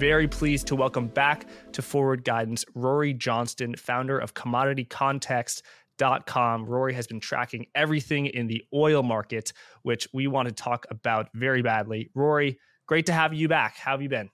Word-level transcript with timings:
very 0.00 0.26
pleased 0.26 0.66
to 0.66 0.74
welcome 0.74 1.06
back 1.08 1.46
to 1.72 1.82
Forward 1.82 2.24
Guidance 2.24 2.64
Rory 2.74 3.12
Johnston, 3.12 3.76
founder 3.76 4.18
of 4.18 4.32
CommodityContext.com. 4.32 6.64
Rory 6.64 6.94
has 6.94 7.06
been 7.06 7.20
tracking 7.20 7.66
everything 7.74 8.24
in 8.24 8.46
the 8.46 8.64
oil 8.72 9.02
market, 9.02 9.52
which 9.82 10.08
we 10.14 10.26
want 10.26 10.48
to 10.48 10.54
talk 10.54 10.86
about 10.88 11.28
very 11.34 11.60
badly. 11.60 12.08
Rory, 12.14 12.58
great 12.86 13.04
to 13.06 13.12
have 13.12 13.34
you 13.34 13.46
back. 13.46 13.76
How 13.76 13.90
have 13.90 14.00
you 14.00 14.08
been? 14.08 14.30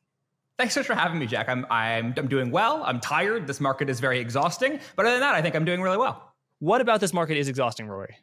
Thanks 0.57 0.75
so 0.75 0.81
much 0.81 0.87
for 0.87 0.95
having 0.95 1.19
me, 1.19 1.27
Jack. 1.27 1.49
I'm, 1.49 1.67
I'm, 1.69 2.15
I'm 2.17 2.29
doing 2.29 2.53
well. 2.53 2.85
I'm 2.85 3.01
tired. 3.01 3.49
This 3.49 3.61
market 3.61 3.91
is 3.91 3.99
very 3.99 4.21
exhausting. 4.21 4.79
But 4.95 5.07
other 5.07 5.17
than 5.17 5.23
that, 5.23 5.35
I 5.35 5.43
think 5.43 5.57
I'm 5.57 5.65
doing 5.65 5.83
really 5.83 5.99
well. 5.99 6.33
What 6.61 6.81
about 6.81 7.01
this 7.01 7.13
market 7.13 7.39
is 7.39 7.49
exhausting, 7.49 7.89
Rory? 7.89 8.15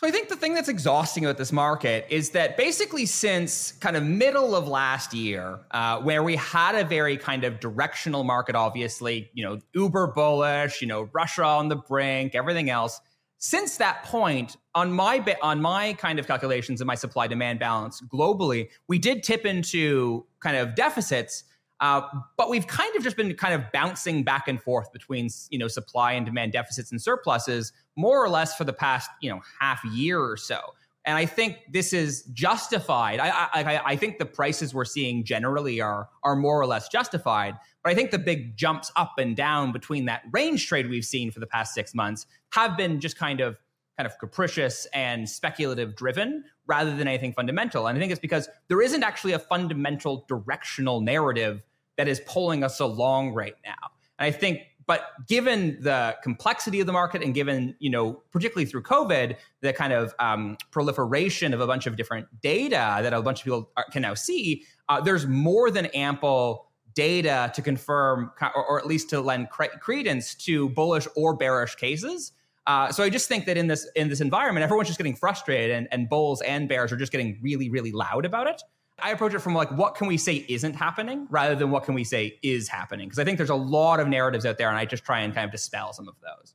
So 0.00 0.06
I 0.06 0.12
think 0.12 0.30
the 0.30 0.36
thing 0.36 0.54
that's 0.54 0.70
exhausting 0.70 1.26
about 1.26 1.36
this 1.36 1.52
market 1.52 2.06
is 2.08 2.30
that 2.30 2.56
basically 2.56 3.04
since 3.04 3.72
kind 3.72 3.98
of 3.98 4.02
middle 4.02 4.56
of 4.56 4.66
last 4.66 5.12
year, 5.12 5.58
uh, 5.72 6.00
where 6.00 6.22
we 6.22 6.36
had 6.36 6.74
a 6.74 6.84
very 6.84 7.18
kind 7.18 7.44
of 7.44 7.60
directional 7.60 8.24
market, 8.24 8.56
obviously, 8.56 9.30
you 9.34 9.44
know, 9.44 9.58
uber 9.74 10.06
bullish, 10.06 10.80
you 10.80 10.88
know, 10.88 11.10
Russia 11.12 11.44
on 11.44 11.68
the 11.68 11.76
brink, 11.76 12.34
everything 12.34 12.70
else. 12.70 12.98
Since 13.36 13.76
that 13.76 14.04
point, 14.04 14.56
on 14.74 14.90
my 14.90 15.18
bit 15.18 15.36
on 15.42 15.60
my 15.60 15.92
kind 15.92 16.18
of 16.18 16.26
calculations 16.26 16.80
and 16.80 16.86
my 16.86 16.94
supply 16.94 17.26
demand 17.26 17.58
balance 17.58 18.00
globally, 18.00 18.70
we 18.88 18.98
did 18.98 19.22
tip 19.22 19.44
into 19.44 20.24
kind 20.40 20.56
of 20.56 20.74
deficits. 20.74 21.44
Uh, 21.80 22.02
but 22.36 22.50
we've 22.50 22.66
kind 22.66 22.94
of 22.94 23.02
just 23.02 23.16
been 23.16 23.34
kind 23.34 23.54
of 23.54 23.62
bouncing 23.72 24.22
back 24.22 24.48
and 24.48 24.62
forth 24.62 24.92
between 24.92 25.28
you 25.50 25.58
know 25.58 25.68
supply 25.68 26.12
and 26.12 26.26
demand 26.26 26.52
deficits 26.52 26.90
and 26.90 27.00
surpluses 27.00 27.72
more 27.96 28.22
or 28.22 28.28
less 28.28 28.54
for 28.54 28.64
the 28.64 28.72
past 28.72 29.10
you 29.20 29.30
know 29.30 29.40
half 29.60 29.84
year 29.84 30.20
or 30.20 30.36
so. 30.36 30.58
And 31.06 31.16
I 31.16 31.24
think 31.24 31.56
this 31.72 31.94
is 31.94 32.24
justified. 32.34 33.20
I, 33.20 33.30
I, 33.30 33.80
I 33.92 33.96
think 33.96 34.18
the 34.18 34.26
prices 34.26 34.74
we're 34.74 34.84
seeing 34.84 35.24
generally 35.24 35.80
are 35.80 36.08
are 36.22 36.36
more 36.36 36.60
or 36.60 36.66
less 36.66 36.88
justified. 36.88 37.54
But 37.82 37.92
I 37.92 37.94
think 37.94 38.10
the 38.10 38.18
big 38.18 38.56
jumps 38.58 38.92
up 38.96 39.14
and 39.18 39.34
down 39.34 39.72
between 39.72 40.04
that 40.04 40.22
range 40.30 40.66
trade 40.66 40.90
we've 40.90 41.04
seen 41.04 41.30
for 41.30 41.40
the 41.40 41.46
past 41.46 41.72
six 41.72 41.94
months 41.94 42.26
have 42.52 42.76
been 42.76 43.00
just 43.00 43.16
kind 43.16 43.40
of 43.40 43.56
kind 43.96 44.06
of 44.06 44.18
capricious 44.18 44.86
and 44.94 45.28
speculative 45.28 45.94
driven 45.96 46.44
rather 46.66 46.94
than 46.96 47.08
anything 47.08 47.32
fundamental. 47.32 47.86
And 47.86 47.96
I 47.96 48.00
think 48.00 48.12
it's 48.12 48.20
because 48.20 48.48
there 48.68 48.80
isn't 48.80 49.02
actually 49.02 49.32
a 49.32 49.38
fundamental 49.38 50.24
directional 50.28 51.00
narrative 51.00 51.62
that 52.00 52.08
is 52.08 52.20
pulling 52.20 52.64
us 52.64 52.80
along 52.80 53.34
right 53.34 53.56
now. 53.62 53.90
And 54.18 54.26
I 54.26 54.30
think 54.30 54.62
but 54.86 55.02
given 55.28 55.76
the 55.82 56.16
complexity 56.22 56.80
of 56.80 56.86
the 56.86 56.94
market 56.94 57.22
and 57.22 57.34
given 57.34 57.76
you 57.78 57.90
know 57.90 58.22
particularly 58.32 58.64
through 58.64 58.82
covid 58.82 59.36
the 59.60 59.72
kind 59.74 59.92
of 59.92 60.14
um, 60.18 60.56
proliferation 60.70 61.52
of 61.52 61.60
a 61.60 61.66
bunch 61.66 61.86
of 61.86 61.94
different 61.94 62.26
data 62.40 63.00
that 63.02 63.12
a 63.12 63.20
bunch 63.20 63.40
of 63.40 63.44
people 63.44 63.70
are, 63.76 63.84
can 63.92 64.00
now 64.00 64.14
see 64.14 64.64
uh, 64.88 64.98
there's 64.98 65.26
more 65.26 65.70
than 65.70 65.86
ample 65.86 66.66
data 66.94 67.52
to 67.54 67.60
confirm 67.60 68.32
or, 68.40 68.64
or 68.64 68.78
at 68.78 68.86
least 68.86 69.10
to 69.10 69.20
lend 69.20 69.50
cre- 69.50 69.76
credence 69.78 70.34
to 70.34 70.70
bullish 70.70 71.06
or 71.14 71.36
bearish 71.36 71.74
cases 71.74 72.32
uh, 72.66 72.90
so 72.90 73.02
I 73.02 73.10
just 73.10 73.28
think 73.28 73.46
that 73.46 73.56
in 73.56 73.66
this 73.66 73.88
in 73.96 74.08
this 74.08 74.20
environment, 74.20 74.62
everyone's 74.62 74.86
just 74.88 74.98
getting 74.98 75.16
frustrated, 75.16 75.70
and, 75.70 75.88
and 75.90 76.08
bulls 76.08 76.40
and 76.42 76.68
bears 76.68 76.92
are 76.92 76.96
just 76.96 77.10
getting 77.10 77.38
really, 77.42 77.70
really 77.70 77.90
loud 77.90 78.24
about 78.24 78.46
it. 78.46 78.62
I 79.02 79.10
approach 79.10 79.34
it 79.34 79.40
from 79.40 79.54
like 79.54 79.70
what 79.72 79.94
can 79.94 80.06
we 80.06 80.16
say 80.16 80.44
isn't 80.48 80.74
happening 80.74 81.26
rather 81.30 81.54
than 81.54 81.70
what 81.70 81.84
can 81.84 81.94
we 81.94 82.04
say 82.04 82.38
is 82.42 82.68
happening 82.68 83.08
because 83.08 83.18
I 83.18 83.24
think 83.24 83.36
there's 83.36 83.50
a 83.50 83.54
lot 83.54 84.00
of 84.00 84.08
narratives 84.08 84.46
out 84.46 84.58
there, 84.58 84.68
and 84.68 84.76
I 84.76 84.84
just 84.84 85.04
try 85.04 85.20
and 85.20 85.34
kind 85.34 85.44
of 85.44 85.52
dispel 85.52 85.92
some 85.92 86.08
of 86.08 86.14
those. 86.20 86.54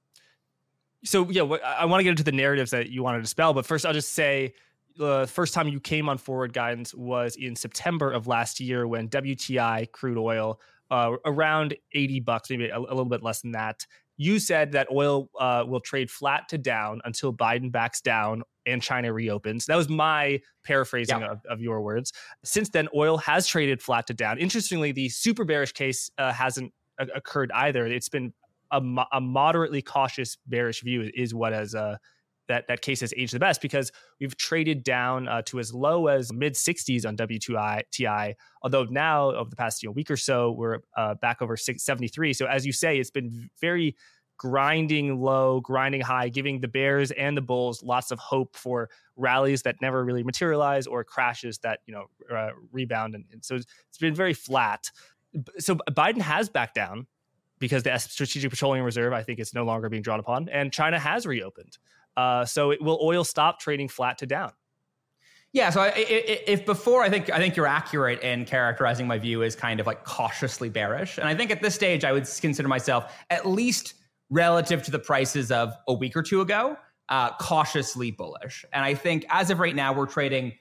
So 1.04 1.30
yeah, 1.30 1.44
I 1.44 1.86
want 1.86 2.00
to 2.00 2.04
get 2.04 2.12
into 2.12 2.24
the 2.24 2.32
narratives 2.32 2.72
that 2.72 2.90
you 2.90 3.04
want 3.04 3.18
to 3.18 3.22
dispel, 3.22 3.54
but 3.54 3.66
first 3.66 3.86
I'll 3.86 3.94
just 3.94 4.14
say 4.14 4.54
the 4.98 5.28
first 5.32 5.54
time 5.54 5.68
you 5.68 5.80
came 5.80 6.10
on 6.10 6.18
forward 6.18 6.54
guidance 6.54 6.94
was 6.94 7.36
in 7.36 7.56
September 7.56 8.12
of 8.12 8.28
last 8.28 8.60
year 8.60 8.88
when 8.88 9.10
WTI 9.10 9.92
crude 9.92 10.18
oil 10.18 10.60
uh, 10.90 11.16
around 11.26 11.76
80 11.94 12.20
bucks, 12.22 12.50
maybe 12.50 12.70
a, 12.70 12.78
a, 12.78 12.80
little 12.80 13.06
bit 13.06 13.24
less 13.24 13.42
than 13.42 13.52
that, 13.54 13.86
you 14.18 14.40
said 14.40 14.72
that 14.72 14.88
oil 14.92 15.30
uh, 15.40 15.64
will 15.68 15.80
trade 15.80 16.10
flat 16.10 16.48
to 16.50 16.58
down 16.58 17.02
until 17.06 17.34
Biden 17.34 17.72
backs 17.72 18.02
down 18.02 18.44
and 18.66 18.82
China 18.82 19.14
reopens. 19.14 19.66
That 19.66 19.76
was 19.76 19.90
my 19.90 20.42
paraphrasing 20.64 21.20
yeah. 21.20 21.32
of, 21.32 21.42
of, 21.50 21.62
your 21.62 21.82
words. 21.82 22.14
Since 22.44 22.70
then, 22.70 22.88
oil 22.96 23.18
has 23.18 23.46
traded 23.46 23.82
flat 23.82 24.08
to 24.08 24.14
down. 24.14 24.40
Interestingly, 24.40 24.92
the 24.92 25.10
super 25.10 25.46
bearish 25.46 25.74
case 25.74 26.10
uh, 26.18 26.32
hasn't 26.32 26.74
uh, 27.00 27.06
occurred 27.14 27.52
either. 27.54 27.86
It's 27.86 28.10
been 28.10 28.34
a, 28.72 28.82
mo- 28.82 29.06
a, 29.12 29.22
moderately 29.22 29.82
cautious 29.82 30.38
bearish 30.48 30.82
view 30.82 31.12
is 31.14 31.34
what 31.34 31.54
has 31.54 31.76
uh, 31.76 31.98
that 32.48 32.68
that 32.68 32.82
case 32.82 33.02
has 33.02 33.14
aged 33.18 33.34
the 33.34 33.40
best 33.40 33.62
because 33.62 33.92
we've 34.20 34.38
traded 34.38 34.84
down 34.84 35.28
uh, 35.28 35.42
to 35.44 35.60
as 35.60 35.74
low 35.74 36.08
as 36.08 36.32
mid 36.32 36.54
60s 36.54 37.06
on 37.06 37.18
W2I 37.18 37.84
TI. 37.92 38.36
Although 38.62 38.86
now 38.86 39.32
over 39.32 39.50
the 39.50 39.56
past 39.56 39.84
you 39.84 39.90
know, 39.90 39.94
week 39.94 40.12
or 40.12 40.18
so 40.18 40.52
we're 40.52 40.80
uh, 40.98 41.16
back 41.16 41.42
over 41.42 41.58
73. 41.58 42.34
So 42.34 42.46
as 42.46 42.66
you 42.66 42.72
say, 42.72 43.00
it's 43.00 43.12
been 43.12 43.50
very 43.60 43.96
grinding 44.38 45.20
low, 45.20 45.62
grinding 45.62 46.02
high, 46.02 46.30
giving 46.30 46.60
the 46.60 46.68
Bears 46.68 47.12
and 47.12 47.38
the 47.38 47.42
Bulls 47.42 47.82
lots 47.84 48.12
of 48.12 48.20
hope 48.20 48.56
for 48.56 48.90
rallies 49.16 49.62
that 49.62 49.78
never 49.82 50.04
really 50.04 50.24
materialize 50.24 50.88
or 50.88 51.04
crashes 51.04 51.58
that 51.60 51.80
you 51.86 51.94
know 51.94 52.36
uh, 52.36 52.52
rebound. 52.72 53.16
And, 53.16 53.26
and 53.32 53.44
so 53.44 53.56
it's 53.56 53.98
been 54.00 54.16
very 54.16 54.34
flat. 54.34 54.90
So 55.60 55.76
Biden 55.76 56.22
has 56.22 56.50
backed 56.50 56.76
down 56.76 57.08
because 57.60 57.84
the 57.84 57.98
Strategic 57.98 58.50
Petroleum 58.50 58.86
Reserve, 58.86 59.14
I 59.14 59.24
think, 59.24 59.40
is 59.40 59.54
no 59.54 59.64
longer 59.64 59.90
being 59.90 60.04
drawn 60.04 60.20
upon, 60.20 60.50
and 60.50 60.72
China 60.72 61.00
has 61.00 61.26
reopened. 61.26 61.78
Uh, 62.18 62.46
so 62.46 62.72
it, 62.72 62.82
will 62.82 63.00
oil 63.02 63.24
stop 63.24 63.60
trading 63.60 63.88
flat 63.88 64.18
to 64.20 64.26
down? 64.26 64.52
Yeah. 65.54 65.70
So 65.70 65.82
I, 65.82 65.94
if 65.96 66.66
before, 66.66 67.02
I 67.02 67.10
think 67.10 67.30
I 67.30 67.38
think 67.38 67.56
you're 67.56 67.68
accurate 67.68 68.22
in 68.22 68.44
characterizing 68.44 69.08
my 69.08 69.18
view 69.18 69.42
as 69.42 69.56
kind 69.56 69.80
of 69.80 69.88
like 69.88 70.04
cautiously 70.04 70.68
bearish, 70.70 71.18
and 71.18 71.28
I 71.28 71.36
think 71.36 71.50
at 71.50 71.62
this 71.62 71.74
stage 71.74 72.04
I 72.04 72.12
would 72.12 72.28
consider 72.42 72.68
myself 72.68 73.14
at 73.30 73.48
least 73.48 73.94
relative 74.30 74.84
to 74.84 74.92
the 74.92 75.00
prices 75.00 75.52
of 75.52 75.74
a 75.88 75.94
week 75.94 76.16
or 76.18 76.24
two 76.24 76.42
ago, 76.42 76.78
uh, 77.10 77.32
cautiously 77.38 78.12
bullish. 78.12 78.66
And 78.74 78.84
I 78.84 78.94
think 78.94 79.26
as 79.30 79.50
of 79.50 79.60
right 79.60 79.76
now, 79.76 79.94
we're 79.94 80.08
trading 80.08 80.54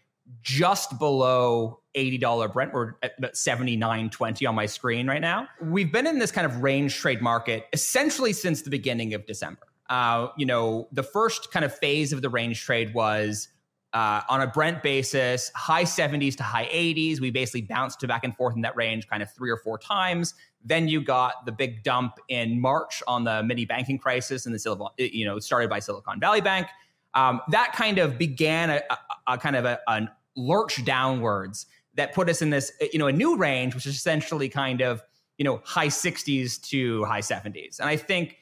just 0.42 0.98
below 0.98 1.80
$80 1.96 2.52
Brent. 2.52 2.72
We're 2.72 2.94
at 3.02 3.18
79.20 3.20 4.48
on 4.48 4.54
my 4.54 4.66
screen 4.66 5.06
right 5.06 5.20
now. 5.20 5.48
We've 5.60 5.92
been 5.92 6.06
in 6.06 6.18
this 6.18 6.30
kind 6.30 6.46
of 6.46 6.62
range 6.62 6.96
trade 6.96 7.20
market 7.20 7.66
essentially 7.72 8.32
since 8.32 8.62
the 8.62 8.70
beginning 8.70 9.14
of 9.14 9.26
December. 9.26 9.66
Uh, 9.90 10.28
you 10.36 10.46
know, 10.46 10.88
the 10.92 11.02
first 11.02 11.52
kind 11.52 11.64
of 11.64 11.76
phase 11.76 12.12
of 12.12 12.22
the 12.22 12.28
range 12.30 12.62
trade 12.62 12.94
was 12.94 13.48
uh, 13.94 14.22
on 14.28 14.40
a 14.40 14.46
Brent 14.46 14.82
basis, 14.82 15.52
high 15.54 15.84
70s 15.84 16.36
to 16.36 16.42
high 16.42 16.66
80s. 16.66 17.20
We 17.20 17.30
basically 17.30 17.62
bounced 17.62 18.00
to 18.00 18.08
back 18.08 18.24
and 18.24 18.36
forth 18.36 18.56
in 18.56 18.62
that 18.62 18.76
range 18.76 19.06
kind 19.08 19.22
of 19.22 19.30
three 19.32 19.50
or 19.50 19.56
four 19.56 19.78
times. 19.78 20.34
Then 20.64 20.88
you 20.88 21.00
got 21.00 21.46
the 21.46 21.52
big 21.52 21.84
dump 21.84 22.18
in 22.28 22.60
March 22.60 23.02
on 23.06 23.22
the 23.24 23.42
mini 23.44 23.64
banking 23.64 23.98
crisis 23.98 24.46
and 24.46 24.54
the 24.54 24.58
Silicon, 24.58 24.88
you 24.98 25.24
know, 25.24 25.38
started 25.38 25.70
by 25.70 25.78
Silicon 25.78 26.18
Valley 26.18 26.40
Bank. 26.40 26.66
Um, 27.14 27.40
that 27.50 27.72
kind 27.74 27.98
of 27.98 28.18
began 28.18 28.70
a, 28.70 28.82
a, 28.90 29.34
a 29.34 29.38
kind 29.38 29.54
of 29.54 29.64
a, 29.64 29.78
a 29.86 30.08
lurch 30.34 30.84
downwards 30.84 31.66
that 31.94 32.12
put 32.12 32.28
us 32.28 32.42
in 32.42 32.50
this, 32.50 32.72
you 32.92 32.98
know, 32.98 33.06
a 33.06 33.12
new 33.12 33.36
range, 33.36 33.76
which 33.76 33.86
is 33.86 33.94
essentially 33.94 34.48
kind 34.48 34.80
of, 34.80 35.02
you 35.38 35.44
know, 35.44 35.60
high 35.64 35.86
60s 35.86 36.60
to 36.62 37.04
high 37.04 37.20
70s. 37.20 37.78
And 37.78 37.88
I 37.88 37.96
think 37.96 38.38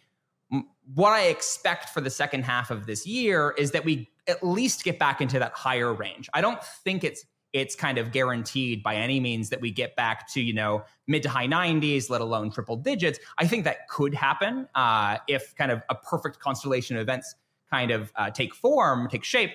what 0.94 1.12
I 1.12 1.26
expect 1.26 1.90
for 1.90 2.00
the 2.00 2.10
second 2.10 2.44
half 2.44 2.70
of 2.70 2.86
this 2.86 3.06
year 3.06 3.54
is 3.56 3.70
that 3.70 3.84
we 3.84 4.08
at 4.26 4.42
least 4.42 4.84
get 4.84 4.98
back 4.98 5.20
into 5.20 5.38
that 5.38 5.52
higher 5.52 5.92
range. 5.92 6.28
I 6.34 6.40
don't 6.40 6.62
think 6.62 7.04
it's 7.04 7.24
it's 7.52 7.74
kind 7.74 7.98
of 7.98 8.12
guaranteed 8.12 8.82
by 8.82 8.94
any 8.94 9.20
means 9.20 9.50
that 9.50 9.60
we 9.60 9.70
get 9.70 9.94
back 9.94 10.30
to 10.32 10.40
you 10.40 10.54
know 10.54 10.82
mid 11.06 11.22
to 11.22 11.28
high 11.28 11.46
90s 11.46 12.08
let 12.08 12.20
alone 12.20 12.50
triple 12.50 12.76
digits 12.76 13.18
i 13.38 13.46
think 13.46 13.64
that 13.64 13.88
could 13.88 14.14
happen 14.14 14.66
uh, 14.74 15.18
if 15.28 15.54
kind 15.56 15.70
of 15.70 15.82
a 15.90 15.94
perfect 15.94 16.38
constellation 16.38 16.96
of 16.96 17.02
events 17.02 17.34
kind 17.70 17.90
of 17.90 18.12
uh, 18.16 18.30
take 18.30 18.54
form 18.54 19.08
take 19.08 19.24
shape 19.24 19.50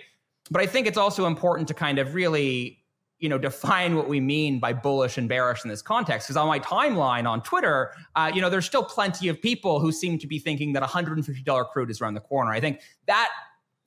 but 0.52 0.62
i 0.62 0.66
think 0.66 0.86
it's 0.86 0.98
also 0.98 1.26
important 1.26 1.68
to 1.68 1.74
kind 1.74 1.98
of 1.98 2.14
really 2.14 2.80
you 3.19 3.29
know 3.29 3.37
define 3.37 3.96
what 3.96 4.08
we 4.08 4.19
mean 4.19 4.59
by 4.59 4.73
bullish 4.73 5.17
and 5.17 5.28
bearish 5.28 5.64
in 5.64 5.69
this 5.69 5.81
context. 5.81 6.28
Because 6.28 6.37
on 6.37 6.47
my 6.47 6.59
timeline 6.59 7.28
on 7.28 7.41
twitter 7.41 7.91
uh, 8.16 8.31
you 8.34 8.41
know 8.41 8.49
there's 8.49 8.66
still 8.66 8.84
plenty 8.84 9.28
of 9.28 9.41
people 9.41 9.79
who 9.79 9.91
seem 9.91 10.17
to 10.19 10.28
be 10.28 10.40
thinking 10.40 10.73
that 10.73 10.84
$150 10.84 11.69
crude 11.69 11.90
is 11.90 12.02
around 12.02 12.14
the 12.14 12.22
corner. 12.22 12.52
I 12.52 12.59
think 12.59 12.81
that 13.08 13.29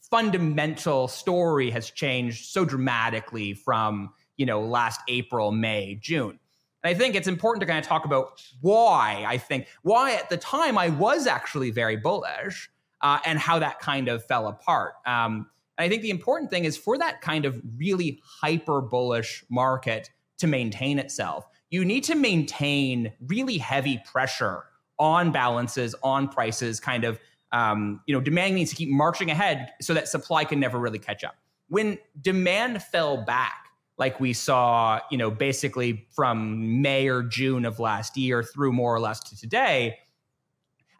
fundamental 0.00 1.06
story 1.06 1.70
has 1.70 1.90
changed 1.90 2.46
so 2.46 2.64
dramatically 2.64 3.54
from 3.54 4.12
you 4.36 4.46
know 4.46 4.60
last 4.60 5.00
april 5.08 5.52
may 5.52 5.98
june. 6.00 6.38
And 6.82 6.94
I 6.94 6.98
think 6.98 7.14
it's 7.14 7.28
important 7.28 7.60
to 7.60 7.66
kind 7.66 7.78
of 7.78 7.86
talk 7.86 8.04
about 8.04 8.42
why 8.60 9.24
I 9.26 9.36
think, 9.38 9.66
why 9.82 10.14
at 10.14 10.30
the 10.30 10.36
time 10.36 10.78
I 10.78 10.88
was 10.88 11.26
actually 11.26 11.70
very 11.70 11.96
bullish 11.96 12.70
uh, 13.02 13.18
and 13.24 13.38
how 13.38 13.58
that 13.58 13.80
kind 13.80 14.08
of 14.08 14.24
fell 14.24 14.48
apart. 14.48 14.94
Um, 15.06 15.50
and 15.80 15.86
I 15.86 15.88
think 15.88 16.02
the 16.02 16.10
important 16.10 16.50
thing 16.50 16.66
is 16.66 16.76
for 16.76 16.98
that 16.98 17.22
kind 17.22 17.46
of 17.46 17.58
really 17.78 18.20
hyper 18.22 18.82
bullish 18.82 19.42
market 19.48 20.10
to 20.36 20.46
maintain 20.46 20.98
itself, 20.98 21.48
you 21.70 21.86
need 21.86 22.04
to 22.04 22.14
maintain 22.14 23.12
really 23.26 23.56
heavy 23.56 24.02
pressure 24.04 24.64
on 24.98 25.32
balances, 25.32 25.94
on 26.02 26.28
prices, 26.28 26.80
kind 26.80 27.04
of, 27.04 27.18
um, 27.52 28.02
you 28.06 28.14
know, 28.14 28.20
demand 28.20 28.56
needs 28.56 28.68
to 28.68 28.76
keep 28.76 28.90
marching 28.90 29.30
ahead 29.30 29.70
so 29.80 29.94
that 29.94 30.06
supply 30.06 30.44
can 30.44 30.60
never 30.60 30.78
really 30.78 30.98
catch 30.98 31.24
up. 31.24 31.36
When 31.68 31.96
demand 32.20 32.82
fell 32.82 33.24
back, 33.24 33.64
like 33.96 34.20
we 34.20 34.34
saw, 34.34 35.00
you 35.10 35.16
know, 35.16 35.30
basically 35.30 36.06
from 36.14 36.82
May 36.82 37.08
or 37.08 37.22
June 37.22 37.64
of 37.64 37.78
last 37.78 38.18
year 38.18 38.42
through 38.42 38.72
more 38.72 38.94
or 38.94 39.00
less 39.00 39.20
to 39.20 39.36
today. 39.38 39.96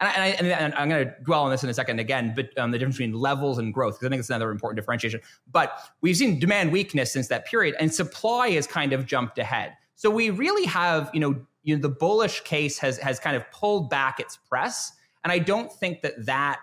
And, 0.01 0.23
I, 0.23 0.27
and, 0.29 0.75
I, 0.75 0.81
I'm 0.81 0.89
going 0.89 1.07
to 1.07 1.15
dwell 1.25 1.43
on 1.43 1.51
this 1.51 1.63
in 1.63 1.69
a 1.69 1.75
second 1.75 2.01
again, 2.01 2.33
but 2.35 2.57
um, 2.59 2.71
the 2.71 2.79
difference 2.79 2.97
between 2.97 3.13
levels 3.13 3.59
and 3.59 3.73
growth, 3.73 3.95
because 3.95 4.07
I 4.07 4.11
think 4.11 4.21
it's 4.21 4.31
another 4.31 4.51
important 4.51 4.77
differentiation. 4.77 5.21
But 5.53 5.79
we've 6.01 6.17
seen 6.17 6.39
demand 6.39 6.73
weakness 6.73 7.13
since 7.13 7.29
that 7.29 7.45
period, 7.47 7.75
and 7.79 7.93
supply 7.93 8.51
has 8.51 8.67
kind 8.67 8.93
of 8.95 9.05
jumped 9.05 9.39
ahead. 9.39 9.77
So 9.97 10.09
we 10.11 10.31
really 10.31 10.65
have, 10.67 11.11
you 11.13 11.21
know, 11.21 11.37
you 11.63 11.77
know, 11.77 11.83
the 11.83 11.91
bullish 11.91 12.41
case 12.41 12.79
has 12.79 12.97
has 12.99 13.21
kind 13.21 13.37
of 13.37 13.51
pulled 13.53 13.91
back 13.91 14.19
its 14.19 14.39
press, 14.49 14.93
and 15.23 15.31
I 15.31 15.39
don't 15.39 15.71
think 15.71 16.01
that 16.01 16.25
that, 16.25 16.61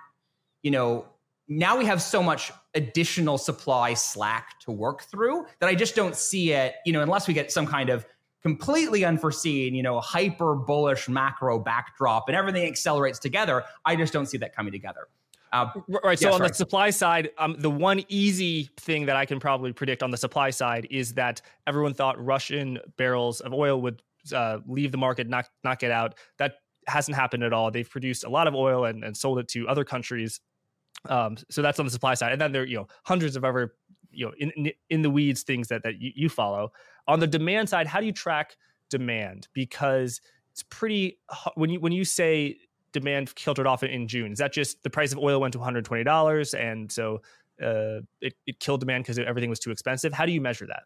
you 0.63 0.71
know, 0.71 1.05
now 1.47 1.77
we 1.77 1.85
have 1.85 2.01
so 2.01 2.23
much 2.23 2.51
additional 2.73 3.37
supply 3.37 3.93
slack 3.93 4.59
to 4.61 4.71
work 4.71 5.03
through 5.03 5.45
that 5.59 5.69
I 5.69 5.75
just 5.75 5.95
don't 5.95 6.15
see 6.15 6.51
it, 6.53 6.75
you 6.85 6.93
know, 6.93 7.01
unless 7.01 7.27
we 7.27 7.33
get 7.33 7.51
some 7.51 7.67
kind 7.67 7.89
of 7.89 8.05
completely 8.47 9.03
unforeseen, 9.03 9.75
you 9.75 9.83
know, 9.83 9.99
hyper 9.99 10.55
bullish 10.55 11.09
macro 11.09 11.59
backdrop 11.59 12.29
and 12.29 12.38
everything 12.38 12.65
accelerates 12.65 13.19
together. 13.19 13.63
I 13.85 13.95
just 13.95 14.13
don't 14.13 14.25
see 14.25 14.38
that 14.38 14.55
coming 14.55 14.71
together. 14.71 15.07
Uh, 15.51 15.69
right. 16.03 16.17
So 16.17 16.31
on 16.33 16.41
the 16.41 16.53
supply 16.53 16.89
side, 16.89 17.29
um, 17.38 17.55
the 17.59 17.69
one 17.69 18.03
easy 18.09 18.69
thing 18.77 19.05
that 19.07 19.15
I 19.15 19.25
can 19.25 19.39
probably 19.39 19.73
predict 19.73 20.03
on 20.03 20.11
the 20.11 20.17
supply 20.17 20.49
side 20.49 20.88
is 20.89 21.13
that 21.13 21.41
everyone 21.65 21.94
thought 21.94 22.23
Russian 22.23 22.79
barrels 22.97 23.41
of 23.41 23.53
oil 23.53 23.81
would 23.81 24.01
uh, 24.33 24.59
leave 24.65 24.91
the 24.91 24.97
market, 24.97 25.27
not 25.27 25.47
not 25.63 25.79
get 25.79 25.91
out. 25.91 26.15
That 26.38 26.55
hasn't 26.88 27.15
happened 27.15 27.44
at 27.44 27.53
all. 27.53 27.71
They've 27.71 27.89
produced 27.89 28.23
a 28.23 28.29
lot 28.29 28.47
of 28.47 28.55
oil 28.55 28.85
and, 28.85 29.03
and 29.03 29.15
sold 29.15 29.39
it 29.39 29.47
to 29.49 29.67
other 29.67 29.83
countries 29.83 30.39
um, 31.09 31.38
so 31.49 31.61
that's 31.61 31.79
on 31.79 31.85
the 31.85 31.91
supply 31.91 32.13
side, 32.15 32.31
and 32.31 32.41
then 32.41 32.51
there 32.51 32.63
are 32.63 32.65
you 32.65 32.77
know 32.77 32.88
hundreds 33.05 33.35
of 33.35 33.45
other 33.45 33.75
you 34.17 34.25
know 34.25 34.33
in 34.37 34.71
in 34.89 35.01
the 35.03 35.09
weeds 35.09 35.43
things 35.43 35.67
that 35.69 35.83
that 35.83 35.95
you, 35.99 36.27
follow. 36.27 36.71
On 37.07 37.19
the 37.19 37.27
demand 37.27 37.69
side, 37.69 37.87
how 37.87 37.99
do 37.99 38.05
you 38.05 38.11
track 38.11 38.57
demand? 38.89 39.47
Because 39.53 40.19
it's 40.51 40.63
pretty 40.63 41.19
when 41.55 41.69
you 41.69 41.79
when 41.79 41.93
you 41.93 42.03
say 42.03 42.57
demand 42.91 43.29
filtered 43.29 43.67
off 43.67 43.83
in 43.83 44.07
June. 44.07 44.31
Is 44.31 44.39
that 44.39 44.51
just 44.51 44.83
the 44.83 44.89
price 44.89 45.11
of 45.13 45.19
oil 45.19 45.39
went 45.39 45.53
to 45.53 45.59
one 45.59 45.65
hundred 45.65 45.85
twenty 45.85 46.03
dollars, 46.03 46.53
and 46.53 46.91
so 46.91 47.21
uh, 47.61 48.01
it, 48.19 48.33
it 48.45 48.59
killed 48.59 48.79
demand 48.79 49.03
because 49.03 49.19
everything 49.19 49.49
was 49.49 49.59
too 49.59 49.71
expensive? 49.71 50.11
How 50.13 50.25
do 50.25 50.31
you 50.31 50.41
measure 50.41 50.65
that? 50.67 50.83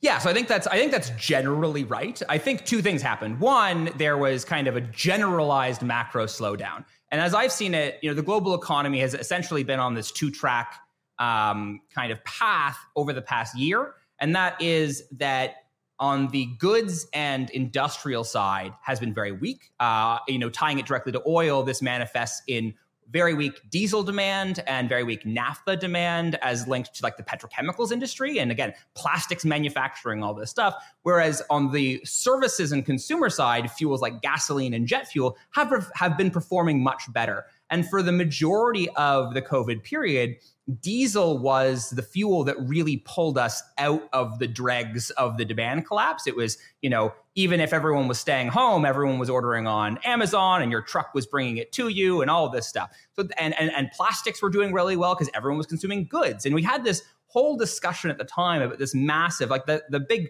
Yeah, 0.00 0.18
so 0.18 0.30
I 0.30 0.32
think 0.32 0.48
that's 0.48 0.66
I 0.66 0.78
think 0.78 0.92
that's 0.92 1.10
generally 1.10 1.84
right. 1.84 2.20
I 2.28 2.38
think 2.38 2.64
two 2.64 2.80
things 2.80 3.02
happened. 3.02 3.40
One, 3.40 3.90
there 3.96 4.16
was 4.16 4.44
kind 4.44 4.68
of 4.68 4.76
a 4.76 4.80
generalized 4.80 5.82
macro 5.82 6.24
slowdown. 6.26 6.84
And 7.10 7.20
as 7.20 7.34
I've 7.34 7.52
seen 7.52 7.74
it, 7.74 7.98
you 8.02 8.10
know, 8.10 8.14
the 8.14 8.22
global 8.22 8.54
economy 8.54 9.00
has 9.00 9.14
essentially 9.14 9.64
been 9.64 9.80
on 9.80 9.94
this 9.94 10.12
two-track 10.12 10.74
um, 11.18 11.80
kind 11.94 12.12
of 12.12 12.22
path 12.24 12.78
over 12.96 13.12
the 13.12 13.22
past 13.22 13.56
year, 13.56 13.94
and 14.20 14.34
that 14.36 14.60
is 14.60 15.04
that 15.12 15.56
on 16.00 16.28
the 16.28 16.46
goods 16.58 17.06
and 17.12 17.50
industrial 17.50 18.24
side 18.24 18.72
has 18.82 19.00
been 19.00 19.12
very 19.12 19.32
weak. 19.32 19.72
Uh, 19.80 20.18
you 20.28 20.38
know, 20.38 20.48
tying 20.48 20.78
it 20.78 20.86
directly 20.86 21.12
to 21.12 21.22
oil, 21.26 21.62
this 21.62 21.82
manifests 21.82 22.42
in 22.46 22.74
very 23.10 23.32
weak 23.32 23.60
diesel 23.70 24.02
demand 24.02 24.62
and 24.66 24.88
very 24.88 25.02
weak 25.02 25.24
naphtha 25.24 25.76
demand 25.76 26.34
as 26.42 26.68
linked 26.68 26.94
to 26.94 27.02
like 27.02 27.16
the 27.16 27.22
petrochemicals 27.22 27.90
industry 27.90 28.38
and 28.38 28.50
again 28.50 28.72
plastics 28.94 29.44
manufacturing 29.44 30.22
all 30.22 30.34
this 30.34 30.50
stuff 30.50 30.74
whereas 31.02 31.42
on 31.48 31.72
the 31.72 32.00
services 32.04 32.70
and 32.70 32.84
consumer 32.84 33.30
side 33.30 33.70
fuels 33.70 34.02
like 34.02 34.20
gasoline 34.20 34.74
and 34.74 34.86
jet 34.86 35.06
fuel 35.06 35.36
have 35.52 35.90
have 35.94 36.18
been 36.18 36.30
performing 36.30 36.82
much 36.82 37.10
better 37.12 37.46
and 37.70 37.88
for 37.88 38.02
the 38.02 38.12
majority 38.12 38.88
of 38.90 39.34
the 39.34 39.42
covid 39.42 39.82
period 39.82 40.36
diesel 40.80 41.38
was 41.38 41.90
the 41.90 42.02
fuel 42.02 42.44
that 42.44 42.56
really 42.60 42.98
pulled 42.98 43.38
us 43.38 43.62
out 43.78 44.06
of 44.12 44.38
the 44.38 44.46
dregs 44.46 45.10
of 45.10 45.38
the 45.38 45.44
demand 45.44 45.86
collapse. 45.86 46.26
It 46.26 46.36
was, 46.36 46.58
you 46.82 46.90
know, 46.90 47.14
even 47.34 47.60
if 47.60 47.72
everyone 47.72 48.06
was 48.06 48.18
staying 48.18 48.48
home, 48.48 48.84
everyone 48.84 49.18
was 49.18 49.30
ordering 49.30 49.66
on 49.66 49.98
Amazon 50.04 50.60
and 50.60 50.70
your 50.70 50.82
truck 50.82 51.14
was 51.14 51.26
bringing 51.26 51.56
it 51.56 51.72
to 51.72 51.88
you 51.88 52.20
and 52.20 52.30
all 52.30 52.50
this 52.50 52.66
stuff. 52.66 52.90
So, 53.14 53.28
and, 53.38 53.58
and, 53.58 53.70
and 53.72 53.90
plastics 53.92 54.42
were 54.42 54.50
doing 54.50 54.72
really 54.72 54.96
well 54.96 55.14
because 55.14 55.30
everyone 55.34 55.56
was 55.56 55.66
consuming 55.66 56.06
goods. 56.06 56.44
And 56.44 56.54
we 56.54 56.62
had 56.62 56.84
this 56.84 57.02
whole 57.28 57.56
discussion 57.56 58.10
at 58.10 58.18
the 58.18 58.24
time 58.24 58.60
about 58.60 58.78
this 58.78 58.94
massive, 58.94 59.48
like 59.48 59.66
the, 59.66 59.82
the 59.88 60.00
big 60.00 60.28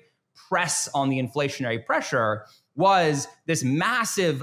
press 0.48 0.88
on 0.94 1.08
the 1.08 1.20
inflationary 1.20 1.84
pressure 1.84 2.44
was 2.76 3.26
this 3.46 3.64
massive 3.64 4.42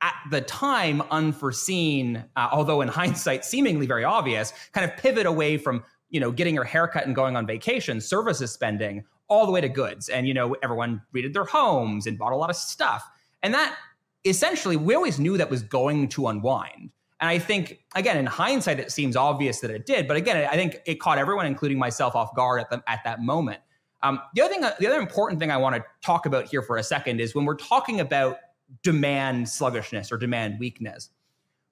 at 0.00 0.14
the 0.30 0.40
time 0.40 1.02
unforeseen, 1.10 2.24
uh, 2.36 2.48
although 2.52 2.80
in 2.80 2.88
hindsight 2.88 3.44
seemingly 3.44 3.86
very 3.86 4.04
obvious, 4.04 4.52
kind 4.72 4.88
of 4.88 4.96
pivot 4.96 5.26
away 5.26 5.58
from 5.58 5.84
you 6.10 6.20
know 6.20 6.30
getting 6.30 6.54
your 6.54 6.64
haircut 6.64 7.06
and 7.06 7.14
going 7.14 7.36
on 7.36 7.46
vacation, 7.46 8.00
services 8.00 8.52
spending, 8.52 9.04
all 9.28 9.46
the 9.46 9.52
way 9.52 9.60
to 9.60 9.68
goods. 9.68 10.08
And 10.08 10.26
you 10.26 10.34
know 10.34 10.56
everyone 10.62 11.02
redid 11.14 11.32
their 11.32 11.44
homes 11.44 12.06
and 12.06 12.18
bought 12.18 12.32
a 12.32 12.36
lot 12.36 12.50
of 12.50 12.56
stuff, 12.56 13.08
and 13.42 13.52
that 13.54 13.76
essentially 14.24 14.76
we 14.76 14.94
always 14.94 15.18
knew 15.18 15.36
that 15.36 15.50
was 15.50 15.62
going 15.62 16.08
to 16.08 16.28
unwind. 16.28 16.90
And 17.20 17.28
I 17.28 17.38
think 17.38 17.80
again 17.96 18.16
in 18.16 18.26
hindsight 18.26 18.78
it 18.78 18.92
seems 18.92 19.16
obvious 19.16 19.60
that 19.60 19.70
it 19.70 19.86
did, 19.86 20.06
but 20.06 20.16
again 20.16 20.48
I 20.50 20.54
think 20.54 20.78
it 20.86 21.00
caught 21.00 21.18
everyone, 21.18 21.46
including 21.46 21.78
myself, 21.78 22.14
off 22.14 22.34
guard 22.34 22.60
at 22.60 22.70
the, 22.70 22.82
at 22.86 23.00
that 23.04 23.20
moment. 23.20 23.60
Um, 24.02 24.20
the 24.34 24.42
other 24.42 24.54
thing, 24.54 24.60
the 24.60 24.86
other 24.86 25.00
important 25.00 25.40
thing 25.40 25.50
I 25.50 25.56
want 25.56 25.74
to 25.74 25.84
talk 26.02 26.26
about 26.26 26.44
here 26.44 26.62
for 26.62 26.76
a 26.76 26.84
second 26.84 27.20
is 27.20 27.34
when 27.34 27.44
we're 27.44 27.56
talking 27.56 27.98
about 27.98 28.36
demand 28.82 29.48
sluggishness 29.48 30.12
or 30.12 30.16
demand 30.16 30.58
weakness. 30.58 31.10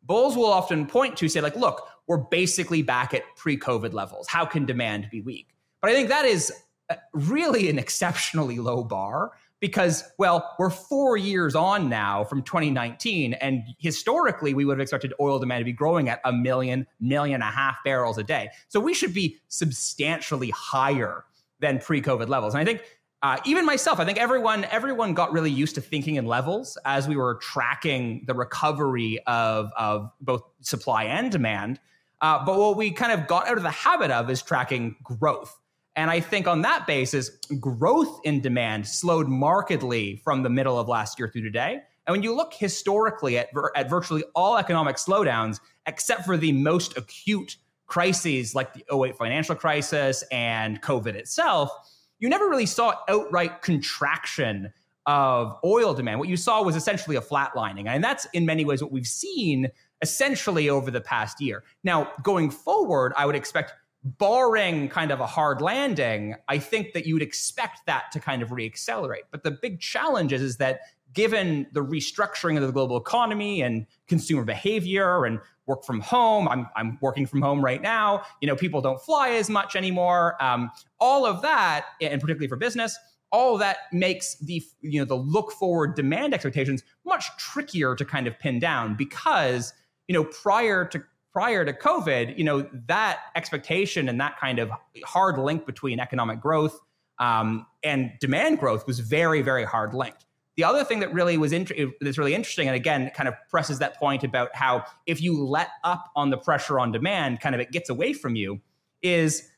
Bulls 0.02 0.36
will 0.36 0.46
often 0.46 0.86
point 0.86 1.16
to 1.18 1.28
say, 1.28 1.40
like, 1.40 1.56
look, 1.56 1.88
we're 2.06 2.18
basically 2.18 2.82
back 2.82 3.12
at 3.12 3.22
pre 3.36 3.58
COVID 3.58 3.92
levels. 3.92 4.28
How 4.28 4.44
can 4.44 4.64
demand 4.64 5.08
be 5.10 5.20
weak? 5.20 5.48
But 5.80 5.90
I 5.90 5.94
think 5.94 6.08
that 6.08 6.24
is 6.24 6.52
uh, 6.88 6.94
really 7.12 7.68
an 7.68 7.78
exceptionally 7.78 8.58
low 8.58 8.84
bar 8.84 9.32
because, 9.60 10.04
well, 10.18 10.54
we're 10.58 10.70
four 10.70 11.16
years 11.16 11.54
on 11.54 11.88
now 11.88 12.22
from 12.24 12.42
2019. 12.42 13.34
And 13.34 13.62
historically, 13.78 14.54
we 14.54 14.64
would 14.64 14.74
have 14.74 14.82
expected 14.82 15.12
oil 15.20 15.38
demand 15.38 15.62
to 15.62 15.64
be 15.64 15.72
growing 15.72 16.08
at 16.08 16.20
a 16.24 16.32
million, 16.32 16.86
million 17.00 17.36
and 17.36 17.42
a 17.42 17.52
half 17.52 17.78
barrels 17.84 18.18
a 18.18 18.22
day. 18.22 18.50
So 18.68 18.78
we 18.78 18.94
should 18.94 19.14
be 19.14 19.38
substantially 19.48 20.50
higher 20.50 21.24
than 21.60 21.78
pre 21.78 22.00
COVID 22.02 22.28
levels. 22.28 22.54
And 22.54 22.60
I 22.60 22.64
think 22.64 22.82
uh, 23.22 23.38
even 23.44 23.64
myself, 23.64 23.98
I 23.98 24.04
think 24.04 24.18
everyone 24.18 24.64
everyone 24.64 25.14
got 25.14 25.32
really 25.32 25.50
used 25.50 25.74
to 25.76 25.80
thinking 25.80 26.16
in 26.16 26.26
levels 26.26 26.76
as 26.84 27.08
we 27.08 27.16
were 27.16 27.36
tracking 27.36 28.24
the 28.26 28.34
recovery 28.34 29.20
of 29.26 29.70
of 29.76 30.10
both 30.20 30.42
supply 30.60 31.04
and 31.04 31.32
demand. 31.32 31.80
Uh, 32.20 32.44
but 32.44 32.58
what 32.58 32.76
we 32.76 32.90
kind 32.90 33.12
of 33.12 33.26
got 33.26 33.48
out 33.48 33.56
of 33.56 33.62
the 33.62 33.70
habit 33.70 34.10
of 34.10 34.30
is 34.30 34.42
tracking 34.42 34.96
growth. 35.02 35.58
And 35.94 36.10
I 36.10 36.20
think 36.20 36.46
on 36.46 36.62
that 36.62 36.86
basis, 36.86 37.30
growth 37.58 38.20
in 38.24 38.40
demand 38.40 38.86
slowed 38.86 39.28
markedly 39.28 40.20
from 40.22 40.42
the 40.42 40.50
middle 40.50 40.78
of 40.78 40.88
last 40.88 41.18
year 41.18 41.28
through 41.28 41.42
today. 41.42 41.80
And 42.06 42.12
when 42.12 42.22
you 42.22 42.34
look 42.34 42.52
historically 42.54 43.38
at, 43.38 43.48
at 43.74 43.88
virtually 43.88 44.24
all 44.34 44.56
economic 44.58 44.96
slowdowns, 44.96 45.58
except 45.86 46.24
for 46.24 46.36
the 46.36 46.52
most 46.52 46.96
acute 46.96 47.56
crises 47.86 48.54
like 48.54 48.74
the 48.74 48.84
08 48.94 49.16
financial 49.16 49.54
crisis 49.54 50.22
and 50.30 50.82
COVID 50.82 51.14
itself, 51.14 51.70
you 52.18 52.28
never 52.28 52.48
really 52.48 52.66
saw 52.66 52.94
outright 53.08 53.62
contraction 53.62 54.72
of 55.06 55.56
oil 55.64 55.94
demand. 55.94 56.18
What 56.18 56.28
you 56.28 56.36
saw 56.36 56.62
was 56.62 56.76
essentially 56.76 57.16
a 57.16 57.20
flatlining. 57.20 57.86
And 57.86 58.02
that's 58.02 58.26
in 58.32 58.44
many 58.44 58.64
ways 58.64 58.82
what 58.82 58.90
we've 58.90 59.06
seen 59.06 59.68
essentially 60.02 60.68
over 60.68 60.90
the 60.90 61.00
past 61.00 61.40
year. 61.40 61.62
Now, 61.84 62.10
going 62.22 62.50
forward, 62.50 63.12
I 63.16 63.24
would 63.26 63.36
expect, 63.36 63.72
barring 64.04 64.88
kind 64.88 65.10
of 65.10 65.18
a 65.18 65.26
hard 65.26 65.60
landing, 65.60 66.36
I 66.46 66.58
think 66.58 66.92
that 66.92 67.06
you 67.06 67.14
would 67.14 67.22
expect 67.22 67.86
that 67.86 68.04
to 68.12 68.20
kind 68.20 68.40
of 68.40 68.50
reaccelerate. 68.50 69.24
But 69.32 69.42
the 69.42 69.50
big 69.50 69.80
challenge 69.80 70.32
is, 70.32 70.42
is 70.42 70.58
that 70.58 70.80
given 71.12 71.66
the 71.72 71.84
restructuring 71.84 72.56
of 72.56 72.62
the 72.62 72.72
global 72.72 72.96
economy 72.96 73.62
and 73.62 73.86
consumer 74.06 74.44
behavior 74.44 75.24
and 75.24 75.40
work 75.66 75.84
from 75.84 76.00
home. 76.00 76.48
I'm, 76.48 76.68
I'm 76.76 76.98
working 77.00 77.26
from 77.26 77.42
home 77.42 77.64
right 77.64 77.82
now. 77.82 78.22
You 78.40 78.48
know, 78.48 78.56
people 78.56 78.80
don't 78.80 79.00
fly 79.00 79.30
as 79.30 79.50
much 79.50 79.76
anymore. 79.76 80.42
Um, 80.42 80.70
all 81.00 81.26
of 81.26 81.42
that, 81.42 81.86
and 82.00 82.20
particularly 82.20 82.48
for 82.48 82.56
business, 82.56 82.96
all 83.32 83.58
that 83.58 83.78
makes 83.92 84.36
the 84.38 84.62
you 84.80 85.00
know 85.00 85.04
the 85.04 85.16
look 85.16 85.52
forward 85.52 85.94
demand 85.94 86.32
expectations 86.32 86.82
much 87.04 87.24
trickier 87.38 87.94
to 87.94 88.04
kind 88.04 88.26
of 88.26 88.38
pin 88.38 88.58
down 88.58 88.94
because 88.94 89.72
you 90.08 90.14
know 90.14 90.24
prior 90.24 90.84
to 90.84 91.02
prior 91.32 91.64
to 91.64 91.72
COVID, 91.72 92.38
you 92.38 92.44
know 92.44 92.66
that 92.86 93.20
expectation 93.34 94.08
and 94.08 94.20
that 94.20 94.38
kind 94.38 94.58
of 94.58 94.70
hard 95.04 95.38
link 95.38 95.66
between 95.66 95.98
economic 96.00 96.40
growth 96.40 96.78
um, 97.18 97.66
and 97.82 98.12
demand 98.20 98.58
growth 98.58 98.86
was 98.86 99.00
very 99.00 99.42
very 99.42 99.64
hard 99.64 99.92
linked. 99.92 100.25
The 100.56 100.64
other 100.64 100.84
thing 100.84 101.00
that 101.00 101.12
really 101.12 101.36
was 101.36 101.52
int- 101.52 101.72
that's 102.00 102.16
really 102.16 102.34
interesting, 102.34 102.66
and 102.66 102.74
again, 102.74 103.10
kind 103.14 103.28
of 103.28 103.34
presses 103.50 103.78
that 103.80 103.98
point 103.98 104.24
about 104.24 104.54
how 104.54 104.84
if 105.06 105.20
you 105.20 105.44
let 105.44 105.68
up 105.84 106.10
on 106.16 106.30
the 106.30 106.38
pressure 106.38 106.80
on 106.80 106.92
demand, 106.92 107.40
kind 107.40 107.54
of 107.54 107.60
it 107.60 107.72
gets 107.72 107.90
away 107.90 108.14
from 108.14 108.36
you, 108.36 108.60
is 109.02 109.48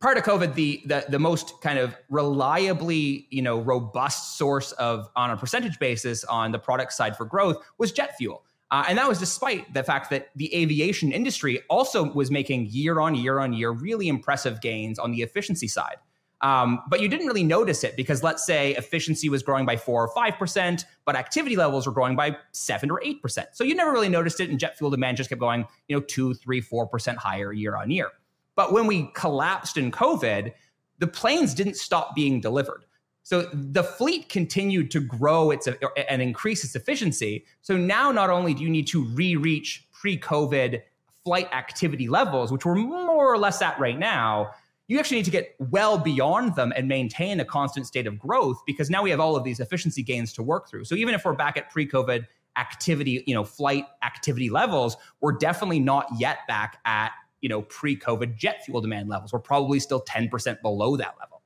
prior 0.00 0.14
to 0.14 0.20
COVID, 0.20 0.54
the, 0.54 0.80
the 0.86 1.04
the 1.08 1.18
most 1.18 1.60
kind 1.62 1.78
of 1.78 1.96
reliably, 2.08 3.26
you 3.30 3.42
know, 3.42 3.58
robust 3.58 4.38
source 4.38 4.70
of 4.72 5.08
on 5.16 5.30
a 5.30 5.36
percentage 5.36 5.78
basis 5.80 6.22
on 6.24 6.52
the 6.52 6.58
product 6.58 6.92
side 6.92 7.16
for 7.16 7.24
growth 7.24 7.56
was 7.78 7.90
jet 7.90 8.16
fuel. 8.16 8.44
Uh, 8.70 8.84
and 8.86 8.98
that 8.98 9.08
was 9.08 9.18
despite 9.18 9.72
the 9.72 9.82
fact 9.82 10.10
that 10.10 10.28
the 10.36 10.54
aviation 10.54 11.10
industry 11.10 11.62
also 11.70 12.12
was 12.12 12.30
making 12.30 12.66
year 12.66 13.00
on 13.00 13.14
year 13.14 13.38
on 13.38 13.52
year 13.52 13.70
really 13.70 14.08
impressive 14.08 14.60
gains 14.60 14.98
on 14.98 15.10
the 15.10 15.22
efficiency 15.22 15.66
side. 15.66 15.96
Um, 16.40 16.80
but 16.88 17.00
you 17.00 17.08
didn't 17.08 17.26
really 17.26 17.42
notice 17.42 17.82
it 17.82 17.96
because 17.96 18.22
let's 18.22 18.46
say 18.46 18.72
efficiency 18.76 19.28
was 19.28 19.42
growing 19.42 19.66
by 19.66 19.76
four 19.76 20.04
or 20.04 20.08
five 20.14 20.38
percent, 20.38 20.84
but 21.04 21.16
activity 21.16 21.56
levels 21.56 21.86
were 21.86 21.92
growing 21.92 22.14
by 22.14 22.36
seven 22.52 22.90
or 22.90 23.02
eight 23.02 23.20
percent. 23.20 23.48
So 23.54 23.64
you 23.64 23.74
never 23.74 23.90
really 23.90 24.08
noticed 24.08 24.38
it, 24.38 24.48
and 24.48 24.58
jet 24.58 24.78
fuel 24.78 24.90
demand 24.90 25.16
just 25.16 25.30
kept 25.30 25.40
going, 25.40 25.66
you 25.88 25.96
know, 25.96 26.02
two, 26.02 26.34
three, 26.34 26.60
four 26.60 26.86
percent 26.86 27.18
higher 27.18 27.52
year 27.52 27.76
on 27.76 27.90
year. 27.90 28.10
But 28.54 28.72
when 28.72 28.86
we 28.86 29.10
collapsed 29.14 29.76
in 29.76 29.90
COVID, 29.90 30.52
the 30.98 31.06
planes 31.06 31.54
didn't 31.54 31.76
stop 31.76 32.14
being 32.14 32.40
delivered. 32.40 32.84
So 33.24 33.42
the 33.52 33.84
fleet 33.84 34.28
continued 34.28 34.90
to 34.92 35.00
grow 35.00 35.50
its 35.50 35.68
and 36.08 36.22
increase 36.22 36.64
its 36.64 36.74
efficiency. 36.74 37.44
So 37.62 37.76
now 37.76 38.10
not 38.10 38.30
only 38.30 38.54
do 38.54 38.62
you 38.62 38.70
need 38.70 38.86
to 38.88 39.04
re-reach 39.04 39.86
pre-COVID 39.92 40.82
flight 41.24 41.52
activity 41.52 42.08
levels, 42.08 42.50
which 42.50 42.64
we're 42.64 42.74
more 42.76 43.30
or 43.30 43.36
less 43.36 43.60
at 43.60 43.78
right 43.78 43.98
now, 43.98 44.52
you 44.88 44.98
actually 44.98 45.18
need 45.18 45.26
to 45.26 45.30
get 45.30 45.54
well 45.58 45.98
beyond 45.98 46.56
them 46.56 46.72
and 46.74 46.88
maintain 46.88 47.38
a 47.40 47.44
constant 47.44 47.86
state 47.86 48.06
of 48.06 48.18
growth 48.18 48.60
because 48.66 48.88
now 48.88 49.02
we 49.02 49.10
have 49.10 49.20
all 49.20 49.36
of 49.36 49.44
these 49.44 49.60
efficiency 49.60 50.02
gains 50.02 50.32
to 50.32 50.42
work 50.42 50.68
through. 50.68 50.84
So 50.84 50.94
even 50.94 51.14
if 51.14 51.24
we're 51.24 51.34
back 51.34 51.58
at 51.58 51.70
pre-COVID 51.70 52.26
activity, 52.56 53.22
you 53.26 53.34
know, 53.34 53.44
flight 53.44 53.84
activity 54.02 54.48
levels, 54.48 54.96
we're 55.20 55.32
definitely 55.32 55.78
not 55.78 56.06
yet 56.18 56.38
back 56.48 56.78
at, 56.86 57.12
you 57.42 57.50
know, 57.50 57.62
pre-COVID 57.62 58.34
jet 58.36 58.64
fuel 58.64 58.80
demand 58.80 59.10
levels. 59.10 59.32
We're 59.32 59.40
probably 59.40 59.78
still 59.78 60.02
10% 60.02 60.62
below 60.62 60.96
that 60.96 61.14
level. 61.20 61.37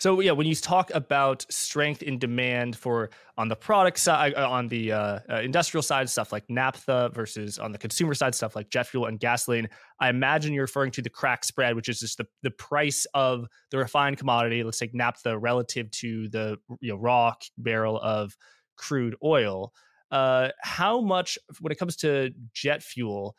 So 0.00 0.20
yeah, 0.20 0.30
when 0.30 0.46
you 0.46 0.54
talk 0.54 0.92
about 0.94 1.44
strength 1.50 2.02
in 2.04 2.18
demand 2.18 2.76
for 2.76 3.10
on 3.36 3.48
the 3.48 3.56
product 3.56 3.98
side, 3.98 4.34
uh, 4.34 4.48
on 4.48 4.68
the 4.68 4.92
uh, 4.92 5.18
uh, 5.28 5.40
industrial 5.42 5.82
side, 5.82 6.08
stuff 6.08 6.32
like 6.32 6.48
naphtha 6.48 7.10
versus 7.12 7.58
on 7.58 7.72
the 7.72 7.78
consumer 7.78 8.14
side, 8.14 8.34
stuff 8.34 8.54
like 8.54 8.70
jet 8.70 8.86
fuel 8.86 9.06
and 9.06 9.18
gasoline, 9.18 9.68
I 9.98 10.08
imagine 10.08 10.52
you're 10.52 10.64
referring 10.64 10.92
to 10.92 11.02
the 11.02 11.10
crack 11.10 11.44
spread, 11.44 11.74
which 11.74 11.88
is 11.88 11.98
just 11.98 12.18
the, 12.18 12.26
the 12.44 12.52
price 12.52 13.06
of 13.12 13.46
the 13.72 13.78
refined 13.78 14.18
commodity. 14.18 14.62
Let's 14.62 14.78
take 14.78 14.94
naphtha 14.94 15.36
relative 15.36 15.90
to 15.90 16.28
the 16.28 16.58
you 16.80 16.92
know, 16.92 16.98
raw 16.98 17.34
barrel 17.58 17.98
of 18.00 18.36
crude 18.76 19.16
oil. 19.24 19.72
Uh, 20.12 20.50
how 20.62 21.00
much, 21.00 21.38
when 21.60 21.72
it 21.72 21.78
comes 21.78 21.96
to 21.96 22.30
jet 22.54 22.84
fuel, 22.84 23.34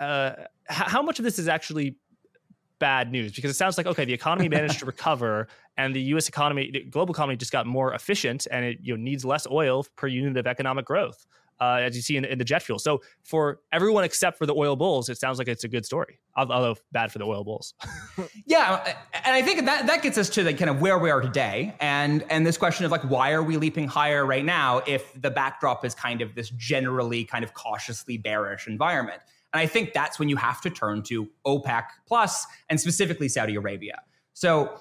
uh, 0.00 0.32
how 0.68 1.02
much 1.02 1.18
of 1.18 1.24
this 1.24 1.38
is 1.38 1.48
actually 1.48 1.96
bad 2.78 3.10
news 3.10 3.32
because 3.32 3.50
it 3.50 3.54
sounds 3.54 3.76
like 3.76 3.86
okay 3.86 4.04
the 4.04 4.12
economy 4.12 4.48
managed 4.48 4.80
to 4.80 4.86
recover 4.94 5.48
and 5.76 5.94
the 5.94 6.00
US 6.00 6.28
economy 6.28 6.70
the 6.72 6.84
global 6.84 7.14
economy 7.14 7.36
just 7.36 7.52
got 7.52 7.66
more 7.66 7.94
efficient 7.94 8.46
and 8.50 8.64
it 8.64 8.78
you 8.80 8.96
know 8.96 9.02
needs 9.02 9.24
less 9.24 9.46
oil 9.50 9.86
per 9.96 10.06
unit 10.06 10.36
of 10.36 10.46
economic 10.46 10.84
growth 10.84 11.26
uh, 11.60 11.78
as 11.82 11.94
you 11.94 12.02
see 12.02 12.16
in, 12.16 12.24
in, 12.24 12.38
the 12.38 12.44
jet 12.44 12.62
fuel. 12.62 12.78
So 12.78 13.00
for 13.22 13.60
everyone 13.72 14.04
except 14.04 14.38
for 14.38 14.46
the 14.46 14.54
oil 14.54 14.76
bulls 14.76 15.08
it 15.08 15.18
sounds 15.18 15.38
like 15.38 15.48
it's 15.48 15.64
a 15.64 15.68
good 15.68 15.86
story. 15.86 16.18
Although 16.36 16.76
bad 16.92 17.12
for 17.12 17.18
the 17.18 17.24
oil 17.24 17.44
bulls. 17.44 17.74
Yeah 18.46 18.94
and 19.12 19.34
i 19.34 19.42
think 19.42 19.64
that 19.64 19.86
that 19.86 20.02
gets 20.02 20.18
us 20.18 20.28
to 20.30 20.42
the 20.42 20.52
kind 20.52 20.68
of 20.68 20.80
where 20.80 20.98
we 20.98 21.10
are 21.10 21.20
today 21.20 21.74
and 21.80 22.24
and 22.30 22.46
this 22.46 22.56
question 22.56 22.84
of 22.84 22.92
like 22.92 23.02
why 23.02 23.32
are 23.32 23.42
we 23.42 23.56
leaping 23.56 23.88
higher 23.88 24.26
right 24.26 24.44
now 24.44 24.82
if 24.86 25.20
the 25.20 25.30
backdrop 25.30 25.84
is 25.84 25.94
kind 25.94 26.20
of 26.20 26.34
this 26.34 26.50
generally 26.50 27.24
kind 27.24 27.42
of 27.42 27.54
cautiously 27.54 28.16
bearish 28.16 28.66
environment 28.66 29.20
and 29.54 29.60
I 29.60 29.66
think 29.66 29.92
that's 29.92 30.18
when 30.18 30.28
you 30.28 30.36
have 30.36 30.60
to 30.62 30.70
turn 30.70 31.02
to 31.04 31.30
OPEC 31.46 31.84
plus 32.06 32.44
and 32.68 32.80
specifically 32.80 33.28
Saudi 33.28 33.54
Arabia. 33.54 34.02
So 34.32 34.80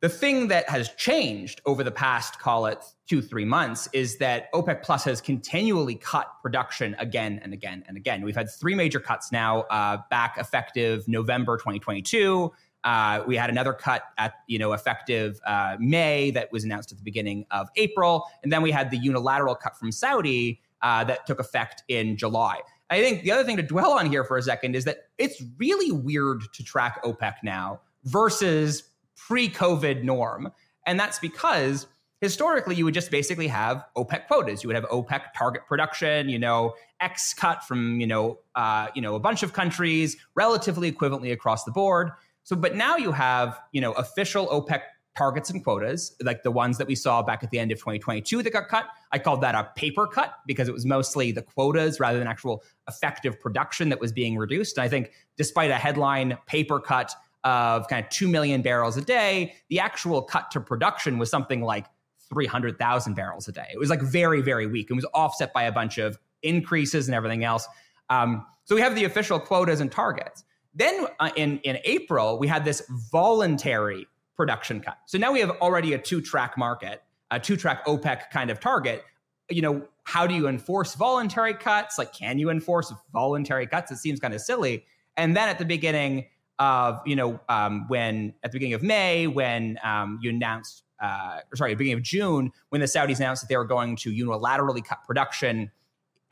the 0.00 0.08
thing 0.08 0.48
that 0.48 0.68
has 0.68 0.88
changed 0.96 1.60
over 1.66 1.84
the 1.84 1.92
past, 1.92 2.40
call 2.40 2.66
it 2.66 2.84
two, 3.06 3.22
three 3.22 3.44
months, 3.44 3.88
is 3.92 4.18
that 4.18 4.52
OPEC 4.52 4.82
Plus 4.82 5.04
has 5.04 5.20
continually 5.20 5.94
cut 5.94 6.26
production 6.42 6.96
again 6.98 7.38
and 7.44 7.52
again 7.52 7.84
and 7.86 7.96
again. 7.96 8.24
We've 8.24 8.34
had 8.34 8.50
three 8.50 8.74
major 8.74 8.98
cuts 8.98 9.30
now, 9.30 9.60
uh, 9.70 9.98
back 10.10 10.36
effective 10.36 11.06
November 11.06 11.56
2022. 11.56 12.50
Uh, 12.82 13.22
we 13.28 13.36
had 13.36 13.48
another 13.48 13.72
cut 13.72 14.02
at 14.18 14.34
you 14.48 14.58
know 14.58 14.72
effective 14.72 15.38
uh, 15.46 15.76
May 15.78 16.32
that 16.32 16.50
was 16.50 16.64
announced 16.64 16.90
at 16.90 16.98
the 16.98 17.04
beginning 17.04 17.46
of 17.52 17.68
April, 17.76 18.28
and 18.42 18.52
then 18.52 18.62
we 18.62 18.72
had 18.72 18.90
the 18.90 18.96
unilateral 18.96 19.54
cut 19.54 19.78
from 19.78 19.92
Saudi 19.92 20.60
uh, 20.82 21.04
that 21.04 21.24
took 21.26 21.38
effect 21.38 21.84
in 21.86 22.16
July. 22.16 22.58
I 22.92 23.00
think 23.00 23.22
the 23.22 23.32
other 23.32 23.42
thing 23.42 23.56
to 23.56 23.62
dwell 23.62 23.92
on 23.92 24.10
here 24.10 24.22
for 24.22 24.36
a 24.36 24.42
second 24.42 24.76
is 24.76 24.84
that 24.84 25.06
it's 25.16 25.42
really 25.56 25.90
weird 25.90 26.42
to 26.52 26.62
track 26.62 27.02
OPEC 27.02 27.36
now 27.42 27.80
versus 28.04 28.82
pre 29.16 29.48
COVID 29.48 30.04
norm. 30.04 30.52
And 30.86 31.00
that's 31.00 31.18
because 31.18 31.86
historically 32.20 32.74
you 32.74 32.84
would 32.84 32.92
just 32.92 33.10
basically 33.10 33.48
have 33.48 33.82
OPEC 33.96 34.26
quotas. 34.26 34.62
You 34.62 34.68
would 34.68 34.76
have 34.76 34.84
OPEC 34.90 35.22
target 35.34 35.62
production, 35.66 36.28
you 36.28 36.38
know, 36.38 36.74
X 37.00 37.32
cut 37.32 37.64
from, 37.64 37.98
you 37.98 38.06
know, 38.06 38.40
uh, 38.56 38.88
you 38.94 39.00
know, 39.00 39.14
a 39.14 39.20
bunch 39.20 39.42
of 39.42 39.54
countries 39.54 40.18
relatively 40.34 40.92
equivalently 40.92 41.32
across 41.32 41.64
the 41.64 41.72
board. 41.72 42.10
So, 42.42 42.54
but 42.56 42.76
now 42.76 42.98
you 42.98 43.12
have, 43.12 43.58
you 43.72 43.80
know, 43.80 43.92
official 43.92 44.48
OPEC 44.48 44.82
targets 45.16 45.50
and 45.50 45.62
quotas, 45.62 46.16
like 46.22 46.42
the 46.42 46.50
ones 46.50 46.78
that 46.78 46.86
we 46.86 46.94
saw 46.94 47.22
back 47.22 47.42
at 47.44 47.50
the 47.50 47.58
end 47.58 47.70
of 47.70 47.78
2022 47.78 48.42
that 48.42 48.52
got 48.52 48.68
cut. 48.68 48.86
I 49.12 49.18
called 49.18 49.42
that 49.42 49.54
a 49.54 49.70
paper 49.76 50.06
cut 50.06 50.34
because 50.46 50.68
it 50.68 50.72
was 50.72 50.86
mostly 50.86 51.32
the 51.32 51.42
quotas 51.42 52.00
rather 52.00 52.18
than 52.18 52.26
actual 52.26 52.62
effective 52.88 53.38
production 53.40 53.90
that 53.90 54.00
was 54.00 54.12
being 54.12 54.36
reduced. 54.36 54.78
And 54.78 54.84
I 54.84 54.88
think 54.88 55.12
despite 55.36 55.70
a 55.70 55.76
headline 55.76 56.38
paper 56.46 56.80
cut 56.80 57.14
of 57.44 57.88
kind 57.88 58.04
of 58.04 58.10
2 58.10 58.28
million 58.28 58.62
barrels 58.62 58.96
a 58.96 59.02
day, 59.02 59.54
the 59.68 59.80
actual 59.80 60.22
cut 60.22 60.50
to 60.52 60.60
production 60.60 61.18
was 61.18 61.28
something 61.28 61.60
like 61.60 61.86
300,000 62.32 63.14
barrels 63.14 63.48
a 63.48 63.52
day. 63.52 63.66
It 63.72 63.78
was 63.78 63.90
like 63.90 64.00
very, 64.00 64.40
very 64.40 64.66
weak. 64.66 64.90
It 64.90 64.94
was 64.94 65.06
offset 65.12 65.52
by 65.52 65.64
a 65.64 65.72
bunch 65.72 65.98
of 65.98 66.18
increases 66.42 67.08
and 67.08 67.14
everything 67.14 67.44
else. 67.44 67.66
Um, 68.08 68.46
so 68.64 68.74
we 68.74 68.80
have 68.80 68.94
the 68.94 69.04
official 69.04 69.38
quotas 69.38 69.80
and 69.80 69.92
targets. 69.92 70.44
Then 70.74 71.06
uh, 71.20 71.30
in, 71.36 71.58
in 71.58 71.78
April, 71.84 72.38
we 72.38 72.48
had 72.48 72.64
this 72.64 72.82
voluntary 73.10 74.06
production 74.36 74.80
cut. 74.80 74.98
So 75.06 75.18
now 75.18 75.32
we 75.32 75.40
have 75.40 75.50
already 75.50 75.92
a 75.94 75.98
two 75.98 76.20
track 76.20 76.56
market, 76.56 77.02
a 77.30 77.38
two 77.38 77.56
track 77.56 77.84
OPEC 77.86 78.30
kind 78.30 78.50
of 78.50 78.60
target. 78.60 79.04
You 79.50 79.62
know, 79.62 79.88
how 80.04 80.26
do 80.26 80.34
you 80.34 80.48
enforce 80.48 80.94
voluntary 80.94 81.54
cuts? 81.54 81.98
Like, 81.98 82.12
can 82.12 82.38
you 82.38 82.50
enforce 82.50 82.92
voluntary 83.12 83.66
cuts? 83.66 83.90
It 83.90 83.98
seems 83.98 84.20
kind 84.20 84.34
of 84.34 84.40
silly. 84.40 84.84
And 85.16 85.36
then 85.36 85.48
at 85.48 85.58
the 85.58 85.64
beginning 85.64 86.26
of, 86.58 87.00
you 87.04 87.16
know, 87.16 87.40
um, 87.48 87.86
when 87.88 88.34
at 88.42 88.52
the 88.52 88.56
beginning 88.56 88.74
of 88.74 88.82
May, 88.82 89.26
when 89.26 89.78
um, 89.82 90.18
you 90.22 90.30
announced, 90.30 90.84
uh, 91.02 91.40
or 91.52 91.56
sorry, 91.56 91.74
beginning 91.74 91.98
of 91.98 92.02
June, 92.02 92.50
when 92.70 92.80
the 92.80 92.86
Saudis 92.86 93.18
announced 93.18 93.42
that 93.42 93.48
they 93.48 93.56
were 93.56 93.64
going 93.64 93.96
to 93.96 94.10
unilaterally 94.10 94.84
cut 94.84 95.04
production 95.04 95.70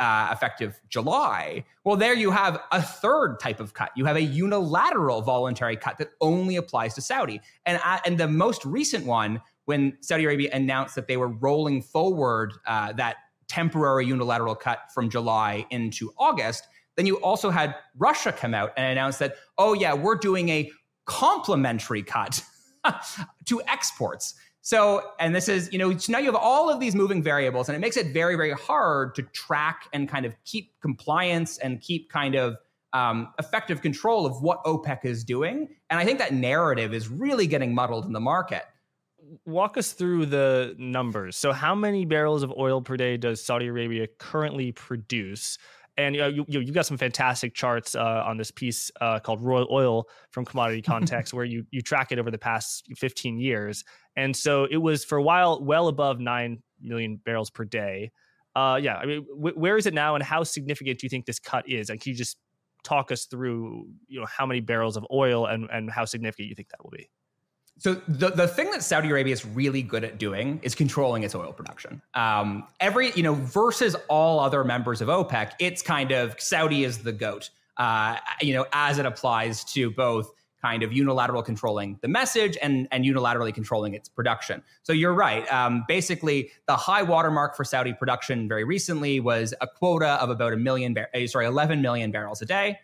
uh, 0.00 0.30
effective 0.32 0.80
July. 0.88 1.64
Well, 1.84 1.96
there 1.96 2.14
you 2.14 2.30
have 2.30 2.60
a 2.72 2.82
third 2.82 3.38
type 3.38 3.60
of 3.60 3.74
cut. 3.74 3.90
You 3.94 4.06
have 4.06 4.16
a 4.16 4.22
unilateral 4.22 5.20
voluntary 5.20 5.76
cut 5.76 5.98
that 5.98 6.08
only 6.20 6.56
applies 6.56 6.94
to 6.94 7.02
Saudi. 7.02 7.40
And, 7.66 7.78
uh, 7.84 7.98
and 8.06 8.18
the 8.18 8.26
most 8.26 8.64
recent 8.64 9.04
one, 9.04 9.42
when 9.66 9.98
Saudi 10.00 10.24
Arabia 10.24 10.50
announced 10.52 10.94
that 10.94 11.06
they 11.06 11.18
were 11.18 11.28
rolling 11.28 11.82
forward 11.82 12.54
uh, 12.66 12.92
that 12.94 13.16
temporary 13.46 14.06
unilateral 14.06 14.54
cut 14.54 14.78
from 14.94 15.10
July 15.10 15.66
into 15.70 16.12
August, 16.18 16.66
then 16.96 17.04
you 17.04 17.16
also 17.16 17.50
had 17.50 17.74
Russia 17.96 18.32
come 18.32 18.54
out 18.54 18.72
and 18.76 18.86
announce 18.86 19.18
that, 19.18 19.34
oh, 19.58 19.74
yeah, 19.74 19.92
we're 19.92 20.16
doing 20.16 20.48
a 20.48 20.70
complementary 21.04 22.02
cut 22.02 22.42
to 23.44 23.60
exports. 23.68 24.34
So, 24.62 25.12
and 25.18 25.34
this 25.34 25.48
is, 25.48 25.72
you 25.72 25.78
know, 25.78 25.96
so 25.96 26.12
now 26.12 26.18
you 26.18 26.26
have 26.26 26.34
all 26.34 26.68
of 26.68 26.80
these 26.80 26.94
moving 26.94 27.22
variables, 27.22 27.68
and 27.68 27.76
it 27.76 27.80
makes 27.80 27.96
it 27.96 28.12
very, 28.12 28.36
very 28.36 28.52
hard 28.52 29.14
to 29.14 29.22
track 29.22 29.88
and 29.92 30.08
kind 30.08 30.26
of 30.26 30.34
keep 30.44 30.72
compliance 30.82 31.58
and 31.58 31.80
keep 31.80 32.10
kind 32.10 32.34
of 32.34 32.56
um, 32.92 33.32
effective 33.38 33.80
control 33.80 34.26
of 34.26 34.42
what 34.42 34.62
OPEC 34.64 35.04
is 35.04 35.24
doing. 35.24 35.68
And 35.88 35.98
I 35.98 36.04
think 36.04 36.18
that 36.18 36.34
narrative 36.34 36.92
is 36.92 37.08
really 37.08 37.46
getting 37.46 37.74
muddled 37.74 38.04
in 38.04 38.12
the 38.12 38.20
market. 38.20 38.64
Walk 39.46 39.76
us 39.76 39.92
through 39.92 40.26
the 40.26 40.74
numbers. 40.76 41.36
So, 41.36 41.52
how 41.52 41.74
many 41.74 42.04
barrels 42.04 42.42
of 42.42 42.52
oil 42.58 42.82
per 42.82 42.96
day 42.96 43.16
does 43.16 43.42
Saudi 43.42 43.68
Arabia 43.68 44.08
currently 44.18 44.72
produce? 44.72 45.56
And 45.96 46.20
uh, 46.20 46.26
you, 46.26 46.44
you, 46.48 46.60
you 46.60 46.72
got 46.72 46.86
some 46.86 46.96
fantastic 46.96 47.54
charts 47.54 47.94
uh, 47.94 48.24
on 48.26 48.36
this 48.36 48.50
piece 48.50 48.90
uh, 49.00 49.18
called 49.20 49.40
Royal 49.42 49.68
Oil 49.70 50.06
from 50.30 50.44
Commodity 50.44 50.82
Context, 50.94 51.34
where 51.34 51.44
you 51.44 51.64
you 51.70 51.82
track 51.82 52.12
it 52.12 52.18
over 52.18 52.30
the 52.30 52.38
past 52.38 52.86
15 52.96 53.38
years, 53.38 53.84
and 54.16 54.36
so 54.36 54.66
it 54.70 54.78
was 54.78 55.04
for 55.04 55.18
a 55.18 55.22
while 55.22 55.62
well 55.62 55.88
above 55.88 56.20
nine 56.20 56.62
million 56.80 57.20
barrels 57.24 57.50
per 57.50 57.64
day. 57.64 58.10
Uh, 58.56 58.78
yeah, 58.82 58.96
I 58.96 59.06
mean, 59.06 59.26
w- 59.36 59.56
where 59.58 59.76
is 59.76 59.86
it 59.86 59.94
now, 59.94 60.14
and 60.14 60.24
how 60.24 60.42
significant 60.42 60.98
do 60.98 61.06
you 61.06 61.10
think 61.10 61.26
this 61.26 61.38
cut 61.38 61.68
is? 61.68 61.90
And 61.90 62.00
can 62.00 62.10
you 62.10 62.16
just 62.16 62.36
talk 62.82 63.12
us 63.12 63.26
through, 63.26 63.86
you 64.08 64.20
know, 64.20 64.26
how 64.26 64.46
many 64.46 64.60
barrels 64.60 64.96
of 64.96 65.06
oil 65.12 65.46
and 65.46 65.68
and 65.72 65.90
how 65.90 66.04
significant 66.04 66.48
you 66.48 66.54
think 66.54 66.68
that 66.70 66.82
will 66.82 66.90
be? 66.90 67.10
So 67.80 67.94
the, 68.06 68.28
the 68.28 68.46
thing 68.46 68.70
that 68.72 68.82
Saudi 68.82 69.08
Arabia 69.08 69.32
is 69.32 69.46
really 69.46 69.80
good 69.80 70.04
at 70.04 70.18
doing 70.18 70.60
is 70.62 70.74
controlling 70.74 71.22
its 71.22 71.34
oil 71.34 71.50
production. 71.50 72.02
Um, 72.12 72.68
every 72.78 73.10
you 73.12 73.22
know 73.22 73.32
versus 73.34 73.96
all 74.08 74.38
other 74.38 74.64
members 74.64 75.00
of 75.00 75.08
OPEC, 75.08 75.52
it's 75.58 75.80
kind 75.80 76.12
of 76.12 76.38
Saudi 76.38 76.84
is 76.84 76.98
the 76.98 77.12
goat. 77.12 77.48
Uh, 77.78 78.18
you 78.42 78.52
know, 78.52 78.66
as 78.74 78.98
it 78.98 79.06
applies 79.06 79.64
to 79.64 79.90
both 79.90 80.30
kind 80.60 80.82
of 80.82 80.92
unilateral 80.92 81.42
controlling 81.42 81.98
the 82.02 82.08
message 82.08 82.58
and 82.60 82.86
and 82.90 83.06
unilaterally 83.06 83.54
controlling 83.54 83.94
its 83.94 84.10
production. 84.10 84.62
So 84.82 84.92
you're 84.92 85.14
right. 85.14 85.50
Um, 85.50 85.86
basically, 85.88 86.50
the 86.66 86.76
high 86.76 87.02
watermark 87.02 87.56
for 87.56 87.64
Saudi 87.64 87.94
production 87.94 88.46
very 88.46 88.64
recently 88.64 89.20
was 89.20 89.54
a 89.62 89.66
quota 89.66 90.20
of 90.22 90.28
about 90.28 90.52
a 90.52 90.58
million, 90.58 90.92
bar- 90.92 91.08
eh, 91.14 91.26
sorry, 91.26 91.46
11 91.46 91.80
million 91.80 92.10
barrels 92.10 92.42
a 92.42 92.46
day. 92.46 92.78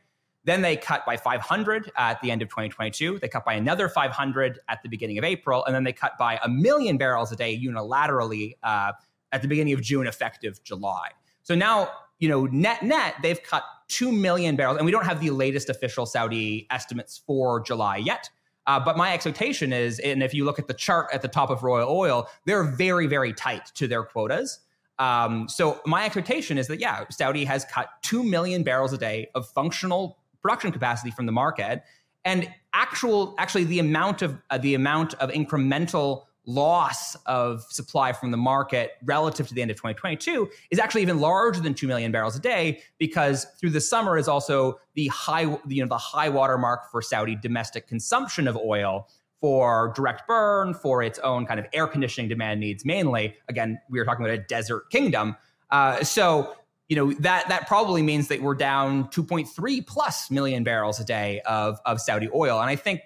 Then 0.47 0.63
they 0.63 0.77
cut 0.77 1.05
by 1.05 1.17
500 1.17 1.91
at 1.97 2.21
the 2.23 2.31
end 2.31 2.41
of 2.41 2.49
2022. 2.49 3.19
They 3.19 3.27
cut 3.27 3.45
by 3.45 3.55
another 3.55 3.89
500 3.89 4.61
at 4.69 4.81
the 4.81 4.89
beginning 4.89 5.19
of 5.19 5.25
April, 5.25 5.65
and 5.65 5.75
then 5.75 5.83
they 5.83 5.93
cut 5.93 6.13
by 6.19 6.39
a 6.43 6.49
million 6.49 6.97
barrels 6.97 7.33
a 7.33 7.37
day 7.37 7.59
unilaterally 7.59 8.53
uh, 8.63 8.93
at 9.33 9.43
the 9.43 9.49
beginning 9.49 9.75
of 9.75 9.83
June, 9.83 10.07
effective 10.07 10.63
July. 10.63 11.11
So 11.43 11.57
now, 11.57 11.91
you 12.21 12.29
know, 12.29 12.47
net 12.47 12.85
net, 12.85 13.17
they've 13.23 13.43
cut 13.43 13.65
2 13.89 14.13
million 14.13 14.55
barrels, 14.55 14.77
and 14.77 14.87
we 14.87 14.93
don't 14.93 15.05
have 15.05 15.21
the 15.21 15.31
latest 15.31 15.69
official 15.69 16.07
Saudi 16.07 16.69
estimates 16.71 17.19
for 17.27 17.61
July 17.61 17.97
yet. 17.97 18.31
Uh, 18.69 18.79
but 18.79 18.97
my 18.97 19.13
expectation 19.13 19.73
is, 19.73 19.99
and 19.99 20.23
if 20.23 20.33
you 20.33 20.45
look 20.45 20.61
at 20.61 20.69
the 20.69 20.75
chart 20.75 21.09
at 21.13 21.23
the 21.23 21.29
top 21.29 21.51
of 21.51 21.65
Royal 21.65 21.91
Oil, 21.91 22.29
they're 22.45 22.65
very, 22.65 23.09
very 23.09 23.33
tight 23.33 23.67
to 23.75 23.89
their 23.89 24.05
quotas. 24.05 24.61
Um, 25.01 25.49
so 25.49 25.81
my 25.87 26.05
expectation 26.05 26.57
is 26.57 26.69
that 26.69 26.81
yeah, 26.81 27.05
Saudi 27.11 27.45
has 27.45 27.65
cut 27.65 27.89
two 28.03 28.23
million 28.23 28.63
barrels 28.63 28.93
a 28.93 28.99
day 28.99 29.29
of 29.35 29.49
functional 29.49 30.19
production 30.47 30.71
capacity 30.71 31.11
from 31.11 31.27
the 31.27 31.33
market, 31.33 31.83
and 32.25 32.49
actual 32.73 33.35
actually 33.39 33.65
the 33.65 33.81
amount 33.81 34.23
of 34.23 34.41
uh, 34.51 34.59
the 34.59 34.75
amount 34.75 35.15
of 35.15 35.29
incremental 35.31 36.23
loss 36.49 37.17
of 37.27 37.65
supply 37.69 38.13
from 38.13 38.31
the 38.31 38.37
market 38.37 38.93
relative 39.03 39.49
to 39.49 39.55
the 39.55 39.61
end 39.61 39.69
of 39.73 39.77
2022 39.77 40.49
is 40.71 40.79
actually 40.79 41.03
even 41.03 41.19
larger 41.19 41.61
than 41.61 41.75
2 41.75 41.89
million 41.89 42.13
barrels 42.13 42.37
a 42.37 42.41
day 42.41 42.81
because 42.99 43.45
through 43.59 43.71
the 43.71 43.81
summer 43.81 44.17
is 44.17 44.29
also 44.29 44.79
the 44.95 45.09
high 45.09 45.43
you 45.67 45.83
know 45.83 45.89
the 45.89 45.99
high 45.99 46.29
water 46.29 46.57
mark 46.57 46.89
for 46.93 47.03
Saudi 47.03 47.35
domestic 47.35 47.89
consumption 47.89 48.47
of 48.47 48.57
oil 48.57 49.09
for 49.41 49.93
direct 49.97 50.29
burn 50.29 50.73
for 50.73 51.03
its 51.03 51.19
own 51.21 51.45
kind 51.45 51.59
of 51.59 51.67
air 51.73 51.89
conditioning 51.89 52.29
demand 52.29 52.61
needs 52.61 52.85
mainly. 52.85 53.35
Again 53.49 53.81
we 53.91 53.99
were 53.99 54.05
talking 54.05 54.25
about 54.25 54.39
a 54.39 54.43
desert 54.43 54.89
kingdom. 54.91 55.37
Uh, 55.73 56.05
so 56.05 56.55
you 56.89 56.97
know 56.97 57.13
that 57.15 57.49
that 57.49 57.67
probably 57.67 58.03
means 58.03 58.29
that 58.29 58.43
we're 58.43 58.55
down 58.55 59.09
2.3 59.09 59.87
plus 59.87 60.31
million 60.31 60.65
barrels 60.65 61.01
a 61.01 61.05
day 61.05 61.41
of 61.47 61.79
of 61.85 62.01
Saudi 62.01 62.29
oil 62.35 62.61
and 62.61 62.71
I 62.71 62.77
think 62.77 63.01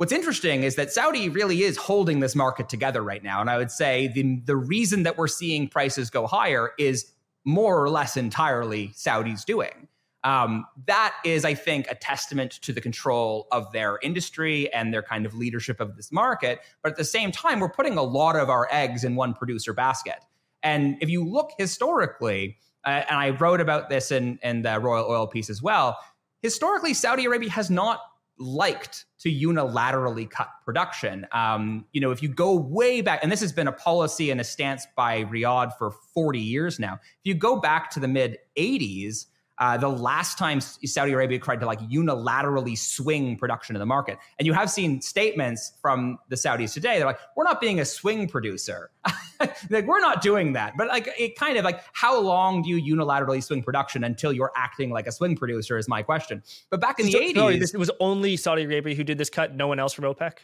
What's 0.00 0.14
interesting 0.14 0.62
is 0.62 0.76
that 0.76 0.90
Saudi 0.90 1.28
really 1.28 1.62
is 1.62 1.76
holding 1.76 2.20
this 2.20 2.34
market 2.34 2.70
together 2.70 3.02
right 3.02 3.22
now. 3.22 3.42
And 3.42 3.50
I 3.50 3.58
would 3.58 3.70
say 3.70 4.08
the, 4.08 4.40
the 4.46 4.56
reason 4.56 5.02
that 5.02 5.18
we're 5.18 5.28
seeing 5.28 5.68
prices 5.68 6.08
go 6.08 6.26
higher 6.26 6.70
is 6.78 7.12
more 7.44 7.82
or 7.82 7.90
less 7.90 8.16
entirely 8.16 8.92
Saudi's 8.94 9.44
doing. 9.44 9.88
Um, 10.24 10.64
that 10.86 11.14
is, 11.22 11.44
I 11.44 11.52
think, 11.52 11.86
a 11.90 11.94
testament 11.94 12.52
to 12.62 12.72
the 12.72 12.80
control 12.80 13.46
of 13.52 13.70
their 13.72 13.98
industry 14.02 14.72
and 14.72 14.90
their 14.90 15.02
kind 15.02 15.26
of 15.26 15.34
leadership 15.34 15.80
of 15.80 15.96
this 15.96 16.10
market. 16.10 16.60
But 16.82 16.92
at 16.92 16.96
the 16.96 17.04
same 17.04 17.30
time, 17.30 17.60
we're 17.60 17.68
putting 17.68 17.98
a 17.98 18.02
lot 18.02 18.36
of 18.36 18.48
our 18.48 18.68
eggs 18.70 19.04
in 19.04 19.16
one 19.16 19.34
producer 19.34 19.74
basket. 19.74 20.24
And 20.62 20.96
if 21.02 21.10
you 21.10 21.28
look 21.28 21.50
historically, 21.58 22.56
uh, 22.84 23.04
and 23.08 23.18
I 23.18 23.30
wrote 23.30 23.60
about 23.60 23.88
this 23.88 24.10
in, 24.10 24.38
in 24.42 24.62
the 24.62 24.78
Royal 24.78 25.06
Oil 25.06 25.26
piece 25.26 25.50
as 25.50 25.62
well, 25.62 25.98
historically, 26.42 26.94
Saudi 26.94 27.24
Arabia 27.24 27.50
has 27.50 27.70
not 27.70 28.00
liked 28.38 29.04
to 29.18 29.30
unilaterally 29.30 30.28
cut 30.28 30.48
production. 30.64 31.26
Um, 31.32 31.84
you 31.92 32.00
know, 32.00 32.10
if 32.10 32.22
you 32.22 32.28
go 32.28 32.56
way 32.56 33.02
back, 33.02 33.20
and 33.22 33.30
this 33.30 33.40
has 33.40 33.52
been 33.52 33.68
a 33.68 33.72
policy 33.72 34.30
and 34.30 34.40
a 34.40 34.44
stance 34.44 34.86
by 34.96 35.24
Riyadh 35.24 35.76
for 35.76 35.90
40 35.90 36.38
years 36.38 36.78
now. 36.78 36.94
If 36.94 37.24
you 37.24 37.34
go 37.34 37.60
back 37.60 37.90
to 37.90 38.00
the 38.00 38.08
mid 38.08 38.38
80s, 38.56 39.26
uh, 39.60 39.76
the 39.76 39.88
last 39.88 40.38
time 40.38 40.60
Saudi 40.60 41.12
Arabia 41.12 41.38
tried 41.38 41.60
to 41.60 41.66
like 41.66 41.80
unilaterally 41.80 42.76
swing 42.76 43.36
production 43.36 43.76
in 43.76 43.80
the 43.80 43.86
market. 43.86 44.18
And 44.38 44.46
you 44.46 44.54
have 44.54 44.70
seen 44.70 45.02
statements 45.02 45.74
from 45.82 46.18
the 46.28 46.36
Saudis 46.36 46.72
today. 46.72 46.96
They're 46.96 47.06
like, 47.06 47.20
we're 47.36 47.44
not 47.44 47.60
being 47.60 47.78
a 47.80 47.84
swing 47.84 48.26
producer. 48.26 48.90
like, 49.70 49.86
we're 49.86 50.00
not 50.00 50.22
doing 50.22 50.54
that. 50.54 50.78
But 50.78 50.88
like, 50.88 51.10
it 51.18 51.36
kind 51.36 51.58
of 51.58 51.64
like, 51.64 51.84
how 51.92 52.18
long 52.18 52.62
do 52.62 52.70
you 52.70 52.96
unilaterally 52.96 53.42
swing 53.42 53.62
production 53.62 54.04
until 54.04 54.32
you're 54.32 54.52
acting 54.56 54.90
like 54.90 55.06
a 55.06 55.12
swing 55.12 55.36
producer 55.36 55.76
is 55.76 55.88
my 55.88 56.02
question. 56.02 56.42
But 56.70 56.80
back 56.80 56.98
in 56.98 57.06
the 57.06 57.12
so, 57.12 57.20
80s. 57.20 57.34
Sorry, 57.34 57.58
this, 57.58 57.74
it 57.74 57.78
was 57.78 57.90
only 58.00 58.38
Saudi 58.38 58.62
Arabia 58.62 58.94
who 58.94 59.04
did 59.04 59.18
this 59.18 59.28
cut, 59.28 59.54
no 59.54 59.68
one 59.68 59.78
else 59.78 59.92
from 59.92 60.06
OPEC? 60.06 60.38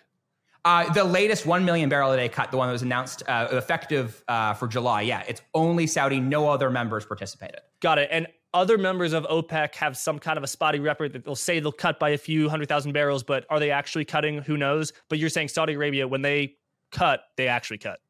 Uh, 0.67 0.93
the 0.93 1.05
latest 1.05 1.47
1 1.47 1.65
million 1.65 1.89
barrel 1.89 2.11
a 2.11 2.17
day 2.17 2.29
cut, 2.29 2.51
the 2.51 2.57
one 2.57 2.69
that 2.69 2.73
was 2.73 2.83
announced 2.83 3.23
uh, 3.29 3.47
effective 3.53 4.23
uh, 4.27 4.53
for 4.53 4.67
July, 4.67 5.03
yeah, 5.03 5.23
it's 5.29 5.41
only 5.55 5.87
Saudi, 5.87 6.19
no 6.19 6.51
other 6.51 6.71
members 6.71 7.07
participated. 7.07 7.61
Got 7.81 7.99
it. 7.99 8.09
And 8.11 8.27
other 8.57 8.79
members 8.79 9.13
of 9.13 9.25
OPEC 9.25 9.75
have 9.75 9.97
some 9.97 10.19
kind 10.19 10.39
of 10.39 10.43
a 10.43 10.47
spotty 10.47 10.81
record 10.81 11.13
that 11.13 11.25
they'll 11.25 11.37
say 11.37 11.61
they'll 11.61 11.71
cut 11.71 12.01
by 12.01 12.09
a 12.09 12.19
few 12.19 12.49
hundred 12.49 12.69
thousand 12.69 12.93
barrels, 12.93 13.23
but 13.23 13.45
are 13.51 13.61
they 13.61 13.71
actually 13.71 14.07
cutting? 14.07 14.39
Who 14.39 14.57
knows? 14.57 14.95
But 15.09 15.19
you're 15.19 15.29
saying 15.29 15.49
Saudi 15.49 15.75
Arabia, 15.75 16.09
when 16.09 16.23
they 16.23 16.57
cut, 16.91 17.21
they 17.37 17.49
actually 17.49 17.79
cut. 17.79 18.01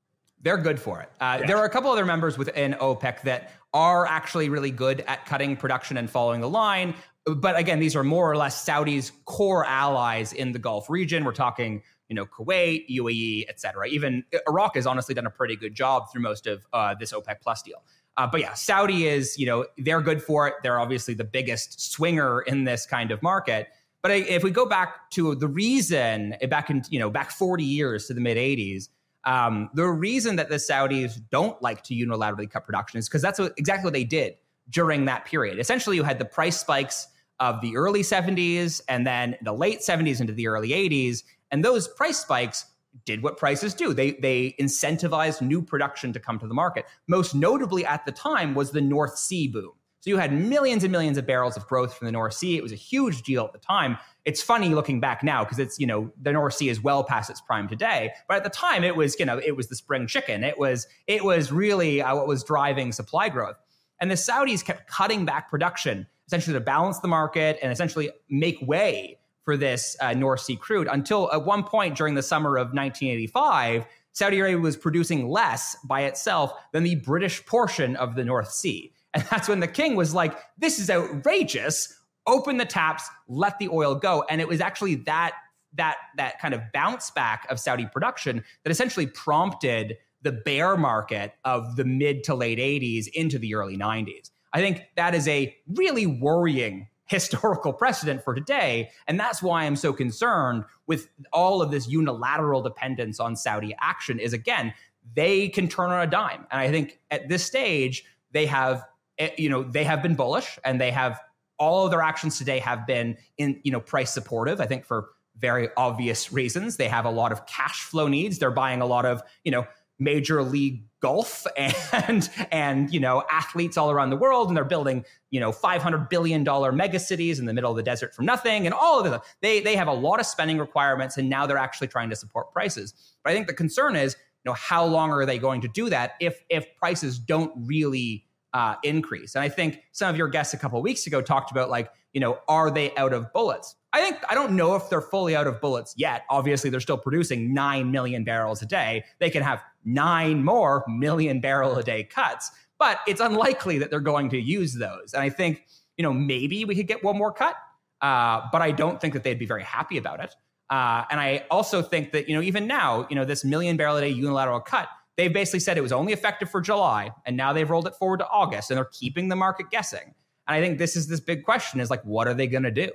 They're 0.41 0.57
good 0.57 0.79
for 0.79 1.01
it. 1.01 1.11
Uh, 1.21 1.39
yeah. 1.41 1.47
There 1.47 1.57
are 1.57 1.65
a 1.65 1.71
couple 1.71 1.91
other 1.91 2.05
members 2.05 2.39
within 2.39 2.75
OPEC 2.75 3.23
that 3.23 3.51
are 3.75 4.07
actually 4.07 4.49
really 4.49 4.71
good 4.71 5.01
at 5.09 5.27
cutting 5.27 5.57
production 5.57 5.97
and 5.97 6.09
following 6.09 6.41
the 6.41 6.49
line. 6.49 6.95
But 7.25 7.57
again, 7.57 7.81
these 7.81 7.97
are 7.97 8.05
more 8.05 8.31
or 8.31 8.37
less 8.37 8.63
Saudi's 8.63 9.11
core 9.25 9.65
allies 9.65 10.33
in 10.33 10.53
the 10.53 10.61
Gulf 10.61 10.89
region. 10.89 11.25
We're 11.25 11.33
talking, 11.33 11.83
you 12.09 12.15
know, 12.15 12.25
Kuwait, 12.25 12.89
UAE, 12.89 13.47
et 13.49 13.59
cetera. 13.59 13.89
Even 13.89 14.23
Iraq 14.49 14.77
has 14.77 14.87
honestly 14.87 15.15
done 15.15 15.27
a 15.27 15.31
pretty 15.31 15.57
good 15.57 15.75
job 15.75 16.13
through 16.13 16.23
most 16.23 16.47
of 16.47 16.65
uh, 16.73 16.95
this 17.01 17.13
OPEC 17.13 17.41
plus 17.43 17.63
deal. 17.63 17.83
Uh, 18.17 18.27
but 18.27 18.41
yeah, 18.41 18.55
Saudi 18.55 19.07
is, 19.07 19.39
you 19.39 19.47
know, 19.47 19.67
they're 19.79 20.01
good 20.01 20.23
for 20.23 20.49
it. 20.49 20.55
They're 20.63 20.81
obviously 20.81 21.15
the 21.15 21.25
biggest 21.25 21.93
swinger 21.93 22.41
in 22.43 22.65
this 22.65 22.87
kind 22.87 23.11
of 23.11 23.23
market. 23.23 23.69
But 24.03 24.11
if 24.13 24.43
we 24.43 24.51
go 24.51 24.67
back 24.67 25.11
to 25.11 25.35
the 25.35 25.49
reason, 25.49 26.35
eh, 26.41 26.47
back 26.47 26.71
in, 26.71 26.83
you 26.91 26.99
know, 26.99 27.11
back 27.11 27.31
40 27.31 27.65
years 27.65 28.07
to 28.07 28.15
the 28.15 28.21
mid 28.21 28.37
80s, 28.37 28.89
um, 29.25 29.69
the 29.75 29.85
reason 29.87 30.37
that 30.37 30.49
the 30.49 30.55
Saudis 30.57 31.21
don't 31.31 31.61
like 31.61 31.83
to 31.85 31.95
unilaterally 31.95 32.49
cut 32.49 32.65
production 32.65 32.99
is 32.99 33.09
because 33.09 33.21
that's 33.21 33.39
what, 33.39 33.53
exactly 33.57 33.85
what 33.85 33.93
they 33.93 34.05
did 34.05 34.37
during 34.71 35.05
that 35.07 35.25
period. 35.25 35.59
Essentially, 35.59 35.97
you 35.97 36.05
had 36.05 36.19
the 36.19 36.25
price 36.25 36.61
spikes 36.61 37.09
of 37.41 37.61
the 37.61 37.77
early 37.77 38.03
70s 38.03 38.81
and 38.89 39.07
then 39.07 39.37
the 39.43 39.53
late 39.53 39.81
70s 39.81 40.21
into 40.21 40.33
the 40.33 40.47
early 40.47 40.71
80s. 40.71 41.23
And 41.51 41.65
those 41.65 41.89
price 41.89 42.19
spikes 42.19 42.65
did 43.05 43.23
what 43.23 43.37
prices 43.37 43.75
do. 43.75 43.93
They 43.93 44.13
they 44.13 44.55
incentivized 44.61 45.41
new 45.41 45.63
production 45.63 46.13
to 46.13 46.21
come 46.21 46.39
to 46.39 46.47
the 46.47 46.55
market. 46.55 46.87
Most 47.07 47.35
notably 47.35 47.85
at 47.85 48.05
the 48.07 48.13
time 48.13 48.55
was 48.55 48.71
the 48.71 48.81
North 48.81 49.19
Sea 49.19 49.49
boom. 49.49 49.73
So 50.01 50.11
you 50.11 50.19
had 50.19 50.33
millions 50.33 50.85
and 50.85 50.93
millions 50.93 51.19
of 51.19 51.27
barrels 51.27 51.57
of 51.57 51.67
growth 51.67 51.97
from 51.97 52.07
the 52.07 52.13
North 52.13 52.35
Sea. 52.35 52.57
It 52.57 52.63
was 52.63 52.71
a 52.71 52.77
huge 52.77 53.23
deal 53.23 53.45
at 53.45 53.53
the 53.53 53.59
time. 53.59 53.99
It's 54.25 54.41
funny 54.41 54.69
looking 54.69 55.01
back 55.01 55.25
now 55.25 55.43
because 55.43 55.59
it's, 55.59 55.81
you 55.81 55.87
know, 55.87 56.13
the 56.23 56.33
North 56.33 56.55
Sea 56.55 56.69
is 56.69 56.81
well 56.81 57.03
past 57.03 57.29
its 57.29 57.41
prime 57.41 57.69
today. 57.69 58.13
But 58.29 58.37
at 58.37 58.45
the 58.45 58.51
time 58.51 58.85
it 58.85 58.95
was, 58.95 59.19
you 59.19 59.27
know, 59.27 59.39
it 59.39 59.57
was 59.57 59.67
the 59.67 59.75
spring 59.75 60.07
chicken. 60.07 60.45
It 60.45 60.59
was 60.59 60.87
it 61.09 61.25
was 61.25 61.51
really 61.51 62.03
uh, 62.03 62.15
what 62.15 62.29
was 62.29 62.45
driving 62.45 62.93
supply 62.93 63.29
growth. 63.29 63.57
And 64.01 64.09
the 64.09 64.15
Saudis 64.15 64.65
kept 64.65 64.89
cutting 64.89 65.25
back 65.25 65.51
production 65.51 66.07
essentially 66.29 66.55
to 66.55 66.61
balance 66.61 67.01
the 67.01 67.09
market 67.09 67.59
and 67.63 67.73
essentially 67.73 68.11
make 68.31 68.59
way 68.63 69.19
for 69.47 69.57
this 69.57 69.97
uh, 70.01 70.13
North 70.13 70.41
Sea 70.41 70.57
crude 70.57 70.89
until 70.91 71.33
at 71.33 71.47
one 71.47 71.63
point 71.63 71.97
during 71.97 72.15
the 72.15 72.23
summer 72.23 72.59
of 72.59 72.75
1985, 72.75 73.87
Saudi 74.13 74.41
Arabia 74.41 74.59
was 74.59 74.77
producing 74.77 75.29
less 75.29 75.77
by 75.85 76.03
itself 76.03 76.53
than 76.73 76.83
the 76.83 76.97
British 76.97 77.47
portion 77.47 77.95
of 77.97 78.17
the 78.17 78.25
North 78.25 78.51
Sea. 78.51 78.93
And 79.15 79.23
that's 79.31 79.49
when 79.49 79.61
the 79.61 79.69
king 79.69 79.95
was 79.95 80.13
like, 80.13 80.37
this 80.59 80.79
is 80.79 80.91
outrageous. 80.91 81.97
Open 82.27 82.57
the 82.57 82.65
taps, 82.65 83.09
let 83.29 83.59
the 83.61 83.69
oil 83.69 83.95
go. 83.95 84.25
And 84.29 84.41
it 84.41 84.49
was 84.49 84.61
actually 84.61 84.97
that 84.97 85.33
that 85.75 85.97
that 86.17 86.41
kind 86.41 86.55
of 86.55 86.61
bounce 86.73 87.11
back 87.13 87.47
of 87.49 87.61
Saudi 87.61 87.87
production 87.93 88.43
that 88.65 88.71
essentially 88.71 89.07
prompted 89.07 89.97
the 90.23 90.33
bear 90.33 90.77
market 90.77 91.35
of 91.45 91.77
the 91.77 91.85
mid 91.85 92.25
to 92.25 92.35
late 92.35 92.59
80s 92.59 93.07
into 93.15 93.39
the 93.39 93.55
early 93.55 93.77
90s. 93.77 94.31
I 94.53 94.61
think 94.61 94.83
that 94.97 95.15
is 95.15 95.29
a 95.29 95.55
really 95.69 96.07
worrying 96.07 96.89
historical 97.07 97.73
precedent 97.73 98.23
for 98.23 98.35
today. 98.35 98.91
And 99.07 99.19
that's 99.19 99.43
why 99.43 99.65
I'm 99.65 99.77
so 99.77 99.93
concerned 99.93 100.65
with 100.87 101.09
all 101.33 101.63
of 101.63 101.71
this 101.71 101.89
unilateral 101.89 102.63
dependence 102.63 103.21
on 103.21 103.37
Saudi 103.37 103.75
action 103.81 104.19
is 104.19 104.33
again, 104.33 104.75
they 105.15 105.49
can 105.49 105.69
turn 105.69 105.91
on 105.91 106.03
a 106.03 106.11
dime. 106.11 106.47
And 106.51 106.61
I 106.61 106.71
think 106.71 106.99
at 107.11 107.29
this 107.29 107.45
stage, 107.45 108.05
they 108.33 108.47
have, 108.47 108.85
eh, 109.19 109.31
you 109.39 109.49
know, 109.49 109.63
they 109.63 109.85
have 109.85 110.03
been 110.03 110.15
bullish 110.15 110.59
and 110.65 110.81
they 110.81 110.91
have 110.91 111.21
all 111.59 111.85
of 111.85 111.91
their 111.91 112.03
actions 112.03 112.39
today 112.39 112.59
have 112.59 112.87
been 112.87 113.17
in, 113.39 113.61
you 113.63 113.73
know, 113.73 113.81
price 113.81 114.13
supportive. 114.13 114.61
I 114.61 114.67
think 114.67 114.85
for 114.85 115.11
very 115.39 115.69
obvious 115.77 116.33
reasons. 116.33 116.77
They 116.77 116.89
have 116.89 117.05
a 117.05 117.11
lot 117.11 117.33
of 117.33 117.47
cash 117.47 117.83
flow 117.83 118.09
needs. 118.09 118.39
They're 118.39 118.51
buying 118.51 118.81
a 118.81 118.87
lot 118.87 119.05
of, 119.05 119.23
you 119.45 119.53
know, 119.53 119.67
major 119.99 120.43
league 120.43 120.85
golf 121.01 121.47
and 121.57 122.31
and 122.51 122.93
you 122.93 123.01
know 123.01 123.23
athletes 123.31 123.77
all 123.77 123.91
around 123.91 124.11
the 124.11 124.17
world 124.17 124.49
and 124.49 124.57
they're 124.57 124.65
building 124.65 125.05
you 125.31 125.41
know 125.41 125.53
500 125.53 126.09
billion 126.09 126.45
dollar 126.45 126.73
mega 126.73 126.99
cities 126.99 127.39
in 127.39 127.47
the 127.47 127.53
middle 127.53 127.71
of 127.71 127.77
the 127.77 127.83
desert 127.83 128.15
from 128.15 128.25
nothing 128.25 128.67
and 128.67 128.75
all 128.75 128.99
of 128.99 129.11
this 129.11 129.21
they 129.43 129.61
they 129.61 129.77
have 129.77 129.89
a 129.89 129.93
lot 129.93 130.21
of 130.21 130.27
spending 130.27 130.59
requirements 130.59 131.17
and 131.17 131.29
now 131.29 131.47
they're 131.47 131.59
actually 131.59 131.89
trying 131.89 132.11
to 132.11 132.17
support 132.17 132.53
prices 132.53 132.95
but 133.23 133.31
i 133.31 133.35
think 133.35 133.47
the 133.47 133.55
concern 133.55 133.95
is 133.95 134.15
you 134.15 134.51
know 134.51 134.55
how 134.55 134.85
long 134.85 135.11
are 135.11 135.27
they 135.27 135.39
going 135.39 135.61
to 135.61 135.69
do 135.69 135.89
that 135.91 136.13
if 136.21 136.43
if 136.49 136.75
prices 136.77 137.19
don't 137.19 137.53
really 137.67 138.25
uh, 138.55 138.75
increase 138.83 139.35
and 139.35 139.45
i 139.45 139.49
think 139.51 139.83
some 139.93 140.09
of 140.09 140.17
your 140.17 140.29
guests 140.29 140.55
a 140.55 140.57
couple 140.57 140.81
weeks 140.81 141.07
ago 141.07 141.21
talked 141.21 141.51
about 141.51 141.69
like 141.69 141.91
you 142.15 142.21
know 142.21 142.39
are 142.49 142.71
they 142.71 142.95
out 142.97 143.13
of 143.13 143.31
bullets 143.35 143.77
I 143.97 144.01
think 144.01 144.19
I 144.29 144.35
don't 144.35 144.53
know 144.53 144.75
if 144.75 144.91
they're 144.91 145.01
fully 145.01 145.35
out 145.35 145.47
of 145.47 145.59
bullets 145.59 145.95
yet. 145.97 146.27
Obviously, 146.29 146.69
they're 146.69 146.81
still 146.81 146.99
producing 146.99 147.55
9 147.55 147.91
million 147.91 148.25
barrels 148.25 148.61
a 148.61 148.67
day. 148.67 149.05
They 149.21 149.31
can 149.31 149.43
have 149.43 149.63
9 149.87 150.45
more 150.45 150.85
million 150.89 151.41
barrel 151.41 151.77
a 151.77 151.83
day 151.83 152.05
cuts, 152.05 152.51
but 152.79 152.99
it's 153.09 153.23
unlikely 153.23 153.79
that 153.79 153.91
they're 153.91 154.01
going 154.01 154.29
to 154.29 154.39
use 154.39 154.75
those. 154.75 155.15
And 155.15 155.23
I 155.23 155.31
think, 155.31 155.65
you 155.97 156.03
know, 156.03 156.13
maybe 156.13 156.67
we 156.67 156.75
could 156.75 156.87
get 156.87 157.03
one 157.03 157.17
more 157.17 157.33
cut. 157.33 157.57
uh, 158.01 158.43
but 158.53 158.63
I 158.63 158.71
don't 158.71 159.01
think 159.01 159.15
that 159.15 159.25
they'd 159.25 159.39
be 159.39 159.47
very 159.47 159.63
happy 159.63 159.97
about 159.99 160.21
it. 160.21 160.35
Uh, 160.69 161.05
and 161.11 161.21
I 161.21 161.45
also 161.51 161.81
think 161.83 162.13
that, 162.13 162.29
you 162.29 162.35
know, 162.35 162.43
even 162.43 162.67
now, 162.67 163.07
you 163.09 163.17
know, 163.17 163.25
this 163.25 163.45
million 163.45 163.77
barrel 163.77 163.97
a 163.97 164.01
day 164.01 164.09
unilateral 164.09 164.61
cut, 164.61 164.89
they 165.17 165.29
basically 165.29 165.61
said 165.61 165.79
it 165.79 165.83
was 165.83 165.93
only 165.93 166.13
effective 166.13 166.51
for 166.51 166.61
July, 166.61 167.11
and 167.25 167.37
now 167.37 167.53
they've 167.53 167.71
rolled 167.71 167.87
it 167.87 167.95
forward 167.95 168.19
to 168.19 168.29
August, 168.29 168.71
and 168.71 168.77
they're 168.77 168.91
keeping 168.93 169.29
the 169.29 169.37
market 169.37 169.71
guessing. 169.71 170.15
And 170.47 170.57
I 170.57 170.61
think 170.61 170.79
this 170.79 170.95
is 170.97 171.09
this 171.09 171.21
big 171.21 171.45
question: 171.45 171.81
is 171.81 171.89
like, 171.89 172.03
what 172.05 172.29
are 172.29 172.35
they 172.35 172.47
going 172.47 172.65
to 172.65 172.71
do? 172.71 172.91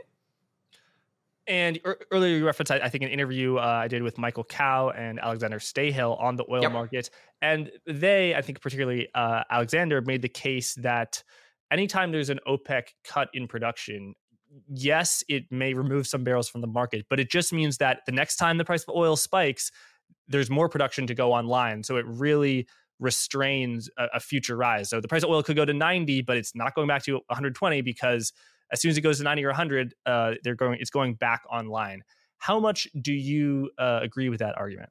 And 1.51 1.81
earlier 2.11 2.37
you 2.37 2.45
referenced, 2.45 2.71
I 2.71 2.87
think, 2.87 3.03
an 3.03 3.09
interview 3.09 3.57
uh, 3.57 3.81
I 3.83 3.89
did 3.89 4.03
with 4.03 4.17
Michael 4.17 4.45
Kao 4.45 4.91
and 4.91 5.19
Alexander 5.19 5.59
Stahel 5.59 6.17
on 6.17 6.37
the 6.37 6.45
oil 6.49 6.61
yep. 6.61 6.71
market, 6.71 7.09
and 7.41 7.69
they, 7.85 8.33
I 8.33 8.41
think, 8.41 8.61
particularly 8.61 9.09
uh, 9.13 9.43
Alexander, 9.49 10.01
made 10.01 10.21
the 10.21 10.29
case 10.29 10.75
that 10.75 11.21
anytime 11.69 12.13
there's 12.13 12.29
an 12.29 12.39
OPEC 12.47 12.83
cut 13.03 13.27
in 13.33 13.49
production, 13.49 14.15
yes, 14.69 15.25
it 15.27 15.43
may 15.51 15.73
remove 15.73 16.07
some 16.07 16.23
barrels 16.23 16.47
from 16.47 16.61
the 16.61 16.67
market, 16.67 17.05
but 17.09 17.19
it 17.19 17.29
just 17.29 17.51
means 17.51 17.79
that 17.79 17.99
the 18.05 18.13
next 18.13 18.37
time 18.37 18.57
the 18.57 18.63
price 18.63 18.83
of 18.83 18.95
oil 18.95 19.17
spikes, 19.17 19.73
there's 20.29 20.49
more 20.49 20.69
production 20.69 21.05
to 21.07 21.13
go 21.13 21.33
online. 21.33 21.83
So 21.83 21.97
it 21.97 22.05
really 22.07 22.65
restrains 22.99 23.89
a, 23.97 24.05
a, 24.13 24.19
future 24.21 24.55
rise. 24.55 24.89
So 24.89 25.01
the 25.01 25.07
price 25.09 25.23
of 25.23 25.29
oil 25.29 25.43
could 25.43 25.57
go 25.57 25.65
to 25.65 25.73
90, 25.73 26.21
but 26.21 26.37
it's 26.37 26.55
not 26.55 26.75
going 26.75 26.87
back 26.87 27.03
to 27.03 27.15
120 27.15 27.81
because 27.81 28.31
as 28.71 28.81
soon 28.81 28.91
as 28.91 28.97
it 28.97 29.01
goes 29.01 29.17
to 29.17 29.23
90 29.23 29.43
or 29.45 29.49
100, 29.49 29.93
uh, 30.05 30.33
they're 30.43 30.55
going 30.55 30.79
it's 30.79 30.89
going 30.89 31.15
back 31.15 31.43
online. 31.49 32.03
How 32.37 32.59
much 32.59 32.87
do 32.99 33.13
you 33.13 33.69
uh, 33.77 33.99
agree 34.01 34.29
with 34.29 34.39
that 34.39 34.57
argument? 34.57 34.89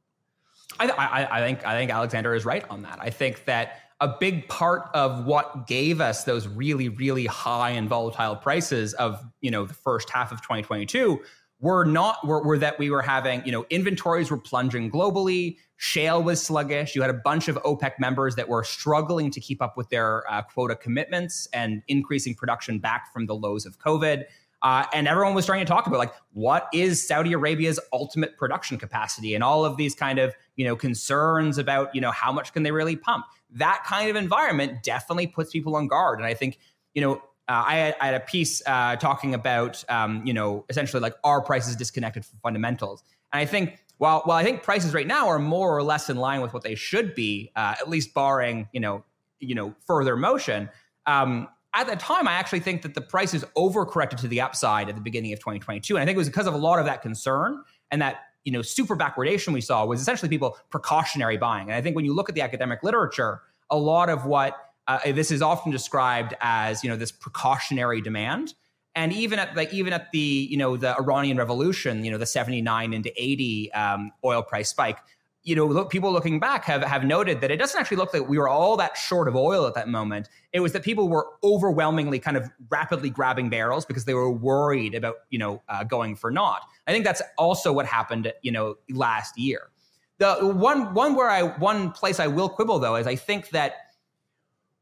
I, 0.79 0.89
I, 0.89 1.39
I 1.39 1.41
think 1.41 1.67
I 1.67 1.77
think 1.77 1.91
Alexander 1.91 2.35
is 2.35 2.45
right 2.45 2.65
on 2.71 2.83
that. 2.83 2.99
I 3.01 3.11
think 3.11 3.45
that 3.47 3.81
a 4.01 4.09
big 4.09 4.49
part 4.49 4.89
of 4.95 5.27
what 5.27 5.67
gave 5.67 6.01
us 6.01 6.25
those 6.25 6.47
really 6.49 6.89
really 6.89 7.27
high 7.27 7.71
and 7.71 7.89
volatile 7.89 8.37
prices 8.37 8.95
of 8.95 9.23
you 9.41 9.51
know 9.51 9.67
the 9.67 9.75
first 9.75 10.11
half 10.11 10.33
of 10.33 10.41
2022 10.43 11.21
were 11.61 11.85
not 11.85 12.27
were, 12.27 12.43
were 12.43 12.59
that 12.59 12.79
we 12.79 12.91
were 12.91 13.03
having 13.03 13.45
you 13.45 13.53
know 13.53 13.65
inventories 13.71 14.31
were 14.31 14.39
plunging 14.39 14.91
globally 14.91 15.57
shale 15.77 16.23
was 16.23 16.43
sluggish 16.43 16.95
you 16.95 17.03
had 17.03 17.11
a 17.11 17.21
bunch 17.25 17.49
of 17.49 17.57
opec 17.57 17.93
members 17.99 18.35
that 18.35 18.49
were 18.49 18.65
struggling 18.65 19.31
to 19.31 19.41
keep 19.41 19.63
up 19.63 19.77
with 19.77 19.89
their 19.91 20.31
uh, 20.31 20.43
quota 20.43 20.75
commitments 20.75 21.49
and 21.53 21.83
increasing 21.89 22.35
production 22.35 22.79
back 22.79 23.13
from 23.13 23.27
the 23.27 23.35
lows 23.35 23.67
of 23.67 23.79
covid. 23.79 24.25
Uh, 24.63 24.85
and 24.93 25.09
everyone 25.09 25.33
was 25.33 25.47
trying 25.47 25.61
to 25.61 25.65
talk 25.65 25.87
about 25.87 25.99
like 25.99 26.13
what 26.33 26.69
is 26.75 27.07
saudi 27.07 27.33
arabia's 27.33 27.81
ultimate 27.95 28.37
production 28.37 28.77
capacity 28.77 29.35
and 29.35 29.43
all 29.43 29.65
of 29.65 29.79
these 29.79 29.95
kind 29.95 30.19
of 30.19 30.35
you 30.57 30.67
know 30.67 30.77
concerns 30.77 31.57
about 31.57 31.95
you 31.95 32.01
know 32.01 32.11
how 32.11 32.31
much 32.31 32.53
can 32.53 32.63
they 32.63 32.71
really 32.71 32.97
pump? 32.97 33.25
That 33.53 33.83
kind 33.87 34.11
of 34.11 34.17
environment 34.17 34.83
definitely 34.83 35.27
puts 35.27 35.51
people 35.51 35.75
on 35.77 35.89
guard. 35.89 36.19
And 36.19 36.27
i 36.27 36.35
think 36.35 36.59
you 36.95 37.01
know 37.01 37.23
uh, 37.51 37.65
I, 37.67 37.75
had, 37.75 37.97
I, 38.01 38.07
had, 38.07 38.15
a 38.15 38.21
piece 38.21 38.63
uh, 38.65 38.95
talking 38.95 39.35
about, 39.35 39.83
um, 39.89 40.23
you 40.25 40.33
know, 40.33 40.65
essentially 40.69 41.01
like 41.01 41.15
are 41.25 41.43
prices 41.43 41.75
disconnected 41.75 42.25
from 42.25 42.39
fundamentals? 42.39 43.03
And 43.33 43.41
I 43.41 43.45
think 43.45 43.83
while 43.99 44.23
while 44.25 44.39
I 44.39 44.45
think 44.45 44.63
prices 44.63 44.95
right 44.95 45.07
now 45.07 45.27
are 45.27 45.41
more 45.41 45.77
or 45.77 45.83
less 45.83 46.09
in 46.09 46.17
line 46.17 46.43
with 46.43 46.55
what 46.55 46.63
they 46.63 46.77
should 46.77 47.13
be, 47.15 47.51
uh, 47.57 47.75
at 47.81 47.89
least 47.89 48.15
barring 48.15 48.69
you 48.73 48.79
know 48.79 49.05
you 49.41 49.57
know 49.57 49.75
further 49.85 50.17
motion. 50.17 50.71
Um, 51.07 51.49
at 51.75 51.89
the 51.89 51.97
time, 51.97 52.29
I 52.29 52.33
actually 52.33 52.61
think 52.61 52.83
that 52.83 52.95
the 52.95 53.01
prices 53.01 53.45
overcorrected 53.57 54.19
to 54.19 54.29
the 54.29 54.41
upside 54.41 54.89
at 54.89 54.95
the 54.95 55.01
beginning 55.01 55.33
of 55.33 55.41
2022, 55.41 55.97
and 55.97 56.03
I 56.03 56.07
think 56.07 56.15
it 56.15 56.19
was 56.19 56.29
because 56.29 56.47
of 56.47 56.55
a 56.55 56.59
lot 56.59 56.79
of 56.79 56.85
that 56.85 57.03
concern 57.03 57.63
and 57.91 58.01
that 58.01 58.21
you 58.45 58.53
know 58.53 58.63
super 58.63 58.97
backwardation 58.97 59.53
we 59.53 59.61
saw 59.61 59.85
was 59.85 60.01
essentially 60.01 60.29
people 60.29 60.57
precautionary 60.71 61.37
buying. 61.37 61.65
And 61.65 61.75
I 61.75 61.83
think 61.83 61.97
when 61.97 62.05
you 62.05 62.15
look 62.15 62.29
at 62.29 62.37
the 62.37 62.43
academic 62.43 62.85
literature, 62.85 63.43
a 63.71 63.77
lot 63.77 64.09
of 64.09 64.25
what 64.25 64.57
uh, 65.05 65.13
this 65.13 65.31
is 65.31 65.43
often 65.43 65.71
described 65.71 66.35
as 66.41 66.83
you 66.83 66.91
know 66.91 66.97
this 66.97 67.13
precautionary 67.13 68.01
demand. 68.01 68.55
And 68.97 69.13
even 69.13 69.39
at 69.39 69.55
the 69.55 69.73
even 69.73 69.93
at 69.93 70.11
the 70.11 70.49
you 70.51 70.57
know 70.57 70.77
the 70.77 70.97
Iranian 70.99 71.37
Revolution, 71.37 72.05
you 72.05 72.11
know 72.11 72.19
the 72.19 72.27
79 72.27 72.93
into 72.93 73.13
80 73.17 73.73
um, 73.73 74.13
oil 74.25 74.43
price 74.43 74.69
spike, 74.71 74.99
you 75.43 75.55
know 75.55 75.67
look, 75.67 75.91
people 75.91 76.13
looking 76.13 76.41
back 76.41 76.65
have 76.65 76.83
have 76.83 77.05
noted 77.05 77.41
that 77.41 77.51
it 77.51 77.57
doesn't 77.57 77.81
actually 77.81 77.99
look 77.99 78.13
like 78.13 78.29
we 78.29 78.37
were 78.37 78.49
all 78.49 78.77
that 78.79 78.97
short 78.97 79.29
of 79.29 79.37
oil 79.37 79.67
at 79.67 79.75
that 79.75 79.89
moment. 79.89 80.29
It 80.53 80.61
was 80.61 80.73
that 80.73 80.83
people 80.83 81.09
were 81.09 81.27
overwhelmingly 81.45 82.19
kind 82.19 82.37
of 82.37 82.51
rapidly 82.69 83.11
grabbing 83.11 83.49
barrels 83.49 83.87
because 83.87 84.07
they 84.07 84.15
were 84.15 84.31
worried 84.31 84.95
about 84.95 85.17
you 85.31 85.39
know 85.39 85.63
uh, 85.69 85.85
going 85.85 86.17
for 86.17 86.31
naught. 86.31 86.63
I 86.87 86.93
think 86.93 87.05
that's 87.05 87.23
also 87.39 87.73
what 87.73 87.87
happened 87.87 88.33
you 88.43 88.51
know 88.51 88.77
last 88.91 89.39
year. 89.39 89.71
The 90.19 90.35
one 90.35 90.95
one 90.95 91.15
where 91.15 91.31
I 91.31 91.43
one 91.43 91.93
place 91.93 92.19
I 92.19 92.27
will 92.27 92.49
quibble 92.49 92.81
though 92.81 92.97
is 92.97 93.07
I 93.07 93.15
think 93.15 93.51
that 93.51 93.75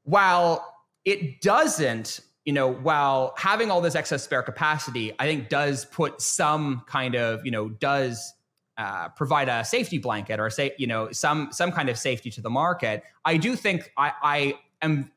while 0.08 0.82
it 1.04 1.42
doesn't, 1.42 2.20
you 2.46 2.52
know, 2.54 2.72
while 2.72 3.34
having 3.36 3.70
all 3.70 3.82
this 3.82 3.94
excess 3.94 4.24
spare 4.24 4.42
capacity, 4.42 5.12
I 5.18 5.26
think 5.26 5.50
does 5.50 5.84
put 5.84 6.22
some 6.22 6.82
kind 6.86 7.14
of, 7.14 7.44
you 7.44 7.50
know, 7.50 7.68
does 7.68 8.32
uh, 8.78 9.10
provide 9.10 9.50
a 9.50 9.64
safety 9.64 9.98
blanket 9.98 10.40
or 10.40 10.48
say, 10.48 10.72
you 10.78 10.86
know, 10.86 11.12
some 11.12 11.48
some 11.52 11.70
kind 11.72 11.90
of 11.90 11.98
safety 11.98 12.30
to 12.30 12.40
the 12.40 12.48
market. 12.48 13.02
I 13.26 13.36
do 13.36 13.54
think 13.54 13.92
I, 13.98 14.12
I 14.22 14.54
am 14.80 15.10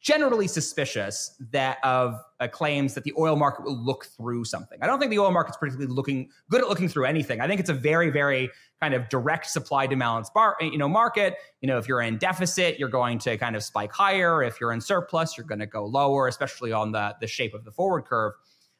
generally 0.00 0.48
suspicious 0.48 1.36
that 1.52 1.78
of 1.84 2.20
uh, 2.40 2.48
claims 2.48 2.94
that 2.94 3.04
the 3.04 3.12
oil 3.18 3.36
market 3.36 3.64
will 3.64 3.76
look 3.76 4.06
through 4.06 4.44
something. 4.44 4.78
I 4.82 4.86
don't 4.86 4.98
think 4.98 5.10
the 5.10 5.18
oil 5.18 5.30
market's 5.30 5.56
particularly 5.56 5.92
looking 5.92 6.30
good 6.50 6.62
at 6.62 6.68
looking 6.68 6.88
through 6.88 7.04
anything. 7.04 7.40
I 7.40 7.46
think 7.46 7.60
it's 7.60 7.70
a 7.70 7.74
very, 7.74 8.10
very 8.10 8.50
kind 8.82 8.94
of 8.94 9.08
direct 9.08 9.46
supply 9.46 9.86
demand 9.86 10.26
bar, 10.34 10.56
you 10.60 10.76
know, 10.76 10.88
market. 10.88 11.36
You 11.60 11.68
know, 11.68 11.78
if 11.78 11.86
you're 11.86 12.00
in 12.00 12.18
deficit, 12.18 12.80
you're 12.80 12.88
going 12.88 13.20
to 13.20 13.38
kind 13.38 13.54
of 13.54 13.62
spike 13.62 13.92
higher. 13.92 14.42
If 14.42 14.60
you're 14.60 14.72
in 14.72 14.80
surplus, 14.80 15.36
you're 15.36 15.46
going 15.46 15.60
to 15.60 15.66
go 15.66 15.86
lower, 15.86 16.26
especially 16.26 16.72
on 16.72 16.90
the 16.90 17.14
the 17.20 17.28
shape 17.28 17.54
of 17.54 17.64
the 17.64 17.70
forward 17.70 18.04
curve. 18.06 18.32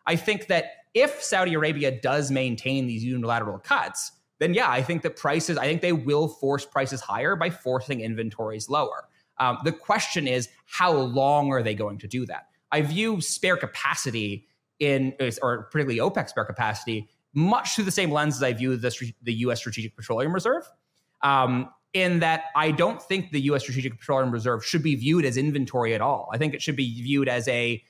I 0.05 0.17
think 0.17 0.49
that 0.49 0.65
if 0.93 1.23
Saudi 1.23 1.55
Arabia 1.55 2.01
does 2.01 2.33
maintain 2.33 2.89
these 2.89 3.05
unilateral 3.05 3.61
cuts, 3.61 4.11
then 4.41 4.55
yeah, 4.55 4.69
I 4.69 4.83
think 4.83 5.03
that 5.03 5.15
prices, 5.15 5.57
I 5.57 5.67
think 5.67 5.81
they 5.81 5.93
will 5.93 6.27
force 6.27 6.67
prices 6.67 7.01
higher 7.01 7.37
by 7.37 7.51
forcing 7.51 8.01
inventories 8.01 8.69
lower. 8.69 9.05
Um, 9.39 9.59
the 9.63 9.71
question 9.71 10.27
is, 10.27 10.49
how 10.67 10.93
long 10.93 11.53
are 11.53 11.63
they 11.63 11.75
going 11.75 11.99
to 11.99 12.09
do 12.09 12.27
that? 12.27 12.49
I 12.73 12.83
view 12.83 13.21
spare 13.21 13.57
capacity 13.57 14.49
in, 14.81 15.15
or 15.43 15.69
particularly 15.71 15.99
OPEC 15.99 16.29
spare 16.29 16.45
capacity, 16.45 17.09
much 17.35 17.75
through 17.75 17.85
the 17.85 17.91
same 17.91 18.11
lens 18.11 18.37
as 18.37 18.43
I 18.43 18.53
view 18.53 18.77
the, 18.77 19.13
the 19.23 19.35
U.S. 19.35 19.61
Strategic 19.61 19.97
Petroleum 19.97 20.33
Reserve. 20.33 20.65
Um, 21.23 21.71
in 21.95 22.21
that 22.21 22.45
I 22.57 22.71
don't 22.71 23.03
think 23.03 23.33
the 23.33 23.41
U.S. 23.43 23.63
Strategic 23.63 23.99
Petroleum 23.99 24.31
Reserve 24.31 24.65
should 24.65 24.83
be 24.83 24.95
viewed 24.95 25.25
as 25.25 25.37
inventory 25.37 25.95
at 25.95 26.01
all. 26.01 26.31
I 26.33 26.39
think 26.39 26.55
it 26.55 26.63
should 26.63 26.77
be 26.77 27.03
viewed 27.03 27.29
as 27.29 27.47
a 27.49 27.83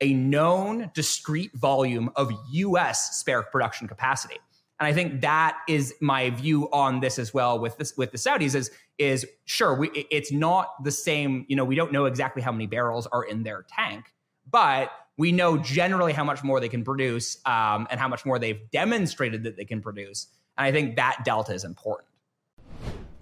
a 0.00 0.12
known 0.12 0.90
discrete 0.94 1.52
volume 1.54 2.10
of 2.14 2.30
U.S. 2.52 3.18
spare 3.18 3.42
production 3.42 3.88
capacity. 3.88 4.38
And 4.78 4.86
I 4.86 4.92
think 4.92 5.22
that 5.22 5.58
is 5.68 5.94
my 6.00 6.30
view 6.30 6.70
on 6.70 7.00
this 7.00 7.18
as 7.18 7.34
well 7.34 7.58
with 7.58 7.76
this 7.78 7.96
with 7.96 8.12
the 8.12 8.18
Saudis 8.18 8.54
is 8.54 8.70
is 8.98 9.26
sure 9.44 9.74
we, 9.74 9.88
it's 10.10 10.30
not 10.30 10.82
the 10.84 10.92
same. 10.92 11.46
You 11.48 11.56
know, 11.56 11.64
we 11.64 11.74
don't 11.74 11.92
know 11.92 12.04
exactly 12.04 12.42
how 12.42 12.52
many 12.52 12.66
barrels 12.66 13.06
are 13.08 13.24
in 13.24 13.42
their 13.42 13.64
tank, 13.68 14.12
but 14.50 14.90
we 15.18 15.32
know 15.32 15.58
generally 15.58 16.14
how 16.14 16.24
much 16.24 16.42
more 16.42 16.60
they 16.60 16.68
can 16.68 16.84
produce 16.84 17.36
um, 17.44 17.86
and 17.90 18.00
how 18.00 18.08
much 18.08 18.24
more 18.24 18.38
they've 18.38 18.70
demonstrated 18.70 19.42
that 19.42 19.56
they 19.56 19.64
can 19.64 19.82
produce. 19.82 20.28
And 20.56 20.66
I 20.66 20.72
think 20.72 20.96
that 20.96 21.22
delta 21.24 21.52
is 21.52 21.64
important. 21.64 22.08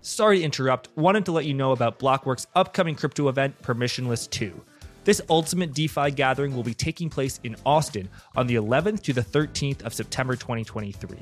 Sorry 0.02 0.38
to 0.38 0.44
interrupt. 0.44 0.88
Wanted 0.96 1.24
to 1.24 1.32
let 1.32 1.46
you 1.46 1.54
know 1.54 1.72
about 1.72 1.98
Blockworks' 1.98 2.46
upcoming 2.54 2.94
crypto 2.94 3.28
event, 3.28 3.60
Permissionless 3.62 4.30
2. 4.30 4.62
This 5.02 5.20
ultimate 5.30 5.72
DeFi 5.72 6.10
gathering 6.10 6.54
will 6.54 6.62
be 6.62 6.74
taking 6.74 7.08
place 7.08 7.40
in 7.42 7.56
Austin 7.64 8.08
on 8.36 8.46
the 8.46 8.56
11th 8.56 9.02
to 9.04 9.12
the 9.12 9.22
13th 9.22 9.82
of 9.82 9.94
September 9.94 10.34
2023. 10.34 11.16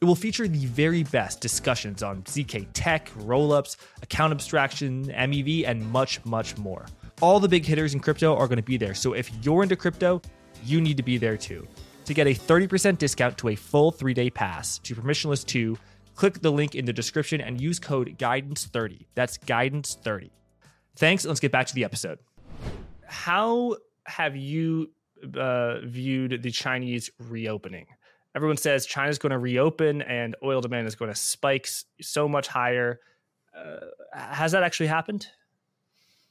It 0.00 0.04
will 0.04 0.14
feature 0.14 0.48
the 0.48 0.66
very 0.66 1.02
best 1.02 1.40
discussions 1.40 2.02
on 2.02 2.22
ZK 2.22 2.68
tech, 2.74 3.10
rollups, 3.18 3.76
account 4.02 4.32
abstraction, 4.32 5.06
MEV, 5.06 5.66
and 5.66 5.90
much, 5.90 6.24
much 6.24 6.56
more. 6.56 6.86
All 7.20 7.40
the 7.40 7.48
big 7.48 7.64
hitters 7.64 7.94
in 7.94 8.00
crypto 8.00 8.36
are 8.36 8.46
going 8.46 8.56
to 8.56 8.62
be 8.62 8.76
there, 8.76 8.94
so 8.94 9.12
if 9.12 9.30
you're 9.42 9.62
into 9.62 9.76
crypto, 9.76 10.20
you 10.64 10.80
need 10.80 10.96
to 10.96 11.02
be 11.02 11.16
there 11.18 11.36
too. 11.36 11.66
To 12.06 12.14
get 12.14 12.26
a 12.26 12.34
30% 12.34 12.98
discount 12.98 13.38
to 13.38 13.48
a 13.48 13.54
full 13.54 13.90
three 13.90 14.14
day 14.14 14.30
pass 14.30 14.78
to 14.78 14.94
Permissionless 14.94 15.46
2, 15.46 15.78
click 16.14 16.40
the 16.40 16.52
link 16.52 16.74
in 16.74 16.84
the 16.84 16.92
description 16.92 17.40
and 17.40 17.60
use 17.60 17.78
code 17.78 18.16
GUIDANCE30. 18.18 19.06
That's 19.14 19.38
GUIDANCE30. 19.38 20.30
Thanks, 20.96 21.24
let's 21.24 21.40
get 21.40 21.50
back 21.50 21.66
to 21.66 21.74
the 21.74 21.84
episode 21.84 22.18
how 23.14 23.76
have 24.06 24.36
you 24.36 24.90
uh, 25.38 25.78
viewed 25.84 26.42
the 26.42 26.50
Chinese 26.50 27.10
reopening? 27.18 27.86
Everyone 28.34 28.56
says 28.56 28.86
China's 28.86 29.18
going 29.18 29.30
to 29.30 29.38
reopen 29.38 30.02
and 30.02 30.34
oil 30.42 30.60
demand 30.60 30.88
is 30.88 30.96
going 30.96 31.10
to 31.10 31.18
spike 31.18 31.68
so 32.00 32.28
much 32.28 32.48
higher. 32.48 33.00
Uh, 33.56 33.86
has 34.12 34.52
that 34.52 34.64
actually 34.64 34.88
happened? 34.88 35.28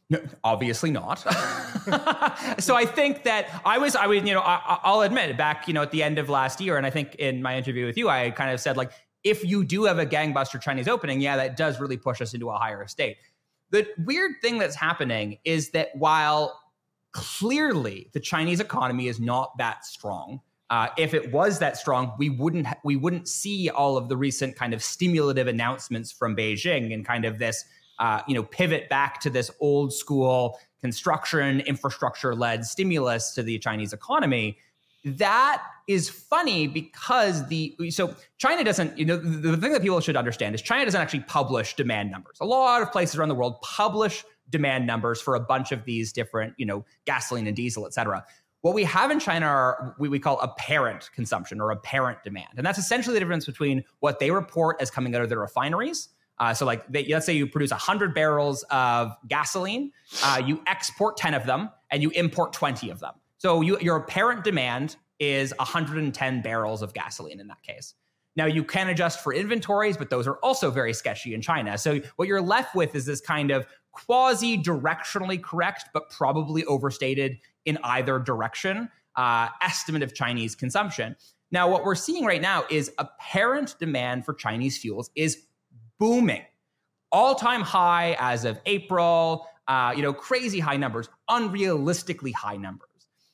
No, 0.09 0.19
obviously 0.43 0.91
not. 0.91 1.19
so 2.59 2.75
I 2.75 2.85
think 2.85 3.23
that 3.23 3.61
I 3.65 3.77
was, 3.77 3.95
I 3.95 4.05
would, 4.05 4.27
you 4.27 4.33
know, 4.33 4.41
I, 4.41 4.91
will 4.91 5.01
admit 5.01 5.37
back, 5.37 5.67
you 5.67 5.73
know, 5.73 5.81
at 5.81 5.91
the 5.91 6.03
end 6.03 6.19
of 6.19 6.29
last 6.29 6.59
year, 6.61 6.77
and 6.77 6.85
I 6.85 6.89
think 6.89 7.15
in 7.15 7.41
my 7.41 7.57
interview 7.57 7.85
with 7.85 7.97
you, 7.97 8.09
I 8.09 8.29
kind 8.31 8.51
of 8.51 8.59
said 8.59 8.77
like, 8.77 8.91
if 9.23 9.43
you 9.43 9.63
do 9.63 9.85
have 9.85 9.99
a 9.99 10.05
gangbuster 10.05 10.59
Chinese 10.61 10.87
opening, 10.87 11.21
yeah, 11.21 11.37
that 11.37 11.55
does 11.55 11.79
really 11.79 11.97
push 11.97 12.21
us 12.21 12.33
into 12.33 12.49
a 12.49 12.57
higher 12.57 12.85
state. 12.87 13.17
The 13.71 13.87
weird 13.99 14.33
thing 14.41 14.59
that's 14.59 14.75
happening 14.75 15.39
is 15.45 15.71
that 15.71 15.89
while 15.95 16.59
clearly 17.13 18.09
the 18.13 18.19
Chinese 18.19 18.59
economy 18.59 19.07
is 19.07 19.19
not 19.19 19.57
that 19.57 19.85
strong. 19.85 20.41
Uh, 20.69 20.89
if 20.97 21.13
it 21.13 21.31
was 21.31 21.59
that 21.59 21.77
strong, 21.77 22.13
we 22.17 22.29
wouldn't 22.29 22.65
ha- 22.65 22.79
we 22.83 22.95
wouldn't 22.95 23.27
see 23.27 23.69
all 23.69 23.95
of 23.95 24.09
the 24.09 24.17
recent 24.17 24.55
kind 24.55 24.73
of 24.73 24.83
stimulative 24.83 25.47
announcements 25.47 26.11
from 26.11 26.35
Beijing 26.35 26.93
and 26.93 27.05
kind 27.05 27.25
of 27.25 27.37
this 27.37 27.63
uh, 28.03 28.21
you 28.27 28.35
know 28.35 28.43
pivot 28.43 28.89
back 28.89 29.21
to 29.21 29.29
this 29.29 29.49
old 29.61 29.93
school 29.93 30.59
construction 30.81 31.61
infrastructure 31.61 32.35
led 32.35 32.65
stimulus 32.65 33.33
to 33.33 33.41
the 33.41 33.57
Chinese 33.59 33.93
economy. 33.93 34.57
That 35.05 35.63
is 35.87 36.09
funny 36.09 36.67
because 36.67 37.47
the 37.47 37.75
so 37.89 38.13
China 38.37 38.65
doesn't 38.65 38.97
you 38.97 39.05
know 39.05 39.15
the, 39.15 39.55
thing 39.55 39.71
that 39.71 39.81
people 39.81 40.01
should 40.01 40.17
understand 40.17 40.53
is 40.53 40.61
China 40.61 40.83
doesn't 40.83 40.99
actually 40.99 41.21
publish 41.21 41.75
demand 41.75 42.11
numbers. 42.11 42.37
A 42.41 42.45
lot 42.45 42.81
of 42.81 42.91
places 42.91 43.15
around 43.17 43.29
the 43.29 43.35
world 43.35 43.61
publish 43.61 44.25
demand 44.49 44.85
numbers 44.85 45.21
for 45.21 45.35
a 45.35 45.39
bunch 45.39 45.71
of 45.71 45.85
these 45.85 46.11
different 46.11 46.53
you 46.57 46.65
know 46.65 46.83
gasoline 47.05 47.47
and 47.47 47.55
diesel, 47.55 47.85
et 47.85 47.93
cetera. 47.93 48.25
What 48.63 48.75
we 48.75 48.83
have 48.83 49.11
in 49.11 49.19
China 49.19 49.45
are 49.45 49.95
what 49.97 50.09
we 50.09 50.19
call 50.19 50.41
apparent 50.41 51.09
consumption 51.13 51.61
or 51.61 51.71
apparent 51.71 52.21
demand. 52.23 52.49
And 52.57 52.65
that's 52.65 52.79
essentially 52.79 53.13
the 53.13 53.19
difference 53.21 53.45
between 53.45 53.83
what 53.99 54.19
they 54.19 54.31
report 54.31 54.81
as 54.81 54.91
coming 54.91 55.15
out 55.15 55.21
of 55.21 55.29
their 55.29 55.39
refineries. 55.39 56.09
Uh, 56.39 56.53
so, 56.53 56.65
like, 56.65 56.87
they, 56.87 57.05
let's 57.05 57.25
say 57.25 57.33
you 57.33 57.47
produce 57.47 57.71
100 57.71 58.13
barrels 58.13 58.63
of 58.71 59.15
gasoline, 59.27 59.91
uh, 60.23 60.41
you 60.43 60.61
export 60.67 61.17
10 61.17 61.33
of 61.33 61.45
them, 61.45 61.69
and 61.91 62.01
you 62.01 62.09
import 62.11 62.53
20 62.53 62.89
of 62.89 62.99
them. 62.99 63.13
So, 63.37 63.61
you, 63.61 63.77
your 63.79 63.97
apparent 63.97 64.43
demand 64.43 64.95
is 65.19 65.53
110 65.57 66.41
barrels 66.41 66.81
of 66.81 66.93
gasoline 66.93 67.39
in 67.39 67.47
that 67.47 67.61
case. 67.61 67.93
Now, 68.35 68.45
you 68.45 68.63
can 68.63 68.89
adjust 68.89 69.23
for 69.23 69.31
inventories, 69.31 69.95
but 69.95 70.09
those 70.09 70.25
are 70.25 70.37
also 70.37 70.71
very 70.71 70.93
sketchy 70.93 71.35
in 71.35 71.41
China. 71.41 71.77
So, 71.77 72.01
what 72.15 72.27
you're 72.27 72.41
left 72.41 72.75
with 72.75 72.95
is 72.95 73.05
this 73.05 73.21
kind 73.21 73.51
of 73.51 73.67
quasi 73.91 74.57
directionally 74.57 75.41
correct, 75.41 75.85
but 75.93 76.09
probably 76.09 76.65
overstated 76.65 77.37
in 77.65 77.77
either 77.83 78.17
direction 78.19 78.89
uh, 79.15 79.49
estimate 79.61 80.03
of 80.03 80.13
Chinese 80.13 80.55
consumption. 80.55 81.15
Now, 81.51 81.69
what 81.69 81.83
we're 81.83 81.95
seeing 81.95 82.25
right 82.25 82.41
now 82.41 82.65
is 82.69 82.91
apparent 82.97 83.75
demand 83.79 84.25
for 84.25 84.33
Chinese 84.33 84.77
fuels 84.77 85.11
is 85.15 85.45
booming, 85.99 86.43
all 87.11 87.35
time 87.35 87.61
high 87.61 88.15
as 88.19 88.45
of 88.45 88.59
April. 88.65 89.47
Uh, 89.65 89.93
you 89.95 90.01
know, 90.01 90.11
crazy 90.11 90.59
high 90.59 90.75
numbers, 90.75 91.07
unrealistically 91.29 92.33
high 92.33 92.57
numbers. 92.57 92.89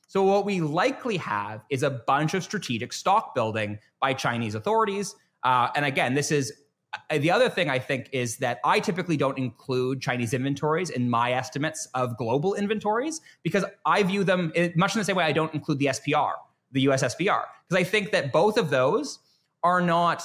So, 0.07 0.23
what 0.23 0.45
we 0.45 0.61
likely 0.61 1.17
have 1.17 1.61
is 1.69 1.83
a 1.83 1.89
bunch 1.89 2.35
of 2.35 2.43
strategic 2.43 2.93
stock 2.93 3.33
building 3.33 3.79
by 3.99 4.13
Chinese 4.13 4.55
authorities. 4.55 5.15
Uh, 5.43 5.69
and 5.75 5.85
again, 5.85 6.13
this 6.13 6.31
is 6.31 6.51
uh, 6.93 7.17
the 7.19 7.29
other 7.29 7.49
thing 7.49 7.69
I 7.69 7.79
think 7.79 8.09
is 8.11 8.37
that 8.37 8.59
I 8.63 8.79
typically 8.79 9.17
don't 9.17 9.37
include 9.37 10.01
Chinese 10.01 10.33
inventories 10.33 10.89
in 10.89 11.09
my 11.09 11.33
estimates 11.33 11.87
of 11.93 12.17
global 12.17 12.55
inventories 12.55 13.21
because 13.43 13.63
I 13.85 14.03
view 14.03 14.23
them 14.23 14.51
much 14.75 14.95
in 14.95 14.99
the 14.99 15.05
same 15.05 15.15
way 15.15 15.25
I 15.25 15.31
don't 15.31 15.53
include 15.53 15.79
the 15.79 15.87
SPR, 15.87 16.33
the 16.71 16.81
US 16.89 17.03
SPR, 17.03 17.43
because 17.67 17.79
I 17.79 17.83
think 17.83 18.11
that 18.11 18.31
both 18.31 18.57
of 18.57 18.69
those 18.69 19.19
are 19.63 19.81
not 19.81 20.23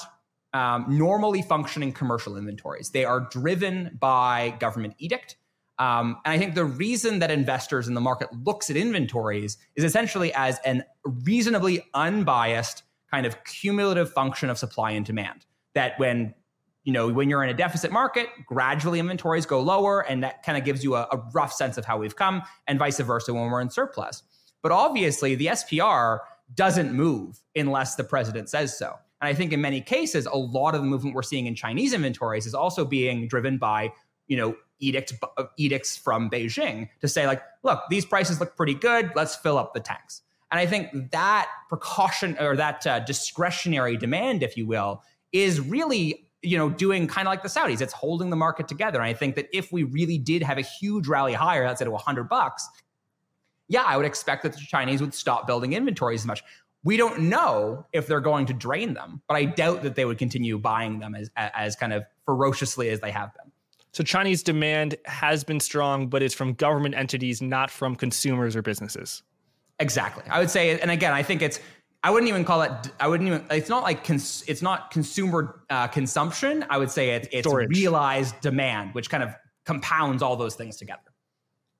um, 0.55 0.85
normally 0.87 1.41
functioning 1.41 1.91
commercial 1.91 2.37
inventories. 2.37 2.91
They 2.91 3.03
are 3.03 3.19
driven 3.19 3.97
by 3.99 4.55
government 4.61 4.95
edict. 4.99 5.35
Um, 5.79 6.15
and 6.23 6.31
I 6.33 6.37
think 6.37 6.55
the 6.55 6.63
reason 6.63 7.19
that 7.19 7.29
investors 7.29 7.89
in 7.89 7.93
the 7.93 7.99
market 7.99 8.29
looks 8.45 8.69
at 8.69 8.77
inventories 8.77 9.57
is 9.75 9.83
essentially 9.83 10.33
as 10.33 10.57
an 10.63 10.85
reasonably 11.03 11.85
unbiased 11.93 12.83
kind 13.11 13.25
of 13.25 13.43
cumulative 13.43 14.13
function 14.13 14.49
of 14.49 14.57
supply 14.57 14.91
and 14.91 15.05
demand. 15.05 15.45
That 15.73 15.99
when 15.99 16.33
you 16.85 16.93
know, 16.93 17.09
when 17.11 17.29
you're 17.29 17.43
in 17.43 17.49
a 17.49 17.53
deficit 17.53 17.91
market, 17.91 18.27
gradually 18.45 18.99
inventories 18.99 19.45
go 19.45 19.59
lower, 19.59 20.01
and 20.01 20.23
that 20.23 20.43
kind 20.43 20.57
of 20.57 20.63
gives 20.63 20.83
you 20.83 20.95
a, 20.95 21.07
a, 21.11 21.17
rough 21.33 21.51
sense 21.51 21.79
of 21.79 21.83
how 21.83 21.97
we've 21.97 22.15
come, 22.15 22.43
and 22.67 22.77
vice 22.77 22.99
versa 22.99 23.33
when 23.33 23.49
we're 23.49 23.59
in 23.59 23.71
surplus. 23.71 24.21
But 24.61 24.71
obviously, 24.71 25.33
the 25.33 25.47
SPR 25.47 26.19
doesn't 26.53 26.93
move 26.93 27.41
unless 27.55 27.95
the 27.95 28.03
president 28.03 28.49
says 28.49 28.77
so. 28.77 28.97
And 29.21 29.29
I 29.29 29.33
think 29.33 29.53
in 29.53 29.61
many 29.61 29.81
cases, 29.81 30.25
a 30.25 30.37
lot 30.37 30.75
of 30.75 30.81
the 30.81 30.87
movement 30.87 31.15
we're 31.15 31.23
seeing 31.23 31.45
in 31.45 31.55
Chinese 31.55 31.93
inventories 31.93 32.45
is 32.45 32.53
also 32.53 32.85
being 32.85 33.27
driven 33.27 33.57
by, 33.57 33.93
you 34.27 34.37
know, 34.37 34.55
edict, 34.79 35.13
uh, 35.37 35.45
edicts 35.57 35.97
from 35.97 36.29
Beijing 36.29 36.89
to 37.01 37.07
say, 37.07 37.25
like, 37.25 37.41
look, 37.63 37.81
these 37.89 38.05
prices 38.05 38.39
look 38.39 38.55
pretty 38.55 38.73
good. 38.73 39.11
Let's 39.15 39.35
fill 39.35 39.57
up 39.57 39.73
the 39.73 39.79
tanks. 39.79 40.21
And 40.51 40.59
I 40.59 40.65
think 40.65 41.11
that 41.11 41.49
precaution 41.69 42.37
or 42.39 42.55
that 42.55 42.85
uh, 42.85 42.99
discretionary 42.99 43.97
demand, 43.97 44.43
if 44.43 44.57
you 44.57 44.67
will, 44.67 45.01
is 45.31 45.59
really 45.59 46.25
you 46.45 46.57
know, 46.57 46.69
doing 46.69 47.07
kind 47.07 47.27
of 47.27 47.31
like 47.31 47.43
the 47.43 47.49
Saudis. 47.49 47.81
It's 47.81 47.93
holding 47.93 48.29
the 48.29 48.35
market 48.35 48.67
together. 48.67 48.99
And 48.99 49.07
I 49.07 49.13
think 49.13 49.35
that 49.35 49.47
if 49.51 49.71
we 49.71 49.83
really 49.83 50.17
did 50.17 50.43
have 50.43 50.57
a 50.57 50.61
huge 50.61 51.07
rally 51.07 51.33
higher, 51.33 51.65
let's 51.65 51.79
say 51.79 51.85
to 51.85 51.91
100 51.91 52.29
bucks, 52.29 52.69
yeah, 53.67 53.83
I 53.83 53.97
would 53.97 54.05
expect 54.05 54.43
that 54.43 54.53
the 54.53 54.59
Chinese 54.59 55.01
would 55.01 55.13
stop 55.13 55.47
building 55.47 55.73
inventories 55.73 56.21
as 56.21 56.27
much. 56.27 56.43
We 56.85 56.95
don't 56.95 57.23
know 57.23 57.85
if 57.91 58.07
they're 58.07 58.21
going 58.21 58.45
to 58.45 58.53
drain 58.53 58.93
them, 58.93 59.21
but 59.27 59.35
I 59.35 59.43
doubt 59.45 59.83
that 59.83 59.95
they 59.95 60.05
would 60.05 60.17
continue 60.17 60.57
buying 60.57 60.99
them 60.99 61.15
as 61.15 61.29
as 61.35 61.75
kind 61.75 61.91
of 61.91 62.05
ferociously 62.25 62.89
as 62.89 63.01
they 63.01 63.11
have 63.11 63.33
been. 63.33 63.51
So 63.91 64.03
Chinese 64.03 64.43
demand 64.43 64.95
has 65.05 65.43
been 65.43 65.59
strong, 65.59 66.07
but 66.07 66.21
it's 66.21 66.33
from 66.33 66.53
government 66.53 66.95
entities, 66.95 67.41
not 67.41 67.71
from 67.71 67.95
consumers 67.95 68.55
or 68.55 68.61
businesses. 68.61 69.23
Exactly. 69.79 70.23
I 70.29 70.39
would 70.39 70.49
say, 70.49 70.79
and 70.79 70.91
again, 70.91 71.11
I 71.11 71.23
think 71.23 71.41
it's 71.41 71.59
I 72.03 72.11
wouldn't 72.11 72.29
even 72.29 72.45
call 72.45 72.61
it. 72.61 72.71
I 72.99 73.07
wouldn't 73.07 73.27
even. 73.27 73.43
It's 73.49 73.67
not 73.67 73.81
like 73.81 74.03
cons, 74.03 74.43
it's 74.47 74.61
not 74.61 74.91
consumer 74.91 75.63
uh, 75.71 75.87
consumption. 75.87 76.63
I 76.69 76.77
would 76.77 76.91
say 76.91 77.11
it, 77.15 77.27
it's 77.31 77.47
Storage. 77.47 77.69
realized 77.69 78.39
demand, 78.41 78.93
which 78.93 79.09
kind 79.09 79.23
of 79.23 79.33
compounds 79.65 80.21
all 80.21 80.35
those 80.35 80.53
things 80.53 80.77
together. 80.77 81.01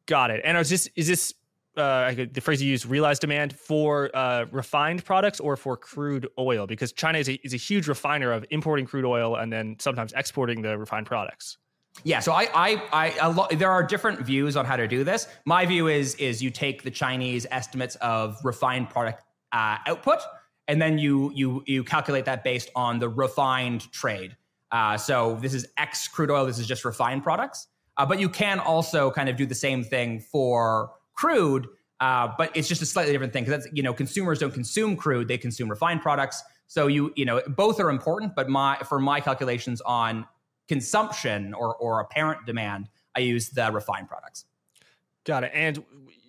Got 0.08 0.32
it. 0.32 0.41
And 0.44 0.58
is 0.58 0.68
this 0.68 0.89
is 0.96 1.08
this 1.08 1.36
uh, 1.77 2.13
the 2.31 2.41
phrase 2.41 2.61
you 2.61 2.69
use 2.69 2.85
realized 2.85 3.21
demand 3.21 3.57
for 3.57 4.09
uh, 4.15 4.45
refined 4.51 5.03
products 5.03 5.39
or 5.39 5.55
for 5.57 5.77
crude 5.77 6.27
oil? 6.38 6.67
Because 6.67 6.91
China 6.91 7.19
is 7.19 7.29
a, 7.29 7.33
is 7.45 7.53
a 7.53 7.57
huge 7.57 7.88
refiner 7.88 8.31
of 8.31 8.45
importing 8.49 8.85
crude 8.85 9.05
oil 9.05 9.35
and 9.35 9.51
then 9.51 9.75
sometimes 9.79 10.13
exporting 10.13 10.61
the 10.61 10.77
refined 10.77 11.05
products. 11.05 11.57
Yeah, 12.03 12.19
so 12.19 12.33
I, 12.33 12.49
I, 12.53 12.81
I, 12.91 13.15
a 13.21 13.29
lo- 13.29 13.47
there 13.51 13.71
are 13.71 13.81
different 13.81 14.19
views 14.19 14.57
on 14.57 14.65
how 14.65 14.75
to 14.75 14.88
do 14.88 15.03
this. 15.03 15.27
My 15.45 15.65
view 15.65 15.88
is, 15.88 16.15
is 16.15 16.43
you 16.43 16.51
take 16.51 16.83
the 16.83 16.91
Chinese 16.91 17.47
estimates 17.51 17.95
of 17.97 18.38
refined 18.43 18.89
product 18.89 19.23
uh, 19.53 19.77
output, 19.88 20.19
and 20.67 20.81
then 20.81 20.97
you 20.97 21.31
you 21.33 21.63
you 21.65 21.83
calculate 21.83 22.25
that 22.25 22.43
based 22.43 22.69
on 22.75 22.99
the 22.99 23.07
refined 23.07 23.89
trade. 23.91 24.35
Uh, 24.71 24.97
so 24.97 25.38
this 25.41 25.53
is 25.53 25.67
X 25.77 26.07
crude 26.09 26.31
oil. 26.31 26.45
This 26.45 26.59
is 26.59 26.67
just 26.67 26.83
refined 26.83 27.23
products. 27.23 27.67
Uh, 27.97 28.05
but 28.05 28.19
you 28.19 28.27
can 28.27 28.59
also 28.59 29.09
kind 29.09 29.29
of 29.29 29.38
do 29.38 29.45
the 29.45 29.55
same 29.55 29.83
thing 29.83 30.19
for 30.19 30.91
crude, 31.15 31.67
uh, 31.99 32.30
but 32.38 32.56
it's 32.56 32.67
just 32.67 32.82
a 32.82 32.86
slightly 32.86 33.12
different 33.12 33.34
thing 33.34 33.43
because 33.45 33.63
that's 33.63 33.75
you 33.75 33.84
know 33.84 33.93
consumers 33.93 34.39
don't 34.39 34.54
consume 34.54 34.95
crude; 34.95 35.28
they 35.28 35.38
consume 35.38 35.69
refined 35.69 36.01
products. 36.01 36.43
So 36.67 36.88
you 36.88 37.13
you 37.15 37.25
know 37.25 37.41
both 37.47 37.80
are 37.80 37.89
important, 37.89 38.36
but 38.36 38.49
my 38.49 38.78
for 38.88 38.99
my 38.99 39.19
calculations 39.19 39.82
on 39.82 40.25
consumption 40.67 41.54
or 41.54 41.75
or 41.75 42.01
apparent 42.01 42.45
demand, 42.45 42.89
I 43.15 43.21
use 43.21 43.49
the 43.49 43.71
refined 43.71 44.08
products. 44.08 44.45
Got 45.25 45.43
it. 45.43 45.51
And 45.54 45.84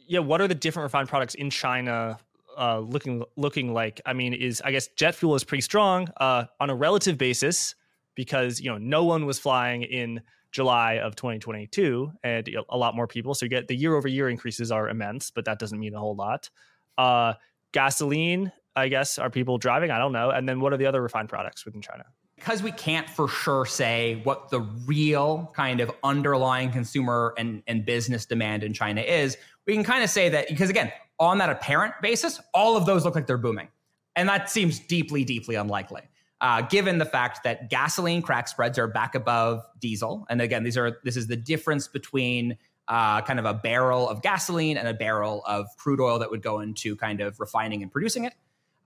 yeah, 0.07 0.21
what 0.21 0.41
are 0.41 0.49
the 0.49 0.55
different 0.55 0.85
refined 0.85 1.09
products 1.09 1.35
in 1.35 1.51
China 1.51 2.19
uh, 2.57 2.79
looking 2.79 3.25
looking 3.37 3.75
like? 3.75 4.01
I 4.07 4.13
mean, 4.13 4.33
is 4.33 4.63
I 4.65 4.71
guess 4.71 4.89
jet 4.89 5.15
fuel 5.15 5.35
is 5.35 5.45
pretty 5.45 5.63
strong 5.63 6.09
uh, 6.19 6.45
on 6.61 6.71
a 6.71 6.75
relative 6.75 7.19
basis 7.19 7.75
because 8.15 8.61
you 8.61 8.71
know 8.71 8.79
no 8.79 9.05
one 9.05 9.27
was 9.27 9.39
flying 9.39 9.83
in 9.83 10.23
July 10.53 10.95
of 10.95 11.17
2022, 11.17 12.13
and 12.23 12.49
a 12.69 12.77
lot 12.77 12.95
more 12.95 13.07
people. 13.07 13.35
So 13.35 13.47
you 13.47 13.51
get 13.51 13.69
the 13.69 13.77
year 13.77 13.95
over 13.95 14.09
year 14.09 14.29
increases 14.29 14.71
are 14.71 14.89
immense, 14.89 15.31
but 15.31 15.45
that 15.45 15.59
doesn't 15.59 15.79
mean 15.79 15.95
a 15.95 15.99
whole 15.99 16.15
lot. 16.15 16.51
Uh, 16.97 17.35
gasoline, 17.73 18.53
I 18.75 18.89
guess, 18.89 19.19
are 19.19 19.31
people 19.31 19.59
driving? 19.59 19.91
I 19.91 19.99
don't 19.99 20.13
know. 20.13 20.31
And 20.31 20.49
then 20.49 20.61
what 20.61 20.73
are 20.73 20.77
the 20.77 20.87
other 20.87 21.03
refined 21.03 21.29
products 21.29 21.65
within 21.65 21.83
China? 21.83 22.05
Because 22.37 22.63
we 22.63 22.71
can't 22.73 23.09
for 23.09 23.29
sure 23.29 23.65
say 23.65 24.21
what 24.25 24.51
the 24.51 24.61
real 24.61 25.51
kind 25.55 25.81
of 25.81 25.91
underlying 26.05 26.71
consumer 26.71 27.35
and, 27.39 27.63
and 27.67 27.85
business 27.85 28.27
demand 28.27 28.63
in 28.63 28.73
China 28.75 29.01
is, 29.01 29.37
we 29.67 29.75
can 29.75 29.85
kind 29.85 30.05
of 30.05 30.11
say 30.11 30.29
that 30.29 30.49
because 30.49 30.71
again, 30.71 30.93
on 31.19 31.39
that 31.39 31.49
apparent 31.49 31.95
basis, 32.03 32.41
all 32.53 32.77
of 32.77 32.85
those 32.85 33.05
look 33.05 33.15
like 33.15 33.27
they're 33.27 33.39
booming. 33.39 33.69
And 34.17 34.29
that 34.29 34.51
seems 34.51 34.79
deeply, 34.79 35.25
deeply 35.25 35.55
unlikely. 35.55 36.03
Uh, 36.41 36.61
given 36.63 36.99
the 36.99 37.05
fact 37.07 37.43
that 37.45 37.71
gasoline 37.71 38.21
crack 38.21 38.47
spreads 38.47 38.79
are 38.79 38.87
back 38.87 39.15
above 39.15 39.63
diesel, 39.81 40.27
and 40.29 40.43
again, 40.43 40.65
these 40.65 40.77
are 40.77 40.99
this 41.03 41.17
is 41.17 41.27
the 41.29 41.37
difference 41.37 41.89
between 41.89 42.59
uh, 42.89 43.23
kind 43.23 43.39
of 43.39 43.45
a 43.45 43.55
barrel 43.55 44.09
of 44.09 44.23
gasoline 44.23 44.77
and 44.77 44.87
a 44.87 44.95
barrel 44.95 45.43
of 45.47 45.67
crude 45.77 46.01
oil 46.01 46.19
that 46.19 46.31
would 46.31 46.43
go 46.43 46.61
into 46.61 46.95
kind 46.97 47.21
of 47.21 47.41
refining 47.41 47.83
and 47.83 47.91
producing 47.91 48.25
it. 48.25 48.35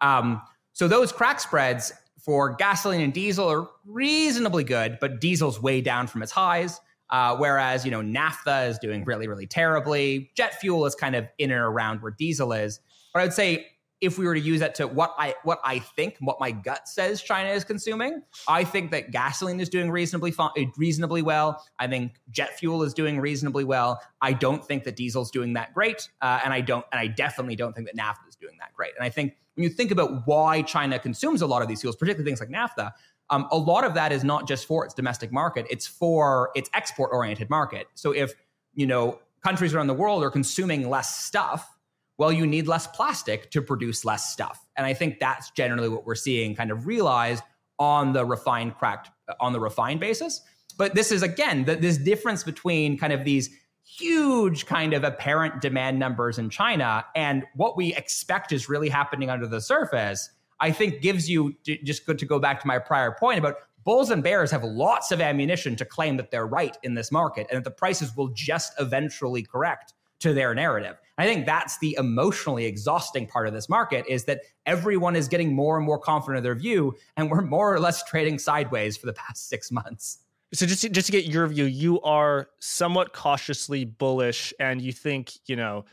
Um, 0.00 0.40
so 0.72 0.88
those 0.88 1.12
crack 1.12 1.40
spreads 1.40 1.92
for 2.18 2.54
gasoline 2.54 3.00
and 3.00 3.12
diesel 3.12 3.48
are 3.48 3.68
reasonably 3.84 4.64
good, 4.64 4.98
but 5.00 5.20
diesel's 5.20 5.60
way 5.60 5.80
down 5.80 6.06
from 6.06 6.22
its 6.22 6.32
highs. 6.32 6.80
Uh, 7.10 7.36
whereas, 7.36 7.84
you 7.84 7.90
know, 7.90 8.02
naphtha 8.02 8.62
is 8.66 8.78
doing 8.78 9.04
really, 9.04 9.26
really 9.26 9.46
terribly. 9.46 10.30
Jet 10.36 10.60
fuel 10.60 10.86
is 10.86 10.94
kind 10.94 11.16
of 11.16 11.26
in 11.38 11.50
and 11.50 11.60
around 11.60 12.02
where 12.02 12.12
diesel 12.12 12.52
is. 12.52 12.80
But 13.12 13.20
I 13.20 13.22
would 13.24 13.32
say 13.32 13.66
if 14.00 14.18
we 14.18 14.26
were 14.26 14.34
to 14.34 14.40
use 14.40 14.60
that 14.60 14.74
to 14.76 14.86
what 14.86 15.14
I 15.18 15.34
what 15.42 15.60
I 15.64 15.78
think, 15.78 16.16
what 16.20 16.40
my 16.40 16.50
gut 16.50 16.88
says 16.88 17.20
China 17.20 17.50
is 17.50 17.64
consuming, 17.64 18.22
I 18.48 18.64
think 18.64 18.90
that 18.92 19.10
gasoline 19.10 19.60
is 19.60 19.68
doing 19.68 19.90
reasonably 19.90 20.34
reasonably 20.76 21.22
well. 21.22 21.64
I 21.78 21.86
think 21.86 22.12
jet 22.30 22.58
fuel 22.58 22.82
is 22.82 22.94
doing 22.94 23.20
reasonably 23.20 23.64
well. 23.64 24.00
I 24.20 24.32
don't 24.32 24.64
think 24.64 24.84
that 24.84 24.96
diesel's 24.96 25.30
doing 25.30 25.52
that 25.54 25.74
great, 25.74 26.08
uh, 26.22 26.40
and 26.44 26.52
I 26.52 26.60
don't, 26.62 26.84
and 26.92 26.98
I 26.98 27.08
definitely 27.08 27.56
don't 27.56 27.74
think 27.74 27.86
that 27.88 27.96
naphtha 27.96 28.26
is 28.28 28.36
doing 28.36 28.56
that 28.60 28.72
great. 28.72 28.92
And 28.96 29.04
I 29.04 29.10
think 29.10 29.36
when 29.54 29.64
you 29.64 29.70
think 29.70 29.90
about 29.90 30.26
why 30.26 30.62
China 30.62 30.98
consumes 30.98 31.42
a 31.42 31.46
lot 31.46 31.60
of 31.60 31.68
these 31.68 31.82
fuels, 31.82 31.96
particularly 31.96 32.28
things 32.28 32.40
like 32.40 32.50
naphtha, 32.50 32.94
um, 33.28 33.46
a 33.50 33.56
lot 33.56 33.84
of 33.84 33.94
that 33.94 34.12
is 34.12 34.24
not 34.24 34.48
just 34.48 34.66
for 34.66 34.84
its 34.84 34.94
domestic 34.94 35.30
market; 35.30 35.66
it's 35.68 35.86
for 35.86 36.50
its 36.54 36.70
export-oriented 36.72 37.50
market. 37.50 37.86
So 37.94 38.12
if 38.12 38.32
you 38.72 38.86
know 38.86 39.20
countries 39.42 39.74
around 39.74 39.88
the 39.88 39.94
world 39.94 40.22
are 40.22 40.30
consuming 40.30 40.88
less 40.88 41.16
stuff, 41.24 41.76
well, 42.20 42.30
you 42.30 42.46
need 42.46 42.68
less 42.68 42.86
plastic 42.86 43.50
to 43.50 43.62
produce 43.62 44.04
less 44.04 44.30
stuff, 44.30 44.66
and 44.76 44.84
I 44.84 44.92
think 44.92 45.20
that's 45.20 45.50
generally 45.52 45.88
what 45.88 46.04
we're 46.04 46.14
seeing 46.14 46.54
kind 46.54 46.70
of 46.70 46.86
realized 46.86 47.42
on 47.78 48.12
the 48.12 48.26
refined 48.26 48.76
cracked 48.76 49.10
on 49.40 49.54
the 49.54 49.58
refined 49.58 50.00
basis. 50.00 50.42
But 50.76 50.94
this 50.94 51.12
is 51.12 51.22
again 51.22 51.64
the, 51.64 51.76
this 51.76 51.96
difference 51.96 52.44
between 52.44 52.98
kind 52.98 53.14
of 53.14 53.24
these 53.24 53.48
huge 53.82 54.66
kind 54.66 54.92
of 54.92 55.02
apparent 55.02 55.62
demand 55.62 55.98
numbers 55.98 56.38
in 56.38 56.50
China 56.50 57.06
and 57.16 57.44
what 57.54 57.74
we 57.74 57.94
expect 57.94 58.52
is 58.52 58.68
really 58.68 58.90
happening 58.90 59.30
under 59.30 59.46
the 59.46 59.60
surface. 59.60 60.28
I 60.60 60.72
think 60.72 61.00
gives 61.00 61.28
you 61.28 61.56
just 61.64 62.04
good 62.04 62.18
to 62.18 62.26
go 62.26 62.38
back 62.38 62.60
to 62.60 62.66
my 62.66 62.78
prior 62.78 63.12
point 63.18 63.38
about 63.38 63.56
bulls 63.84 64.10
and 64.10 64.22
bears 64.22 64.50
have 64.50 64.62
lots 64.62 65.10
of 65.10 65.22
ammunition 65.22 65.74
to 65.76 65.86
claim 65.86 66.18
that 66.18 66.30
they're 66.30 66.46
right 66.46 66.76
in 66.82 66.92
this 66.92 67.10
market 67.10 67.46
and 67.48 67.56
that 67.56 67.64
the 67.64 67.74
prices 67.74 68.14
will 68.14 68.28
just 68.28 68.74
eventually 68.78 69.42
correct 69.42 69.94
to 70.20 70.32
their 70.32 70.54
narrative. 70.54 70.96
I 71.18 71.26
think 71.26 71.44
that's 71.44 71.78
the 71.78 71.96
emotionally 71.98 72.64
exhausting 72.64 73.26
part 73.26 73.46
of 73.46 73.52
this 73.52 73.68
market 73.68 74.04
is 74.08 74.24
that 74.24 74.40
everyone 74.64 75.16
is 75.16 75.28
getting 75.28 75.52
more 75.54 75.76
and 75.76 75.84
more 75.84 75.98
confident 75.98 76.38
of 76.38 76.44
their 76.44 76.54
view 76.54 76.94
and 77.16 77.30
we're 77.30 77.42
more 77.42 77.74
or 77.74 77.80
less 77.80 78.04
trading 78.04 78.38
sideways 78.38 78.96
for 78.96 79.06
the 79.06 79.12
past 79.12 79.48
6 79.48 79.70
months. 79.70 80.18
So 80.52 80.66
just 80.66 80.82
to, 80.82 80.88
just 80.88 81.06
to 81.06 81.12
get 81.12 81.26
your 81.26 81.46
view, 81.46 81.66
you 81.66 82.00
are 82.00 82.48
somewhat 82.58 83.12
cautiously 83.12 83.84
bullish, 83.84 84.52
and 84.58 84.82
you 84.82 84.92
think 84.92 85.32
you 85.46 85.54
know 85.54 85.84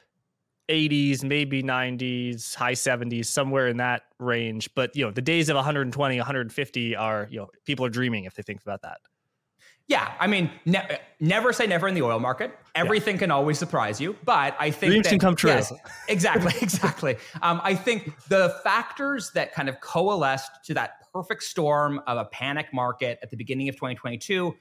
80s, 0.68 1.24
maybe 1.24 1.62
90s, 1.62 2.56
high 2.56 2.74
70s, 2.74 3.28
somewhere 3.28 3.68
in 3.68 3.78
that 3.78 4.04
range. 4.20 4.74
But 4.74 4.96
you 4.96 5.06
know, 5.06 5.12
the 5.12 5.22
days 5.22 5.50
of 5.50 5.56
120, 5.56 6.18
150 6.18 6.96
are 6.96 7.28
you 7.30 7.38
know 7.38 7.50
people 7.66 7.86
are 7.86 7.90
dreaming 7.90 8.24
if 8.24 8.34
they 8.34 8.42
think 8.42 8.64
about 8.64 8.82
that. 8.82 8.98
Yeah, 9.88 10.14
I 10.20 10.28
mean, 10.28 10.52
ne- 10.66 11.00
never 11.22 11.54
say 11.54 11.66
never 11.66 11.88
in 11.88 11.96
the 11.96 12.02
oil 12.02 12.20
market. 12.20 12.52
Everything 12.76 13.16
yeah. 13.16 13.22
can 13.22 13.32
always 13.32 13.58
surprise 13.58 14.02
you, 14.02 14.18
but 14.26 14.54
I 14.60 14.70
think 14.70 14.92
dreams 14.92 15.06
that, 15.06 15.12
can 15.12 15.20
come 15.20 15.36
true. 15.36 15.52
Yes, 15.52 15.72
exactly, 16.10 16.54
exactly. 16.62 17.16
Um, 17.42 17.62
I 17.64 17.74
think 17.74 18.14
the 18.28 18.56
factors 18.64 19.32
that 19.32 19.54
kind 19.54 19.70
of 19.70 19.80
coalesced 19.80 20.52
to 20.66 20.74
that 20.74 21.12
perfect 21.14 21.44
storm 21.44 22.02
of 22.06 22.18
a 22.18 22.26
panic 22.26 22.68
market 22.74 23.18
at 23.24 23.32
the 23.32 23.38
beginning 23.38 23.70
of 23.70 23.76
2022, 23.76 24.54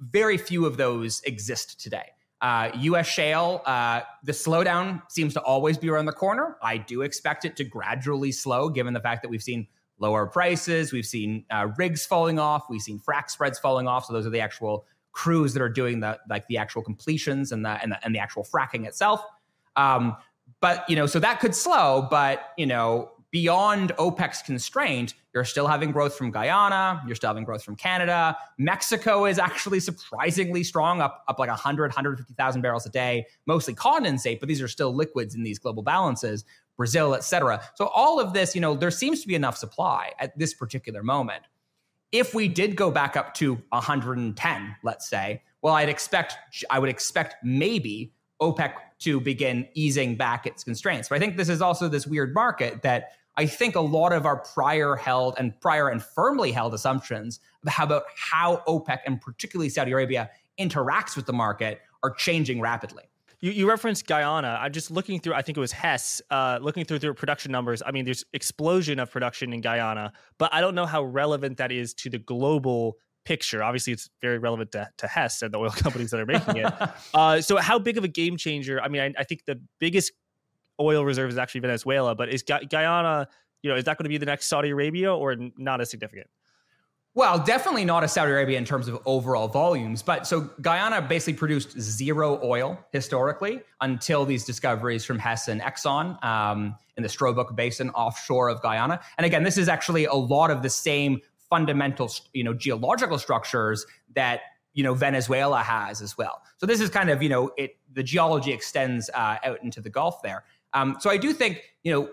very 0.00 0.38
few 0.38 0.64
of 0.64 0.76
those 0.76 1.22
exist 1.22 1.80
today. 1.80 2.12
Uh, 2.40 2.70
U.S. 2.74 3.06
shale, 3.06 3.62
uh, 3.64 4.02
the 4.22 4.32
slowdown 4.32 5.02
seems 5.08 5.32
to 5.34 5.40
always 5.40 5.76
be 5.76 5.88
around 5.88 6.04
the 6.04 6.12
corner. 6.12 6.56
I 6.62 6.76
do 6.76 7.02
expect 7.02 7.44
it 7.44 7.56
to 7.56 7.64
gradually 7.64 8.30
slow, 8.30 8.68
given 8.68 8.94
the 8.94 9.00
fact 9.00 9.22
that 9.22 9.28
we've 9.28 9.42
seen 9.42 9.66
lower 9.98 10.26
prices, 10.26 10.92
we've 10.92 11.06
seen 11.06 11.44
uh, 11.50 11.68
rigs 11.76 12.04
falling 12.04 12.38
off, 12.38 12.64
we've 12.68 12.82
seen 12.82 13.00
frac 13.00 13.30
spreads 13.30 13.58
falling 13.58 13.86
off. 13.86 14.06
So 14.06 14.12
those 14.12 14.26
are 14.26 14.30
the 14.30 14.40
actual 14.40 14.86
crews 15.12 15.54
that 15.54 15.62
are 15.62 15.68
doing 15.68 16.00
the 16.00 16.18
like 16.28 16.46
the 16.46 16.58
actual 16.58 16.82
completions 16.82 17.50
and 17.50 17.64
the 17.64 17.70
and 17.82 17.92
the, 17.92 18.04
and 18.04 18.14
the 18.14 18.18
actual 18.18 18.44
fracking 18.44 18.86
itself. 18.86 19.22
Um, 19.76 20.16
but 20.60 20.88
you 20.88 20.96
know, 20.96 21.06
so 21.06 21.18
that 21.20 21.40
could 21.40 21.54
slow. 21.54 22.06
But 22.10 22.50
you 22.56 22.66
know, 22.66 23.10
beyond 23.30 23.92
OPEC's 23.98 24.42
constraint, 24.42 25.14
you're 25.34 25.44
still 25.44 25.66
having 25.66 25.92
growth 25.92 26.16
from 26.16 26.30
Guyana, 26.30 27.02
you're 27.06 27.16
still 27.16 27.28
having 27.28 27.44
growth 27.44 27.62
from 27.62 27.76
Canada. 27.76 28.36
Mexico 28.58 29.26
is 29.26 29.38
actually 29.38 29.80
surprisingly 29.80 30.64
strong, 30.64 31.00
up, 31.00 31.24
up 31.28 31.38
like 31.38 31.50
100, 31.50 31.88
150,000 31.90 32.62
barrels 32.62 32.86
a 32.86 32.90
day, 32.90 33.26
mostly 33.46 33.74
condensate, 33.74 34.40
but 34.40 34.48
these 34.48 34.62
are 34.62 34.68
still 34.68 34.94
liquids 34.94 35.34
in 35.34 35.42
these 35.42 35.58
global 35.58 35.82
balances, 35.82 36.44
Brazil, 36.76 37.14
et 37.14 37.24
cetera. 37.24 37.62
So 37.74 37.86
all 37.88 38.20
of 38.20 38.32
this, 38.32 38.54
you 38.54 38.60
know, 38.60 38.74
there 38.74 38.90
seems 38.90 39.22
to 39.22 39.28
be 39.28 39.34
enough 39.34 39.56
supply 39.56 40.12
at 40.18 40.38
this 40.38 40.54
particular 40.54 41.02
moment. 41.02 41.42
If 42.12 42.34
we 42.34 42.48
did 42.48 42.76
go 42.76 42.90
back 42.90 43.16
up 43.16 43.34
to 43.34 43.54
110, 43.70 44.76
let's 44.82 45.08
say, 45.08 45.42
well, 45.62 45.74
I'd 45.74 45.88
expect, 45.88 46.36
I 46.70 46.78
would 46.78 46.88
expect 46.88 47.36
maybe 47.42 48.12
OPEC 48.40 48.74
to 49.00 49.20
begin 49.20 49.66
easing 49.74 50.16
back 50.16 50.46
its 50.46 50.62
constraints. 50.62 51.08
But 51.08 51.16
I 51.16 51.18
think 51.18 51.36
this 51.36 51.48
is 51.48 51.60
also 51.60 51.88
this 51.88 52.06
weird 52.06 52.34
market 52.34 52.82
that 52.82 53.12
I 53.36 53.46
think 53.46 53.74
a 53.76 53.80
lot 53.80 54.12
of 54.12 54.24
our 54.24 54.36
prior 54.36 54.96
held 54.96 55.34
and 55.38 55.58
prior 55.60 55.88
and 55.88 56.02
firmly 56.02 56.52
held 56.52 56.72
assumptions 56.72 57.40
about 57.66 58.04
how 58.16 58.62
OPEC 58.66 59.00
and 59.04 59.20
particularly 59.20 59.68
Saudi 59.68 59.92
Arabia 59.92 60.30
interacts 60.58 61.16
with 61.16 61.26
the 61.26 61.32
market 61.32 61.80
are 62.02 62.10
changing 62.10 62.60
rapidly. 62.60 63.04
You, 63.40 63.50
you 63.52 63.68
referenced 63.68 64.06
Guyana. 64.06 64.58
I'm 64.60 64.72
just 64.72 64.90
looking 64.90 65.20
through. 65.20 65.34
I 65.34 65.42
think 65.42 65.58
it 65.58 65.60
was 65.60 65.72
Hess. 65.72 66.22
Uh, 66.30 66.58
looking 66.60 66.84
through 66.84 67.00
their 67.00 67.14
production 67.14 67.52
numbers. 67.52 67.82
I 67.84 67.90
mean, 67.90 68.04
there's 68.04 68.24
explosion 68.32 68.98
of 68.98 69.10
production 69.10 69.52
in 69.52 69.60
Guyana, 69.60 70.12
but 70.38 70.52
I 70.54 70.60
don't 70.60 70.74
know 70.74 70.86
how 70.86 71.02
relevant 71.04 71.58
that 71.58 71.72
is 71.72 71.94
to 71.94 72.10
the 72.10 72.18
global 72.18 72.96
picture. 73.24 73.62
Obviously, 73.62 73.92
it's 73.92 74.08
very 74.22 74.38
relevant 74.38 74.72
to, 74.72 74.88
to 74.98 75.06
Hess 75.06 75.42
and 75.42 75.52
the 75.52 75.58
oil 75.58 75.70
companies 75.76 76.10
that 76.12 76.20
are 76.20 76.26
making 76.26 76.56
it. 76.56 76.72
uh, 77.14 77.40
so, 77.40 77.58
how 77.58 77.78
big 77.78 77.98
of 77.98 78.04
a 78.04 78.08
game 78.08 78.38
changer? 78.38 78.80
I 78.80 78.88
mean, 78.88 79.02
I, 79.02 79.12
I, 79.18 79.24
think 79.24 79.44
the 79.44 79.60
biggest 79.78 80.12
oil 80.80 81.04
reserve 81.04 81.30
is 81.30 81.36
actually 81.36 81.60
Venezuela, 81.60 82.14
but 82.14 82.30
is 82.30 82.42
Guyana? 82.42 83.28
You 83.62 83.70
know, 83.70 83.76
is 83.76 83.84
that 83.84 83.98
going 83.98 84.04
to 84.04 84.08
be 84.08 84.18
the 84.18 84.26
next 84.26 84.46
Saudi 84.46 84.70
Arabia 84.70 85.14
or 85.14 85.36
not 85.58 85.80
as 85.80 85.90
significant? 85.90 86.28
Well, 87.16 87.38
definitely 87.38 87.86
not 87.86 88.04
a 88.04 88.08
Saudi 88.08 88.30
Arabia 88.30 88.58
in 88.58 88.66
terms 88.66 88.88
of 88.88 89.00
overall 89.06 89.48
volumes. 89.48 90.02
But 90.02 90.26
so 90.26 90.50
Guyana 90.60 91.00
basically 91.00 91.32
produced 91.32 91.80
zero 91.80 92.38
oil 92.44 92.78
historically 92.92 93.62
until 93.80 94.26
these 94.26 94.44
discoveries 94.44 95.02
from 95.06 95.18
Hess 95.18 95.48
and 95.48 95.62
Exxon 95.62 96.22
um, 96.22 96.76
in 96.98 97.02
the 97.02 97.08
Stabroek 97.08 97.56
Basin 97.56 97.88
offshore 97.90 98.50
of 98.50 98.60
Guyana. 98.60 99.00
And 99.16 99.24
again, 99.24 99.44
this 99.44 99.56
is 99.56 99.66
actually 99.66 100.04
a 100.04 100.12
lot 100.12 100.50
of 100.50 100.62
the 100.62 100.68
same 100.68 101.22
fundamental, 101.48 102.12
you 102.34 102.44
know, 102.44 102.52
geological 102.52 103.16
structures 103.18 103.86
that 104.14 104.40
you 104.74 104.84
know 104.84 104.92
Venezuela 104.92 105.62
has 105.62 106.02
as 106.02 106.18
well. 106.18 106.42
So 106.58 106.66
this 106.66 106.82
is 106.82 106.90
kind 106.90 107.08
of 107.08 107.22
you 107.22 107.30
know 107.30 107.50
it 107.56 107.78
the 107.94 108.02
geology 108.02 108.52
extends 108.52 109.08
uh, 109.14 109.38
out 109.42 109.62
into 109.62 109.80
the 109.80 109.88
Gulf 109.88 110.20
there. 110.20 110.44
Um, 110.74 110.98
so 111.00 111.08
I 111.08 111.16
do 111.16 111.32
think 111.32 111.62
you 111.82 111.92
know. 111.92 112.10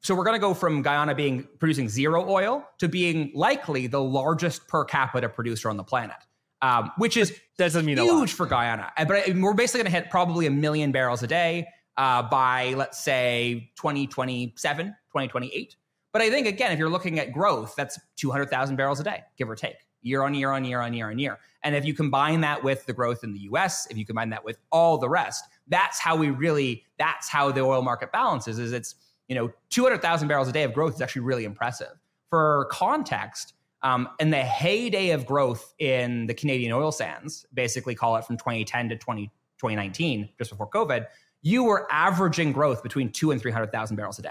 So 0.00 0.14
we're 0.14 0.24
going 0.24 0.36
to 0.36 0.40
go 0.40 0.54
from 0.54 0.82
Guyana 0.82 1.14
being 1.14 1.46
producing 1.58 1.88
zero 1.88 2.28
oil 2.28 2.66
to 2.78 2.88
being 2.88 3.32
likely 3.34 3.86
the 3.86 4.00
largest 4.00 4.68
per 4.68 4.84
capita 4.84 5.28
producer 5.28 5.68
on 5.68 5.76
the 5.76 5.84
planet, 5.84 6.16
um, 6.62 6.92
which 6.98 7.16
is 7.16 7.36
doesn't 7.56 7.84
mean 7.84 7.98
huge 7.98 8.32
for 8.32 8.46
Guyana. 8.46 8.92
But 8.96 9.34
we're 9.34 9.54
basically 9.54 9.82
going 9.82 9.92
to 9.92 9.98
hit 10.00 10.10
probably 10.10 10.46
a 10.46 10.50
million 10.50 10.92
barrels 10.92 11.22
a 11.22 11.26
day 11.26 11.66
uh, 11.96 12.22
by 12.22 12.74
let's 12.76 13.02
say 13.02 13.70
2027, 13.76 14.86
2028. 14.86 15.76
But 16.12 16.22
I 16.22 16.30
think 16.30 16.46
again, 16.46 16.72
if 16.72 16.78
you're 16.78 16.88
looking 16.88 17.18
at 17.18 17.32
growth, 17.32 17.74
that's 17.76 17.98
200,000 18.16 18.76
barrels 18.76 19.00
a 19.00 19.04
day, 19.04 19.24
give 19.36 19.50
or 19.50 19.56
take, 19.56 19.76
year 20.02 20.22
on 20.22 20.32
year 20.32 20.52
on 20.52 20.64
year 20.64 20.80
on 20.80 20.94
year 20.94 21.10
on 21.10 21.18
year. 21.18 21.38
And 21.64 21.74
if 21.74 21.84
you 21.84 21.92
combine 21.92 22.40
that 22.42 22.62
with 22.62 22.86
the 22.86 22.92
growth 22.92 23.24
in 23.24 23.32
the 23.32 23.40
US, 23.50 23.86
if 23.90 23.96
you 23.96 24.06
combine 24.06 24.30
that 24.30 24.44
with 24.44 24.58
all 24.70 24.96
the 24.96 25.08
rest, 25.08 25.44
that's 25.66 25.98
how 25.98 26.16
we 26.16 26.30
really 26.30 26.84
that's 26.98 27.28
how 27.28 27.50
the 27.50 27.60
oil 27.60 27.82
market 27.82 28.12
balances 28.12 28.58
is 28.58 28.72
it's, 28.72 28.94
you 29.28 29.34
know, 29.34 29.50
200,000 29.70 30.26
barrels 30.28 30.48
a 30.48 30.52
day 30.52 30.64
of 30.64 30.72
growth 30.72 30.94
is 30.94 31.00
actually 31.00 31.22
really 31.22 31.44
impressive. 31.44 31.92
For 32.30 32.68
context, 32.70 33.54
um, 33.82 34.08
in 34.18 34.30
the 34.30 34.38
heyday 34.38 35.10
of 35.10 35.24
growth 35.26 35.74
in 35.78 36.26
the 36.26 36.34
Canadian 36.34 36.72
oil 36.72 36.90
sands, 36.90 37.46
basically 37.54 37.94
call 37.94 38.16
it 38.16 38.24
from 38.24 38.36
2010 38.36 38.88
to 38.88 38.96
20, 38.96 39.26
2019, 39.26 40.28
just 40.38 40.50
before 40.50 40.68
COVID, 40.68 41.06
you 41.42 41.64
were 41.64 41.86
averaging 41.90 42.52
growth 42.52 42.82
between 42.82 43.10
two 43.12 43.30
and 43.30 43.40
300,000 43.40 43.96
barrels 43.96 44.18
a 44.18 44.22
day. 44.22 44.30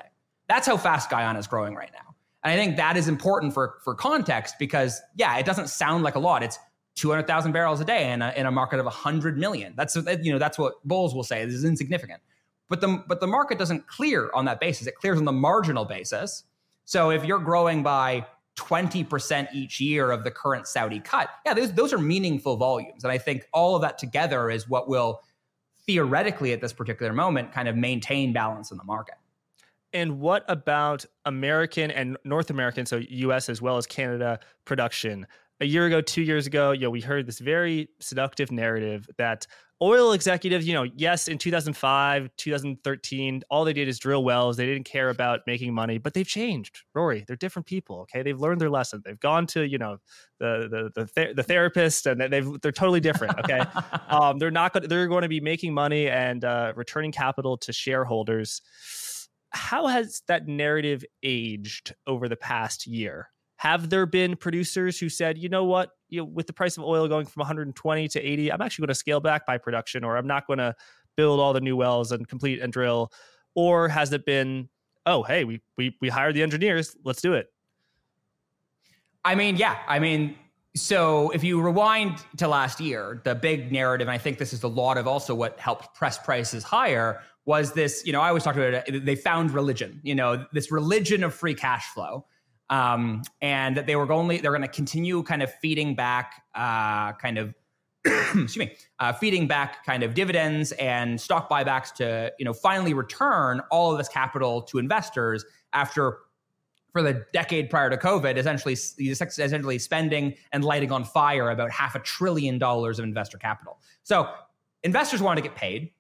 That's 0.50 0.68
how 0.68 0.78
fast 0.78 1.10
Guyana 1.10 1.40
is 1.40 1.48
growing 1.48 1.76
right 1.76 1.92
now. 1.94 2.16
And 2.44 2.54
I 2.54 2.56
think 2.56 2.78
that 2.78 2.98
is 2.98 3.08
important 3.08 3.54
for, 3.54 3.76
for 3.84 3.96
context 3.96 4.56
because, 4.60 5.02
yeah, 5.16 5.38
it 5.38 5.46
doesn't 5.46 5.70
sound 5.70 6.04
like 6.04 6.16
a 6.16 6.20
lot. 6.20 6.44
It's 6.44 6.58
200,000 6.96 7.52
barrels 7.52 7.80
a 7.80 7.86
day 7.86 8.12
in 8.12 8.22
a, 8.22 8.34
in 8.36 8.46
a 8.46 8.52
market 8.52 8.80
of 8.80 8.86
100 8.86 9.38
million. 9.38 9.74
That's, 9.78 9.96
you 9.96 10.32
know, 10.32 10.40
that's 10.40 10.58
what 10.58 10.76
bulls 10.86 11.14
will 11.14 11.24
say. 11.24 11.46
This 11.46 11.56
is 11.56 11.66
insignificant. 11.66 12.22
But 12.70 12.82
the, 12.82 13.04
but 13.08 13.20
the 13.20 13.28
market 13.28 13.58
doesn't 13.58 13.88
clear 13.88 14.30
on 14.34 14.46
that 14.46 14.60
basis. 14.60 14.88
It 14.88 14.96
clears 14.96 15.18
on 15.18 15.26
the 15.26 15.32
marginal 15.32 15.86
basis. 15.86 16.44
So 16.86 17.12
if 17.12 17.24
you're 17.26 17.40
growing 17.40 17.84
by 17.84 18.26
20% 18.58 19.48
each 19.54 19.80
year 19.80 20.12
of 20.12 20.24
the 20.24 20.32
current 20.32 20.68
Saudi 20.68 21.00
cut, 21.00 21.30
yeah, 21.46 21.54
those, 21.54 21.74
those 21.74 21.94
are 21.94 21.98
meaningful 21.98 22.58
volumes. 22.58 23.04
And 23.04 23.12
I 23.12 23.18
think 23.18 23.48
all 23.54 23.76
of 23.76 23.82
that 23.84 23.98
together 23.98 24.50
is 24.50 24.68
what 24.68 24.90
will 24.90 25.22
theoretically 25.86 26.52
at 26.52 26.60
this 26.60 26.74
particular 26.74 27.14
moment 27.14 27.54
kind 27.54 27.68
of 27.68 27.76
maintain 27.76 28.34
balance 28.34 28.72
in 28.72 28.78
the 28.78 28.84
market. 28.84 29.16
And 29.94 30.20
what 30.20 30.44
about 30.50 31.06
American 31.26 31.92
and 31.92 32.18
North 32.26 32.50
American, 32.50 32.86
so 32.86 32.98
US 32.98 33.48
as 33.50 33.62
well 33.62 33.78
as 33.78 33.88
Canada 33.88 34.40
production? 34.66 35.26
A 35.60 35.66
year 35.66 35.86
ago, 35.86 36.02
two 36.02 36.22
years 36.22 36.46
ago, 36.46 36.72
you 36.72 36.82
know, 36.82 36.90
we 36.90 37.02
heard 37.02 37.26
this 37.26 37.40
very 37.40 37.90
seductive 38.00 38.52
narrative 38.52 39.10
that 39.18 39.48
oil 39.82 40.12
executives, 40.12 40.68
you 40.68 40.74
know, 40.74 40.84
yes, 40.96 41.28
in 41.28 41.38
2005, 41.38 42.30
2013, 42.38 43.44
all 43.50 43.64
they 43.64 43.74
did 43.74 43.88
is 43.88 44.00
drill 44.00 44.24
wells. 44.24 44.58
They 44.58 44.66
didn't 44.66 44.86
care 44.86 45.10
about 45.10 45.42
making 45.48 45.74
money, 45.74 45.98
but 45.98 46.14
they've 46.14 46.28
changed. 46.28 46.84
Rory, 46.94 47.24
they're 47.28 47.36
different 47.36 47.66
people. 47.66 48.02
Okay, 48.02 48.24
they've 48.24 48.40
learned 48.40 48.62
their 48.62 48.70
lesson. 48.70 49.02
They've 49.04 49.20
gone 49.20 49.48
to 49.48 49.68
you 49.68 49.78
know 49.78 49.98
the 50.40 50.68
the 50.96 51.02
the, 51.02 51.08
ther- 51.08 51.34
the 51.34 51.44
therapist, 51.44 52.06
and 52.06 52.22
they've 52.22 52.62
they're 52.62 52.72
totally 52.72 53.00
different. 53.00 53.38
Okay, 53.40 53.62
um, 54.10 54.40
they're 54.40 54.52
not 54.52 54.74
going. 54.74 54.88
They're 54.88 55.08
going 55.08 55.24
to 55.24 55.30
be 55.30 55.40
making 55.40 55.74
money 55.74 56.10
and 56.10 56.44
uh, 56.44 56.74
returning 56.76 57.12
capital 57.12 57.58
to 57.58 57.74
shareholders 57.74 58.62
how 59.52 59.88
has 59.88 60.22
that 60.28 60.48
narrative 60.48 61.04
aged 61.24 61.96
over 62.06 62.28
the 62.28 62.36
past 62.36 62.86
year? 62.86 63.30
Have 63.58 63.90
there 63.90 64.06
been 64.06 64.36
producers 64.36 65.00
who 65.00 65.10
said, 65.10 65.38
you 65.38 65.50
know 65.50 65.66
what, 65.66 65.92
you 66.10 66.22
know, 66.22 66.26
with 66.26 66.48
the 66.48 66.54
price 66.54 66.78
of 66.78 66.84
oil 66.84 67.08
going 67.08 67.26
from 67.26 67.42
120 67.42 68.08
to 68.08 68.22
80, 68.22 68.52
I'm 68.52 68.62
actually 68.62 68.84
going 68.84 68.90
to 68.90 68.96
scale 68.96 69.20
back 69.20 69.44
my 69.48 69.58
production, 69.58 70.04
or 70.04 70.16
I'm 70.16 70.28
not 70.28 70.48
going 70.48 70.60
to 70.60 70.76
build 71.16 71.40
all 71.40 71.54
the 71.54 71.62
new 71.62 71.76
wells 71.76 72.12
and 72.12 72.28
complete 72.28 72.62
and 72.62 72.72
drill? 72.72 73.12
Or 73.56 73.90
has 73.90 74.14
it 74.14 74.26
been, 74.26 74.70
oh, 75.06 75.24
hey, 75.24 75.44
we 75.44 75.62
we 75.78 75.98
we 76.00 76.10
hired 76.10 76.36
the 76.36 76.44
engineers, 76.44 76.96
let's 77.04 77.22
do 77.22 77.34
it? 77.34 77.48
I 79.26 79.36
mean, 79.36 79.58
yeah, 79.58 79.80
I 79.88 80.00
mean, 80.00 80.36
so 80.76 81.32
if 81.32 81.44
you 81.44 81.60
rewind 81.60 82.24
to 82.38 82.48
last 82.48 82.80
year, 82.80 83.22
the 83.26 83.36
big 83.36 83.72
narrative, 83.72 84.08
and 84.08 84.14
I 84.14 84.20
think 84.20 84.38
this 84.38 84.54
is 84.54 84.64
a 84.64 84.68
lot 84.68 84.98
of 84.98 85.08
also 85.08 85.34
what 85.34 85.60
helped 85.60 85.96
press 85.96 86.18
prices 86.18 86.64
higher, 86.64 87.22
was 87.46 87.74
this, 87.74 88.06
you 88.06 88.14
know, 88.14 88.22
I 88.22 88.28
always 88.28 88.44
talk 88.44 88.56
about 88.56 88.88
it, 88.88 89.06
they 89.06 89.16
found 89.16 89.52
religion, 89.52 90.00
you 90.04 90.14
know, 90.14 90.46
this 90.54 90.72
religion 90.72 91.24
of 91.24 91.34
free 91.34 91.56
cash 91.56 91.86
flow. 91.88 92.26
Um, 92.70 93.22
and 93.42 93.78
that 93.78 93.88
they 93.88 93.96
were 93.96 94.12
only 94.12 94.40
they're 94.40 94.52
going 94.52 94.62
to 94.62 94.68
continue 94.68 95.24
kind 95.24 95.42
of 95.42 95.54
feeding 95.62 95.96
back 95.96 96.44
uh, 96.54 97.14
kind 97.14 97.38
of 97.38 97.54
excuse 98.06 98.58
me 98.58 98.76
uh, 99.00 99.14
feeding 99.14 99.48
back 99.48 99.86
kind 99.86 100.04
of 100.04 100.14
dividends 100.14 100.74
and 100.74 101.20
stock 101.20 101.50
buybacks 101.50 101.94
to 101.96 102.34
you 102.38 102.46
know 102.46 102.54
finally 102.54 102.94
return 102.94 103.62
all 103.72 103.94
of 103.94 103.98
this 103.98 104.10
capital 104.10 104.62
to 104.64 104.80
investors 104.80 105.46
after 105.72 106.20
for 106.92 107.02
the 107.04 107.26
decade 107.32 107.70
prior 107.70 107.90
to 107.90 107.98
COVID, 107.98 108.38
essentially 108.38 108.74
essentially 108.74 109.78
spending 109.78 110.34
and 110.52 110.66
lighting 110.66 110.92
on 110.92 111.04
fire 111.04 111.52
about 111.52 111.70
half 111.70 111.96
a 111.96 112.00
trillion 112.00 112.58
dollars 112.58 112.98
of 112.98 113.06
investor 113.06 113.38
capital. 113.38 113.80
So 114.04 114.30
investors 114.84 115.22
want 115.22 115.38
to 115.38 115.44
get 115.44 115.56
paid 115.56 115.92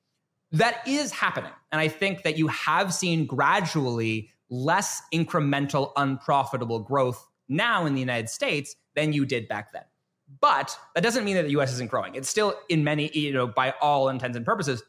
that 0.51 0.87
is 0.87 1.11
happening. 1.11 1.51
And 1.71 1.81
I 1.81 1.87
think 1.87 2.23
that 2.23 2.37
you 2.37 2.47
have 2.47 2.93
seen 2.93 3.25
gradually 3.25 4.29
less 4.49 5.01
incremental, 5.13 5.91
unprofitable 5.97 6.79
growth 6.79 7.25
now 7.49 7.85
in 7.85 7.93
the 7.93 7.99
United 7.99 8.29
States 8.29 8.75
than 8.95 9.13
you 9.13 9.25
did 9.25 9.47
back 9.47 9.71
then. 9.71 9.83
But 10.41 10.77
that 10.95 11.03
doesn't 11.03 11.23
mean 11.23 11.35
that 11.35 11.43
the 11.43 11.51
US 11.51 11.71
isn't 11.73 11.89
growing. 11.89 12.15
It's 12.15 12.29
still, 12.29 12.55
in 12.69 12.83
many, 12.83 13.09
you 13.17 13.31
know, 13.31 13.47
by 13.47 13.73
all 13.81 14.09
intents 14.09 14.35
and 14.35 14.45
purposes, 14.45 14.83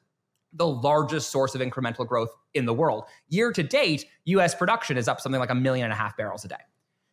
the 0.53 0.67
largest 0.67 1.31
source 1.31 1.55
of 1.55 1.61
incremental 1.61 2.07
growth 2.07 2.31
in 2.55 2.65
the 2.65 2.75
world. 2.75 3.05
Year 3.29 3.53
to 3.53 3.63
date, 3.63 4.07
US 4.25 4.55
production 4.55 4.97
is 4.97 5.07
up 5.07 5.21
something 5.21 5.39
like 5.39 5.51
a 5.51 5.55
million 5.55 5.85
and 5.85 5.93
a 5.93 5.97
half 5.97 6.17
barrels 6.17 6.45
a 6.45 6.49
day. 6.49 6.57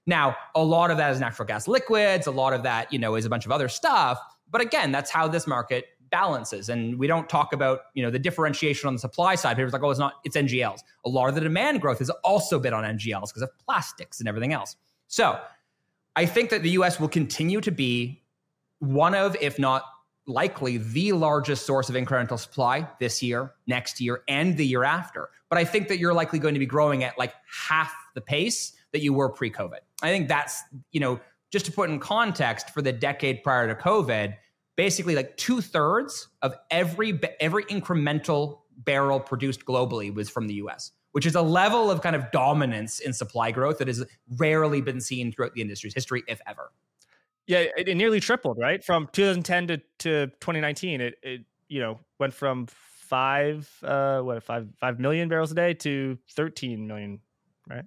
Now, 0.07 0.35
a 0.53 0.63
lot 0.63 0.91
of 0.91 0.97
that 0.97 1.11
is 1.11 1.19
natural 1.19 1.47
gas 1.47 1.67
liquids, 1.67 2.27
a 2.27 2.31
lot 2.31 2.53
of 2.53 2.63
that, 2.63 2.93
you 2.93 2.99
know, 2.99 3.15
is 3.15 3.25
a 3.25 3.29
bunch 3.29 3.45
of 3.45 3.51
other 3.51 3.67
stuff. 3.67 4.19
But 4.49 4.61
again, 4.61 4.91
that's 4.91 5.09
how 5.09 5.27
this 5.27 5.47
market 5.47 5.85
balances. 6.09 6.69
And 6.69 6.97
we 6.97 7.07
don't 7.07 7.27
talk 7.27 7.53
about, 7.53 7.81
you 7.93 8.03
know, 8.03 8.09
the 8.09 8.19
differentiation 8.19 8.87
on 8.87 8.93
the 8.93 8.99
supply 8.99 9.35
side. 9.35 9.57
People's 9.57 9.73
like, 9.73 9.83
oh, 9.83 9.89
it's 9.89 9.99
not, 9.99 10.13
it's 10.23 10.35
NGLs. 10.35 10.81
A 11.05 11.09
lot 11.09 11.29
of 11.29 11.35
the 11.35 11.41
demand 11.41 11.81
growth 11.81 11.99
has 11.99 12.09
also 12.23 12.59
been 12.59 12.73
on 12.73 12.83
NGLs 12.83 13.27
because 13.27 13.41
of 13.41 13.49
plastics 13.57 14.19
and 14.19 14.29
everything 14.29 14.53
else. 14.53 14.75
So 15.07 15.39
I 16.15 16.25
think 16.25 16.49
that 16.49 16.63
the 16.63 16.71
US 16.71 16.99
will 16.99 17.09
continue 17.09 17.61
to 17.61 17.71
be 17.71 18.23
one 18.79 19.15
of, 19.15 19.35
if 19.41 19.59
not 19.59 19.83
likely 20.27 20.77
the 20.77 21.11
largest 21.13 21.65
source 21.65 21.89
of 21.89 21.95
incremental 21.95 22.39
supply 22.39 22.87
this 22.99 23.21
year, 23.21 23.53
next 23.67 24.01
year, 24.01 24.21
and 24.27 24.57
the 24.57 24.65
year 24.65 24.83
after. 24.83 25.29
But 25.49 25.59
I 25.59 25.65
think 25.65 25.87
that 25.89 25.99
you're 25.99 26.13
likely 26.13 26.39
going 26.39 26.55
to 26.55 26.59
be 26.59 26.65
growing 26.65 27.03
at 27.03 27.17
like 27.17 27.33
half 27.47 27.93
the 28.15 28.21
pace 28.21 28.73
that 28.91 29.01
you 29.01 29.13
were 29.13 29.29
pre 29.29 29.51
COVID. 29.51 29.79
I 30.01 30.09
think 30.09 30.27
that's, 30.27 30.63
you 30.91 30.99
know, 30.99 31.19
just 31.51 31.65
to 31.67 31.71
put 31.71 31.89
in 31.89 31.99
context 31.99 32.71
for 32.71 32.81
the 32.81 32.91
decade 32.91 33.43
prior 33.43 33.67
to 33.67 33.75
COVID, 33.75 34.35
basically 34.76 35.15
like 35.15 35.38
two 35.38 35.61
thirds 35.61 36.28
of 36.41 36.55
every 36.71 37.19
every 37.39 37.63
incremental 37.65 38.59
barrel 38.78 39.19
produced 39.19 39.65
globally 39.65 40.13
was 40.13 40.30
from 40.30 40.47
the 40.47 40.55
U.S., 40.55 40.91
which 41.11 41.26
is 41.26 41.36
a 41.36 41.41
level 41.41 41.89
of 41.89 42.01
kind 42.01 42.15
of 42.15 42.30
dominance 42.32 42.99
in 42.99 43.13
supply 43.13 43.51
growth 43.51 43.78
that 43.78 43.88
has 43.88 44.03
rarely 44.38 44.82
been 44.82 44.99
seen 44.99 45.32
throughout 45.32 45.53
the 45.53 45.61
industry's 45.61 45.93
history, 45.93 46.23
if 46.28 46.41
ever. 46.45 46.71
Yeah, 47.47 47.59
it, 47.78 47.88
it 47.88 47.95
nearly 47.95 48.19
tripled, 48.19 48.57
right? 48.57 48.84
From 48.84 49.07
2010 49.13 49.67
to, 49.67 49.78
to 49.99 50.28
2019, 50.28 51.01
it, 51.01 51.15
it 51.21 51.41
you 51.67 51.80
know 51.80 51.99
went 52.19 52.34
from 52.34 52.67
five 52.67 53.69
uh 53.84 54.19
what 54.21 54.41
five 54.41 54.67
five 54.80 54.99
million 54.99 55.30
barrels 55.30 55.51
a 55.51 55.55
day 55.55 55.73
to 55.76 56.17
13 56.32 56.88
million, 56.88 57.19
right? 57.69 57.86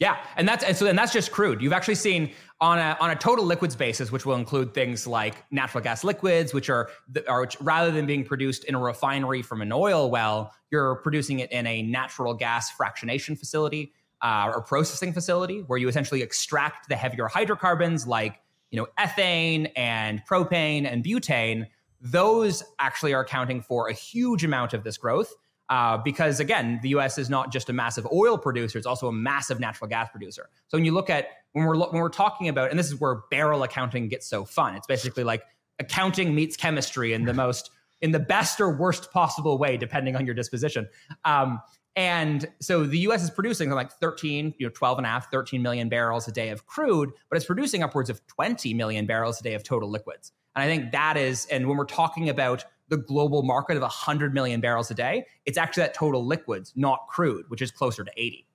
Yeah, 0.00 0.16
and 0.36 0.48
that's 0.48 0.64
and 0.64 0.74
so 0.74 0.86
then 0.86 0.96
that's 0.96 1.12
just 1.12 1.30
crude. 1.30 1.60
You've 1.60 1.74
actually 1.74 1.94
seen 1.94 2.32
on 2.58 2.78
a 2.78 2.96
on 3.00 3.10
a 3.10 3.16
total 3.16 3.44
liquids 3.44 3.76
basis, 3.76 4.10
which 4.10 4.24
will 4.24 4.34
include 4.34 4.72
things 4.72 5.06
like 5.06 5.44
natural 5.52 5.84
gas 5.84 6.04
liquids, 6.04 6.54
which 6.54 6.70
are 6.70 6.88
are 7.28 7.42
which, 7.42 7.60
rather 7.60 7.90
than 7.90 8.06
being 8.06 8.24
produced 8.24 8.64
in 8.64 8.74
a 8.74 8.78
refinery 8.78 9.42
from 9.42 9.60
an 9.60 9.70
oil 9.70 10.10
well, 10.10 10.54
you're 10.70 10.96
producing 10.96 11.40
it 11.40 11.52
in 11.52 11.66
a 11.66 11.82
natural 11.82 12.32
gas 12.32 12.70
fractionation 12.74 13.38
facility 13.38 13.92
uh, 14.22 14.50
or 14.54 14.62
processing 14.62 15.12
facility, 15.12 15.60
where 15.66 15.78
you 15.78 15.86
essentially 15.86 16.22
extract 16.22 16.88
the 16.88 16.96
heavier 16.96 17.28
hydrocarbons 17.28 18.06
like 18.06 18.40
you 18.70 18.80
know 18.80 18.88
ethane 18.98 19.70
and 19.76 20.22
propane 20.26 20.90
and 20.90 21.04
butane. 21.04 21.66
Those 22.00 22.64
actually 22.78 23.12
are 23.12 23.20
accounting 23.20 23.60
for 23.60 23.88
a 23.88 23.92
huge 23.92 24.44
amount 24.44 24.72
of 24.72 24.82
this 24.82 24.96
growth. 24.96 25.34
Uh, 25.70 25.96
because 25.96 26.40
again, 26.40 26.80
the 26.82 26.90
U.S. 26.90 27.16
is 27.16 27.30
not 27.30 27.52
just 27.52 27.70
a 27.70 27.72
massive 27.72 28.06
oil 28.12 28.36
producer; 28.36 28.76
it's 28.76 28.86
also 28.86 29.08
a 29.08 29.12
massive 29.12 29.60
natural 29.60 29.88
gas 29.88 30.10
producer. 30.10 30.50
So 30.68 30.76
when 30.76 30.84
you 30.84 30.92
look 30.92 31.08
at 31.08 31.28
when 31.52 31.64
we're 31.64 31.78
when 31.78 32.00
we're 32.00 32.08
talking 32.08 32.48
about, 32.48 32.70
and 32.70 32.78
this 32.78 32.88
is 32.88 33.00
where 33.00 33.22
barrel 33.30 33.62
accounting 33.62 34.08
gets 34.08 34.26
so 34.26 34.44
fun. 34.44 34.74
It's 34.74 34.86
basically 34.86 35.24
like 35.24 35.42
accounting 35.78 36.34
meets 36.34 36.56
chemistry 36.56 37.12
in 37.12 37.24
the 37.24 37.34
most 37.34 37.70
in 38.00 38.12
the 38.12 38.18
best 38.18 38.60
or 38.60 38.70
worst 38.76 39.12
possible 39.12 39.58
way, 39.58 39.76
depending 39.76 40.16
on 40.16 40.26
your 40.26 40.34
disposition. 40.34 40.88
Um, 41.24 41.60
and 41.96 42.48
so 42.60 42.84
the 42.84 42.98
US 43.00 43.22
is 43.22 43.30
producing 43.30 43.70
like 43.70 43.92
13, 43.92 44.54
you 44.58 44.66
know, 44.66 44.72
12 44.74 44.98
and 44.98 45.06
a 45.06 45.10
half, 45.10 45.30
13 45.30 45.60
million 45.60 45.88
barrels 45.88 46.28
a 46.28 46.32
day 46.32 46.50
of 46.50 46.66
crude, 46.66 47.10
but 47.28 47.36
it's 47.36 47.44
producing 47.46 47.82
upwards 47.82 48.08
of 48.08 48.24
20 48.28 48.74
million 48.74 49.06
barrels 49.06 49.40
a 49.40 49.42
day 49.42 49.54
of 49.54 49.62
total 49.62 49.90
liquids. 49.90 50.32
And 50.54 50.62
I 50.62 50.66
think 50.66 50.92
that 50.92 51.16
is, 51.16 51.46
and 51.46 51.68
when 51.68 51.76
we're 51.76 51.84
talking 51.84 52.28
about 52.28 52.64
the 52.90 52.98
global 52.98 53.42
market 53.42 53.76
of 53.76 53.82
100 53.82 54.34
million 54.34 54.60
barrels 54.60 54.90
a 54.90 54.94
day, 54.94 55.24
it's 55.46 55.56
actually 55.56 55.84
that 55.84 55.94
total 55.94 56.24
liquids, 56.26 56.72
not 56.76 57.06
crude, 57.08 57.46
which 57.48 57.62
is 57.62 57.70
closer 57.70 58.04
to 58.04 58.10
80. 58.16 58.46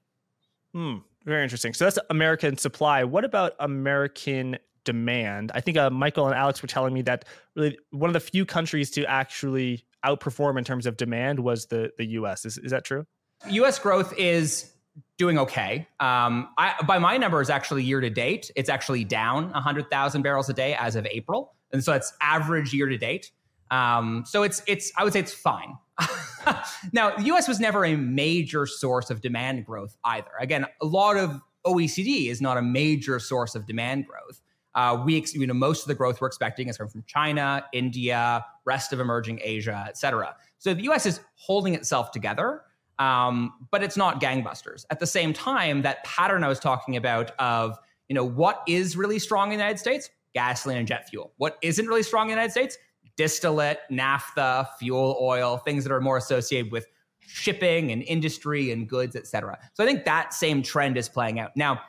Hmm, 0.73 0.97
very 1.23 1.41
interesting. 1.41 1.73
So 1.73 1.85
that's 1.85 1.97
American 2.09 2.57
supply. 2.57 3.03
What 3.03 3.25
about 3.25 3.53
American 3.59 4.57
demand? 4.83 5.51
I 5.55 5.61
think 5.61 5.77
uh, 5.77 5.89
Michael 5.89 6.27
and 6.27 6.35
Alex 6.35 6.61
were 6.61 6.67
telling 6.67 6.93
me 6.93 7.01
that 7.03 7.25
really 7.55 7.77
one 7.91 8.09
of 8.09 8.13
the 8.13 8.19
few 8.19 8.45
countries 8.45 8.91
to 8.91 9.05
actually 9.05 9.85
outperform 10.05 10.57
in 10.57 10.63
terms 10.63 10.85
of 10.85 10.97
demand 10.97 11.39
was 11.39 11.65
the 11.67 11.91
the 11.97 12.05
U.S. 12.07 12.45
Is 12.45 12.57
is 12.57 12.71
that 12.71 12.85
true? 12.85 13.05
U.S. 13.49 13.79
growth 13.79 14.13
is 14.17 14.71
doing 15.17 15.37
okay. 15.39 15.87
Um, 15.99 16.49
I, 16.57 16.75
by 16.85 16.99
my 16.99 17.17
numbers, 17.17 17.49
actually 17.49 17.83
year 17.83 18.01
to 18.01 18.09
date, 18.09 18.51
it's 18.55 18.69
actually 18.69 19.03
down 19.03 19.51
100,000 19.51 20.21
barrels 20.21 20.49
a 20.49 20.53
day 20.53 20.75
as 20.75 20.95
of 20.95 21.05
April, 21.07 21.53
and 21.71 21.83
so 21.83 21.93
it's 21.93 22.13
average 22.21 22.73
year 22.73 22.87
to 22.87 22.97
date. 22.97 23.31
Um, 23.71 24.23
so 24.25 24.43
it's 24.43 24.61
it's 24.67 24.91
I 24.97 25.03
would 25.03 25.13
say 25.13 25.19
it's 25.19 25.33
fine. 25.33 25.77
now, 26.93 27.15
the 27.15 27.23
U.S. 27.23 27.47
was 27.47 27.59
never 27.59 27.85
a 27.85 27.95
major 27.95 28.65
source 28.65 29.09
of 29.09 29.21
demand 29.21 29.65
growth 29.65 29.97
either. 30.03 30.31
Again, 30.39 30.65
a 30.81 30.85
lot 30.85 31.17
of 31.17 31.41
OECD 31.65 32.29
is 32.29 32.41
not 32.41 32.57
a 32.57 32.61
major 32.61 33.19
source 33.19 33.55
of 33.55 33.65
demand 33.65 34.05
growth. 34.07 34.41
Uh, 34.75 35.01
we, 35.05 35.25
you 35.33 35.47
know, 35.47 35.53
most 35.53 35.83
of 35.83 35.87
the 35.87 35.95
growth 35.95 36.19
we're 36.19 36.27
expecting 36.27 36.67
is 36.67 36.77
coming 36.77 36.91
from 36.91 37.03
China, 37.07 37.65
India, 37.71 38.45
rest 38.65 38.91
of 38.91 38.99
emerging 38.99 39.39
Asia, 39.41 39.85
et 39.87 39.97
cetera. 39.97 40.35
So 40.57 40.73
the 40.73 40.83
U.S. 40.83 41.05
is 41.05 41.21
holding 41.35 41.73
itself 41.73 42.11
together, 42.11 42.61
um, 42.99 43.53
but 43.71 43.83
it's 43.83 43.95
not 43.95 44.21
gangbusters. 44.21 44.85
At 44.89 44.99
the 44.99 45.07
same 45.07 45.31
time, 45.31 45.81
that 45.83 46.03
pattern 46.03 46.43
I 46.43 46.49
was 46.49 46.59
talking 46.59 46.97
about 46.97 47.31
of, 47.39 47.77
you 48.09 48.15
know, 48.15 48.25
what 48.25 48.63
is 48.67 48.97
really 48.97 49.17
strong 49.17 49.53
in 49.53 49.57
the 49.57 49.63
United 49.63 49.79
States? 49.79 50.09
Gasoline 50.33 50.77
and 50.77 50.87
jet 50.87 51.07
fuel. 51.09 51.31
What 51.37 51.57
isn't 51.61 51.87
really 51.87 52.03
strong 52.03 52.23
in 52.23 52.27
the 52.27 52.33
United 52.33 52.51
States? 52.51 52.77
Distillate, 53.17 53.79
naphtha, 53.89 54.69
fuel 54.79 55.17
oil, 55.21 55.57
things 55.57 55.83
that 55.83 55.91
are 55.91 56.01
more 56.01 56.17
associated 56.17 56.71
with 56.71 56.87
shipping 57.19 57.91
and 57.91 58.03
industry 58.03 58.71
and 58.71 58.87
goods, 58.87 59.15
et 59.15 59.27
cetera. 59.27 59.57
So 59.73 59.83
I 59.83 59.87
think 59.87 60.05
that 60.05 60.33
same 60.33 60.61
trend 60.61 60.97
is 60.97 61.09
playing 61.09 61.39
out. 61.39 61.51
Now, 61.55 61.81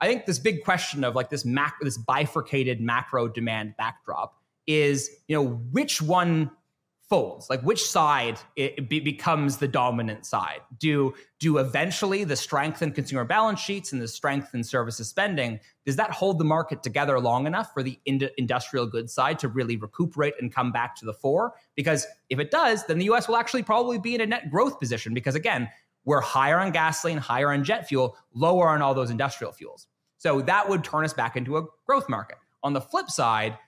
I 0.00 0.06
think 0.08 0.26
this 0.26 0.38
big 0.38 0.64
question 0.64 1.04
of 1.04 1.14
like 1.14 1.30
this 1.30 1.44
mac 1.44 1.76
this 1.80 1.96
bifurcated 1.96 2.80
macro 2.80 3.28
demand 3.28 3.74
backdrop 3.78 4.34
is, 4.66 5.10
you 5.28 5.36
know, 5.36 5.60
which 5.70 6.02
one 6.02 6.50
folds? 7.12 7.50
Like 7.50 7.60
which 7.60 7.84
side 7.84 8.38
it 8.56 8.88
be, 8.88 8.98
becomes 8.98 9.58
the 9.58 9.68
dominant 9.68 10.24
side? 10.24 10.60
Do 10.78 11.12
do 11.40 11.58
eventually 11.58 12.24
the 12.24 12.36
strength 12.36 12.80
in 12.80 12.90
consumer 12.92 13.26
balance 13.26 13.60
sheets 13.60 13.92
and 13.92 14.00
the 14.00 14.08
strength 14.08 14.54
in 14.54 14.64
services 14.64 15.10
spending 15.10 15.60
does 15.84 15.96
that 15.96 16.10
hold 16.10 16.38
the 16.38 16.44
market 16.44 16.82
together 16.82 17.20
long 17.20 17.46
enough 17.46 17.74
for 17.74 17.82
the 17.82 17.98
ind- 18.06 18.30
industrial 18.38 18.86
goods 18.86 19.12
side 19.12 19.38
to 19.40 19.48
really 19.48 19.76
recuperate 19.76 20.32
and 20.40 20.54
come 20.54 20.72
back 20.72 20.96
to 20.96 21.04
the 21.04 21.12
fore? 21.12 21.52
Because 21.74 22.06
if 22.30 22.38
it 22.38 22.50
does 22.50 22.86
then 22.86 22.98
the 22.98 23.04
us 23.10 23.28
will 23.28 23.36
actually 23.36 23.62
probably 23.62 23.98
be 23.98 24.14
in 24.14 24.22
a 24.22 24.26
net 24.26 24.50
growth 24.50 24.80
position 24.80 25.12
because 25.12 25.34
again 25.34 25.68
we're 26.06 26.22
higher 26.22 26.58
on 26.58 26.72
gasoline 26.72 27.18
higher 27.18 27.52
on 27.52 27.62
jet 27.62 27.86
fuel 27.86 28.16
lower 28.32 28.70
on 28.70 28.80
all 28.80 28.94
those 28.94 29.10
industrial 29.10 29.52
fuels. 29.52 29.86
So 30.16 30.40
that 30.40 30.66
would 30.66 30.82
turn 30.82 31.04
us 31.04 31.12
back 31.12 31.36
into 31.36 31.58
a 31.58 31.64
growth 31.84 32.08
market. 32.08 32.38
On 32.62 32.72
the 32.72 32.80
flip 32.80 33.10
side 33.10 33.58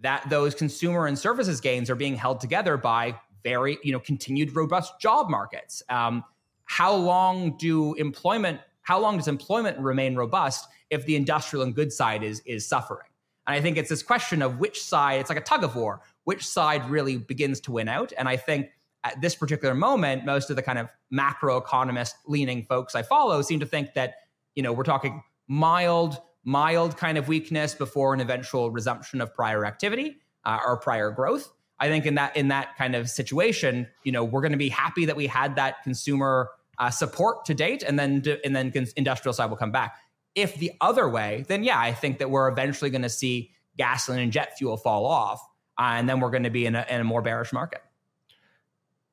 that 0.00 0.28
those 0.28 0.54
consumer 0.54 1.06
and 1.06 1.18
services 1.18 1.60
gains 1.60 1.88
are 1.88 1.94
being 1.94 2.16
held 2.16 2.40
together 2.40 2.76
by 2.76 3.18
very 3.42 3.78
you 3.82 3.92
know 3.92 4.00
continued 4.00 4.54
robust 4.56 4.98
job 5.00 5.30
markets 5.30 5.82
um, 5.90 6.24
how 6.64 6.94
long 6.94 7.56
do 7.58 7.94
employment 7.94 8.60
how 8.84 9.00
long 9.00 9.16
does 9.16 9.28
employment 9.28 9.78
remain 9.78 10.14
robust 10.14 10.68
if 10.90 11.04
the 11.06 11.16
industrial 11.16 11.64
and 11.64 11.74
goods 11.74 11.96
side 11.96 12.22
is 12.22 12.40
is 12.46 12.66
suffering? 12.66 13.08
And 13.46 13.54
I 13.54 13.60
think 13.60 13.76
it's 13.76 13.90
this 13.90 14.02
question 14.02 14.40
of 14.40 14.58
which 14.58 14.82
side, 14.82 15.20
it's 15.20 15.28
like 15.28 15.38
a 15.38 15.42
tug 15.42 15.64
of 15.64 15.74
war, 15.76 16.00
which 16.24 16.46
side 16.46 16.88
really 16.88 17.18
begins 17.18 17.60
to 17.62 17.72
win 17.72 17.88
out. 17.88 18.12
And 18.16 18.28
I 18.28 18.36
think 18.36 18.68
at 19.02 19.20
this 19.20 19.34
particular 19.34 19.74
moment, 19.74 20.24
most 20.24 20.48
of 20.48 20.56
the 20.56 20.62
kind 20.62 20.78
of 20.78 20.88
macroeconomist 21.12 22.14
leaning 22.26 22.62
folks 22.62 22.94
I 22.94 23.02
follow 23.02 23.42
seem 23.42 23.60
to 23.60 23.66
think 23.66 23.92
that, 23.94 24.14
you 24.54 24.62
know, 24.62 24.72
we're 24.72 24.84
talking 24.84 25.22
mild, 25.46 26.18
mild 26.44 26.96
kind 26.96 27.18
of 27.18 27.28
weakness 27.28 27.74
before 27.74 28.14
an 28.14 28.20
eventual 28.20 28.70
resumption 28.70 29.20
of 29.20 29.34
prior 29.34 29.64
activity 29.64 30.18
uh, 30.44 30.60
or 30.64 30.76
prior 30.76 31.10
growth. 31.10 31.50
I 31.80 31.88
think 31.88 32.06
in 32.06 32.14
that 32.14 32.36
in 32.36 32.48
that 32.48 32.76
kind 32.76 32.94
of 32.94 33.10
situation, 33.10 33.88
you 34.04 34.12
know, 34.12 34.22
we're 34.22 34.40
going 34.40 34.52
to 34.52 34.58
be 34.58 34.68
happy 34.68 35.06
that 35.06 35.16
we 35.16 35.26
had 35.26 35.56
that 35.56 35.82
consumer 35.82 36.50
uh, 36.78 36.90
support 36.90 37.44
to 37.46 37.54
date, 37.54 37.82
and 37.82 37.98
then 37.98 38.22
and 38.44 38.54
then 38.54 38.72
industrial 38.96 39.32
side 39.32 39.46
will 39.46 39.56
come 39.56 39.72
back. 39.72 39.96
If 40.34 40.56
the 40.56 40.72
other 40.80 41.08
way, 41.08 41.44
then 41.48 41.64
yeah, 41.64 41.78
I 41.78 41.92
think 41.92 42.18
that 42.18 42.30
we're 42.30 42.48
eventually 42.48 42.90
going 42.90 43.02
to 43.02 43.08
see 43.08 43.50
gasoline 43.76 44.20
and 44.20 44.32
jet 44.32 44.56
fuel 44.56 44.76
fall 44.76 45.04
off, 45.04 45.40
uh, 45.78 45.94
and 45.96 46.08
then 46.08 46.20
we're 46.20 46.30
going 46.30 46.44
to 46.44 46.50
be 46.50 46.66
in 46.66 46.76
a, 46.76 46.86
in 46.88 47.00
a 47.00 47.04
more 47.04 47.22
bearish 47.22 47.52
market. 47.52 47.82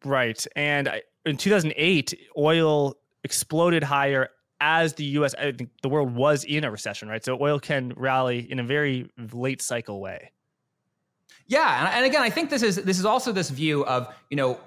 Right. 0.03 0.45
And 0.55 1.01
in 1.25 1.37
2008, 1.37 2.13
oil 2.37 2.95
exploded 3.23 3.83
higher 3.83 4.29
as 4.61 4.93
the 4.93 5.03
US, 5.03 5.33
I 5.33 5.51
think 5.51 5.71
the 5.81 5.89
world 5.89 6.15
was 6.15 6.45
in 6.45 6.63
a 6.63 6.71
recession, 6.71 7.09
right? 7.09 7.25
So 7.25 7.37
oil 7.41 7.59
can 7.59 7.93
rally 7.97 8.49
in 8.49 8.59
a 8.59 8.63
very 8.63 9.09
late 9.33 9.61
cycle 9.61 9.99
way. 9.99 10.31
Yeah, 11.47 11.91
and, 11.93 12.05
again, 12.05 12.21
I 12.21 12.29
think 12.29 12.49
this 12.49 12.61
is 12.61 12.77
this 12.77 12.97
is 12.97 13.05
also 13.05 13.33
this 13.33 13.49
view 13.49 13.83
of 13.85 14.13
you 14.29 14.37
know 14.37 14.57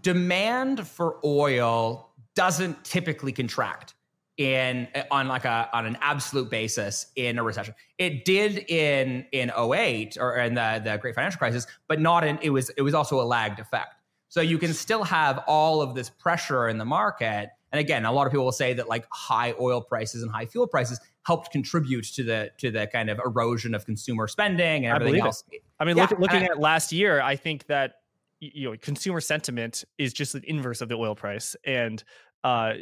demand 0.00 0.86
for 0.86 1.18
oil 1.24 2.10
doesn't 2.36 2.84
typically 2.84 3.32
contract 3.32 3.94
in 4.36 4.88
on 5.10 5.28
like 5.28 5.44
a 5.44 5.68
on 5.72 5.86
an 5.86 5.96
absolute 6.00 6.50
basis 6.50 7.06
in 7.16 7.38
a 7.38 7.42
recession. 7.42 7.74
It 7.98 8.24
did 8.24 8.70
in 8.70 9.26
in 9.32 9.50
08 9.50 10.16
or 10.20 10.36
in 10.36 10.54
the 10.54 10.80
the 10.84 10.98
great 10.98 11.14
financial 11.14 11.38
crisis, 11.38 11.66
but 11.88 12.00
not 12.00 12.24
in 12.24 12.38
it 12.42 12.50
was 12.50 12.70
it 12.70 12.82
was 12.82 12.94
also 12.94 13.20
a 13.20 13.24
lagged 13.24 13.58
effect. 13.58 13.94
So 14.28 14.40
you 14.40 14.58
can 14.58 14.74
still 14.74 15.04
have 15.04 15.44
all 15.46 15.80
of 15.80 15.94
this 15.94 16.10
pressure 16.10 16.68
in 16.68 16.78
the 16.78 16.84
market. 16.84 17.50
And 17.74 17.80
again, 17.80 18.04
a 18.04 18.12
lot 18.12 18.24
of 18.24 18.32
people 18.32 18.44
will 18.44 18.52
say 18.52 18.72
that 18.74 18.88
like 18.88 19.04
high 19.10 19.52
oil 19.60 19.80
prices 19.80 20.22
and 20.22 20.30
high 20.30 20.46
fuel 20.46 20.68
prices 20.68 21.00
helped 21.24 21.50
contribute 21.50 22.04
to 22.04 22.22
the 22.22 22.52
to 22.58 22.70
the 22.70 22.86
kind 22.86 23.10
of 23.10 23.18
erosion 23.18 23.74
of 23.74 23.84
consumer 23.84 24.28
spending 24.28 24.86
and 24.86 24.94
everything 24.94 25.20
I 25.20 25.26
else. 25.26 25.42
It. 25.50 25.62
I 25.80 25.84
mean, 25.84 25.96
yeah, 25.96 26.06
look, 26.08 26.20
looking 26.20 26.42
I, 26.42 26.52
at 26.52 26.60
last 26.60 26.92
year, 26.92 27.20
I 27.20 27.34
think 27.34 27.66
that 27.66 27.94
you 28.38 28.70
know 28.70 28.76
consumer 28.80 29.20
sentiment 29.20 29.82
is 29.98 30.12
just 30.12 30.34
the 30.34 30.42
inverse 30.48 30.82
of 30.82 30.88
the 30.88 30.94
oil 30.94 31.16
price 31.16 31.56
and 31.64 32.04
uh, 32.44 32.74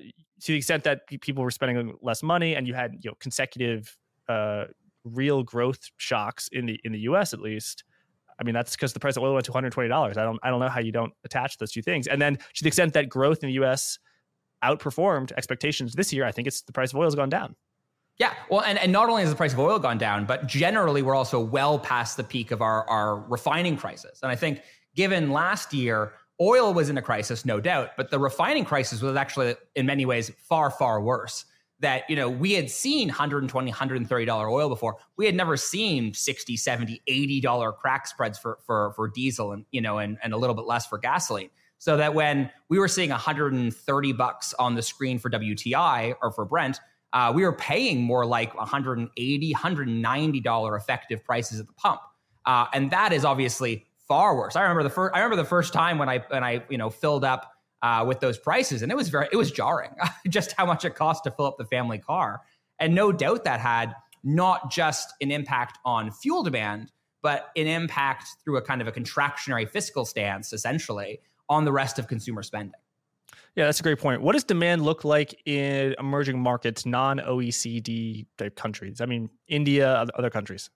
to 0.42 0.52
the 0.52 0.56
extent 0.58 0.84
that 0.84 1.06
people 1.06 1.42
were 1.42 1.50
spending 1.50 1.96
less 2.02 2.22
money 2.22 2.54
and 2.54 2.68
you 2.68 2.74
had 2.74 2.92
you 3.00 3.08
know 3.08 3.14
consecutive 3.18 3.96
uh, 4.28 4.64
real 5.04 5.42
growth 5.42 5.88
shocks 5.96 6.50
in 6.52 6.66
the 6.66 6.78
in 6.84 6.92
the 6.92 7.00
US 7.00 7.32
at 7.32 7.40
least 7.40 7.84
I 8.38 8.44
mean 8.44 8.52
that's 8.52 8.76
because 8.76 8.92
the 8.92 9.00
price 9.00 9.16
of 9.16 9.22
oil 9.22 9.32
went 9.32 9.46
to 9.46 9.52
$120 9.52 9.90
I 9.90 10.22
don't 10.22 10.38
I 10.42 10.50
don't 10.50 10.60
know 10.60 10.68
how 10.68 10.80
you 10.80 10.92
don't 10.92 11.14
attach 11.24 11.56
those 11.56 11.72
two 11.72 11.80
things 11.80 12.06
and 12.06 12.20
then 12.20 12.36
to 12.36 12.62
the 12.62 12.68
extent 12.68 12.92
that 12.92 13.08
growth 13.08 13.42
in 13.42 13.48
the 13.48 13.64
US 13.64 13.98
outperformed 14.62 15.32
expectations 15.32 15.94
this 15.94 16.12
year 16.12 16.24
I 16.24 16.32
think 16.32 16.48
it's 16.48 16.62
the 16.62 16.72
price 16.72 16.92
of 16.92 16.98
oil 16.98 17.04
has 17.04 17.14
gone 17.14 17.30
down 17.30 17.56
yeah, 18.18 18.34
well, 18.50 18.60
and, 18.60 18.78
and 18.78 18.92
not 18.92 19.08
only 19.08 19.22
has 19.22 19.30
the 19.30 19.36
price 19.36 19.52
of 19.52 19.58
oil 19.58 19.78
gone 19.78 19.98
down, 19.98 20.26
but 20.26 20.46
generally 20.46 21.02
we're 21.02 21.14
also 21.14 21.40
well 21.40 21.78
past 21.78 22.16
the 22.16 22.24
peak 22.24 22.50
of 22.50 22.60
our, 22.60 22.88
our 22.88 23.16
refining 23.16 23.76
crisis. 23.76 24.20
And 24.22 24.30
I 24.30 24.36
think 24.36 24.62
given 24.94 25.30
last 25.30 25.72
year, 25.72 26.12
oil 26.40 26.74
was 26.74 26.90
in 26.90 26.98
a 26.98 27.02
crisis, 27.02 27.44
no 27.44 27.58
doubt, 27.58 27.90
but 27.96 28.10
the 28.10 28.18
refining 28.18 28.64
crisis 28.64 29.00
was 29.00 29.16
actually 29.16 29.56
in 29.74 29.86
many 29.86 30.04
ways 30.04 30.30
far, 30.48 30.70
far 30.70 31.00
worse. 31.00 31.44
That, 31.80 32.08
you 32.08 32.14
know, 32.14 32.28
we 32.28 32.52
had 32.52 32.70
seen 32.70 33.08
120 33.08 33.72
$130 33.72 34.52
oil 34.52 34.68
before. 34.68 34.98
We 35.16 35.26
had 35.26 35.34
never 35.34 35.56
seen 35.56 36.14
60 36.14 36.56
70 36.56 37.02
$80 37.08 37.76
crack 37.76 38.06
spreads 38.06 38.38
for, 38.38 38.58
for, 38.64 38.92
for 38.94 39.08
diesel 39.08 39.50
and, 39.50 39.64
you 39.72 39.80
know, 39.80 39.98
and, 39.98 40.16
and 40.22 40.32
a 40.32 40.36
little 40.36 40.54
bit 40.54 40.64
less 40.64 40.86
for 40.86 40.98
gasoline. 40.98 41.50
So 41.82 41.96
that 41.96 42.14
when 42.14 42.48
we 42.68 42.78
were 42.78 42.86
seeing 42.86 43.10
130 43.10 44.12
bucks 44.12 44.54
on 44.54 44.76
the 44.76 44.82
screen 44.82 45.18
for 45.18 45.28
WTI 45.28 46.14
or 46.22 46.30
for 46.30 46.44
Brent, 46.44 46.78
uh, 47.12 47.32
we 47.34 47.42
were 47.42 47.54
paying 47.54 48.04
more 48.04 48.24
like 48.24 48.54
180 48.54 49.52
$190 49.52 50.76
effective 50.76 51.24
prices 51.24 51.58
at 51.58 51.66
the 51.66 51.72
pump. 51.72 52.00
Uh, 52.46 52.66
and 52.72 52.92
that 52.92 53.12
is 53.12 53.24
obviously 53.24 53.84
far 54.06 54.36
worse. 54.36 54.54
I 54.54 54.62
remember 54.62 54.84
the 54.84 54.90
first. 54.90 55.12
I 55.12 55.18
remember 55.18 55.34
the 55.34 55.48
first 55.48 55.72
time 55.72 55.98
when 55.98 56.08
I 56.08 56.18
when 56.28 56.44
I 56.44 56.62
you 56.68 56.78
know 56.78 56.88
filled 56.88 57.24
up 57.24 57.50
uh, 57.82 58.04
with 58.06 58.20
those 58.20 58.38
prices, 58.38 58.82
and 58.82 58.92
it 58.92 58.94
was 58.94 59.08
very 59.08 59.26
it 59.32 59.36
was 59.36 59.50
jarring 59.50 59.90
just 60.28 60.52
how 60.52 60.64
much 60.64 60.84
it 60.84 60.94
cost 60.94 61.24
to 61.24 61.32
fill 61.32 61.46
up 61.46 61.58
the 61.58 61.64
family 61.64 61.98
car, 61.98 62.42
and 62.78 62.94
no 62.94 63.10
doubt 63.10 63.42
that 63.42 63.58
had 63.58 63.92
not 64.22 64.70
just 64.70 65.14
an 65.20 65.32
impact 65.32 65.80
on 65.84 66.12
fuel 66.12 66.44
demand, 66.44 66.92
but 67.22 67.50
an 67.56 67.66
impact 67.66 68.28
through 68.44 68.56
a 68.56 68.62
kind 68.62 68.80
of 68.80 68.86
a 68.86 68.92
contractionary 68.92 69.68
fiscal 69.68 70.04
stance, 70.04 70.52
essentially, 70.52 71.18
on 71.48 71.64
the 71.64 71.72
rest 71.72 71.98
of 71.98 72.08
consumer 72.08 72.42
spending. 72.42 72.74
Yeah, 73.54 73.66
that's 73.66 73.80
a 73.80 73.82
great 73.82 73.98
point. 73.98 74.22
What 74.22 74.32
does 74.32 74.44
demand 74.44 74.82
look 74.82 75.04
like 75.04 75.34
in 75.46 75.94
emerging 75.98 76.40
markets, 76.40 76.86
non 76.86 77.18
OECD 77.18 78.26
type 78.38 78.56
countries? 78.56 79.00
I 79.00 79.06
mean, 79.06 79.28
India, 79.46 80.06
other 80.14 80.30
countries. 80.30 80.70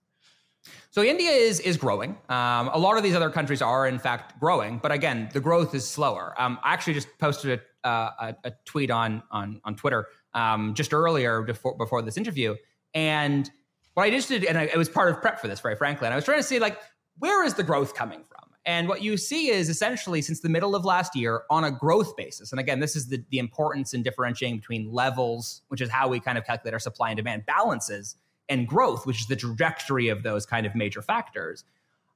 So 0.91 1.01
India 1.01 1.31
is 1.31 1.59
is 1.59 1.77
growing. 1.77 2.17
Um, 2.29 2.69
a 2.73 2.77
lot 2.77 2.97
of 2.97 3.03
these 3.03 3.15
other 3.15 3.29
countries 3.29 3.61
are 3.61 3.87
in 3.87 3.99
fact 3.99 4.39
growing, 4.39 4.79
but 4.79 4.91
again, 4.91 5.29
the 5.33 5.39
growth 5.39 5.73
is 5.73 5.87
slower. 5.87 6.33
Um, 6.37 6.59
I 6.63 6.73
actually 6.73 6.93
just 6.93 7.07
posted 7.19 7.59
a, 7.83 7.87
uh, 7.87 8.11
a, 8.19 8.35
a 8.45 8.53
tweet 8.65 8.91
on 8.91 9.23
on 9.31 9.61
on 9.63 9.75
Twitter 9.75 10.07
um, 10.33 10.73
just 10.73 10.93
earlier 10.93 11.41
before 11.41 11.75
before 11.77 12.01
this 12.01 12.17
interview, 12.17 12.55
and 12.93 13.49
what 13.93 14.03
I 14.03 14.11
just 14.11 14.29
did, 14.29 14.45
and 14.45 14.57
I, 14.57 14.63
it 14.63 14.77
was 14.77 14.89
part 14.89 15.09
of 15.09 15.21
prep 15.21 15.39
for 15.39 15.47
this, 15.47 15.59
very 15.59 15.75
frankly. 15.75 16.05
And 16.05 16.13
I 16.13 16.15
was 16.15 16.25
trying 16.25 16.39
to 16.39 16.43
see 16.43 16.59
like 16.59 16.79
where 17.19 17.43
is 17.43 17.53
the 17.55 17.63
growth 17.63 17.95
coming 17.95 18.23
from, 18.29 18.46
and 18.67 18.89
what 18.89 19.01
you 19.01 19.15
see 19.15 19.49
is 19.49 19.69
essentially 19.69 20.21
since 20.21 20.41
the 20.41 20.49
middle 20.49 20.75
of 20.75 20.83
last 20.83 21.15
year 21.15 21.43
on 21.49 21.63
a 21.63 21.71
growth 21.71 22.17
basis. 22.17 22.51
And 22.51 22.59
again, 22.59 22.81
this 22.81 22.97
is 22.97 23.07
the 23.07 23.23
the 23.31 23.39
importance 23.39 23.93
in 23.93 24.03
differentiating 24.03 24.57
between 24.57 24.91
levels, 24.91 25.61
which 25.69 25.79
is 25.79 25.89
how 25.89 26.09
we 26.09 26.19
kind 26.19 26.37
of 26.37 26.43
calculate 26.43 26.73
our 26.73 26.79
supply 26.79 27.09
and 27.09 27.17
demand 27.17 27.45
balances 27.45 28.17
and 28.49 28.67
growth, 28.67 29.07
which 29.07 29.21
is 29.21 29.27
the 29.27 29.37
trajectory 29.37 30.09
of 30.09 30.21
those 30.21 30.45
kind 30.45 30.65
of 30.65 30.75
major 30.75 31.01
factors. 31.01 31.63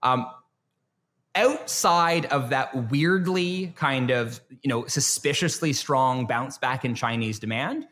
Um, 0.04 0.28
outside 1.36 2.26
of 2.26 2.50
that 2.50 2.92
weirdly 2.92 3.68
kind 3.78 4.12
of 4.12 4.42
you 4.62 4.68
know 4.68 4.86
suspiciously 4.88 5.72
strong 5.72 6.28
bounce 6.28 6.58
back 6.58 6.84
in 6.84 6.94
Chinese 6.94 7.40
demand, 7.40 7.88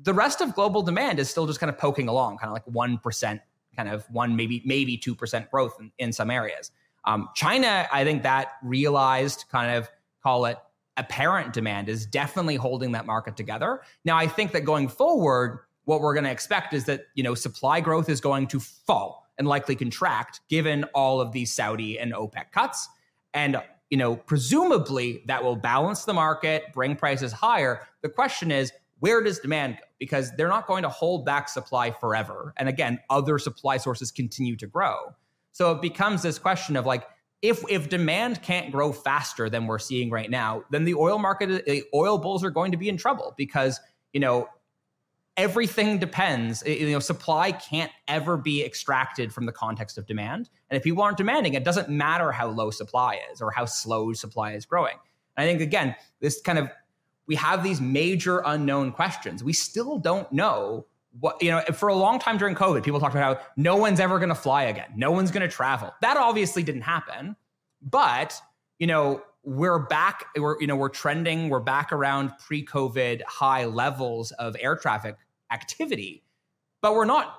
the 0.00 0.14
rest 0.14 0.40
of 0.40 0.54
global 0.54 0.82
demand 0.82 1.18
is 1.18 1.28
still 1.28 1.48
just 1.48 1.58
kind 1.58 1.68
of 1.68 1.76
poking 1.76 2.06
along, 2.06 2.38
kind 2.38 2.48
of 2.48 2.52
like 2.52 2.66
one 2.66 2.96
percent, 2.98 3.40
kind 3.74 3.88
of 3.88 4.08
one 4.08 4.36
maybe 4.36 4.62
maybe 4.64 4.96
two 4.96 5.16
percent 5.16 5.50
growth 5.50 5.76
in, 5.80 5.90
in 5.98 6.12
some 6.12 6.30
areas. 6.30 6.70
Um, 7.08 7.30
China, 7.34 7.88
I 7.90 8.04
think 8.04 8.22
that 8.22 8.52
realized 8.62 9.46
kind 9.50 9.74
of 9.74 9.88
call 10.22 10.44
it 10.44 10.58
apparent 10.98 11.54
demand 11.54 11.88
is 11.88 12.04
definitely 12.04 12.56
holding 12.56 12.92
that 12.92 13.06
market 13.06 13.34
together. 13.34 13.80
Now, 14.04 14.18
I 14.18 14.26
think 14.26 14.52
that 14.52 14.66
going 14.66 14.88
forward, 14.88 15.60
what 15.84 16.02
we're 16.02 16.12
going 16.12 16.24
to 16.24 16.30
expect 16.30 16.74
is 16.74 16.84
that 16.84 17.06
you 17.14 17.22
know 17.22 17.34
supply 17.34 17.80
growth 17.80 18.10
is 18.10 18.20
going 18.20 18.46
to 18.48 18.60
fall 18.60 19.26
and 19.38 19.48
likely 19.48 19.74
contract 19.74 20.40
given 20.50 20.84
all 20.94 21.20
of 21.22 21.32
these 21.32 21.50
Saudi 21.50 21.98
and 21.98 22.12
OPEC 22.12 22.52
cuts. 22.52 22.88
And 23.32 23.56
you 23.88 23.96
know 23.96 24.16
presumably 24.16 25.22
that 25.28 25.42
will 25.42 25.56
balance 25.56 26.04
the 26.04 26.12
market 26.12 26.64
bring 26.74 26.94
prices 26.94 27.32
higher. 27.32 27.86
The 28.02 28.10
question 28.10 28.50
is 28.52 28.70
where 29.00 29.22
does 29.22 29.38
demand 29.38 29.78
go? 29.78 29.84
Because 29.98 30.30
they're 30.36 30.48
not 30.48 30.66
going 30.66 30.82
to 30.82 30.88
hold 30.90 31.24
back 31.24 31.48
supply 31.48 31.90
forever. 31.90 32.52
And 32.58 32.68
again 32.68 32.98
other 33.08 33.38
supply 33.38 33.78
sources 33.78 34.10
continue 34.10 34.56
to 34.56 34.66
grow 34.66 35.14
so 35.52 35.72
it 35.72 35.82
becomes 35.82 36.22
this 36.22 36.38
question 36.38 36.76
of 36.76 36.86
like 36.86 37.06
if 37.42 37.62
if 37.68 37.88
demand 37.88 38.42
can't 38.42 38.72
grow 38.72 38.92
faster 38.92 39.48
than 39.48 39.66
we're 39.66 39.78
seeing 39.78 40.10
right 40.10 40.30
now 40.30 40.62
then 40.70 40.84
the 40.84 40.94
oil 40.94 41.18
market 41.18 41.64
the 41.66 41.84
oil 41.94 42.18
bulls 42.18 42.44
are 42.44 42.50
going 42.50 42.72
to 42.72 42.78
be 42.78 42.88
in 42.88 42.96
trouble 42.96 43.34
because 43.36 43.80
you 44.12 44.20
know 44.20 44.48
everything 45.38 45.98
depends. 45.98 46.62
You 46.66 46.90
know, 46.90 46.98
supply 46.98 47.52
can't 47.52 47.92
ever 48.08 48.36
be 48.36 48.62
extracted 48.62 49.32
from 49.32 49.46
the 49.46 49.52
context 49.52 49.96
of 49.96 50.04
demand. 50.04 50.50
And 50.68 50.76
if 50.76 50.82
people 50.82 51.02
aren't 51.02 51.16
demanding, 51.16 51.54
it 51.54 51.64
doesn't 51.64 51.88
matter 51.88 52.32
how 52.32 52.48
low 52.48 52.70
supply 52.70 53.20
is 53.32 53.40
or 53.40 53.52
how 53.52 53.64
slow 53.64 54.12
supply 54.12 54.52
is 54.52 54.66
growing. 54.66 54.96
And 55.36 55.44
I 55.44 55.46
think 55.46 55.62
again, 55.62 55.94
this 56.20 56.40
kind 56.42 56.58
of 56.58 56.68
we 57.28 57.36
have 57.36 57.62
these 57.62 57.80
major 57.80 58.42
unknown 58.44 58.90
questions. 58.90 59.44
We 59.44 59.52
still 59.52 59.98
don't 59.98 60.30
know 60.32 60.86
what 61.18 61.42
you 61.42 61.50
know. 61.50 61.60
For 61.72 61.88
a 61.88 61.94
long 61.94 62.18
time 62.18 62.38
during 62.38 62.54
COVID, 62.54 62.82
people 62.82 63.00
talked 63.00 63.14
about 63.14 63.38
how 63.38 63.44
no 63.56 63.76
one's 63.76 64.00
ever 64.00 64.18
going 64.18 64.28
to 64.28 64.34
fly 64.34 64.64
again, 64.64 64.92
no 64.96 65.10
one's 65.10 65.30
going 65.30 65.48
to 65.48 65.54
travel. 65.54 65.94
That 66.00 66.16
obviously 66.16 66.62
didn't 66.62 66.82
happen, 66.82 67.36
but 67.82 68.40
you 68.78 68.86
know 68.86 69.22
we're 69.44 69.78
back 69.78 70.26
we're 70.36 70.60
you 70.60 70.66
know 70.66 70.76
we're 70.76 70.88
trending 70.88 71.48
we're 71.48 71.60
back 71.60 71.92
around 71.92 72.32
pre-covid 72.38 73.22
high 73.22 73.64
levels 73.64 74.30
of 74.32 74.56
air 74.60 74.76
traffic 74.76 75.16
activity, 75.50 76.22
but 76.82 76.94
we're 76.94 77.04
not 77.04 77.38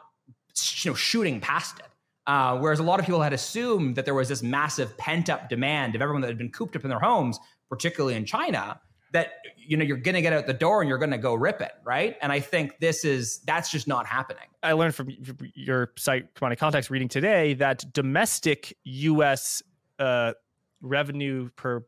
you 0.82 0.92
know 0.92 0.96
shooting 0.96 1.40
past 1.40 1.80
it. 1.80 1.86
Uh, 2.28 2.58
whereas 2.60 2.80
a 2.80 2.84
lot 2.84 3.00
of 3.00 3.06
people 3.06 3.22
had 3.22 3.34
assumed 3.34 3.96
that 3.96 4.06
there 4.06 4.14
was 4.14 4.30
this 4.30 4.44
massive 4.44 4.96
pent 4.98 5.30
up 5.30 5.50
demand 5.50 5.96
of 5.96 6.02
everyone 6.02 6.22
that 6.22 6.28
had 6.28 6.38
been 6.38 6.52
cooped 6.52 6.76
up 6.76 6.84
in 6.84 6.90
their 6.90 7.00
homes, 7.00 7.40
particularly 7.70 8.16
in 8.16 8.24
China. 8.24 8.80
That 9.12 9.34
you 9.58 9.78
know 9.78 9.84
you're 9.84 9.98
going 9.98 10.16
to 10.16 10.22
get 10.22 10.34
out 10.34 10.48
the 10.48 10.54
door 10.54 10.82
and 10.82 10.90
you're 10.90 10.98
going 10.98 11.12
to 11.12 11.18
go 11.18 11.34
rip 11.34 11.62
it, 11.62 11.72
right? 11.84 12.18
And 12.22 12.32
I 12.32 12.40
think 12.40 12.80
this 12.80 13.06
is 13.06 13.40
that's 13.46 13.72
just 13.72 13.88
not 13.88 14.06
happening. 14.06 14.44
I 14.64 14.74
learned 14.74 14.96
from 14.96 15.10
your 15.56 15.92
site 15.98 16.34
Commodity 16.36 16.60
Context 16.60 16.90
reading 16.90 17.08
today 17.08 17.54
that 17.56 17.92
domestic 17.94 18.76
U.S. 18.84 19.62
Uh, 19.98 20.34
revenue 20.82 21.50
per 21.56 21.84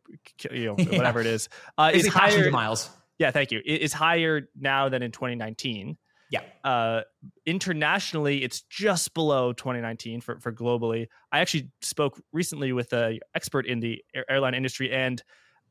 you 0.52 0.66
know 0.66 0.76
yeah. 0.80 0.98
whatever 0.98 1.22
it 1.22 1.28
is 1.28 1.50
uh, 1.78 1.92
is 1.94 2.08
higher 2.08 2.50
miles. 2.52 2.90
Yeah, 3.18 3.32
thank 3.32 3.52
you. 3.52 3.62
It 3.64 3.82
is 3.82 3.94
higher 3.94 4.50
now 4.60 4.90
than 4.90 5.04
in 5.04 5.12
2019. 5.12 5.98
Yeah. 6.32 6.42
Uh, 6.64 7.02
internationally, 7.46 8.44
it's 8.44 8.62
just 8.62 9.14
below 9.14 9.52
2019 9.54 10.22
for, 10.22 10.40
for 10.40 10.52
globally. 10.52 11.08
I 11.32 11.40
actually 11.40 11.70
spoke 11.82 12.20
recently 12.32 12.72
with 12.72 12.94
an 12.94 13.20
expert 13.36 13.68
in 13.68 13.82
the 13.82 14.04
airline 14.30 14.54
industry, 14.56 14.92
and 14.92 15.22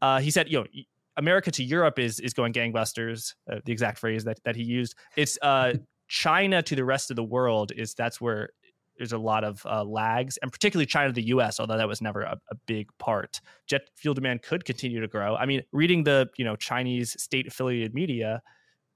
uh, 0.03 0.21
he 0.21 0.31
said, 0.31 0.49
you 0.49 0.59
know, 0.59 0.67
America 1.21 1.51
to 1.53 1.63
Europe 1.63 1.99
is 1.99 2.19
is 2.19 2.33
going 2.33 2.53
gangbusters. 2.53 3.35
Uh, 3.51 3.57
the 3.65 3.73
exact 3.73 3.99
phrase 3.99 4.25
that 4.25 4.41
that 4.45 4.57
he 4.57 4.65
used. 4.65 4.95
It's 5.17 5.39
uh, 5.43 5.75
China 6.09 6.63
to 6.63 6.75
the 6.75 6.85
rest 6.85 7.11
of 7.11 7.17
the 7.17 7.23
world 7.23 7.73
is 7.77 7.95
that's 7.95 8.21
where 8.21 8.51
there's 8.97 9.13
a 9.13 9.19
lot 9.19 9.45
of 9.45 9.65
uh, 9.65 9.85
lags, 9.85 10.39
and 10.39 10.51
particularly 10.51 10.87
China 10.87 11.09
to 11.09 11.13
the 11.13 11.29
U.S. 11.29 11.61
Although 11.61 11.77
that 11.77 11.87
was 11.87 12.03
never 12.03 12.23
a, 12.23 12.39
a, 12.51 12.55
big 12.67 12.89
part. 12.99 13.41
Jet 13.67 13.83
fuel 13.97 14.15
demand 14.15 14.43
could 14.43 14.65
continue 14.65 15.01
to 15.01 15.09
grow. 15.09 15.37
I 15.37 15.47
mean, 15.47 15.63
reading 15.73 16.05
the 16.05 16.29
you 16.37 16.45
know 16.45 16.57
Chinese 16.57 17.21
state 17.23 17.47
affiliated 17.47 17.95
media, 17.95 18.43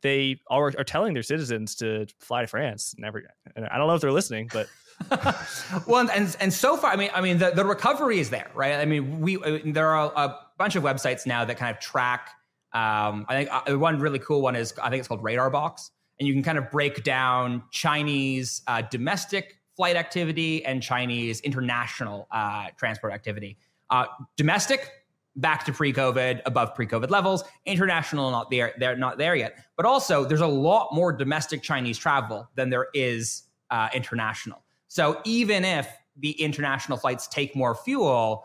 they 0.03 0.41
are, 0.49 0.73
are 0.79 0.85
telling 0.85 1.15
their 1.15 1.23
citizens 1.23 1.75
to 1.77 2.07
fly 2.21 2.41
to 2.43 2.47
France. 2.47 2.95
Never, 2.99 3.23
I 3.57 3.79
don't 3.79 3.87
know 3.87 3.95
if 3.95 4.01
they're 4.01 4.13
listening, 4.13 4.51
but. 4.53 4.67
well, 5.87 6.09
and 6.09 6.37
and 6.39 6.53
so 6.53 6.77
far, 6.77 6.93
I 6.93 6.97
mean, 6.97 7.11
I 7.13 7.21
mean, 7.21 7.39
the, 7.39 7.51
the 7.51 7.65
recovery 7.65 8.21
is 8.21 8.31
there, 8.31 8.51
right? 8.55 8.75
I 8.75 8.85
mean, 8.85 9.21
we 9.21 9.37
there 9.65 9.89
are 9.89 10.13
a 10.15 10.39
bunch 10.57 10.77
of 10.77 10.83
websites 10.83 11.27
now 11.27 11.45
that 11.45 11.57
kind 11.57 11.75
of 11.75 11.81
track. 11.83 12.31
Um, 12.73 13.27
I 13.29 13.45
think 13.45 13.49
uh, 13.53 13.79
one 13.79 13.99
really 14.01 14.19
cool 14.19 14.43
one 14.43 14.57
is 14.57 14.75
I 14.83 14.91
think 14.91 15.01
it's 15.01 15.09
called 15.09 15.23
Radar 15.23 15.51
Box, 15.51 15.91
and 16.19 16.27
you 16.27 16.35
can 16.35 16.43
kind 16.43 16.59
of 16.59 16.71
break 16.71 17.05
down 17.05 17.63
Chinese 17.71 18.63
uh, 18.67 18.83
domestic 18.91 19.59
flight 19.77 19.97
activity 19.97 20.65
and 20.65 20.83
Chinese 20.83 21.41
international 21.41 22.29
uh, 22.31 22.67
transport 22.77 23.13
activity. 23.13 23.57
Uh, 23.91 24.07
domestic 24.37 24.91
back 25.37 25.65
to 25.65 25.73
pre-COVID, 25.73 26.41
above 26.47 26.75
pre-COVID 26.75 27.11
levels. 27.11 27.43
International 27.67 28.31
not 28.31 28.51
there, 28.51 28.73
they're 28.79 28.97
not 28.97 29.19
there 29.19 29.35
yet. 29.35 29.59
But 29.77 29.87
also, 29.87 30.25
there's 30.25 30.41
a 30.41 30.47
lot 30.47 30.91
more 30.93 31.13
domestic 31.13 31.63
Chinese 31.63 31.99
travel 31.99 32.49
than 32.55 32.71
there 32.71 32.87
is 32.95 33.43
uh, 33.71 33.89
international. 33.93 34.65
So 34.89 35.21
even 35.25 35.65
if 35.65 35.89
the 36.17 36.31
international 36.41 36.99
flights 36.99 37.27
take 37.27 37.57
more 37.57 37.75
fuel, 37.75 38.45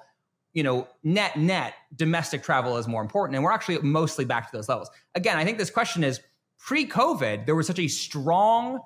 you 0.60 0.64
know, 0.64 0.86
net 1.04 1.38
net 1.38 1.74
domestic 1.96 2.44
travel 2.44 2.76
is 2.76 2.86
more 2.86 3.02
important, 3.02 3.34
and 3.38 3.46
we're 3.46 3.54
actually 3.54 3.80
mostly 3.80 4.26
back 4.26 4.52
to 4.52 4.58
those 4.58 4.68
levels. 4.68 4.90
Again, 5.16 5.38
I 5.38 5.46
think 5.46 5.58
this 5.58 5.70
question 5.70 6.04
is 6.04 6.20
pre-COVID. 6.58 7.46
There 7.46 7.56
was 7.56 7.66
such 7.66 7.80
a 7.80 7.88
strong 7.88 8.82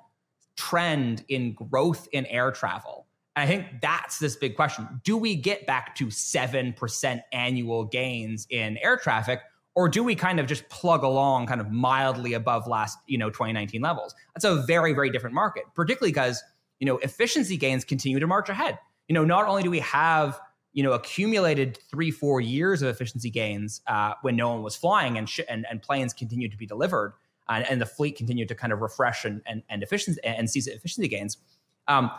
trend 0.55 1.25
in 1.29 1.55
growth 1.55 2.07
in 2.11 2.27
air 2.27 2.51
travel. 2.51 3.07
And 3.35 3.43
I 3.43 3.47
think 3.47 3.81
that's 3.81 4.19
this 4.19 4.35
big 4.35 4.55
question. 4.55 5.01
Do 5.03 5.17
we 5.17 5.35
get 5.35 5.65
back 5.65 5.95
to 5.95 6.09
7% 6.09 7.21
annual 7.31 7.85
gains 7.85 8.45
in 8.51 8.77
air 8.77 8.95
traffic 8.95 9.39
or 9.73 9.89
do 9.89 10.03
we 10.03 10.13
kind 10.13 10.39
of 10.39 10.45
just 10.45 10.69
plug 10.69 11.01
along 11.01 11.47
kind 11.47 11.59
of 11.59 11.71
mildly 11.71 12.33
above 12.33 12.67
last, 12.67 12.99
you 13.07 13.17
know, 13.17 13.31
2019 13.31 13.81
levels? 13.81 14.13
That's 14.35 14.45
a 14.45 14.61
very 14.67 14.93
very 14.93 15.09
different 15.09 15.33
market, 15.33 15.63
particularly 15.73 16.11
because, 16.11 16.43
you 16.79 16.85
know, 16.85 16.99
efficiency 16.99 17.57
gains 17.57 17.83
continue 17.83 18.19
to 18.19 18.27
march 18.27 18.49
ahead. 18.49 18.77
You 19.07 19.15
know, 19.15 19.25
not 19.25 19.47
only 19.47 19.63
do 19.63 19.71
we 19.71 19.79
have 19.79 20.39
you 20.73 20.83
know 20.83 20.91
accumulated 20.91 21.77
three 21.89 22.11
four 22.11 22.41
years 22.41 22.81
of 22.81 22.89
efficiency 22.89 23.29
gains 23.29 23.81
uh, 23.87 24.13
when 24.21 24.35
no 24.35 24.49
one 24.49 24.63
was 24.63 24.75
flying 24.75 25.17
and, 25.17 25.29
sh- 25.29 25.41
and 25.47 25.65
and 25.69 25.81
planes 25.81 26.13
continued 26.13 26.51
to 26.51 26.57
be 26.57 26.65
delivered 26.65 27.13
and, 27.49 27.65
and 27.69 27.81
the 27.81 27.85
fleet 27.85 28.17
continued 28.17 28.47
to 28.47 28.55
kind 28.55 28.73
of 28.73 28.81
refresh 28.81 29.25
and 29.25 29.41
and, 29.45 29.63
and 29.69 29.83
efficiency 29.83 30.19
and 30.23 30.49
seize 30.49 30.67
efficiency 30.67 31.07
gains. 31.07 31.37
Um, 31.87 32.11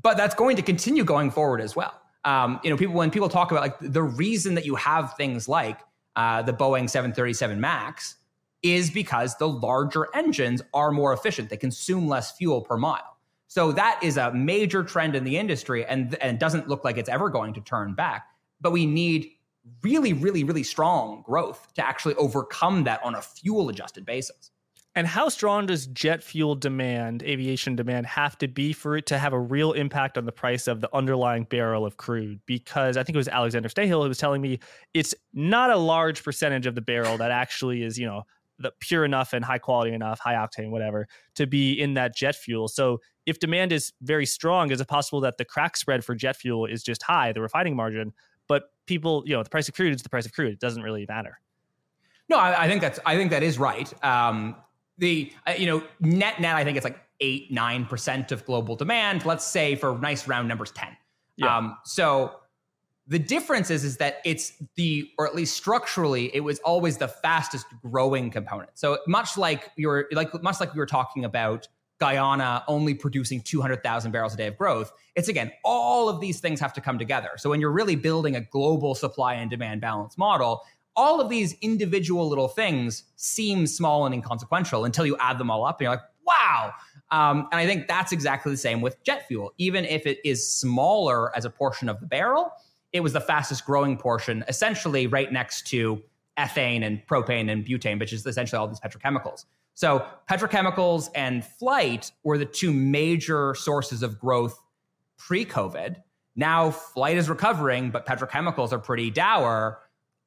but 0.00 0.16
that's 0.16 0.34
going 0.34 0.56
to 0.56 0.62
continue 0.62 1.04
going 1.04 1.30
forward 1.30 1.60
as 1.60 1.74
well. 1.74 2.00
Um, 2.24 2.60
you 2.62 2.70
know, 2.70 2.76
people 2.76 2.94
when 2.94 3.10
people 3.10 3.28
talk 3.28 3.50
about 3.50 3.62
like 3.62 3.78
the 3.80 4.02
reason 4.02 4.54
that 4.54 4.64
you 4.64 4.74
have 4.76 5.14
things 5.16 5.48
like 5.48 5.80
uh, 6.16 6.42
the 6.42 6.52
Boeing 6.52 6.88
737 6.88 7.60
Max 7.60 8.16
is 8.62 8.90
because 8.90 9.36
the 9.36 9.48
larger 9.48 10.08
engines 10.14 10.62
are 10.74 10.90
more 10.90 11.12
efficient; 11.12 11.48
they 11.50 11.56
consume 11.56 12.08
less 12.08 12.32
fuel 12.32 12.60
per 12.60 12.76
mile. 12.76 13.17
So 13.48 13.72
that 13.72 13.98
is 14.02 14.16
a 14.16 14.32
major 14.32 14.84
trend 14.84 15.16
in 15.16 15.24
the 15.24 15.36
industry, 15.36 15.84
and 15.84 16.14
and 16.16 16.38
doesn't 16.38 16.68
look 16.68 16.84
like 16.84 16.98
it's 16.98 17.08
ever 17.08 17.30
going 17.30 17.54
to 17.54 17.60
turn 17.60 17.94
back. 17.94 18.26
But 18.60 18.72
we 18.72 18.86
need 18.86 19.30
really, 19.82 20.12
really, 20.12 20.44
really 20.44 20.62
strong 20.62 21.22
growth 21.26 21.72
to 21.74 21.86
actually 21.86 22.14
overcome 22.14 22.84
that 22.84 23.02
on 23.02 23.14
a 23.14 23.22
fuel 23.22 23.68
adjusted 23.68 24.04
basis. 24.06 24.50
And 24.94 25.06
how 25.06 25.28
strong 25.28 25.66
does 25.66 25.86
jet 25.86 26.22
fuel 26.22 26.56
demand, 26.56 27.22
aviation 27.22 27.76
demand, 27.76 28.06
have 28.06 28.36
to 28.38 28.48
be 28.48 28.72
for 28.72 28.96
it 28.96 29.06
to 29.06 29.18
have 29.18 29.32
a 29.32 29.38
real 29.38 29.72
impact 29.72 30.18
on 30.18 30.24
the 30.24 30.32
price 30.32 30.66
of 30.66 30.80
the 30.80 30.94
underlying 30.94 31.44
barrel 31.44 31.86
of 31.86 31.98
crude? 31.98 32.40
Because 32.46 32.96
I 32.96 33.04
think 33.04 33.14
it 33.14 33.18
was 33.18 33.28
Alexander 33.28 33.68
Stahel 33.68 34.02
who 34.02 34.08
was 34.08 34.18
telling 34.18 34.42
me 34.42 34.58
it's 34.94 35.14
not 35.32 35.70
a 35.70 35.76
large 35.76 36.24
percentage 36.24 36.66
of 36.66 36.74
the 36.74 36.80
barrel 36.80 37.16
that 37.18 37.30
actually 37.30 37.82
is, 37.82 37.98
you 37.98 38.06
know, 38.06 38.24
the 38.58 38.72
pure 38.80 39.04
enough 39.04 39.32
and 39.32 39.44
high 39.44 39.58
quality 39.58 39.92
enough, 39.92 40.18
high 40.18 40.34
octane, 40.34 40.70
whatever, 40.70 41.06
to 41.36 41.46
be 41.46 41.72
in 41.72 41.94
that 41.94 42.16
jet 42.16 42.34
fuel. 42.34 42.66
So 42.66 43.00
if 43.28 43.38
demand 43.38 43.72
is 43.72 43.92
very 44.02 44.26
strong, 44.26 44.70
is 44.70 44.80
it 44.80 44.88
possible 44.88 45.20
that 45.20 45.38
the 45.38 45.44
crack 45.44 45.76
spread 45.76 46.04
for 46.04 46.14
jet 46.14 46.36
fuel 46.36 46.66
is 46.66 46.82
just 46.82 47.02
high, 47.02 47.32
the 47.32 47.40
refining 47.40 47.76
margin, 47.76 48.12
but 48.48 48.70
people, 48.86 49.22
you 49.26 49.34
know, 49.34 49.42
the 49.42 49.50
price 49.50 49.68
of 49.68 49.74
crude 49.74 49.94
is 49.94 50.02
the 50.02 50.08
price 50.08 50.26
of 50.26 50.32
crude. 50.32 50.52
It 50.52 50.60
doesn't 50.60 50.82
really 50.82 51.04
matter. 51.08 51.38
No, 52.28 52.38
I, 52.38 52.64
I 52.64 52.68
think 52.68 52.80
that's 52.80 52.98
I 53.06 53.16
think 53.16 53.30
that 53.30 53.42
is 53.42 53.58
right. 53.58 53.92
Um, 54.04 54.56
the 54.98 55.32
uh, 55.46 55.54
you 55.56 55.66
know 55.66 55.82
net 56.00 56.40
net 56.40 56.56
i 56.56 56.64
think 56.64 56.76
it's 56.76 56.84
like 56.84 56.98
8 57.20 57.52
9% 57.52 58.32
of 58.32 58.44
global 58.44 58.76
demand 58.76 59.24
let's 59.24 59.44
say 59.44 59.74
for 59.74 59.98
nice 59.98 60.28
round 60.28 60.46
numbers 60.46 60.70
10 60.72 60.96
yeah. 61.36 61.56
um, 61.56 61.76
so 61.84 62.32
the 63.06 63.18
difference 63.18 63.70
is 63.70 63.84
is 63.84 63.96
that 63.96 64.18
it's 64.24 64.52
the 64.76 65.10
or 65.18 65.26
at 65.26 65.34
least 65.34 65.56
structurally 65.56 66.34
it 66.34 66.40
was 66.40 66.58
always 66.60 66.98
the 66.98 67.08
fastest 67.08 67.66
growing 67.82 68.30
component 68.30 68.70
so 68.74 68.98
much 69.06 69.38
like 69.38 69.70
you're 69.76 70.06
like 70.12 70.30
much 70.42 70.60
like 70.60 70.74
we 70.74 70.78
were 70.78 70.86
talking 70.86 71.24
about 71.24 71.66
Guyana 71.98 72.64
only 72.68 72.94
producing 72.94 73.40
200,000 73.40 74.12
barrels 74.12 74.34
a 74.34 74.36
day 74.36 74.46
of 74.46 74.56
growth. 74.56 74.92
It's 75.16 75.28
again, 75.28 75.50
all 75.64 76.08
of 76.08 76.20
these 76.20 76.40
things 76.40 76.60
have 76.60 76.72
to 76.74 76.80
come 76.80 76.98
together. 76.98 77.30
So 77.36 77.50
when 77.50 77.60
you're 77.60 77.72
really 77.72 77.96
building 77.96 78.36
a 78.36 78.40
global 78.40 78.94
supply 78.94 79.34
and 79.34 79.50
demand 79.50 79.80
balance 79.80 80.16
model, 80.16 80.62
all 80.94 81.20
of 81.20 81.28
these 81.28 81.54
individual 81.60 82.28
little 82.28 82.48
things 82.48 83.04
seem 83.16 83.66
small 83.66 84.06
and 84.06 84.14
inconsequential 84.14 84.84
until 84.84 85.06
you 85.06 85.16
add 85.18 85.38
them 85.38 85.50
all 85.50 85.64
up 85.64 85.80
and 85.80 85.86
you're 85.86 85.92
like, 85.92 86.02
wow. 86.26 86.72
Um, 87.10 87.48
and 87.52 87.60
I 87.60 87.66
think 87.66 87.88
that's 87.88 88.12
exactly 88.12 88.52
the 88.52 88.58
same 88.58 88.80
with 88.80 89.02
jet 89.02 89.26
fuel. 89.26 89.52
Even 89.58 89.84
if 89.84 90.06
it 90.06 90.18
is 90.24 90.50
smaller 90.50 91.34
as 91.36 91.44
a 91.44 91.50
portion 91.50 91.88
of 91.88 92.00
the 92.00 92.06
barrel, 92.06 92.52
it 92.92 93.00
was 93.00 93.12
the 93.12 93.20
fastest 93.20 93.64
growing 93.64 93.96
portion, 93.96 94.44
essentially 94.48 95.06
right 95.06 95.32
next 95.32 95.66
to 95.68 96.02
ethane 96.38 96.84
and 96.84 97.04
propane 97.06 97.50
and 97.50 97.66
butane, 97.66 97.98
which 97.98 98.12
is 98.12 98.24
essentially 98.26 98.58
all 98.58 98.68
these 98.68 98.80
petrochemicals. 98.80 99.44
So 99.78 100.04
petrochemicals 100.28 101.08
and 101.14 101.44
flight 101.44 102.10
were 102.24 102.36
the 102.36 102.44
two 102.44 102.72
major 102.72 103.54
sources 103.54 104.02
of 104.02 104.18
growth 104.18 104.60
pre-COVID. 105.18 106.02
Now 106.34 106.72
flight 106.72 107.16
is 107.16 107.28
recovering, 107.28 107.92
but 107.92 108.04
petrochemicals 108.04 108.72
are 108.72 108.80
pretty 108.80 109.12
dour. 109.12 109.78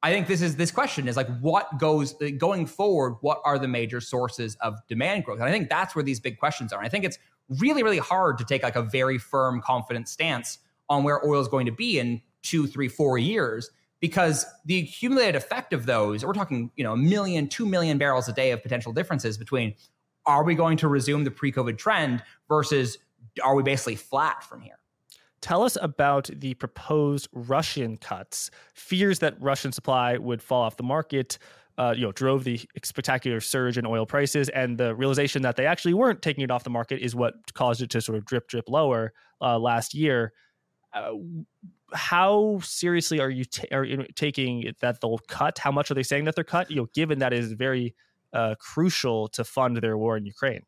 I 0.02 0.10
think 0.10 0.26
this 0.26 0.40
is 0.40 0.56
this 0.56 0.70
question 0.70 1.06
is 1.06 1.18
like 1.18 1.28
what 1.40 1.78
goes 1.78 2.14
going 2.38 2.64
forward. 2.64 3.16
What 3.20 3.42
are 3.44 3.58
the 3.58 3.68
major 3.68 4.00
sources 4.00 4.56
of 4.62 4.78
demand 4.88 5.26
growth? 5.26 5.40
And 5.40 5.46
I 5.46 5.52
think 5.52 5.68
that's 5.68 5.94
where 5.94 6.02
these 6.02 6.18
big 6.18 6.38
questions 6.38 6.72
are. 6.72 6.78
And 6.78 6.86
I 6.86 6.88
think 6.88 7.04
it's 7.04 7.18
really 7.60 7.82
really 7.82 7.98
hard 7.98 8.38
to 8.38 8.44
take 8.44 8.62
like 8.62 8.76
a 8.76 8.82
very 8.82 9.18
firm, 9.18 9.60
confident 9.60 10.08
stance 10.08 10.60
on 10.88 11.04
where 11.04 11.22
oil 11.26 11.42
is 11.42 11.48
going 11.48 11.66
to 11.66 11.72
be 11.72 11.98
in 11.98 12.22
two, 12.40 12.66
three, 12.66 12.88
four 12.88 13.18
years 13.18 13.70
because 14.02 14.44
the 14.66 14.80
accumulated 14.80 15.36
effect 15.36 15.72
of 15.72 15.86
those 15.86 16.26
we're 16.26 16.34
talking 16.34 16.70
you 16.76 16.84
know 16.84 16.92
a 16.92 16.96
million, 16.96 17.48
two 17.48 17.64
million 17.64 17.96
barrels 17.96 18.28
a 18.28 18.32
day 18.34 18.50
of 18.50 18.62
potential 18.62 18.92
differences 18.92 19.38
between 19.38 19.74
are 20.26 20.44
we 20.44 20.54
going 20.54 20.76
to 20.76 20.88
resume 20.88 21.24
the 21.24 21.30
pre-COVID 21.30 21.78
trend 21.78 22.22
versus 22.48 22.98
are 23.42 23.54
we 23.54 23.62
basically 23.62 23.96
flat 23.96 24.44
from 24.44 24.60
here? 24.60 24.78
Tell 25.40 25.62
us 25.64 25.76
about 25.80 26.30
the 26.32 26.54
proposed 26.54 27.28
Russian 27.32 27.96
cuts. 27.96 28.50
Fears 28.74 29.18
that 29.20 29.40
Russian 29.40 29.72
supply 29.72 30.16
would 30.16 30.40
fall 30.40 30.62
off 30.62 30.76
the 30.76 30.84
market, 30.84 31.38
uh, 31.78 31.94
you 31.96 32.02
know, 32.02 32.12
drove 32.12 32.44
the 32.44 32.60
spectacular 32.84 33.40
surge 33.40 33.76
in 33.76 33.84
oil 33.84 34.06
prices, 34.06 34.48
and 34.50 34.78
the 34.78 34.94
realization 34.94 35.42
that 35.42 35.56
they 35.56 35.66
actually 35.66 35.94
weren't 35.94 36.22
taking 36.22 36.44
it 36.44 36.50
off 36.52 36.62
the 36.62 36.70
market 36.70 37.00
is 37.00 37.16
what 37.16 37.34
caused 37.54 37.82
it 37.82 37.90
to 37.90 38.00
sort 38.00 38.16
of 38.16 38.24
drip, 38.24 38.46
drip 38.46 38.68
lower 38.68 39.12
uh, 39.40 39.58
last 39.58 39.94
year. 39.94 40.32
Uh, 40.94 41.12
how 41.94 42.60
seriously 42.62 43.20
are 43.20 43.30
you, 43.30 43.44
t- 43.44 43.68
are 43.72 43.84
you 43.84 44.06
taking 44.14 44.72
that 44.80 45.00
they'll 45.00 45.18
cut? 45.28 45.58
How 45.58 45.72
much 45.72 45.90
are 45.90 45.94
they 45.94 46.02
saying 46.02 46.24
that 46.24 46.34
they're 46.34 46.44
cut? 46.44 46.70
You 46.70 46.76
know, 46.76 46.88
given 46.94 47.18
that 47.20 47.32
is 47.32 47.52
very 47.52 47.94
uh, 48.32 48.54
crucial 48.58 49.28
to 49.28 49.44
fund 49.44 49.76
their 49.76 49.96
war 49.96 50.16
in 50.16 50.26
Ukraine. 50.26 50.62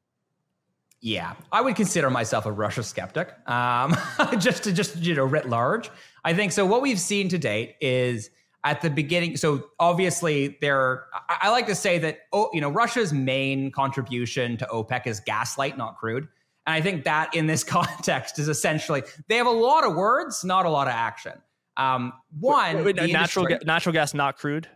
Yeah, 1.01 1.35
I 1.53 1.61
would 1.61 1.77
consider 1.77 2.09
myself 2.09 2.47
a 2.47 2.53
Russia 2.53 2.83
skeptic, 2.83 3.35
um, 3.47 3.95
just 4.39 4.64
to 4.64 4.72
just 4.72 4.97
you 4.97 5.14
know 5.14 5.25
writ 5.25 5.49
large. 5.49 5.91
I 6.25 6.33
think 6.33 6.53
so. 6.53 6.64
What 6.64 6.81
we've 6.81 6.99
seen 6.99 7.29
to 7.29 7.37
date 7.37 7.77
is 7.83 8.31
at 8.64 8.81
the 8.81 8.89
beginning. 8.89 9.37
So 9.37 9.66
obviously, 9.79 10.57
there. 10.62 11.05
I, 11.12 11.37
I 11.43 11.51
like 11.51 11.66
to 11.66 11.75
say 11.75 11.99
that 11.99 12.20
oh, 12.33 12.49
you 12.55 12.62
know, 12.62 12.70
Russia's 12.70 13.12
main 13.12 13.70
contribution 13.70 14.57
to 14.57 14.66
OPEC 14.66 15.07
is 15.07 15.20
gaslight, 15.20 15.77
not 15.77 15.99
crude. 15.99 16.27
And 16.67 16.75
I 16.75 16.81
think 16.81 17.05
that 17.05 17.35
in 17.35 17.47
this 17.47 17.65
context 17.65 18.39
is 18.39 18.49
essentially 18.49 19.03
they 19.29 19.37
have 19.37 19.47
a 19.47 19.51
lot 19.51 19.85
of 19.85 19.95
words, 19.95 20.45
not 20.45 20.67
a 20.67 20.71
lot 20.71 20.87
of 20.87 20.95
action. 20.95 21.33
Um, 21.77 22.12
one, 22.39 22.85
wait, 22.85 22.97
wait, 22.97 23.12
natural 23.12 23.47
ga- 23.47 23.59
natural 23.65 23.93
gas, 23.93 24.15
not 24.15 24.39
crude. 24.39 24.69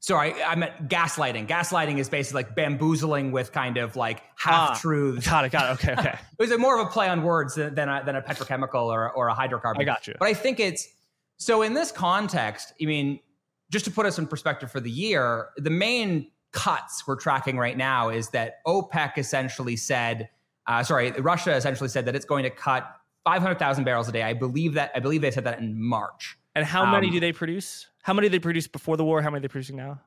Sorry, 0.00 0.34
I 0.42 0.56
meant 0.56 0.88
gaslighting. 0.88 1.46
Gaslighting 1.46 1.98
is 1.98 2.08
basically 2.08 2.42
like 2.42 2.56
bamboozling 2.56 3.30
with 3.30 3.52
kind 3.52 3.76
of 3.76 3.94
like 3.94 4.22
half 4.34 4.70
ah, 4.70 4.78
truths. 4.80 5.26
got 5.26 5.44
it. 5.44 5.52
Got 5.52 5.70
it. 5.70 5.72
Okay. 5.74 5.92
Okay. 5.98 6.18
it 6.38 6.50
was 6.50 6.58
more 6.58 6.80
of 6.80 6.88
a 6.88 6.90
play 6.90 7.08
on 7.08 7.22
words 7.22 7.54
than, 7.54 7.74
than 7.76 7.88
a, 7.88 8.02
than 8.04 8.16
a 8.16 8.22
petrochemical 8.22 8.86
or, 8.86 9.12
or 9.12 9.28
a 9.28 9.34
hydrocarbon. 9.34 9.78
I 9.78 9.84
got 9.84 10.08
you. 10.08 10.14
But 10.18 10.26
I 10.26 10.34
think 10.34 10.58
it's 10.58 10.88
so 11.36 11.62
in 11.62 11.72
this 11.72 11.92
context. 11.92 12.72
I 12.82 12.86
mean, 12.86 13.20
just 13.70 13.84
to 13.84 13.92
put 13.92 14.04
us 14.04 14.18
in 14.18 14.26
perspective 14.26 14.72
for 14.72 14.80
the 14.80 14.90
year, 14.90 15.50
the 15.56 15.70
main 15.70 16.32
cuts 16.50 17.06
we're 17.06 17.16
tracking 17.16 17.56
right 17.56 17.76
now 17.76 18.08
is 18.10 18.28
that 18.30 18.56
OPEC 18.66 19.18
essentially 19.18 19.76
said, 19.76 20.28
uh, 20.66 20.82
sorry, 20.82 21.10
Russia 21.12 21.54
essentially 21.54 21.88
said 21.88 22.06
that 22.06 22.14
it's 22.14 22.24
going 22.24 22.44
to 22.44 22.50
cut 22.50 22.96
500,000 23.24 23.84
barrels 23.84 24.08
a 24.08 24.12
day. 24.12 24.22
I 24.22 24.32
believe 24.32 24.74
that 24.74 24.92
I 24.94 25.00
believe 25.00 25.20
they 25.20 25.30
said 25.30 25.44
that 25.44 25.58
in 25.58 25.80
March. 25.80 26.36
And 26.54 26.64
how 26.64 26.84
many 26.84 27.08
um, 27.08 27.12
do 27.14 27.20
they 27.20 27.32
produce? 27.32 27.86
How 28.02 28.12
many 28.12 28.26
did 28.28 28.32
they 28.32 28.42
produce 28.42 28.66
before 28.66 28.96
the 28.96 29.04
war? 29.04 29.22
How 29.22 29.30
many 29.30 29.38
are 29.38 29.42
they 29.42 29.48
producing 29.48 29.76
now? 29.76 30.00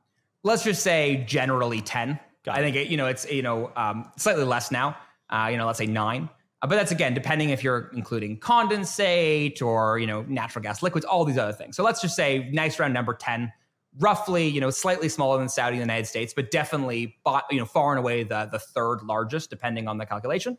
Let's 0.43 0.63
just 0.63 0.83
say 0.83 1.23
generally 1.27 1.81
10. 1.81 2.19
Got 2.43 2.57
I 2.57 2.61
think 2.61 2.75
it, 2.75 2.87
you 2.87 2.97
know 2.97 3.07
it's 3.07 3.29
you 3.29 3.41
know 3.41 3.71
um, 3.75 4.11
slightly 4.17 4.43
less 4.43 4.71
now. 4.71 4.97
Uh, 5.29 5.47
you 5.51 5.57
know, 5.57 5.65
let's 5.65 5.79
say 5.79 5.87
nine. 5.87 6.29
Uh, 6.61 6.67
but 6.67 6.75
that's 6.75 6.91
again 6.91 7.13
depending 7.13 7.49
if 7.49 7.63
you're 7.63 7.89
including 7.95 8.39
condensate 8.39 9.61
or 9.61 9.97
you 9.97 10.07
know 10.07 10.21
natural 10.23 10.61
gas 10.61 10.83
liquids, 10.83 11.05
all 11.05 11.25
these 11.25 11.37
other 11.37 11.53
things. 11.53 11.75
So 11.75 11.83
let's 11.83 12.01
just 12.01 12.15
say 12.15 12.49
nice 12.51 12.79
round 12.79 12.93
number 12.93 13.13
10 13.13 13.51
roughly, 13.99 14.47
you 14.47 14.61
know, 14.61 14.69
slightly 14.69 15.09
smaller 15.09 15.37
than 15.37 15.49
Saudi 15.49 15.75
and 15.75 15.81
the 15.81 15.93
United 15.93 16.07
States, 16.07 16.33
but 16.33 16.51
definitely, 16.51 17.17
you 17.51 17.57
know, 17.57 17.65
far 17.65 17.91
and 17.91 17.99
away 17.99 18.23
the 18.23 18.47
the 18.51 18.59
third 18.59 19.01
largest, 19.03 19.49
depending 19.49 19.87
on 19.87 19.97
the 19.97 20.05
calculation. 20.05 20.57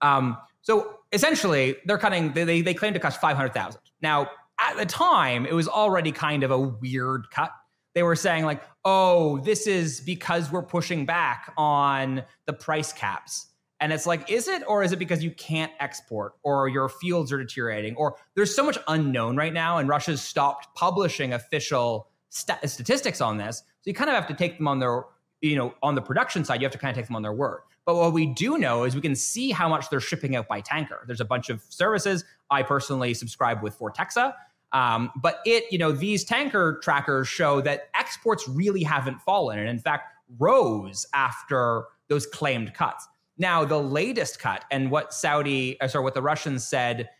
Um, 0.00 0.36
so 0.62 0.98
essentially, 1.12 1.76
they're 1.86 1.98
cutting. 1.98 2.32
They 2.32 2.60
they 2.60 2.74
claim 2.74 2.94
to 2.94 3.00
cut 3.00 3.14
five 3.14 3.36
hundred 3.36 3.54
thousand. 3.54 3.80
Now, 4.00 4.30
at 4.60 4.76
the 4.76 4.86
time, 4.86 5.46
it 5.46 5.54
was 5.54 5.68
already 5.68 6.12
kind 6.12 6.42
of 6.42 6.50
a 6.50 6.58
weird 6.58 7.30
cut. 7.30 7.50
They 7.94 8.02
were 8.02 8.16
saying 8.16 8.44
like, 8.44 8.62
"Oh, 8.84 9.38
this 9.38 9.66
is 9.66 10.00
because 10.00 10.50
we're 10.50 10.62
pushing 10.62 11.06
back 11.06 11.52
on 11.56 12.22
the 12.46 12.52
price 12.52 12.92
caps." 12.92 13.48
And 13.80 13.92
it's 13.92 14.06
like, 14.06 14.30
is 14.30 14.46
it, 14.46 14.62
or 14.68 14.84
is 14.84 14.92
it 14.92 15.00
because 15.00 15.24
you 15.24 15.32
can't 15.32 15.72
export, 15.80 16.34
or 16.44 16.68
your 16.68 16.88
fields 16.88 17.32
are 17.32 17.38
deteriorating, 17.38 17.96
or 17.96 18.14
there's 18.36 18.54
so 18.54 18.62
much 18.62 18.78
unknown 18.86 19.36
right 19.36 19.52
now, 19.52 19.78
and 19.78 19.88
Russia's 19.88 20.22
stopped 20.22 20.68
publishing 20.76 21.32
official 21.32 22.06
st- 22.32 22.68
statistics 22.68 23.20
on 23.20 23.36
this. 23.36 23.58
So 23.58 23.84
you 23.84 23.94
kind 23.94 24.10
of 24.10 24.16
have 24.16 24.26
to 24.28 24.34
take 24.34 24.58
them 24.58 24.66
on 24.66 24.78
their, 24.78 25.04
you 25.40 25.56
know, 25.56 25.74
on 25.82 25.94
the 25.94 26.02
production 26.02 26.44
side, 26.44 26.60
you 26.60 26.64
have 26.64 26.72
to 26.72 26.78
kind 26.78 26.90
of 26.90 26.96
take 26.96 27.06
them 27.06 27.16
on 27.16 27.22
their 27.22 27.32
word. 27.32 27.60
But 27.84 27.96
what 27.96 28.12
we 28.12 28.26
do 28.26 28.58
know 28.58 28.84
is 28.84 28.94
we 28.94 29.00
can 29.00 29.16
see 29.16 29.50
how 29.50 29.68
much 29.68 29.90
they're 29.90 30.00
shipping 30.00 30.36
out 30.36 30.48
by 30.48 30.60
tanker. 30.60 31.04
There's 31.06 31.20
a 31.20 31.24
bunch 31.24 31.50
of 31.50 31.62
services. 31.68 32.24
I 32.50 32.62
personally 32.62 33.12
subscribe 33.14 33.62
with 33.62 33.78
Vortexa. 33.78 34.34
Um, 34.72 35.10
but 35.16 35.40
it, 35.44 35.64
you 35.70 35.78
know, 35.78 35.92
these 35.92 36.24
tanker 36.24 36.80
trackers 36.82 37.28
show 37.28 37.60
that 37.60 37.88
exports 37.94 38.48
really 38.48 38.82
haven't 38.82 39.20
fallen 39.20 39.58
and 39.58 39.68
in 39.68 39.78
fact 39.78 40.14
rose 40.38 41.04
after 41.12 41.84
those 42.08 42.26
claimed 42.26 42.72
cuts. 42.72 43.06
Now, 43.36 43.64
the 43.64 43.78
latest 43.78 44.38
cut 44.38 44.64
and 44.70 44.90
what 44.90 45.12
Saudi, 45.12 45.78
uh, 45.80 45.88
sorry, 45.88 46.04
what 46.04 46.14
the 46.14 46.22
Russians 46.22 46.66
said 46.66 47.10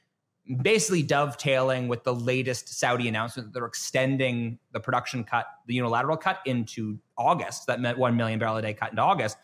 basically 0.63 1.03
dovetailing 1.03 1.89
with 1.89 2.03
the 2.05 2.15
latest 2.15 2.79
Saudi 2.79 3.09
announcement 3.09 3.49
that 3.49 3.59
they're 3.59 3.67
extending 3.67 4.59
the 4.73 4.81
production 4.81 5.25
cut, 5.25 5.47
the 5.67 5.75
unilateral 5.75 6.17
cut 6.17 6.41
into 6.47 6.99
August. 7.17 7.67
That 7.67 7.81
meant 7.81 7.99
1 7.99 8.17
million 8.17 8.39
barrel 8.39 8.57
a 8.57 8.63
day 8.63 8.75
cut 8.75 8.91
into 8.91 9.03
August. 9.03 9.37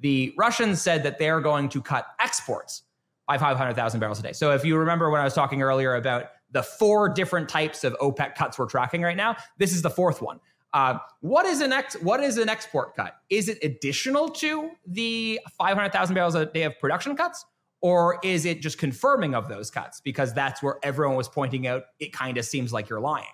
The 0.00 0.32
Russians 0.38 0.80
said 0.80 1.02
that 1.02 1.18
they're 1.18 1.40
going 1.40 1.68
to 1.70 1.82
cut 1.82 2.06
exports 2.20 2.84
by 3.26 3.36
500,000 3.36 4.00
barrels 4.00 4.18
a 4.18 4.22
day. 4.22 4.32
So 4.32 4.52
if 4.52 4.64
you 4.64 4.76
remember 4.78 5.10
when 5.10 5.20
I 5.20 5.24
was 5.24 5.34
talking 5.34 5.60
earlier 5.60 5.96
about 5.96 6.26
the 6.50 6.62
four 6.62 7.10
different 7.10 7.48
types 7.48 7.84
of 7.84 7.94
OPEC 8.00 8.34
cuts 8.34 8.58
we're 8.58 8.66
tracking 8.66 9.02
right 9.02 9.16
now, 9.16 9.36
this 9.58 9.72
is 9.72 9.82
the 9.82 9.90
fourth 9.90 10.22
one. 10.22 10.40
Uh, 10.72 10.98
what 11.20 11.46
is 11.46 11.60
an 11.60 11.72
ex? 11.72 11.94
What 11.96 12.22
is 12.22 12.38
an 12.38 12.48
export 12.48 12.94
cut? 12.94 13.14
Is 13.30 13.48
it 13.48 13.58
additional 13.62 14.28
to 14.30 14.70
the 14.86 15.40
500,000 15.56 16.14
barrels 16.14 16.34
a 16.34 16.46
day 16.46 16.62
of 16.64 16.78
production 16.78 17.16
cuts, 17.16 17.44
or 17.80 18.18
is 18.22 18.44
it 18.44 18.60
just 18.60 18.78
confirming 18.78 19.34
of 19.34 19.48
those 19.48 19.70
cuts? 19.70 20.00
Because 20.00 20.34
that's 20.34 20.62
where 20.62 20.78
everyone 20.82 21.16
was 21.16 21.28
pointing 21.28 21.66
out 21.66 21.84
it 22.00 22.12
kind 22.12 22.36
of 22.38 22.44
seems 22.44 22.72
like 22.72 22.88
you're 22.88 23.00
lying. 23.00 23.26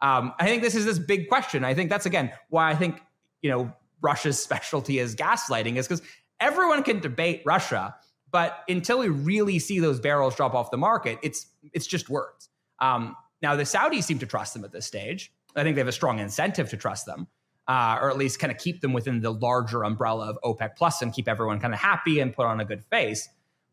Um, 0.00 0.32
I 0.38 0.46
think 0.46 0.62
this 0.62 0.74
is 0.74 0.84
this 0.84 0.98
big 0.98 1.28
question. 1.28 1.64
I 1.64 1.74
think 1.74 1.90
that's 1.90 2.06
again 2.06 2.32
why 2.50 2.70
I 2.70 2.74
think 2.74 3.00
you 3.42 3.50
know 3.50 3.72
Russia's 4.00 4.38
specialty 4.42 4.98
is 4.98 5.16
gaslighting 5.16 5.76
is 5.76 5.88
because 5.88 6.02
everyone 6.40 6.82
can 6.82 7.00
debate 7.00 7.42
Russia, 7.44 7.94
but 8.30 8.62
until 8.68 8.98
we 9.00 9.08
really 9.08 9.58
see 9.58 9.80
those 9.80 10.00
barrels 10.00 10.36
drop 10.36 10.54
off 10.54 10.70
the 10.70 10.76
market, 10.76 11.18
it's 11.22 11.46
it's 11.72 11.86
just 11.86 12.08
words. 12.08 12.48
Um, 12.80 13.16
now 13.42 13.56
the 13.56 13.64
Saudis 13.64 14.04
seem 14.04 14.18
to 14.20 14.26
trust 14.26 14.54
them 14.54 14.64
at 14.64 14.72
this 14.72 14.86
stage. 14.86 15.32
I 15.56 15.62
think 15.62 15.74
they 15.74 15.80
have 15.80 15.88
a 15.88 15.92
strong 15.92 16.20
incentive 16.20 16.68
to 16.70 16.76
trust 16.76 17.06
them, 17.06 17.26
uh, 17.66 17.98
or 18.00 18.10
at 18.10 18.18
least 18.18 18.38
kind 18.38 18.52
of 18.52 18.58
keep 18.58 18.80
them 18.80 18.92
within 18.92 19.20
the 19.20 19.32
larger 19.32 19.82
umbrella 19.82 20.30
of 20.30 20.38
OPEC 20.44 20.76
Plus 20.76 21.02
and 21.02 21.12
keep 21.12 21.26
everyone 21.26 21.58
kind 21.58 21.74
of 21.74 21.80
happy 21.80 22.20
and 22.20 22.32
put 22.32 22.46
on 22.46 22.60
a 22.60 22.64
good 22.64 22.84
face. 22.84 23.28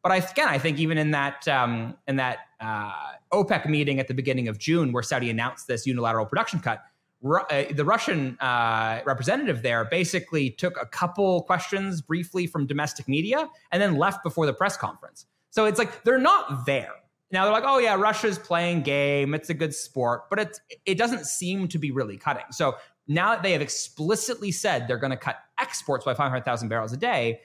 But 0.06 0.12
I, 0.12 0.18
again, 0.18 0.50
I 0.50 0.60
think 0.60 0.78
even 0.78 1.00
in 1.00 1.10
that 1.12 1.48
um, 1.48 1.98
in 2.08 2.18
that 2.18 2.38
uh, 2.60 2.92
OPEC 3.34 3.68
meeting 3.68 4.00
at 4.00 4.08
the 4.08 4.14
beginning 4.14 4.48
of 4.48 4.60
June, 4.60 4.92
where 4.92 5.02
Saudi 5.02 5.32
announced 5.32 5.66
this 5.66 5.88
unilateral 5.88 6.28
production 6.28 6.60
cut, 6.60 6.84
Ru- 7.24 7.42
uh, 7.50 7.74
the 7.74 7.84
Russian 7.84 8.38
uh, 8.40 9.02
representative 9.04 9.64
there 9.64 9.84
basically 9.84 10.52
took 10.52 10.80
a 10.80 10.86
couple 10.86 11.42
questions 11.42 12.04
briefly 12.04 12.46
from 12.46 12.68
domestic 12.68 13.08
media 13.08 13.50
and 13.72 13.82
then 13.82 13.98
left 13.98 14.22
before 14.22 14.46
the 14.46 14.54
press 14.54 14.78
conference. 14.78 15.26
So 15.50 15.66
it's 15.66 15.80
like 15.80 16.04
they're 16.04 16.20
not 16.20 16.68
there. 16.68 16.92
Now 17.32 17.46
they're 17.46 17.54
like, 17.54 17.64
oh 17.66 17.80
yeah, 17.80 17.96
Russia's 17.96 18.38
playing 18.38 18.84
game. 18.84 19.34
It's 19.34 19.50
a 19.50 19.56
good 19.56 19.74
sport, 19.74 20.30
but 20.30 20.38
it's 20.38 20.62
it 20.86 21.00
doesn't 21.00 21.26
seem 21.26 21.68
to 21.70 21.80
be 21.80 21.90
really 21.90 22.18
cutting. 22.18 22.46
So 22.52 22.76
now 23.08 23.32
that 23.32 23.42
they 23.42 23.54
have 23.54 23.62
explicitly 23.62 24.52
said 24.52 24.88
they're 24.88 25.00
going 25.00 25.10
to 25.10 25.18
cut 25.18 25.38
exports 25.60 26.06
by 26.06 26.14
500,000 26.14 26.70
barrels 26.70 26.94
a 26.94 26.98
day, 26.98 27.40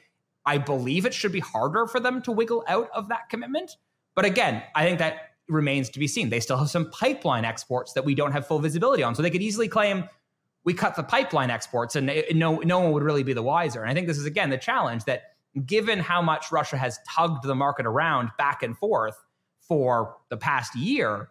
I 0.47 0.59
believe 0.59 1.07
it 1.07 1.15
should 1.15 1.33
be 1.33 1.41
harder 1.41 1.87
for 1.87 2.01
them 2.01 2.23
to 2.23 2.33
wiggle 2.33 2.65
out 2.67 2.89
of 2.95 3.09
that 3.09 3.29
commitment. 3.29 3.77
But 4.15 4.25
again, 4.25 4.63
I 4.75 4.85
think 4.85 4.99
that 4.99 5.31
remains 5.49 5.91
to 5.91 5.99
be 5.99 6.07
seen. 6.07 6.31
They 6.31 6.41
still 6.41 6.57
have 6.57 6.71
some 6.71 6.91
pipeline 6.91 7.45
exports 7.45 7.93
that 7.95 8.05
we 8.05 8.15
don't 8.15 8.33
have 8.33 8.47
full 8.47 8.59
visibility 8.59 9.03
on. 9.03 9.15
So 9.15 9.23
they 9.23 9.31
could 9.31 9.43
easily 9.43 9.69
claim 9.69 10.09
we 10.65 10.75
cut 10.75 10.95
the 10.95 11.03
pipeline 11.03 11.51
exports 11.51 11.97
and 11.97 12.13
no, 12.33 12.57
no 12.59 12.81
one 12.81 12.93
would 12.93 13.03
really 13.03 13.23
be 13.23 13.33
the 13.33 13.43
wiser. 13.43 13.83
And 13.83 13.91
I 13.91 13.95
think 13.95 14.07
this 14.07 14.19
is, 14.19 14.27
again, 14.27 14.51
the 14.51 14.59
challenge 14.59 15.05
that 15.05 15.23
given 15.67 15.99
how 15.99 16.23
much 16.23 16.53
Russia 16.53 16.77
has 16.77 16.99
tugged 17.09 17.45
the 17.45 17.55
market 17.55 17.87
around 17.87 18.31
back 18.39 18.63
and 18.63 18.77
forth 18.77 19.17
for 19.61 20.17
the 20.29 20.37
past 20.37 20.77
year, 20.77 21.31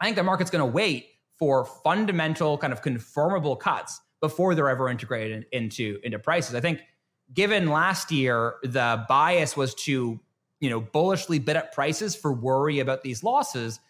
I 0.00 0.04
think 0.04 0.16
the 0.16 0.22
market's 0.22 0.50
going 0.50 0.60
to 0.60 0.70
wait 0.70 1.06
for 1.38 1.64
fundamental 1.64 2.58
kind 2.58 2.72
of 2.72 2.82
confirmable 2.82 3.58
cuts 3.58 4.00
before 4.20 4.54
they're 4.54 4.68
ever 4.68 4.88
integrated 4.88 5.46
into, 5.52 5.98
into 6.04 6.18
prices. 6.18 6.54
I 6.54 6.60
think 6.60 6.82
given 7.32 7.68
last 7.68 8.10
year, 8.10 8.56
the 8.62 9.04
bias 9.08 9.56
was 9.56 9.74
to, 9.74 10.18
you 10.60 10.70
know, 10.70 10.80
bullishly 10.80 11.38
bid 11.38 11.56
up 11.56 11.72
prices 11.72 12.14
for 12.14 12.32
worry 12.32 12.80
about 12.80 13.02
these 13.02 13.22
losses. 13.22 13.80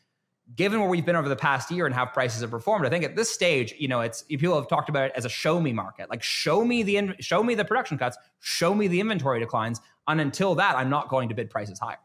Given 0.57 0.81
where 0.81 0.89
we've 0.89 1.07
been 1.07 1.15
over 1.15 1.29
the 1.29 1.37
past 1.37 1.71
year 1.71 1.87
and 1.87 1.95
how 1.95 2.05
prices 2.05 2.41
have 2.41 2.51
performed, 2.51 2.85
I 2.85 2.89
think 2.89 3.05
at 3.05 3.15
this 3.15 3.31
stage, 3.31 3.73
you 3.79 3.87
know, 3.87 4.01
it's 4.01 4.23
people 4.23 4.57
have 4.57 4.67
talked 4.67 4.89
about 4.89 5.05
it 5.05 5.13
as 5.15 5.25
a 5.25 5.29
show 5.29 5.61
me 5.61 5.73
market. 5.73 6.11
Like 6.11 6.25
show 6.25 6.65
me 6.65 6.83
the 6.83 7.15
show 7.21 7.45
me 7.45 7.55
the 7.55 7.65
production 7.65 7.97
cuts, 7.97 8.17
show 8.41 8.75
me 8.75 8.89
the 8.89 8.99
inventory 8.99 9.39
declines, 9.39 9.81
and 10.09 10.21
until 10.21 10.57
that, 10.57 10.75
I'm 10.75 10.91
not 10.91 11.09
going 11.09 11.29
to 11.29 11.37
bid 11.37 11.51
prices 11.51 11.79
higher. 11.79 11.99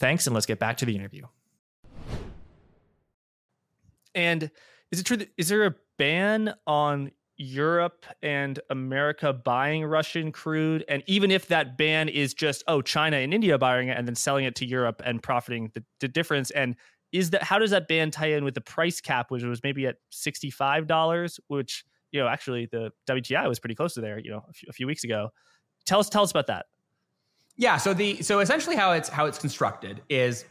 Thanks, 0.00 0.26
and 0.26 0.34
let's 0.34 0.46
get 0.46 0.58
back 0.58 0.78
to 0.78 0.84
the 0.84 0.96
interview. 0.96 1.26
And 4.16 4.50
is 4.90 4.98
it 4.98 5.06
true 5.06 5.18
that 5.18 5.28
is 5.36 5.48
there 5.48 5.64
a 5.64 5.76
ban 5.96 6.54
on 6.66 7.12
Europe 7.36 8.06
and 8.22 8.60
America 8.70 9.32
buying 9.32 9.84
Russian 9.84 10.32
crude? 10.32 10.84
And 10.88 11.02
even 11.06 11.30
if 11.30 11.48
that 11.48 11.76
ban 11.76 12.08
is 12.08 12.34
just, 12.34 12.64
oh, 12.68 12.82
China 12.82 13.16
and 13.16 13.34
India 13.34 13.58
buying 13.58 13.88
it 13.88 13.98
and 13.98 14.06
then 14.06 14.14
selling 14.14 14.44
it 14.44 14.54
to 14.56 14.66
Europe 14.66 15.02
and 15.04 15.22
profiting 15.22 15.70
the, 15.74 15.84
the 16.00 16.08
difference, 16.08 16.50
and 16.50 16.76
is 17.12 17.30
that 17.30 17.42
how 17.42 17.58
does 17.58 17.70
that 17.70 17.86
ban 17.86 18.10
tie 18.10 18.32
in 18.32 18.44
with 18.44 18.54
the 18.54 18.60
price 18.60 19.00
cap, 19.00 19.30
which 19.30 19.44
was 19.44 19.62
maybe 19.62 19.86
at 19.86 19.96
$65, 20.12 21.38
which, 21.48 21.84
you 22.10 22.20
know, 22.20 22.26
actually 22.26 22.66
the 22.70 22.90
WTI 23.08 23.48
was 23.48 23.60
pretty 23.60 23.74
close 23.74 23.94
to 23.94 24.00
there, 24.00 24.18
you 24.18 24.30
know, 24.30 24.44
a 24.48 24.52
few, 24.52 24.66
a 24.68 24.72
few 24.72 24.86
weeks 24.86 25.04
ago. 25.04 25.30
Tell 25.86 26.00
us, 26.00 26.08
tell 26.08 26.22
us 26.22 26.30
about 26.30 26.48
that. 26.48 26.66
Yeah. 27.56 27.76
So 27.76 27.94
the 27.94 28.20
so 28.22 28.40
essentially 28.40 28.74
how 28.74 28.92
it's 28.92 29.08
how 29.08 29.26
it's 29.26 29.38
constructed 29.38 30.02
is 30.08 30.44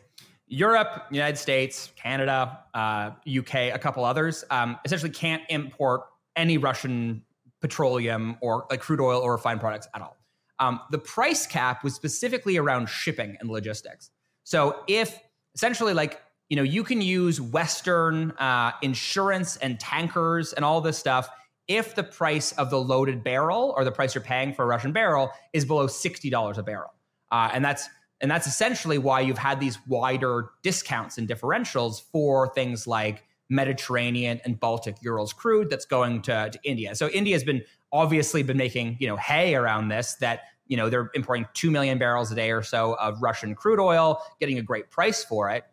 Europe, 0.47 1.05
United 1.11 1.37
States, 1.37 1.91
Canada, 1.95 2.59
uh, 2.73 3.11
UK, 3.27 3.73
a 3.73 3.79
couple 3.79 4.05
others 4.05 4.45
um, 4.51 4.77
essentially 4.85 5.11
can't 5.11 5.41
import 5.49 6.03
any 6.35 6.57
Russian 6.57 7.23
petroleum 7.61 8.37
or 8.41 8.65
like 8.69 8.81
crude 8.81 8.99
oil 8.99 9.21
or 9.21 9.31
refined 9.33 9.59
products 9.59 9.87
at 9.95 10.01
all. 10.01 10.17
Um, 10.59 10.79
the 10.91 10.97
price 10.97 11.47
cap 11.47 11.83
was 11.83 11.93
specifically 11.95 12.57
around 12.57 12.87
shipping 12.87 13.37
and 13.39 13.49
logistics. 13.49 14.11
So 14.43 14.83
if 14.87 15.19
essentially 15.55 15.93
like 15.93 16.21
you 16.49 16.57
know 16.57 16.63
you 16.63 16.83
can 16.83 17.01
use 17.01 17.39
Western 17.39 18.31
uh, 18.31 18.71
insurance 18.81 19.57
and 19.57 19.79
tankers 19.79 20.53
and 20.53 20.63
all 20.65 20.81
this 20.81 20.97
stuff 20.97 21.29
if 21.67 21.95
the 21.95 22.03
price 22.03 22.51
of 22.53 22.69
the 22.69 22.79
loaded 22.79 23.23
barrel 23.23 23.73
or 23.77 23.85
the 23.85 23.91
price 23.91 24.13
you're 24.13 24.23
paying 24.23 24.53
for 24.53 24.63
a 24.63 24.67
Russian 24.67 24.91
barrel 24.91 25.31
is 25.53 25.65
below 25.65 25.87
sixty 25.87 26.29
dollars 26.29 26.57
a 26.57 26.63
barrel, 26.63 26.93
uh, 27.31 27.49
and 27.53 27.63
that's 27.63 27.87
and 28.21 28.29
that's 28.29 28.47
essentially 28.47 28.97
why 28.97 29.21
you've 29.21 29.37
had 29.37 29.59
these 29.59 29.77
wider 29.87 30.49
discounts 30.61 31.17
and 31.17 31.27
differentials 31.27 32.01
for 32.11 32.53
things 32.53 32.87
like 32.87 33.23
Mediterranean 33.53 34.41
and 34.43 34.59
Baltic 34.59 34.97
Urals 35.01 35.31
crude 35.31 35.69
that's 35.69 35.85
going 35.85 36.21
to, 36.23 36.49
to 36.51 36.59
India. 36.63 36.95
So 36.95 37.07
India 37.09 37.35
has 37.35 37.43
been 37.43 37.63
obviously 37.91 38.41
been 38.41 38.57
making 38.57 38.97
you 38.99 39.07
know 39.07 39.15
hay 39.15 39.53
around 39.55 39.89
this 39.89 40.15
that 40.15 40.41
you 40.67 40.75
know 40.75 40.89
they're 40.89 41.11
importing 41.13 41.45
two 41.53 41.69
million 41.69 41.97
barrels 41.99 42.31
a 42.31 42.35
day 42.35 42.51
or 42.51 42.63
so 42.63 42.95
of 42.95 43.21
Russian 43.21 43.55
crude 43.55 43.79
oil, 43.79 44.21
getting 44.39 44.57
a 44.57 44.61
great 44.61 44.89
price 44.89 45.23
for 45.23 45.49
it. 45.49 45.63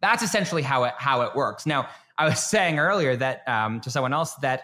That's 0.00 0.22
essentially 0.22 0.62
how 0.62 0.84
it 0.84 0.94
how 0.96 1.22
it 1.22 1.34
works. 1.34 1.66
Now 1.66 1.88
I 2.16 2.26
was 2.26 2.38
saying 2.50 2.78
earlier 2.78 3.16
that 3.16 3.46
um, 3.48 3.80
to 3.80 3.90
someone 3.90 4.12
else 4.12 4.34
that 4.36 4.62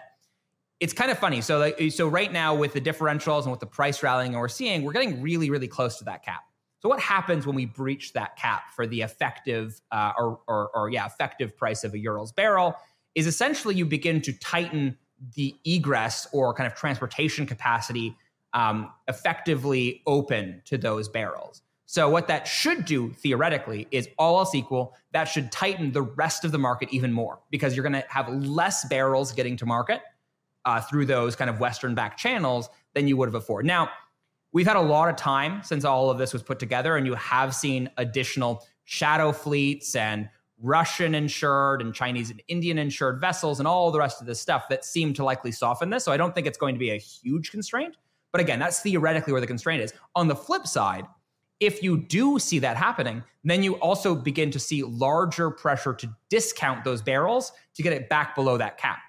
it's 0.79 0.93
kind 0.93 1.11
of 1.11 1.17
funny. 1.17 1.39
So 1.39 1.59
like, 1.59 1.91
so 1.91 2.07
right 2.07 2.31
now 2.31 2.55
with 2.55 2.73
the 2.73 2.81
differentials 2.81 3.43
and 3.43 3.51
with 3.51 3.61
the 3.61 3.67
price 3.67 4.03
rallying 4.03 4.33
and 4.33 4.41
we're 4.41 4.49
seeing, 4.49 4.83
we're 4.83 4.93
getting 4.93 5.21
really 5.21 5.49
really 5.49 5.67
close 5.67 5.97
to 5.97 6.05
that 6.05 6.23
cap. 6.23 6.43
So 6.83 6.89
what 6.89 6.99
happens 6.99 7.47
when 7.47 7.55
we 7.55 7.65
breach 7.65 8.11
that 8.11 8.35
cap 8.35 8.73
for 8.75 8.85
the 8.85 9.01
effective 9.03 9.81
uh, 9.89 10.11
or, 10.19 10.41
or, 10.49 10.69
or 10.75 10.89
yeah 10.89 11.05
effective 11.05 11.55
price 11.55 11.85
of 11.85 11.93
a 11.93 11.97
Urals 11.97 12.33
barrel? 12.33 12.75
Is 13.15 13.25
essentially 13.25 13.73
you 13.73 13.85
begin 13.85 14.21
to 14.21 14.33
tighten 14.33 14.97
the 15.35 15.55
egress 15.63 16.27
or 16.33 16.53
kind 16.53 16.67
of 16.67 16.75
transportation 16.75 17.45
capacity 17.45 18.17
um, 18.53 18.91
effectively 19.07 20.01
open 20.05 20.61
to 20.65 20.77
those 20.77 21.07
barrels. 21.07 21.61
So 21.85 22.09
what 22.09 22.27
that 22.27 22.47
should 22.47 22.83
do 22.83 23.13
theoretically 23.13 23.87
is 23.91 24.09
all 24.17 24.39
else 24.39 24.53
equal, 24.53 24.93
that 25.13 25.25
should 25.25 25.53
tighten 25.53 25.93
the 25.93 26.01
rest 26.01 26.43
of 26.43 26.51
the 26.51 26.57
market 26.57 26.89
even 26.91 27.13
more 27.13 27.39
because 27.49 27.75
you're 27.77 27.83
going 27.83 28.01
to 28.01 28.07
have 28.09 28.27
less 28.27 28.85
barrels 28.89 29.31
getting 29.31 29.55
to 29.57 29.65
market 29.65 30.01
uh, 30.65 30.81
through 30.81 31.05
those 31.05 31.35
kind 31.35 31.49
of 31.49 31.59
Western 31.59 31.95
back 31.95 32.17
channels 32.17 32.67
than 32.93 33.07
you 33.07 33.15
would 33.15 33.27
have 33.27 33.33
before. 33.33 33.63
Now, 33.63 33.89
we've 34.53 34.67
had 34.67 34.77
a 34.77 34.81
lot 34.81 35.09
of 35.09 35.15
time 35.15 35.61
since 35.63 35.83
all 35.83 36.09
of 36.09 36.17
this 36.17 36.31
was 36.31 36.41
put 36.41 36.59
together, 36.59 36.95
and 36.95 37.05
you 37.05 37.15
have 37.15 37.53
seen 37.53 37.89
additional 37.97 38.65
shadow 38.85 39.31
fleets 39.31 39.95
and 39.95 40.29
Russian 40.61 41.13
insured 41.13 41.81
and 41.81 41.93
Chinese 41.93 42.29
and 42.29 42.41
Indian 42.47 42.77
insured 42.77 43.19
vessels 43.19 43.59
and 43.59 43.67
all 43.67 43.91
the 43.91 43.99
rest 43.99 44.21
of 44.21 44.27
this 44.27 44.39
stuff 44.39 44.69
that 44.69 44.85
seem 44.85 45.13
to 45.15 45.23
likely 45.23 45.51
soften 45.51 45.89
this. 45.89 46.05
So 46.05 46.11
I 46.11 46.17
don't 46.17 46.33
think 46.33 46.47
it's 46.47 46.57
going 46.57 46.75
to 46.75 46.79
be 46.79 46.91
a 46.91 46.97
huge 46.97 47.51
constraint. 47.51 47.97
But 48.31 48.39
again, 48.39 48.59
that's 48.59 48.79
theoretically 48.79 49.33
where 49.33 49.41
the 49.41 49.47
constraint 49.47 49.83
is. 49.83 49.93
On 50.15 50.27
the 50.27 50.35
flip 50.35 50.65
side, 50.65 51.05
if 51.59 51.83
you 51.83 51.97
do 51.97 52.39
see 52.39 52.59
that 52.59 52.77
happening, 52.77 53.23
then 53.43 53.61
you 53.61 53.75
also 53.75 54.15
begin 54.15 54.51
to 54.51 54.59
see 54.59 54.83
larger 54.83 55.51
pressure 55.51 55.93
to 55.93 56.09
discount 56.29 56.83
those 56.83 57.01
barrels 57.01 57.51
to 57.75 57.83
get 57.83 57.93
it 57.93 58.09
back 58.09 58.33
below 58.35 58.57
that 58.57 58.77
cap, 58.77 58.99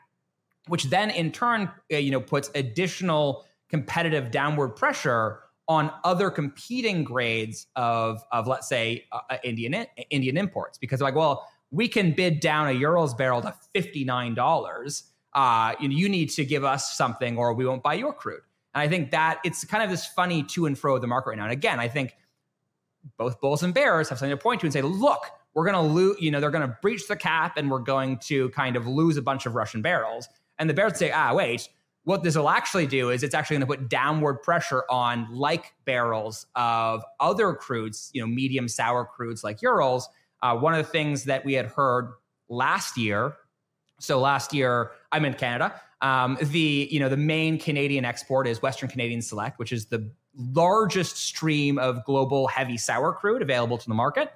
which 0.67 0.85
then 0.85 1.11
in 1.11 1.31
turn, 1.31 1.71
uh, 1.93 1.97
you 1.97 2.11
know, 2.11 2.21
puts 2.21 2.51
additional 2.55 3.45
competitive 3.69 4.31
downward 4.31 4.71
pressure 4.71 5.41
on 5.67 5.91
other 6.05 6.31
competing 6.31 7.05
grades 7.05 7.67
of, 7.75 8.23
of 8.33 8.47
let's 8.47 8.69
say, 8.69 9.05
uh, 9.13 9.21
uh 9.31 9.37
Indian, 9.43 9.87
Indian 10.11 10.37
imports. 10.37 10.79
Because 10.79 11.01
like, 11.01 11.15
well, 11.15 11.49
we 11.71 11.89
can 11.89 12.13
bid 12.13 12.41
down 12.41 12.69
a 12.69 12.73
Urals 12.73 13.15
barrel 13.15 13.43
to 13.43 13.55
$59. 13.75 15.03
Uh, 15.33 15.75
you, 15.81 15.89
you 15.89 16.09
need 16.09 16.31
to 16.31 16.45
give 16.45 16.65
us 16.65 16.97
something 16.97 17.37
or 17.37 17.55
we 17.55 17.67
won't 17.67 17.83
buy 17.83 17.95
your 17.95 18.13
crude. 18.13 18.43
And 18.75 18.83
I 18.83 18.89
think 18.89 19.11
that 19.11 19.41
it's 19.45 19.65
kind 19.65 19.83
of 19.83 19.91
this 19.91 20.07
funny 20.07 20.43
to 20.45 20.67
and 20.67 20.79
fro 20.79 20.97
of 20.97 21.01
the 21.01 21.07
market 21.07 21.31
right 21.31 21.39
now. 21.39 21.45
And 21.45 21.53
again, 21.53 21.81
I 21.81 21.89
think 21.89 22.17
both 23.17 23.41
bulls 23.41 23.63
and 23.63 23.75
bears 23.75 24.09
have 24.09 24.19
something 24.19 24.37
to 24.37 24.43
point 24.43 24.61
to 24.61 24.67
and 24.67 24.73
say, 24.73 24.83
look, 24.83 25.27
we're 25.55 25.65
going 25.65 25.75
to 25.75 25.95
lose, 25.95 26.17
you 26.21 26.31
know, 26.31 26.41
they're 26.41 26.51
going 26.51 26.69
to 26.69 26.77
breach 26.83 27.07
the 27.07 27.17
cap 27.17 27.57
and 27.57 27.71
we're 27.71 27.79
going 27.79 28.19
to 28.19 28.51
kind 28.51 28.77
of 28.77 28.87
lose 28.87 29.17
a 29.17 29.23
bunch 29.23 29.47
of 29.47 29.55
Russian 29.55 29.83
barrels. 29.83 30.29
And 30.59 30.69
the 30.69 30.75
bears 30.75 30.99
say, 30.99 31.11
ah, 31.13 31.35
wait, 31.35 31.69
what 32.05 32.23
this 32.23 32.37
will 32.37 32.51
actually 32.51 32.87
do 32.87 33.11
is 33.11 33.23
it's 33.23 33.35
actually 33.35 33.57
going 33.57 33.67
to 33.69 33.79
put 33.79 33.89
downward 33.89 34.43
pressure 34.43 34.85
on 34.91 35.27
like 35.33 35.75
barrels 35.87 36.47
of 36.55 37.03
other 37.19 37.55
crudes, 37.55 38.11
you 38.13 38.21
know, 38.21 38.27
medium 38.27 38.69
sour 38.69 39.09
crudes 39.19 39.43
like 39.43 39.63
Urals. 39.63 40.09
Uh, 40.43 40.55
one 40.55 40.75
of 40.75 40.85
the 40.85 40.91
things 40.91 41.25
that 41.25 41.45
we 41.45 41.55
had 41.55 41.67
heard 41.67 42.13
last 42.49 42.99
year, 42.99 43.35
so 43.99 44.21
last 44.21 44.53
year 44.53 44.91
I'm 45.13 45.25
in 45.25 45.33
Canada. 45.35 45.81
Um, 46.03 46.37
the 46.43 46.87
you 46.91 47.01
know 47.01 47.09
the 47.09 47.17
main 47.17 47.59
Canadian 47.59 48.05
export 48.05 48.47
is 48.47 48.61
Western 48.61 48.91
Canadian 48.91 49.23
Select, 49.23 49.59
which 49.59 49.73
is 49.73 49.87
the 49.87 50.11
largest 50.37 51.17
stream 51.17 51.79
of 51.79 52.05
global 52.05 52.47
heavy 52.49 52.77
sour 52.77 53.15
crude 53.15 53.41
available 53.41 53.79
to 53.79 53.89
the 53.89 53.95
market. 53.95 54.31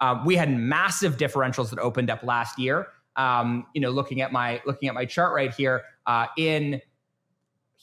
Um, 0.00 0.24
we 0.24 0.34
had 0.34 0.50
massive 0.50 1.16
differentials 1.16 1.70
that 1.70 1.78
opened 1.78 2.10
up 2.10 2.24
last 2.24 2.58
year. 2.58 2.88
Um, 3.14 3.66
you 3.74 3.80
know, 3.80 3.90
looking 3.90 4.20
at 4.20 4.32
my 4.32 4.60
looking 4.66 4.88
at 4.88 4.96
my 4.96 5.04
chart 5.04 5.32
right 5.32 5.54
here 5.54 5.82
uh, 6.06 6.26
in 6.36 6.80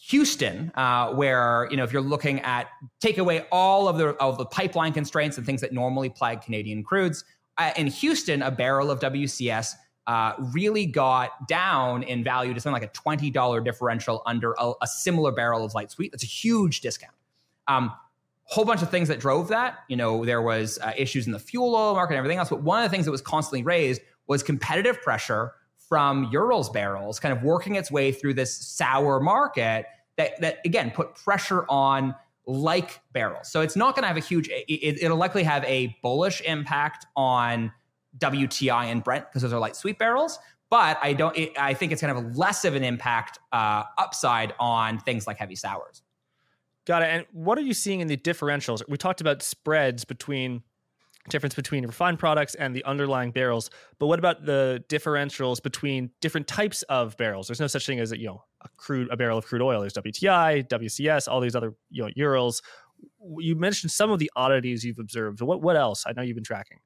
Houston, 0.07 0.71
uh, 0.75 1.11
where 1.13 1.67
you 1.69 1.77
know 1.77 1.83
if 1.83 1.91
you're 1.91 2.01
looking 2.01 2.39
at 2.41 2.67
take 3.01 3.17
away 3.17 3.45
all 3.51 3.87
of 3.87 3.97
the 3.97 4.09
of 4.15 4.37
the 4.37 4.45
pipeline 4.45 4.93
constraints 4.93 5.37
and 5.37 5.45
things 5.45 5.61
that 5.61 5.73
normally 5.73 6.09
plague 6.09 6.41
Canadian 6.41 6.83
crudes, 6.83 7.23
uh, 7.57 7.71
in 7.75 7.87
Houston, 7.87 8.41
a 8.41 8.49
barrel 8.49 8.89
of 8.89 8.99
WCS 8.99 9.73
uh, 10.07 10.33
really 10.53 10.85
got 10.85 11.47
down 11.47 12.03
in 12.03 12.23
value 12.23 12.53
to 12.53 12.59
something 12.61 12.81
like 12.81 12.89
a 12.89 12.93
twenty 12.93 13.29
dollar 13.29 13.59
differential 13.59 14.23
under 14.25 14.55
a, 14.57 14.71
a, 14.81 14.87
similar 14.87 15.31
barrel 15.31 15.65
of 15.65 15.73
light 15.73 15.91
sweet. 15.91 16.11
That's 16.11 16.23
a 16.23 16.27
huge 16.27 16.79
discount. 16.81 17.13
Um, 17.67 17.91
whole 18.43 18.65
bunch 18.65 18.81
of 18.81 18.89
things 18.89 19.09
that 19.09 19.19
drove 19.19 19.49
that. 19.49 19.79
You 19.89 19.97
know, 19.97 20.25
there 20.25 20.41
was 20.41 20.79
uh, 20.81 20.93
issues 20.97 21.27
in 21.27 21.33
the 21.33 21.39
fuel 21.39 21.75
oil 21.75 21.93
market 21.93 22.13
and 22.13 22.17
everything 22.17 22.39
else, 22.39 22.49
but 22.49 22.63
one 22.63 22.83
of 22.83 22.89
the 22.89 22.95
things 22.95 23.05
that 23.05 23.11
was 23.11 23.21
constantly 23.21 23.63
raised 23.63 24.01
was 24.27 24.41
competitive 24.43 25.01
pressure 25.01 25.53
from 25.89 26.29
Urals 26.31 26.69
barrels 26.69 27.19
kind 27.19 27.35
of 27.35 27.43
working 27.43 27.75
its 27.75 27.91
way 27.91 28.11
through 28.11 28.35
this 28.35 28.55
sour 28.55 29.19
market 29.19 29.85
that, 30.17 30.39
that 30.39 30.59
again, 30.63 30.91
put 30.91 31.15
pressure 31.15 31.65
on 31.67 32.15
like 32.45 33.01
barrels. 33.11 33.51
So 33.51 33.61
it's 33.61 33.75
not 33.75 33.95
going 33.95 34.03
to 34.03 34.07
have 34.07 34.17
a 34.17 34.21
huge, 34.21 34.49
it, 34.49 35.03
it'll 35.03 35.17
likely 35.17 35.43
have 35.43 35.63
a 35.65 35.97
bullish 36.01 36.41
impact 36.41 37.05
on 37.15 37.71
WTI 38.19 38.85
and 38.85 39.03
Brent 39.03 39.25
because 39.25 39.41
those 39.41 39.53
are 39.53 39.59
light 39.59 39.75
sweet 39.75 39.97
barrels. 39.97 40.39
But 40.69 40.99
I 41.01 41.13
don't, 41.13 41.35
it, 41.35 41.53
I 41.57 41.73
think 41.73 41.91
it's 41.91 42.01
to 42.01 42.07
have 42.07 42.37
less 42.37 42.63
of 42.63 42.75
an 42.75 42.83
impact 42.83 43.39
uh, 43.51 43.83
upside 43.97 44.53
on 44.59 44.99
things 44.99 45.25
like 45.25 45.37
heavy 45.37 45.55
sours. 45.55 46.03
Got 46.85 47.01
it. 47.01 47.05
And 47.05 47.25
what 47.31 47.57
are 47.57 47.61
you 47.61 47.73
seeing 47.73 48.01
in 48.01 48.07
the 48.07 48.17
differentials? 48.17 48.81
We 48.87 48.97
talked 48.97 49.21
about 49.21 49.41
spreads 49.41 50.05
between 50.05 50.63
difference 51.29 51.55
between 51.55 51.85
refined 51.85 52.19
products 52.19 52.55
and 52.55 52.75
the 52.75 52.83
underlying 52.85 53.31
barrels. 53.31 53.69
But 53.99 54.07
what 54.07 54.19
about 54.19 54.45
the 54.45 54.83
differentials 54.89 55.61
between 55.61 56.11
different 56.21 56.47
types 56.47 56.81
of 56.83 57.15
barrels? 57.17 57.47
There's 57.47 57.59
no 57.59 57.67
such 57.67 57.85
thing 57.85 57.99
as 57.99 58.11
a, 58.11 58.19
you 58.19 58.27
know 58.27 58.43
a 58.61 58.69
crude 58.77 59.09
a 59.11 59.17
barrel 59.17 59.37
of 59.37 59.45
crude 59.45 59.61
oil. 59.61 59.81
There's 59.81 59.93
WTI, 59.93 60.67
WCS, 60.67 61.27
all 61.27 61.39
these 61.39 61.55
other 61.55 61.73
you 61.89 62.03
know 62.03 62.09
Urals. 62.15 62.61
You 63.37 63.55
mentioned 63.55 63.91
some 63.91 64.11
of 64.11 64.19
the 64.19 64.29
oddities 64.35 64.83
you've 64.83 64.99
observed. 64.99 65.41
What 65.41 65.61
what 65.61 65.75
else? 65.75 66.03
I 66.05 66.13
know 66.13 66.21
you've 66.21 66.35
been 66.35 66.43
tracking. 66.43 66.79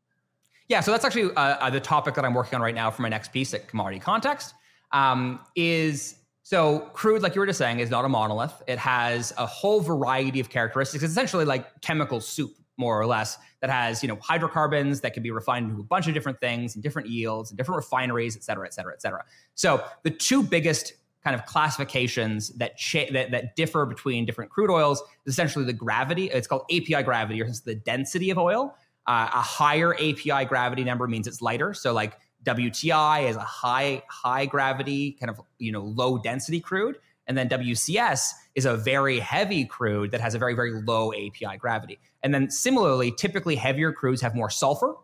Yeah, 0.69 0.79
so 0.79 0.91
that's 0.91 1.05
actually 1.05 1.33
uh 1.35 1.69
the 1.69 1.79
topic 1.79 2.15
that 2.15 2.25
I'm 2.25 2.33
working 2.33 2.55
on 2.55 2.61
right 2.61 2.75
now 2.75 2.91
for 2.91 3.01
my 3.01 3.09
next 3.09 3.33
piece 3.33 3.53
at 3.53 3.67
Commodity 3.67 3.99
Context. 3.99 4.53
Um, 4.91 5.39
is 5.55 6.17
so 6.43 6.79
crude, 6.93 7.23
like 7.23 7.35
you 7.35 7.39
were 7.39 7.47
just 7.47 7.57
saying, 7.57 7.79
is 7.79 7.89
not 7.89 8.03
a 8.05 8.09
monolith. 8.09 8.61
It 8.67 8.77
has 8.77 9.33
a 9.37 9.45
whole 9.45 9.79
variety 9.79 10.41
of 10.41 10.49
characteristics. 10.49 11.01
It's 11.03 11.11
essentially 11.11 11.45
like 11.45 11.81
chemical 11.81 12.19
soup 12.19 12.53
more 12.77 12.99
or 12.99 13.05
less, 13.05 13.37
that 13.61 13.69
has 13.69 14.01
you 14.01 14.09
know 14.09 14.17
hydrocarbons 14.21 15.01
that 15.01 15.13
can 15.13 15.23
be 15.23 15.31
refined 15.31 15.69
into 15.69 15.81
a 15.81 15.85
bunch 15.85 16.07
of 16.07 16.13
different 16.13 16.39
things 16.39 16.75
and 16.75 16.83
different 16.83 17.09
yields 17.09 17.51
and 17.51 17.57
different 17.57 17.77
refineries, 17.77 18.35
et 18.35 18.43
cetera, 18.43 18.65
et 18.65 18.73
cetera, 18.73 18.93
et 18.93 19.01
cetera. 19.01 19.23
So 19.55 19.83
the 20.03 20.09
two 20.09 20.43
biggest 20.43 20.93
kind 21.23 21.35
of 21.35 21.45
classifications 21.45 22.49
that, 22.49 22.77
cha- 22.77 23.09
that 23.11 23.31
that 23.31 23.55
differ 23.55 23.85
between 23.85 24.25
different 24.25 24.51
crude 24.51 24.69
oils. 24.69 25.01
Is 25.25 25.33
essentially, 25.33 25.65
the 25.65 25.73
gravity. 25.73 26.29
It's 26.29 26.47
called 26.47 26.63
API 26.71 27.03
gravity, 27.03 27.41
or 27.41 27.49
the 27.65 27.75
density 27.75 28.29
of 28.29 28.37
oil. 28.37 28.75
Uh, 29.05 29.29
a 29.33 29.41
higher 29.41 29.93
API 29.95 30.45
gravity 30.45 30.83
number 30.83 31.07
means 31.07 31.27
it's 31.27 31.41
lighter. 31.41 31.73
So 31.73 31.93
like 31.93 32.17
WTI 32.45 33.29
is 33.29 33.35
a 33.35 33.41
high 33.41 34.03
high 34.09 34.45
gravity 34.45 35.17
kind 35.19 35.29
of 35.29 35.41
you 35.59 35.71
know 35.71 35.81
low 35.81 36.17
density 36.17 36.59
crude, 36.59 36.97
and 37.27 37.37
then 37.37 37.49
WCS 37.49 38.31
is 38.55 38.65
a 38.65 38.75
very 38.75 39.19
heavy 39.19 39.65
crude 39.65 40.11
that 40.11 40.21
has 40.21 40.35
a 40.35 40.39
very 40.39 40.53
very 40.53 40.81
low 40.81 41.13
API 41.13 41.57
gravity. 41.57 41.99
And 42.21 42.33
then 42.33 42.49
similarly, 42.49 43.11
typically 43.11 43.55
heavier 43.55 43.93
crudes 43.93 44.21
have 44.21 44.35
more 44.35 44.49
sulfur, 44.49 44.95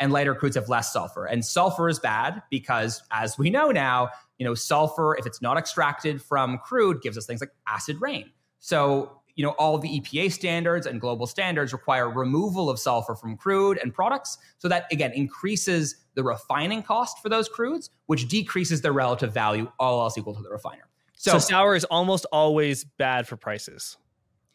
and 0.00 0.12
lighter 0.12 0.34
crudes 0.34 0.54
have 0.54 0.68
less 0.68 0.92
sulfur. 0.92 1.26
And 1.26 1.44
sulfur 1.44 1.88
is 1.88 1.98
bad 1.98 2.42
because, 2.50 3.02
as 3.10 3.38
we 3.38 3.50
know 3.50 3.70
now, 3.70 4.10
you 4.38 4.44
know 4.44 4.54
sulfur 4.54 5.16
if 5.16 5.26
it's 5.26 5.40
not 5.40 5.56
extracted 5.56 6.20
from 6.20 6.58
crude 6.58 7.02
gives 7.02 7.16
us 7.16 7.26
things 7.26 7.40
like 7.40 7.50
acid 7.66 8.00
rain. 8.00 8.30
So 8.58 9.20
you 9.36 9.44
know 9.44 9.50
all 9.52 9.78
the 9.78 10.00
EPA 10.00 10.32
standards 10.32 10.86
and 10.86 11.00
global 11.00 11.26
standards 11.26 11.72
require 11.72 12.08
removal 12.08 12.70
of 12.70 12.78
sulfur 12.78 13.14
from 13.14 13.36
crude 13.36 13.78
and 13.82 13.92
products 13.92 14.38
so 14.58 14.68
that 14.68 14.86
again 14.92 15.12
increases 15.12 15.96
the 16.14 16.22
refining 16.22 16.82
cost 16.82 17.20
for 17.20 17.28
those 17.28 17.48
crudes 17.48 17.90
which 18.06 18.28
decreases 18.28 18.80
their 18.80 18.92
relative 18.92 19.32
value 19.32 19.70
all 19.78 20.00
else 20.00 20.16
equal 20.16 20.34
to 20.34 20.42
the 20.42 20.50
refiner 20.50 20.88
so, 21.24 21.32
so 21.32 21.38
sour 21.38 21.74
is 21.74 21.84
almost 21.84 22.26
always 22.32 22.84
bad 22.84 23.26
for 23.26 23.36
prices. 23.36 23.96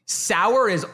Sour 0.05 0.69
is 0.69 0.85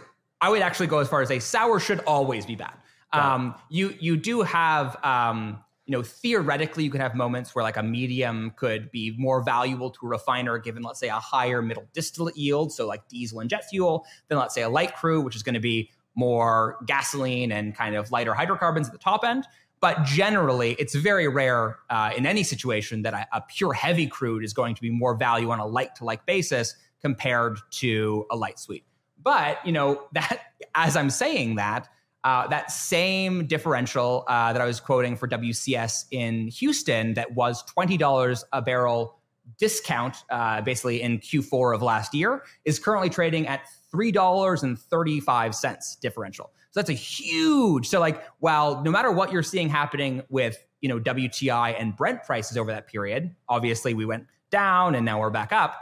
i 0.41 0.49
would 0.49 0.61
actually 0.61 0.88
go 0.88 0.99
as 0.99 1.07
far 1.07 1.21
as 1.21 1.30
say 1.30 1.39
sour 1.39 1.80
should 1.80 1.99
always 2.01 2.45
be 2.45 2.55
bad. 2.55 2.73
Um, 3.13 3.55
you 3.69 3.95
you 3.99 4.17
do 4.17 4.41
have 4.41 4.97
um, 5.03 5.63
you 5.86 5.91
know, 5.91 6.01
theoretically, 6.01 6.84
you 6.84 6.89
could 6.89 7.01
have 7.01 7.13
moments 7.13 7.53
where 7.53 7.63
like 7.63 7.78
a 7.78 7.84
medium 7.84 8.51
could 8.55 8.89
be 8.91 9.13
more 9.17 9.43
valuable 9.43 9.91
to 9.91 9.99
a 10.05 10.09
refiner 10.09 10.57
given, 10.57 10.82
let's 10.82 10.99
say, 10.99 11.09
a 11.09 11.19
higher 11.19 11.61
middle 11.61 11.88
distillate 11.93 12.36
yield, 12.36 12.73
so 12.73 12.88
like 12.88 13.07
diesel 13.07 13.39
and 13.39 13.49
jet 13.49 13.65
fuel, 13.69 14.05
than 14.28 14.38
let's 14.38 14.55
say 14.55 14.63
a 14.63 14.69
light 14.69 14.95
crude, 14.95 15.23
which 15.23 15.36
is 15.36 15.43
going 15.43 15.53
to 15.53 15.59
be 15.59 15.91
more 16.15 16.78
gasoline 16.88 17.51
and 17.51 17.76
kind 17.76 17.95
of 17.95 18.11
lighter 18.11 18.34
hydrocarbons 18.34 18.88
at 18.88 18.93
the 18.93 18.99
top 18.99 19.23
end. 19.23 19.45
But 19.82 20.03
generally, 20.03 20.73
it's 20.80 20.95
very 20.95 21.28
rare 21.28 21.78
uh, 21.89 22.11
in 22.15 22.26
any 22.26 22.43
situation 22.43 23.01
that 23.03 23.13
a, 23.13 23.28
a 23.34 23.41
pure 23.41 23.73
heavy 23.73 24.07
crude 24.07 24.43
is 24.43 24.53
going 24.53 24.76
to 24.76 24.82
be 24.82 24.89
more 24.89 25.15
value 25.15 25.51
on 25.51 25.59
a 25.59 25.65
like 25.65 25.95
to 25.95 26.05
like 26.05 26.26
basis 26.26 26.76
compared 27.01 27.59
to 27.71 28.26
a 28.32 28.36
light 28.36 28.57
sweet. 28.57 28.84
But 29.21 29.65
you 29.65 29.71
know 29.71 30.07
that 30.13 30.41
as 30.73 30.95
I'm 30.95 31.09
saying 31.09 31.55
that, 31.55 31.88
uh, 32.23 32.47
that 32.47 32.71
same 32.71 33.45
differential 33.45 34.23
uh, 34.28 34.51
that 34.51 34.61
I 34.61 34.65
was 34.65 34.80
quoting 34.80 35.15
for 35.15 35.28
WCS 35.28 36.05
in 36.09 36.47
Houston, 36.47 37.13
that 37.13 37.34
was 37.34 37.63
$20 37.78 38.43
a 38.51 38.61
barrel 38.63 39.19
discount, 39.59 40.17
uh, 40.32 40.61
basically 40.61 41.03
in 41.03 41.19
Q4 41.19 41.76
of 41.76 41.84
last 41.84 42.15
year, 42.15 42.43
is 42.65 42.80
currently 42.80 43.11
trading 43.11 43.47
at 43.47 43.61
$3.35 43.95 45.99
differential. 45.99 46.51
So 46.71 46.79
that's 46.79 46.89
a 46.89 46.93
huge. 46.93 47.87
So, 47.87 47.99
like, 47.99 48.23
while 48.39 48.83
no 48.83 48.91
matter 48.91 49.11
what 49.11 49.31
you're 49.31 49.43
seeing 49.43 49.69
happening 49.69 50.23
with, 50.29 50.57
you 50.81 50.89
know, 50.89 50.99
WTI 50.99 51.79
and 51.79 51.95
Brent 51.95 52.23
prices 52.23 52.57
over 52.57 52.71
that 52.71 52.87
period, 52.87 53.33
obviously 53.47 53.93
we 53.93 54.05
went 54.05 54.25
down 54.51 54.95
and 54.95 55.05
now 55.05 55.19
we're 55.19 55.29
back 55.29 55.53
up. 55.53 55.75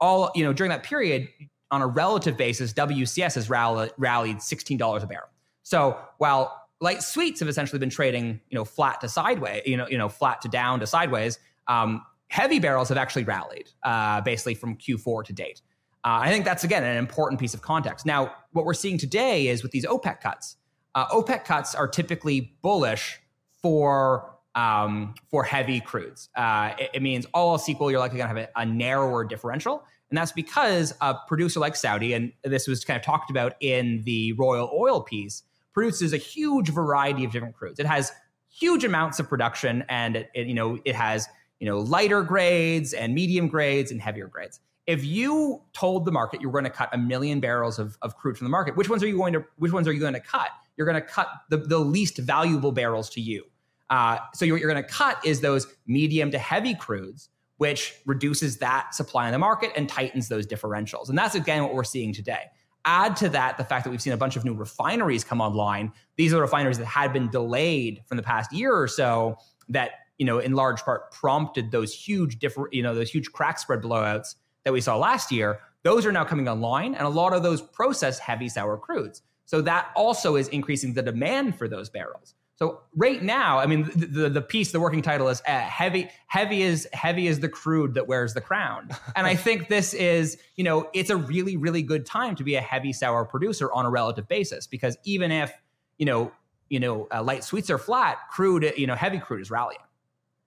All, 0.00 0.32
you 0.34 0.44
know, 0.44 0.52
during 0.52 0.70
that 0.70 0.82
period, 0.82 1.28
on 1.70 1.82
a 1.82 1.86
relative 1.86 2.36
basis, 2.36 2.72
WCS 2.72 3.34
has 3.34 3.48
rallied, 3.48 3.92
rallied 3.96 4.38
$16 4.38 5.02
a 5.02 5.06
barrel. 5.06 5.28
So 5.62 5.98
while 6.18 6.68
light 6.80 7.02
sweets 7.02 7.40
have 7.40 7.48
essentially 7.48 7.78
been 7.78 7.90
trading, 7.90 8.40
you 8.50 8.54
know, 8.54 8.64
flat 8.64 9.00
to 9.00 9.08
sideways, 9.08 9.62
you 9.66 9.76
know, 9.76 9.88
you 9.88 9.98
know, 9.98 10.08
flat 10.08 10.42
to 10.42 10.48
down 10.48 10.80
to 10.80 10.86
sideways, 10.86 11.38
um, 11.66 12.04
heavy 12.28 12.58
barrels 12.58 12.88
have 12.88 12.98
actually 12.98 13.24
rallied 13.24 13.70
uh, 13.82 14.20
basically 14.20 14.54
from 14.54 14.76
Q4 14.76 15.24
to 15.24 15.32
date. 15.32 15.62
Uh, 16.04 16.20
I 16.20 16.30
think 16.30 16.44
that's 16.44 16.64
again 16.64 16.84
an 16.84 16.98
important 16.98 17.40
piece 17.40 17.54
of 17.54 17.62
context. 17.62 18.04
Now, 18.04 18.34
what 18.52 18.66
we're 18.66 18.74
seeing 18.74 18.98
today 18.98 19.48
is 19.48 19.62
with 19.62 19.72
these 19.72 19.86
OPEC 19.86 20.20
cuts. 20.20 20.56
Uh, 20.94 21.06
OPEC 21.08 21.44
cuts 21.44 21.74
are 21.74 21.88
typically 21.88 22.56
bullish 22.62 23.18
for 23.62 24.34
um, 24.54 25.14
for 25.30 25.42
heavy 25.42 25.80
crudes. 25.80 26.28
Uh, 26.36 26.74
it, 26.78 26.90
it, 26.94 27.02
means 27.02 27.26
all 27.34 27.52
else 27.52 27.68
equal, 27.68 27.90
you're 27.90 27.98
likely 27.98 28.18
going 28.18 28.32
to 28.32 28.40
have 28.40 28.50
a, 28.54 28.60
a, 28.60 28.64
narrower 28.64 29.24
differential, 29.24 29.82
and 30.10 30.16
that's 30.16 30.30
because 30.30 30.94
a 31.00 31.16
producer 31.26 31.58
like 31.58 31.74
Saudi, 31.74 32.12
and 32.12 32.32
this 32.44 32.68
was 32.68 32.84
kind 32.84 32.96
of 32.96 33.04
talked 33.04 33.30
about 33.30 33.54
in 33.60 34.02
the 34.04 34.32
Royal 34.34 34.70
Oil 34.72 35.00
piece, 35.00 35.42
produces 35.72 36.12
a 36.12 36.18
huge 36.18 36.68
variety 36.68 37.24
of 37.24 37.32
different 37.32 37.56
crudes. 37.56 37.80
It 37.80 37.86
has 37.86 38.12
huge 38.48 38.84
amounts 38.84 39.18
of 39.18 39.28
production, 39.28 39.84
and 39.88 40.14
it, 40.16 40.30
it, 40.34 40.46
you 40.46 40.54
know 40.54 40.78
it 40.84 40.94
has 40.94 41.26
you 41.58 41.66
know 41.66 41.80
lighter 41.80 42.22
grades 42.22 42.92
and 42.92 43.12
medium 43.12 43.48
grades 43.48 43.90
and 43.90 44.00
heavier 44.00 44.28
grades. 44.28 44.60
If 44.86 45.04
you 45.04 45.62
told 45.72 46.04
the 46.04 46.12
market 46.12 46.40
you 46.42 46.48
were 46.48 46.60
going 46.60 46.70
to 46.70 46.76
cut 46.76 46.90
a 46.92 46.98
million 46.98 47.40
barrels 47.40 47.78
of, 47.78 47.96
of 48.02 48.16
crude 48.16 48.36
from 48.36 48.44
the 48.44 48.50
market, 48.50 48.76
which 48.76 48.90
ones 48.90 49.02
are 49.02 49.06
you 49.06 49.16
going 49.16 49.32
to 49.32 49.44
which 49.56 49.72
ones 49.72 49.88
are 49.88 49.92
you 49.92 50.00
going 50.00 50.14
to 50.14 50.20
cut? 50.20 50.50
You're 50.76 50.86
going 50.86 51.00
to 51.00 51.06
cut 51.06 51.28
the, 51.48 51.56
the 51.56 51.78
least 51.78 52.18
valuable 52.18 52.72
barrels 52.72 53.08
to 53.10 53.20
you. 53.20 53.44
Uh, 53.90 54.18
so 54.34 54.46
what 54.46 54.60
you're 54.60 54.70
going 54.70 54.82
to 54.82 54.88
cut 54.88 55.24
is 55.24 55.40
those 55.40 55.66
medium 55.86 56.30
to 56.30 56.38
heavy 56.38 56.74
crudes, 56.74 57.28
which 57.58 57.94
reduces 58.06 58.58
that 58.58 58.94
supply 58.94 59.26
in 59.26 59.32
the 59.32 59.38
market 59.38 59.70
and 59.76 59.88
tightens 59.88 60.28
those 60.28 60.46
differentials. 60.46 61.08
And 61.08 61.16
that's 61.16 61.34
again 61.34 61.62
what 61.62 61.74
we're 61.74 61.84
seeing 61.84 62.12
today. 62.12 62.50
Add 62.86 63.16
to 63.16 63.30
that 63.30 63.56
the 63.56 63.64
fact 63.64 63.84
that 63.84 63.90
we've 63.90 64.02
seen 64.02 64.12
a 64.12 64.18
bunch 64.18 64.36
of 64.36 64.44
new 64.44 64.54
refineries 64.54 65.24
come 65.24 65.40
online. 65.40 65.92
These 66.16 66.34
are 66.34 66.40
refineries 66.40 66.76
that 66.78 66.86
had 66.86 67.12
been 67.12 67.30
delayed 67.30 68.02
from 68.06 68.18
the 68.18 68.22
past 68.22 68.52
year 68.52 68.74
or 68.76 68.88
so 68.88 69.36
that, 69.70 69.92
you 70.18 70.26
know, 70.26 70.38
in 70.38 70.52
large 70.52 70.82
part 70.82 71.10
prompted 71.10 71.70
those 71.70 71.94
huge 71.94 72.38
different, 72.38 72.74
you 72.74 72.82
know, 72.82 72.94
those 72.94 73.10
huge 73.10 73.32
crack 73.32 73.58
spread 73.58 73.80
blowouts 73.80 74.34
that 74.64 74.72
we 74.72 74.80
saw 74.80 74.96
last 74.96 75.30
year. 75.30 75.60
Those 75.82 76.06
are 76.06 76.12
now 76.12 76.24
coming 76.24 76.48
online 76.48 76.94
and 76.94 77.06
a 77.06 77.10
lot 77.10 77.32
of 77.32 77.42
those 77.42 77.60
process 77.60 78.18
heavy 78.18 78.48
sour 78.48 78.78
crudes. 78.78 79.20
So 79.44 79.60
that 79.62 79.90
also 79.94 80.36
is 80.36 80.48
increasing 80.48 80.94
the 80.94 81.02
demand 81.02 81.56
for 81.56 81.68
those 81.68 81.90
barrels. 81.90 82.34
So 82.56 82.80
right 82.94 83.20
now, 83.22 83.58
I 83.58 83.66
mean, 83.66 83.90
the, 83.96 84.06
the, 84.06 84.28
the 84.28 84.42
piece, 84.42 84.70
the 84.70 84.78
working 84.78 85.02
title 85.02 85.28
is 85.28 85.42
uh, 85.46 85.58
heavy. 85.58 86.08
Heavy 86.28 86.62
is 86.62 86.88
heavy 86.92 87.26
is 87.26 87.40
the 87.40 87.48
crude 87.48 87.94
that 87.94 88.06
wears 88.06 88.32
the 88.32 88.40
crown. 88.40 88.90
and 89.16 89.26
I 89.26 89.34
think 89.34 89.68
this 89.68 89.92
is, 89.92 90.38
you 90.54 90.62
know, 90.62 90.88
it's 90.94 91.10
a 91.10 91.16
really 91.16 91.56
really 91.56 91.82
good 91.82 92.06
time 92.06 92.36
to 92.36 92.44
be 92.44 92.54
a 92.54 92.60
heavy 92.60 92.92
sour 92.92 93.24
producer 93.24 93.72
on 93.72 93.84
a 93.86 93.90
relative 93.90 94.28
basis 94.28 94.68
because 94.68 94.96
even 95.04 95.32
if 95.32 95.52
you 95.98 96.06
know, 96.06 96.32
you 96.68 96.80
know, 96.80 97.08
uh, 97.12 97.22
light 97.22 97.44
sweets 97.44 97.70
are 97.70 97.78
flat, 97.78 98.18
crude, 98.30 98.72
you 98.76 98.86
know, 98.86 98.94
heavy 98.94 99.18
crude 99.18 99.40
is 99.40 99.50
rallying. 99.50 99.80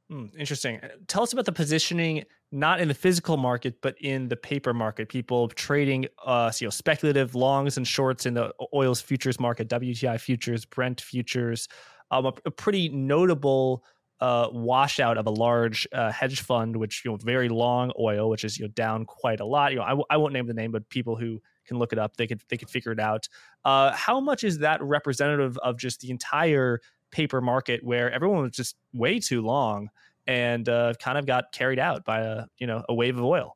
Hmm, 0.09 0.25
interesting. 0.37 0.79
Tell 1.07 1.23
us 1.23 1.33
about 1.33 1.45
the 1.45 1.51
positioning, 1.51 2.23
not 2.51 2.79
in 2.79 2.87
the 2.87 2.93
physical 2.93 3.37
market, 3.37 3.81
but 3.81 3.95
in 3.99 4.29
the 4.29 4.35
paper 4.35 4.73
market. 4.73 5.09
People 5.09 5.49
trading, 5.49 6.07
uh, 6.25 6.51
you 6.59 6.67
know, 6.67 6.71
speculative 6.71 7.35
longs 7.35 7.77
and 7.77 7.87
shorts 7.87 8.25
in 8.25 8.33
the 8.33 8.53
oils 8.73 9.01
futures 9.01 9.39
market, 9.39 9.67
WTI 9.67 10.19
futures, 10.19 10.65
Brent 10.65 11.01
futures 11.01 11.67
um, 12.11 12.25
a, 12.25 12.33
a, 12.45 12.51
pretty 12.51 12.89
notable 12.89 13.83
uh, 14.19 14.47
washout 14.51 15.17
of 15.17 15.27
a 15.27 15.29
large 15.29 15.87
uh, 15.93 16.11
hedge 16.11 16.41
fund, 16.41 16.75
which 16.75 17.03
you 17.03 17.11
know 17.11 17.17
very 17.17 17.49
long 17.49 17.91
oil, 17.99 18.29
which 18.29 18.43
is 18.43 18.57
you 18.57 18.65
know 18.65 18.71
down 18.71 19.05
quite 19.05 19.39
a 19.39 19.45
lot. 19.45 19.71
You 19.71 19.79
know, 19.79 19.83
I 19.83 19.89
w- 19.89 20.05
I 20.09 20.17
won't 20.17 20.33
name 20.33 20.47
the 20.47 20.53
name, 20.53 20.71
but 20.71 20.87
people 20.89 21.15
who 21.15 21.41
can 21.65 21.77
look 21.77 21.93
it 21.93 21.99
up, 21.99 22.17
they 22.17 22.27
could 22.27 22.41
they 22.49 22.57
could 22.57 22.69
figure 22.69 22.91
it 22.91 22.99
out. 22.99 23.27
Uh, 23.65 23.91
how 23.91 24.19
much 24.19 24.43
is 24.43 24.59
that 24.59 24.81
representative 24.81 25.57
of 25.59 25.77
just 25.77 26.01
the 26.01 26.09
entire 26.09 26.79
paper 27.11 27.41
market, 27.41 27.83
where 27.83 28.11
everyone 28.11 28.41
was 28.41 28.51
just 28.51 28.75
way 28.93 29.19
too 29.19 29.41
long 29.41 29.89
and 30.27 30.67
uh, 30.67 30.93
kind 30.99 31.17
of 31.17 31.25
got 31.25 31.51
carried 31.51 31.79
out 31.79 32.05
by 32.05 32.21
a 32.21 32.45
you 32.57 32.67
know 32.67 32.83
a 32.87 32.93
wave 32.93 33.17
of 33.17 33.23
oil? 33.23 33.55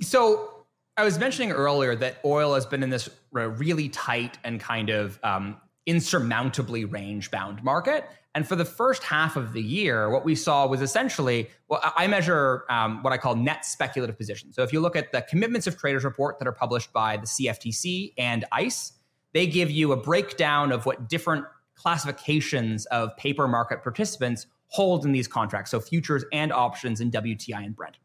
So 0.00 0.62
I 0.96 1.04
was 1.04 1.18
mentioning 1.18 1.52
earlier 1.52 1.94
that 1.96 2.18
oil 2.24 2.54
has 2.54 2.66
been 2.66 2.82
in 2.82 2.90
this 2.90 3.08
really 3.30 3.88
tight 3.88 4.38
and 4.44 4.60
kind 4.60 4.90
of 4.90 5.18
um, 5.22 5.56
insurmountably 5.86 6.84
range 6.84 7.30
bound 7.30 7.62
market. 7.64 8.04
And 8.34 8.48
for 8.48 8.56
the 8.56 8.64
first 8.64 9.02
half 9.02 9.36
of 9.36 9.52
the 9.52 9.60
year, 9.62 10.08
what 10.10 10.24
we 10.24 10.34
saw 10.34 10.66
was 10.66 10.80
essentially, 10.80 11.50
well, 11.68 11.80
I 11.96 12.06
measure 12.06 12.64
um, 12.70 13.02
what 13.02 13.12
I 13.12 13.18
call 13.18 13.36
net 13.36 13.64
speculative 13.64 14.16
positions. 14.16 14.56
So 14.56 14.62
if 14.62 14.72
you 14.72 14.80
look 14.80 14.96
at 14.96 15.12
the 15.12 15.22
commitments 15.22 15.66
of 15.66 15.76
traders 15.76 16.04
report 16.04 16.38
that 16.38 16.48
are 16.48 16.52
published 16.52 16.92
by 16.92 17.18
the 17.18 17.26
CFTC 17.26 18.14
and 18.16 18.44
ICE, 18.52 18.92
they 19.34 19.46
give 19.46 19.70
you 19.70 19.92
a 19.92 19.96
breakdown 19.96 20.72
of 20.72 20.86
what 20.86 21.08
different 21.08 21.44
classifications 21.74 22.86
of 22.86 23.14
paper 23.16 23.48
market 23.48 23.82
participants 23.82 24.46
hold 24.72 25.04
in 25.04 25.12
these 25.12 25.28
contracts. 25.28 25.70
So 25.70 25.80
futures 25.80 26.24
and 26.32 26.50
options 26.50 27.02
in 27.02 27.10
WTI 27.10 27.64
and 27.64 27.76
Brent. 27.76 27.98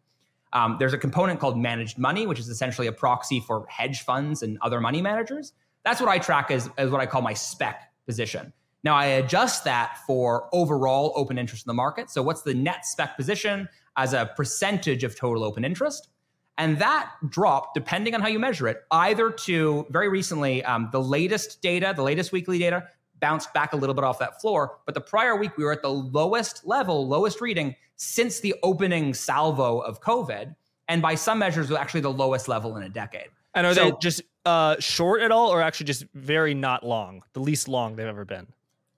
Um, 0.51 0.75
there's 0.79 0.93
a 0.93 0.97
component 0.97 1.39
called 1.39 1.57
managed 1.57 1.97
money, 1.97 2.27
which 2.27 2.39
is 2.39 2.49
essentially 2.49 2.87
a 2.87 2.91
proxy 2.91 3.39
for 3.39 3.65
hedge 3.69 4.01
funds 4.01 4.43
and 4.43 4.57
other 4.61 4.81
money 4.81 5.01
managers. 5.01 5.53
That's 5.85 6.01
what 6.01 6.09
I 6.09 6.19
track 6.19 6.51
as, 6.51 6.69
as 6.77 6.89
what 6.89 6.99
I 6.99 7.05
call 7.05 7.21
my 7.21 7.33
spec 7.33 7.89
position. 8.05 8.51
Now 8.83 8.95
I 8.95 9.05
adjust 9.05 9.63
that 9.63 9.99
for 10.05 10.49
overall 10.51 11.13
open 11.15 11.37
interest 11.37 11.65
in 11.65 11.69
the 11.69 11.73
market. 11.73 12.09
So 12.09 12.21
what's 12.21 12.41
the 12.41 12.53
net 12.53 12.85
spec 12.85 13.15
position 13.15 13.69
as 13.95 14.13
a 14.13 14.31
percentage 14.35 15.05
of 15.05 15.17
total 15.17 15.45
open 15.45 15.63
interest? 15.63 16.09
And 16.57 16.79
that 16.79 17.11
dropped, 17.29 17.75
depending 17.75 18.13
on 18.13 18.19
how 18.19 18.27
you 18.27 18.39
measure 18.39 18.67
it, 18.67 18.81
either 18.91 19.29
to 19.29 19.85
very 19.89 20.09
recently, 20.09 20.65
um, 20.65 20.89
the 20.91 21.01
latest 21.01 21.61
data, 21.61 21.93
the 21.95 22.03
latest 22.03 22.33
weekly 22.33 22.59
data 22.59 22.87
bounced 23.19 23.53
back 23.53 23.73
a 23.73 23.77
little 23.77 23.95
bit 23.95 24.03
off 24.03 24.19
that 24.19 24.41
floor. 24.41 24.77
But 24.85 24.95
the 24.95 25.01
prior 25.01 25.35
week, 25.35 25.57
we 25.57 25.63
were 25.63 25.71
at 25.71 25.81
the 25.81 25.91
lowest 25.91 26.65
level, 26.65 27.07
lowest 27.07 27.41
reading 27.41 27.75
since 27.95 28.39
the 28.39 28.55
opening 28.63 29.13
salvo 29.13 29.79
of 29.79 30.01
COVID. 30.01 30.55
And 30.87 31.01
by 31.01 31.15
some 31.15 31.39
measures, 31.39 31.69
was 31.69 31.77
actually 31.77 32.01
the 32.01 32.11
lowest 32.11 32.47
level 32.47 32.77
in 32.77 32.83
a 32.83 32.89
decade. 32.89 33.27
And 33.53 33.65
are 33.67 33.73
so, 33.73 33.85
they 33.85 33.97
just 33.99 34.21
uh, 34.45 34.75
short 34.79 35.21
at 35.21 35.31
all, 35.31 35.49
or 35.49 35.61
actually 35.61 35.87
just 35.87 36.05
very 36.13 36.53
not 36.53 36.85
long, 36.85 37.23
the 37.33 37.39
least 37.39 37.67
long 37.67 37.95
they've 37.95 38.07
ever 38.07 38.23
been? 38.23 38.47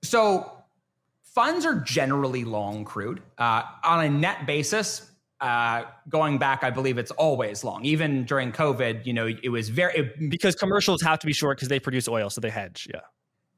So 0.02 0.52
funds 1.22 1.64
are 1.64 1.80
generally 1.80 2.44
long 2.44 2.84
crude. 2.84 3.22
Uh, 3.38 3.62
on 3.82 4.04
a 4.04 4.08
net 4.08 4.46
basis, 4.46 5.10
uh, 5.40 5.84
going 6.08 6.38
back, 6.38 6.62
I 6.62 6.70
believe 6.70 6.98
it's 6.98 7.10
always 7.12 7.64
long. 7.64 7.84
Even 7.84 8.24
during 8.24 8.52
COVID, 8.52 9.06
you 9.06 9.12
know, 9.12 9.26
it 9.26 9.48
was 9.48 9.70
very 9.70 9.94
it, 9.96 10.30
because 10.30 10.54
commercials 10.54 11.00
have 11.02 11.18
to 11.20 11.26
be 11.26 11.32
short 11.32 11.56
because 11.56 11.68
they 11.68 11.80
produce 11.80 12.06
oil, 12.06 12.28
so 12.30 12.40
they 12.40 12.50
hedge. 12.50 12.86
Yeah. 12.92 13.00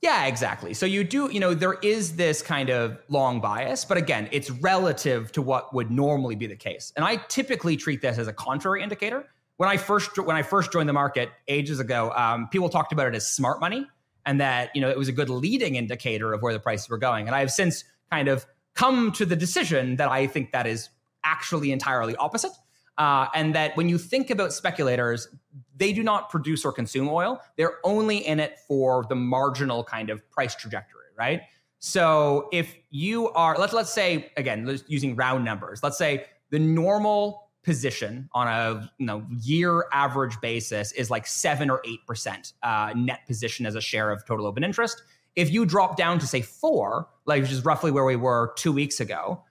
Yeah, 0.02 0.26
exactly. 0.26 0.74
So 0.74 0.84
you 0.84 1.04
do, 1.04 1.30
you 1.30 1.38
know, 1.38 1.54
there 1.54 1.74
is 1.74 2.16
this 2.16 2.42
kind 2.42 2.70
of 2.70 2.98
long 3.08 3.40
bias, 3.40 3.84
but 3.84 3.96
again, 3.96 4.28
it's 4.32 4.50
relative 4.50 5.30
to 5.32 5.42
what 5.42 5.72
would 5.72 5.92
normally 5.92 6.34
be 6.34 6.48
the 6.48 6.56
case. 6.56 6.92
And 6.96 7.04
I 7.04 7.16
typically 7.28 7.76
treat 7.76 8.02
this 8.02 8.18
as 8.18 8.26
a 8.26 8.32
contrary 8.32 8.82
indicator. 8.82 9.24
When 9.58 9.68
I 9.68 9.76
first 9.76 10.18
when 10.18 10.34
I 10.34 10.42
first 10.42 10.72
joined 10.72 10.88
the 10.88 10.92
market 10.92 11.30
ages 11.46 11.78
ago, 11.78 12.10
um, 12.16 12.48
people 12.48 12.68
talked 12.68 12.92
about 12.92 13.06
it 13.06 13.14
as 13.14 13.28
smart 13.28 13.60
money, 13.60 13.86
and 14.26 14.40
that 14.40 14.74
you 14.74 14.80
know 14.80 14.90
it 14.90 14.98
was 14.98 15.06
a 15.06 15.12
good 15.12 15.30
leading 15.30 15.76
indicator 15.76 16.32
of 16.32 16.42
where 16.42 16.52
the 16.52 16.58
prices 16.58 16.88
were 16.88 16.98
going. 16.98 17.28
And 17.28 17.36
I 17.36 17.38
have 17.38 17.52
since 17.52 17.84
kind 18.10 18.26
of 18.26 18.44
come 18.74 19.12
to 19.12 19.24
the 19.24 19.36
decision 19.36 19.96
that 19.96 20.10
I 20.10 20.26
think 20.26 20.50
that 20.50 20.66
is 20.66 20.88
actually 21.22 21.70
entirely 21.70 22.16
opposite. 22.16 22.50
Uh, 22.98 23.26
and 23.34 23.54
that 23.54 23.76
when 23.76 23.88
you 23.88 23.98
think 23.98 24.30
about 24.30 24.52
speculators, 24.52 25.28
they 25.76 25.92
do 25.92 26.02
not 26.02 26.30
produce 26.30 26.64
or 26.64 26.72
consume 26.72 27.08
oil. 27.08 27.40
They're 27.56 27.78
only 27.84 28.18
in 28.18 28.38
it 28.38 28.58
for 28.68 29.04
the 29.08 29.14
marginal 29.14 29.82
kind 29.82 30.10
of 30.10 30.28
price 30.30 30.54
trajectory, 30.54 31.06
right? 31.16 31.42
So 31.78 32.48
if 32.52 32.76
you 32.90 33.30
are, 33.30 33.56
let's 33.58 33.72
let's 33.72 33.92
say 33.92 34.30
again, 34.36 34.78
using 34.86 35.16
round 35.16 35.44
numbers, 35.44 35.82
let's 35.82 35.98
say 35.98 36.26
the 36.50 36.58
normal 36.58 37.48
position 37.64 38.28
on 38.32 38.46
a 38.46 38.90
you 38.98 39.06
know 39.06 39.24
year 39.30 39.86
average 39.92 40.40
basis 40.40 40.92
is 40.92 41.10
like 41.10 41.26
seven 41.26 41.70
or 41.70 41.80
eight 41.84 42.06
percent 42.06 42.52
uh, 42.62 42.92
net 42.94 43.26
position 43.26 43.66
as 43.66 43.74
a 43.74 43.80
share 43.80 44.10
of 44.10 44.24
total 44.26 44.46
open 44.46 44.62
interest. 44.62 45.02
If 45.34 45.50
you 45.50 45.64
drop 45.64 45.96
down 45.96 46.18
to 46.18 46.26
say 46.26 46.42
four, 46.42 47.08
like 47.24 47.42
which 47.42 47.50
is 47.50 47.64
roughly 47.64 47.90
where 47.90 48.04
we 48.04 48.16
were 48.16 48.52
two 48.56 48.70
weeks 48.70 49.00
ago, 49.00 49.42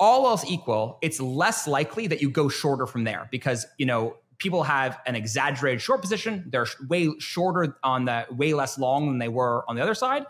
all 0.00 0.26
else 0.26 0.44
equal, 0.46 0.98
it's 1.02 1.20
less 1.20 1.68
likely 1.68 2.06
that 2.06 2.22
you 2.22 2.30
go 2.30 2.48
shorter 2.48 2.86
from 2.86 3.04
there 3.04 3.28
because 3.30 3.66
you 3.78 3.86
know 3.86 4.16
people 4.38 4.62
have 4.62 4.98
an 5.06 5.14
exaggerated 5.14 5.80
short 5.80 6.00
position. 6.00 6.46
They're 6.50 6.66
way 6.88 7.10
shorter 7.18 7.76
on 7.84 8.06
the 8.06 8.26
way 8.30 8.54
less 8.54 8.78
long 8.78 9.06
than 9.06 9.18
they 9.18 9.28
were 9.28 9.64
on 9.68 9.76
the 9.76 9.82
other 9.82 9.94
side. 9.94 10.24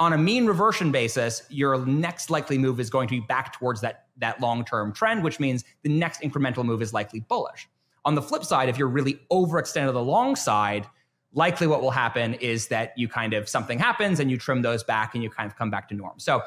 On 0.00 0.12
a 0.12 0.18
mean 0.18 0.46
reversion 0.46 0.90
basis, 0.90 1.42
your 1.50 1.84
next 1.84 2.30
likely 2.30 2.56
move 2.56 2.80
is 2.80 2.88
going 2.88 3.08
to 3.08 3.20
be 3.20 3.20
back 3.20 3.52
towards 3.52 3.82
that 3.82 4.06
that 4.16 4.40
long 4.40 4.64
term 4.64 4.92
trend, 4.92 5.22
which 5.22 5.38
means 5.38 5.64
the 5.82 5.90
next 5.90 6.22
incremental 6.22 6.64
move 6.64 6.82
is 6.82 6.92
likely 6.92 7.20
bullish. 7.20 7.68
On 8.04 8.14
the 8.14 8.22
flip 8.22 8.42
side, 8.42 8.68
if 8.68 8.78
you're 8.78 8.88
really 8.88 9.20
overextended 9.30 9.86
to 9.86 9.92
the 9.92 10.02
long 10.02 10.34
side, 10.34 10.86
likely 11.34 11.66
what 11.66 11.82
will 11.82 11.90
happen 11.90 12.34
is 12.34 12.68
that 12.68 12.94
you 12.96 13.06
kind 13.06 13.34
of 13.34 13.48
something 13.48 13.78
happens 13.78 14.18
and 14.18 14.30
you 14.30 14.38
trim 14.38 14.62
those 14.62 14.82
back 14.82 15.14
and 15.14 15.22
you 15.22 15.28
kind 15.28 15.50
of 15.50 15.56
come 15.56 15.70
back 15.70 15.88
to 15.88 15.94
norm. 15.94 16.18
So 16.18 16.42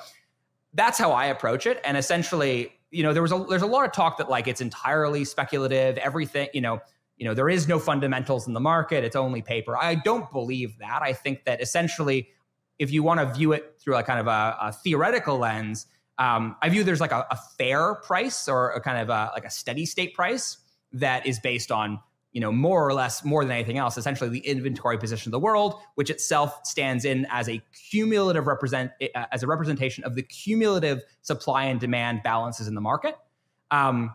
that's 0.73 0.97
how 0.97 1.11
I 1.11 1.25
approach 1.25 1.65
it. 1.65 1.79
And 1.83 1.97
essentially, 1.97 2.73
you 2.91 3.03
know, 3.03 3.13
there 3.13 3.21
was 3.21 3.31
a 3.31 3.45
there's 3.49 3.61
a 3.61 3.67
lot 3.67 3.85
of 3.85 3.91
talk 3.91 4.17
that 4.17 4.29
like 4.29 4.47
it's 4.47 4.61
entirely 4.61 5.25
speculative, 5.25 5.97
everything, 5.97 6.49
you 6.53 6.61
know, 6.61 6.79
you 7.17 7.25
know, 7.25 7.33
there 7.33 7.49
is 7.49 7.67
no 7.67 7.79
fundamentals 7.79 8.47
in 8.47 8.53
the 8.53 8.59
market, 8.59 9.03
it's 9.03 9.15
only 9.15 9.41
paper. 9.41 9.77
I 9.77 9.95
don't 9.95 10.31
believe 10.31 10.77
that. 10.79 11.01
I 11.01 11.13
think 11.13 11.45
that 11.45 11.61
essentially 11.61 12.29
if 12.79 12.91
you 12.91 13.03
want 13.03 13.19
to 13.19 13.31
view 13.31 13.53
it 13.53 13.75
through 13.79 13.95
a 13.95 14.03
kind 14.03 14.19
of 14.19 14.27
a, 14.27 14.57
a 14.59 14.71
theoretical 14.71 15.37
lens, 15.37 15.85
um, 16.17 16.55
I 16.61 16.69
view 16.69 16.83
there's 16.83 16.99
like 16.99 17.11
a, 17.11 17.27
a 17.29 17.37
fair 17.57 17.95
price 17.95 18.47
or 18.47 18.71
a 18.71 18.81
kind 18.81 18.97
of 18.97 19.09
a, 19.09 19.31
like 19.33 19.45
a 19.45 19.51
steady 19.51 19.85
state 19.85 20.15
price 20.15 20.57
that 20.93 21.25
is 21.25 21.39
based 21.39 21.71
on 21.71 21.99
you 22.31 22.39
know, 22.39 22.51
more 22.51 22.87
or 22.87 22.93
less, 22.93 23.25
more 23.25 23.43
than 23.43 23.51
anything 23.51 23.77
else, 23.77 23.97
essentially 23.97 24.29
the 24.29 24.39
inventory 24.39 24.97
position 24.97 25.29
of 25.29 25.31
the 25.31 25.39
world, 25.39 25.75
which 25.95 26.09
itself 26.09 26.65
stands 26.65 27.03
in 27.03 27.27
as 27.29 27.49
a 27.49 27.61
cumulative 27.89 28.47
represent 28.47 28.91
uh, 29.15 29.25
as 29.31 29.43
a 29.43 29.47
representation 29.47 30.03
of 30.05 30.15
the 30.15 30.23
cumulative 30.23 31.01
supply 31.21 31.65
and 31.65 31.79
demand 31.79 32.21
balances 32.23 32.67
in 32.67 32.75
the 32.75 32.81
market. 32.81 33.15
Um, 33.69 34.13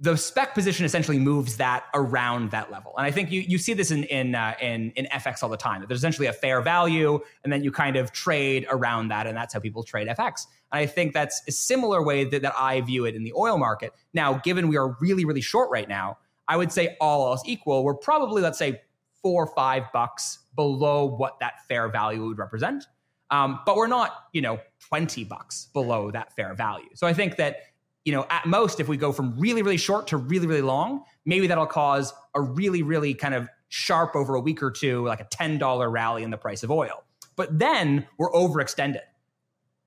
the 0.00 0.16
spec 0.16 0.52
position 0.52 0.84
essentially 0.84 1.20
moves 1.20 1.58
that 1.58 1.84
around 1.94 2.50
that 2.50 2.72
level, 2.72 2.92
and 2.96 3.06
I 3.06 3.12
think 3.12 3.30
you 3.30 3.40
you 3.40 3.56
see 3.56 3.72
this 3.72 3.92
in 3.92 4.02
in 4.04 4.34
uh, 4.34 4.54
in, 4.60 4.90
in 4.96 5.06
FX 5.06 5.44
all 5.44 5.48
the 5.48 5.56
time. 5.56 5.84
There's 5.86 6.00
essentially 6.00 6.26
a 6.26 6.32
fair 6.32 6.60
value, 6.60 7.20
and 7.44 7.52
then 7.52 7.62
you 7.62 7.70
kind 7.70 7.94
of 7.94 8.10
trade 8.10 8.66
around 8.68 9.08
that, 9.08 9.28
and 9.28 9.36
that's 9.36 9.54
how 9.54 9.60
people 9.60 9.84
trade 9.84 10.08
FX. 10.08 10.46
And 10.72 10.80
I 10.80 10.86
think 10.86 11.12
that's 11.12 11.40
a 11.46 11.52
similar 11.52 12.02
way 12.02 12.24
that, 12.24 12.42
that 12.42 12.54
I 12.58 12.80
view 12.80 13.04
it 13.04 13.14
in 13.14 13.22
the 13.22 13.32
oil 13.34 13.58
market. 13.58 13.92
Now, 14.12 14.34
given 14.38 14.66
we 14.66 14.76
are 14.76 14.96
really 15.00 15.24
really 15.24 15.40
short 15.40 15.70
right 15.70 15.88
now 15.88 16.18
I 16.52 16.56
would 16.56 16.70
say 16.70 16.98
all 17.00 17.28
else 17.28 17.40
equal, 17.46 17.82
we're 17.82 17.94
probably, 17.94 18.42
let's 18.42 18.58
say, 18.58 18.82
four 19.22 19.44
or 19.44 19.54
five 19.54 19.84
bucks 19.90 20.40
below 20.54 21.06
what 21.06 21.40
that 21.40 21.66
fair 21.66 21.88
value 21.88 22.26
would 22.26 22.36
represent. 22.36 22.84
Um, 23.30 23.60
but 23.64 23.76
we're 23.76 23.86
not, 23.86 24.26
you 24.34 24.42
know, 24.42 24.58
20 24.90 25.24
bucks 25.24 25.68
below 25.72 26.10
that 26.10 26.36
fair 26.36 26.52
value. 26.52 26.90
So 26.92 27.06
I 27.06 27.14
think 27.14 27.36
that, 27.36 27.60
you 28.04 28.12
know, 28.12 28.26
at 28.28 28.44
most, 28.44 28.80
if 28.80 28.88
we 28.88 28.98
go 28.98 29.12
from 29.12 29.34
really, 29.38 29.62
really 29.62 29.78
short 29.78 30.06
to 30.08 30.18
really, 30.18 30.46
really 30.46 30.60
long, 30.60 31.04
maybe 31.24 31.46
that'll 31.46 31.64
cause 31.64 32.12
a 32.34 32.42
really, 32.42 32.82
really 32.82 33.14
kind 33.14 33.32
of 33.32 33.48
sharp 33.70 34.14
over 34.14 34.34
a 34.34 34.40
week 34.40 34.62
or 34.62 34.70
two, 34.70 35.06
like 35.06 35.20
a 35.20 35.24
$10 35.24 35.90
rally 35.90 36.22
in 36.22 36.28
the 36.28 36.36
price 36.36 36.62
of 36.62 36.70
oil. 36.70 37.02
But 37.34 37.58
then 37.58 38.06
we're 38.18 38.32
overextended. 38.32 39.00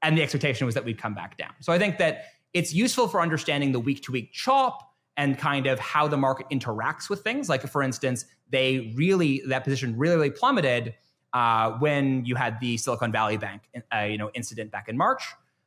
And 0.02 0.18
the 0.18 0.24
expectation 0.24 0.66
was 0.66 0.74
that 0.74 0.84
we'd 0.84 0.98
come 0.98 1.14
back 1.14 1.38
down. 1.38 1.54
So 1.60 1.72
I 1.72 1.78
think 1.78 2.00
that 2.00 2.24
it's 2.56 2.74
useful 2.74 3.08
for 3.08 3.22
understanding 3.22 3.72
the 3.72 3.80
week 3.80 4.02
to 4.06 4.12
week 4.12 4.34
chop 4.34 4.95
and 5.18 5.38
kind 5.38 5.68
of 5.68 5.80
how 5.80 6.08
the 6.08 6.18
market 6.18 6.48
interacts 6.50 7.10
with 7.10 7.22
things. 7.22 7.48
Like, 7.50 7.62
for 7.68 7.82
instance, 7.82 8.26
they 8.50 8.94
really 8.96 9.42
that 9.48 9.64
position 9.64 9.98
really, 9.98 10.16
really 10.16 10.32
plummeted 10.32 10.94
uh, 11.34 11.72
when 11.80 12.26
you 12.26 12.36
had 12.36 12.60
the 12.60 12.78
Silicon 12.78 13.12
Valley 13.12 13.38
Bank, 13.38 13.64
uh, 13.94 14.00
you 14.00 14.18
know, 14.18 14.30
incident 14.34 14.72
back 14.72 14.88
in 14.88 14.98
March, 14.98 15.24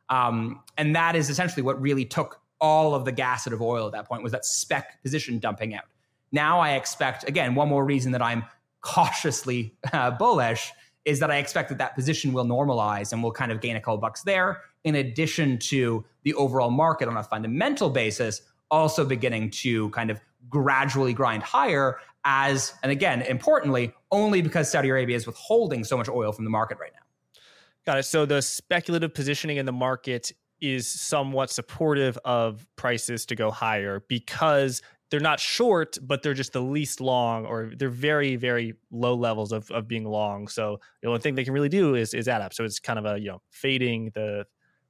um, 0.09 0.63
and 0.77 0.97
that 0.97 1.15
is 1.15 1.29
essentially 1.29 1.63
what 1.63 1.81
really 1.81 2.05
took 2.05 2.41
all 2.61 2.95
of 2.95 3.05
the 3.05 3.13
gas 3.13 3.47
out 3.47 3.53
of 3.53 3.63
oil 3.63 3.87
at 3.87 3.93
that 3.93 4.09
point 4.09 4.23
was 4.23 4.33
that 4.33 4.45
spec 4.45 5.03
position 5.03 5.39
dumping 5.39 5.75
out. 5.75 5.85
Now 6.33 6.61
I 6.61 6.73
expect 6.73 7.29
again 7.29 7.55
one 7.55 7.69
more 7.69 7.85
reason 7.85 8.13
that 8.13 8.23
I'm 8.23 8.45
cautiously 8.81 9.77
uh, 9.93 10.11
bullish 10.13 10.73
is 11.05 11.21
that 11.21 11.31
I 11.31 11.37
expect 11.37 11.71
that 11.71 11.79
that 11.79 11.95
position 11.95 12.33
will 12.33 12.45
normalize 12.45 13.13
and 13.13 13.23
we'll 13.23 13.33
kind 13.33 13.51
of 13.51 13.61
gain 13.61 13.77
a 13.77 13.81
couple 13.81 13.99
bucks 13.99 14.23
there. 14.23 14.63
In 14.85 14.95
addition 14.97 15.59
to 15.59 16.05
the 16.23 16.35
overall 16.35 16.71
market 16.71 17.09
on 17.09 17.17
a 17.17 17.23
fundamental 17.23 17.89
basis 17.89 18.43
also 18.71 19.05
beginning 19.05 19.51
to 19.51 19.91
kind 19.91 20.11
of 20.11 20.21
gradually 20.49 21.13
grind 21.13 21.43
higher 21.43 21.99
as, 22.25 22.75
and 22.83 22.93
again, 22.93 23.23
importantly, 23.23 23.95
only 24.11 24.43
because 24.43 24.71
Saudi 24.71 24.89
Arabia 24.89 25.17
is 25.17 25.27
withholding 25.27 25.85
so 25.85 25.97
much 25.97 26.09
oil 26.09 26.33
from 26.33 26.45
the 26.45 26.51
market 26.51 26.79
right 26.79 26.93
now. 26.93 27.41
Got 27.87 27.99
it. 27.99 28.03
So 28.05 28.27
the 28.27 28.43
speculative 28.43 29.15
positioning 29.15 29.57
in 29.57 29.67
the 29.67 29.73
market 29.73 30.33
is 30.61 30.87
somewhat 30.89 31.51
supportive 31.51 32.19
of 32.25 32.67
prices 32.77 33.25
to 33.27 33.35
go 33.35 33.51
higher 33.51 34.05
because 34.09 34.83
they're 35.11 35.21
not 35.21 35.41
short, 35.41 35.97
but 36.03 36.23
they're 36.23 36.35
just 36.35 36.53
the 36.53 36.61
least 36.61 37.01
long, 37.01 37.47
or 37.47 37.73
they're 37.75 37.89
very, 37.89 38.37
very 38.37 38.75
low 38.91 39.15
levels 39.15 39.53
of, 39.53 39.71
of 39.71 39.89
being 39.89 40.05
long. 40.05 40.49
So 40.49 40.81
the 41.01 41.09
only 41.09 41.21
thing 41.21 41.35
they 41.35 41.45
can 41.45 41.55
really 41.55 41.71
do 41.71 41.95
is 41.95 42.13
is 42.13 42.29
add 42.29 42.43
up. 42.43 42.53
So 42.53 42.65
it's 42.65 42.79
kind 42.79 42.99
of 42.99 43.07
a 43.07 43.19
you 43.19 43.29
know 43.29 43.41
fading 43.51 44.11
the 44.15 44.45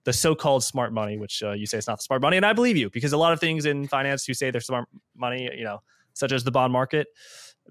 the 0.09 0.13
so-called 0.15 0.65
smart 0.65 0.91
money, 0.91 1.19
which 1.19 1.43
uh, 1.43 1.53
you 1.53 1.67
say 1.67 1.77
it's 1.77 1.87
not 1.87 1.99
the 1.99 2.03
smart 2.03 2.23
money, 2.23 2.39
and 2.39 2.47
I 2.47 2.55
believe 2.55 2.79
you 2.79 2.89
because 2.89 3.13
a 3.13 3.19
lot 3.19 3.35
of 3.35 3.41
things 3.41 3.67
in 3.67 3.87
finance 3.87 4.27
you 4.27 4.33
say 4.33 4.51
they're 4.51 4.63
smart 4.63 4.89
money, 5.15 5.51
you 5.55 5.65
know, 5.65 5.81
such 6.15 6.33
as 6.33 6.45
the 6.45 6.51
bond 6.51 6.73
market, 6.73 7.09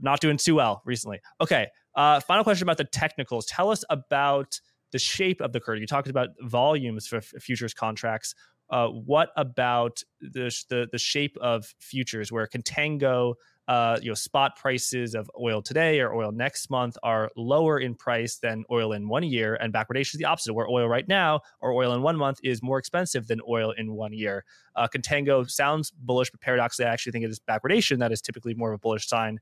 not 0.02 0.20
doing 0.20 0.38
too 0.38 0.54
well 0.54 0.84
recently. 0.86 1.20
Okay, 1.42 1.66
uh, 1.96 2.20
final 2.20 2.44
question 2.44 2.62
about 2.62 2.78
the 2.78 2.84
technicals. 2.84 3.48
Tell 3.48 3.72
us 3.72 3.84
about 3.90 4.60
the 4.92 5.00
shape 5.00 5.42
of 5.42 5.52
the 5.52 5.60
curve. 5.60 5.80
You 5.80 5.88
talked 5.88 6.10
about 6.10 6.30
volumes 6.42 7.08
for 7.08 7.18
f- 7.18 7.34
futures 7.40 7.74
contracts. 7.74 8.36
Uh, 8.70 8.90
what 8.90 9.30
about 9.36 10.04
the, 10.22 10.56
the 10.70 10.88
the 10.92 11.00
shape 11.00 11.36
of 11.42 11.74
futures, 11.80 12.32
where 12.32 12.46
contango 12.46 13.34
uh, 13.68 13.98
you 14.02 14.10
know 14.10 14.16
spot 14.16 14.56
prices 14.56 15.16
of 15.16 15.30
oil 15.40 15.62
today 15.62 16.00
or 16.00 16.14
oil 16.14 16.32
next 16.32 16.70
month 16.70 16.98
are 17.04 17.30
lower 17.36 17.80
in 17.80 17.96
price 17.96 18.38
than 18.38 18.64
oil 18.72 18.94
in 18.94 19.08
one 19.08 19.24
year, 19.24 19.56
and 19.56 19.74
backwardation 19.74 20.14
is 20.14 20.20
the 20.20 20.26
opposite, 20.26 20.54
where 20.54 20.68
oil 20.70 20.88
right 20.88 21.08
now 21.08 21.42
or 21.62 21.72
oil 21.74 21.94
in 21.94 22.02
one 22.02 22.18
month 22.18 22.40
is 22.44 22.62
more 22.64 22.78
expensive 22.78 23.28
than 23.28 23.42
oil 23.48 23.72
in 23.72 23.94
one 23.94 24.14
year. 24.14 24.46
Uh, 24.76 24.88
contango 24.88 25.50
sounds 25.50 25.92
bullish, 25.92 26.30
but 26.32 26.42
paradoxically, 26.42 26.86
I 26.86 26.94
actually 26.94 27.12
think 27.12 27.26
it 27.26 27.32
is 27.32 27.40
backwardation 27.40 28.00
that 28.00 28.12
is 28.12 28.22
typically 28.22 28.54
more 28.54 28.72
of 28.72 28.76
a 28.76 28.80
bullish 28.80 29.08
sign. 29.08 29.40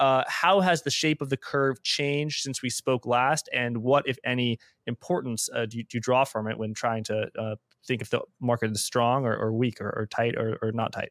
Uh, 0.00 0.22
how 0.28 0.60
has 0.60 0.82
the 0.82 0.90
shape 0.90 1.20
of 1.20 1.28
the 1.28 1.36
curve 1.36 1.82
changed 1.82 2.42
since 2.42 2.62
we 2.62 2.70
spoke 2.70 3.04
last, 3.04 3.48
and 3.52 3.78
what, 3.78 4.06
if 4.06 4.16
any, 4.24 4.58
importance 4.86 5.48
uh, 5.54 5.66
do, 5.66 5.78
you, 5.78 5.84
do, 5.84 5.98
you, 5.98 6.00
draw 6.00 6.24
from 6.24 6.48
it 6.48 6.56
when 6.56 6.72
trying 6.72 7.04
to 7.04 7.28
uh, 7.38 7.56
think 7.86 8.00
if 8.00 8.10
the 8.10 8.20
market 8.40 8.70
is 8.70 8.82
strong 8.82 9.26
or, 9.26 9.36
or 9.36 9.52
weak 9.52 9.80
or, 9.80 9.90
or 9.90 10.06
tight 10.06 10.36
or, 10.36 10.56
or, 10.62 10.72
not 10.72 10.92
tight? 10.92 11.10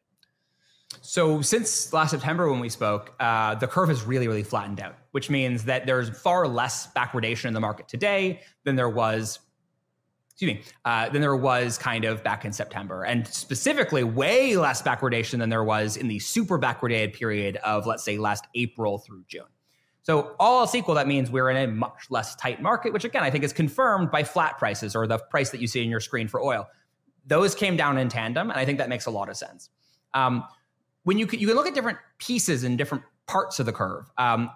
So 1.00 1.42
since 1.42 1.92
last 1.92 2.10
September 2.10 2.50
when 2.50 2.60
we 2.60 2.68
spoke, 2.68 3.14
uh, 3.20 3.54
the 3.54 3.66
curve 3.66 3.88
has 3.88 4.04
really, 4.04 4.26
really 4.26 4.42
flattened 4.42 4.80
out, 4.80 4.96
which 5.12 5.30
means 5.30 5.64
that 5.64 5.86
there's 5.86 6.08
far 6.10 6.48
less 6.48 6.88
backwardation 6.94 7.46
in 7.46 7.54
the 7.54 7.60
market 7.60 7.88
today 7.88 8.40
than 8.64 8.76
there 8.76 8.88
was. 8.88 9.40
Excuse 10.30 10.54
me. 10.54 10.62
Uh, 10.84 11.08
than 11.08 11.20
there 11.20 11.34
was 11.36 11.78
kind 11.78 12.04
of 12.04 12.22
back 12.22 12.44
in 12.44 12.52
September, 12.52 13.02
and 13.02 13.26
specifically 13.26 14.04
way 14.04 14.56
less 14.56 14.80
backwardation 14.80 15.38
than 15.40 15.48
there 15.48 15.64
was 15.64 15.96
in 15.96 16.06
the 16.06 16.20
super 16.20 16.58
backwardated 16.58 17.12
period 17.12 17.56
of, 17.56 17.86
let's 17.86 18.04
say, 18.04 18.18
last 18.18 18.46
April 18.54 18.98
through 18.98 19.24
June. 19.26 19.46
So 20.02 20.36
all 20.38 20.60
else 20.60 20.74
equal, 20.76 20.94
that 20.94 21.08
means 21.08 21.30
we're 21.30 21.50
in 21.50 21.56
a 21.56 21.66
much 21.66 22.06
less 22.08 22.36
tight 22.36 22.62
market, 22.62 22.92
which 22.92 23.04
again 23.04 23.24
I 23.24 23.30
think 23.30 23.44
is 23.44 23.52
confirmed 23.52 24.10
by 24.10 24.22
flat 24.22 24.58
prices 24.58 24.94
or 24.94 25.06
the 25.06 25.18
price 25.18 25.50
that 25.50 25.60
you 25.60 25.66
see 25.66 25.82
in 25.82 25.90
your 25.90 26.00
screen 26.00 26.28
for 26.28 26.40
oil. 26.40 26.68
Those 27.26 27.54
came 27.54 27.76
down 27.76 27.98
in 27.98 28.08
tandem, 28.08 28.50
and 28.50 28.58
I 28.58 28.64
think 28.64 28.78
that 28.78 28.88
makes 28.88 29.06
a 29.06 29.10
lot 29.10 29.28
of 29.28 29.36
sense. 29.36 29.70
Um, 30.14 30.44
when 31.08 31.16
you 31.16 31.26
can, 31.26 31.40
you 31.40 31.46
can 31.46 31.56
look 31.56 31.66
at 31.66 31.74
different 31.74 31.96
pieces 32.18 32.64
and 32.64 32.76
different 32.76 33.02
parts 33.26 33.58
of 33.58 33.64
the 33.64 33.72
curve. 33.72 34.10
Um, 34.18 34.50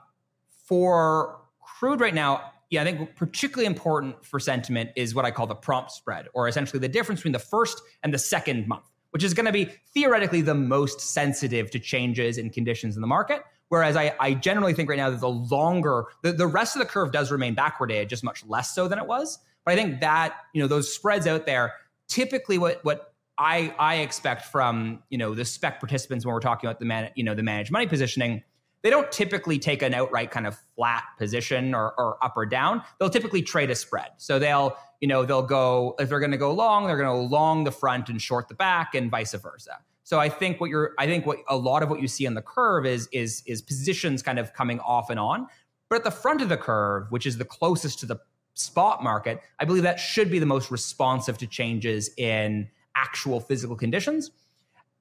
for 0.66 1.40
crude 1.62 1.98
right 1.98 2.12
now, 2.12 2.42
yeah, 2.68 2.82
I 2.82 2.84
think 2.84 3.16
particularly 3.16 3.64
important 3.64 4.22
for 4.22 4.38
sentiment 4.38 4.90
is 4.94 5.14
what 5.14 5.24
I 5.24 5.30
call 5.30 5.46
the 5.46 5.54
prompt 5.54 5.92
spread, 5.92 6.28
or 6.34 6.48
essentially 6.48 6.78
the 6.78 6.90
difference 6.90 7.20
between 7.20 7.32
the 7.32 7.38
first 7.38 7.80
and 8.02 8.12
the 8.12 8.18
second 8.18 8.68
month, 8.68 8.84
which 9.12 9.24
is 9.24 9.32
going 9.32 9.46
to 9.46 9.52
be 9.52 9.64
theoretically 9.94 10.42
the 10.42 10.54
most 10.54 11.00
sensitive 11.00 11.70
to 11.70 11.78
changes 11.78 12.36
in 12.36 12.50
conditions 12.50 12.96
in 12.96 13.00
the 13.00 13.08
market. 13.08 13.42
Whereas 13.70 13.96
I, 13.96 14.14
I 14.20 14.34
generally 14.34 14.74
think 14.74 14.90
right 14.90 14.98
now 14.98 15.08
that 15.08 15.20
the 15.20 15.30
longer, 15.30 16.04
the, 16.22 16.32
the 16.32 16.46
rest 16.46 16.76
of 16.76 16.80
the 16.80 16.86
curve 16.86 17.12
does 17.12 17.32
remain 17.32 17.54
backwarded, 17.54 18.10
just 18.10 18.22
much 18.22 18.44
less 18.44 18.74
so 18.74 18.88
than 18.88 18.98
it 18.98 19.06
was. 19.06 19.38
But 19.64 19.72
I 19.72 19.76
think 19.76 20.02
that, 20.02 20.36
you 20.52 20.60
know, 20.60 20.68
those 20.68 20.92
spreads 20.92 21.26
out 21.26 21.46
there, 21.46 21.72
typically 22.08 22.58
what, 22.58 22.84
what 22.84 23.11
I 23.38 23.74
I 23.78 23.96
expect 23.96 24.46
from 24.46 25.02
you 25.08 25.18
know 25.18 25.34
the 25.34 25.44
spec 25.44 25.80
participants 25.80 26.24
when 26.24 26.32
we're 26.34 26.40
talking 26.40 26.68
about 26.68 26.78
the 26.78 26.86
man 26.86 27.10
you 27.14 27.24
know 27.24 27.34
the 27.34 27.42
managed 27.42 27.70
money 27.70 27.86
positioning, 27.86 28.42
they 28.82 28.90
don't 28.90 29.10
typically 29.10 29.58
take 29.58 29.82
an 29.82 29.94
outright 29.94 30.30
kind 30.30 30.46
of 30.46 30.58
flat 30.76 31.04
position 31.18 31.74
or, 31.74 31.94
or 31.98 32.22
up 32.22 32.34
or 32.36 32.44
down. 32.44 32.82
They'll 32.98 33.10
typically 33.10 33.42
trade 33.42 33.70
a 33.70 33.74
spread. 33.74 34.10
So 34.18 34.38
they'll 34.38 34.76
you 35.00 35.08
know 35.08 35.24
they'll 35.24 35.42
go 35.42 35.94
if 35.98 36.08
they're 36.08 36.20
going 36.20 36.32
to 36.32 36.38
go 36.38 36.52
long, 36.52 36.86
they're 36.86 36.96
going 36.96 37.08
to 37.08 37.34
long 37.34 37.64
the 37.64 37.72
front 37.72 38.08
and 38.08 38.20
short 38.20 38.48
the 38.48 38.54
back, 38.54 38.94
and 38.94 39.10
vice 39.10 39.34
versa. 39.34 39.78
So 40.04 40.20
I 40.20 40.28
think 40.28 40.60
what 40.60 40.68
you're 40.68 40.92
I 40.98 41.06
think 41.06 41.26
what 41.26 41.38
a 41.48 41.56
lot 41.56 41.82
of 41.82 41.88
what 41.88 42.00
you 42.00 42.08
see 42.08 42.26
on 42.26 42.34
the 42.34 42.42
curve 42.42 42.84
is 42.84 43.08
is 43.12 43.42
is 43.46 43.62
positions 43.62 44.22
kind 44.22 44.38
of 44.38 44.52
coming 44.52 44.80
off 44.80 45.10
and 45.10 45.18
on. 45.18 45.46
But 45.88 45.96
at 45.96 46.04
the 46.04 46.10
front 46.10 46.42
of 46.42 46.48
the 46.48 46.56
curve, 46.56 47.06
which 47.10 47.26
is 47.26 47.38
the 47.38 47.44
closest 47.44 47.98
to 48.00 48.06
the 48.06 48.16
spot 48.54 49.02
market, 49.02 49.40
I 49.58 49.64
believe 49.64 49.82
that 49.84 50.00
should 50.00 50.30
be 50.30 50.38
the 50.38 50.46
most 50.46 50.70
responsive 50.70 51.38
to 51.38 51.46
changes 51.46 52.10
in 52.16 52.68
actual 52.96 53.40
physical 53.40 53.76
conditions. 53.76 54.30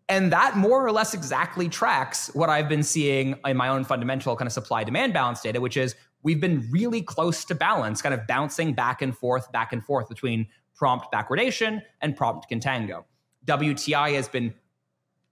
And 0.10 0.32
that 0.34 0.58
more 0.58 0.86
or 0.86 0.92
less 0.92 1.14
exactly 1.14 1.70
tracks 1.70 2.30
what 2.34 2.50
I've 2.50 2.68
been 2.68 2.84
seeing 2.84 3.36
in 3.46 3.56
my 3.56 3.70
own 3.70 3.86
fundamental 3.86 4.36
kind 4.36 4.48
of 4.48 4.52
supply 4.52 4.84
demand 4.84 5.14
balance 5.14 5.42
data, 5.42 5.62
which 5.62 5.78
is 5.78 5.96
we've 6.24 6.42
been 6.42 6.68
really 6.70 7.02
close 7.02 7.46
to 7.46 7.56
balance, 7.56 8.02
kind 8.02 8.14
of 8.14 8.28
bouncing 8.28 8.74
back 8.74 9.02
and 9.02 9.18
forth, 9.18 9.52
back 9.52 9.72
and 9.72 9.84
forth 9.86 10.10
between 10.10 10.48
prompt 10.76 11.12
backwardation 11.14 11.82
and 12.02 12.16
prompt 12.16 12.50
contango. 12.50 13.06
WTI 13.46 14.16
has 14.16 14.28
been 14.28 14.54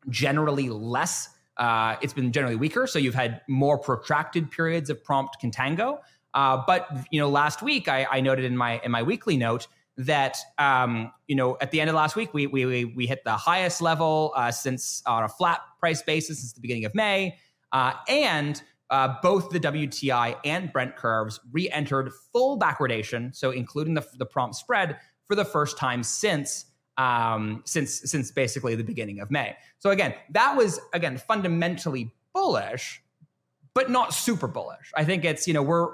generally 0.10 0.69
less, 0.69 1.30
uh, 1.57 1.95
it's 2.02 2.14
been 2.14 2.31
generally 2.31 2.56
weaker. 2.56 2.88
So 2.88 2.99
you've 2.99 3.15
had 3.15 3.41
more 3.48 3.77
protracted 3.77 4.49
periods 4.49 4.90
of 4.90 5.03
prompt 5.03 5.41
contango. 5.41 5.99
Uh, 6.34 6.64
but 6.65 6.88
you 7.11 7.19
know, 7.19 7.30
last 7.30 7.61
week 7.61 7.88
I, 7.88 8.07
I 8.10 8.22
noted 8.22 8.45
in 8.45 8.56
my 8.56 8.80
in 8.84 8.91
my 8.91 9.03
weekly 9.03 9.36
note 9.36 9.68
that 9.99 10.38
um, 10.57 11.11
you 11.27 11.35
know 11.35 11.57
at 11.61 11.71
the 11.71 11.81
end 11.81 11.89
of 11.89 11.95
last 11.95 12.15
week 12.15 12.34
we 12.34 12.47
we 12.47 12.85
we 12.85 13.05
hit 13.05 13.23
the 13.26 13.35
highest 13.35 13.81
level 13.81 14.34
uh, 14.35 14.49
since 14.49 15.03
on 15.05 15.23
a 15.23 15.30
flat 15.30 15.59
price 15.80 16.01
basis 16.01 16.39
since 16.39 16.53
the 16.53 16.61
beginning 16.61 16.85
of 16.85 16.95
May, 16.95 17.38
uh, 17.73 17.93
and 18.07 18.61
uh, 18.89 19.15
both 19.21 19.49
the 19.49 19.59
WTI 19.59 20.38
and 20.45 20.71
Brent 20.73 20.95
curves 20.95 21.39
re-entered 21.51 22.11
full 22.31 22.57
backwardation, 22.57 23.35
so 23.35 23.51
including 23.51 23.93
the, 23.93 24.05
the 24.17 24.26
prompt 24.26 24.55
spread 24.55 24.97
for 25.27 25.35
the 25.35 25.45
first 25.45 25.77
time 25.77 26.01
since 26.01 26.65
um, 26.97 27.61
since 27.65 28.01
since 28.09 28.31
basically 28.31 28.76
the 28.76 28.84
beginning 28.84 29.19
of 29.19 29.30
May. 29.30 29.55
So 29.80 29.89
again, 29.89 30.13
that 30.31 30.55
was 30.55 30.80
again 30.93 31.17
fundamentally 31.17 32.13
bullish, 32.34 33.03
but 33.73 33.89
not 33.89 34.13
super 34.13 34.47
bullish. 34.47 34.93
I 34.95 35.03
think 35.03 35.26
it's 35.26 35.45
you 35.45 35.53
know 35.53 35.61
we're 35.61 35.89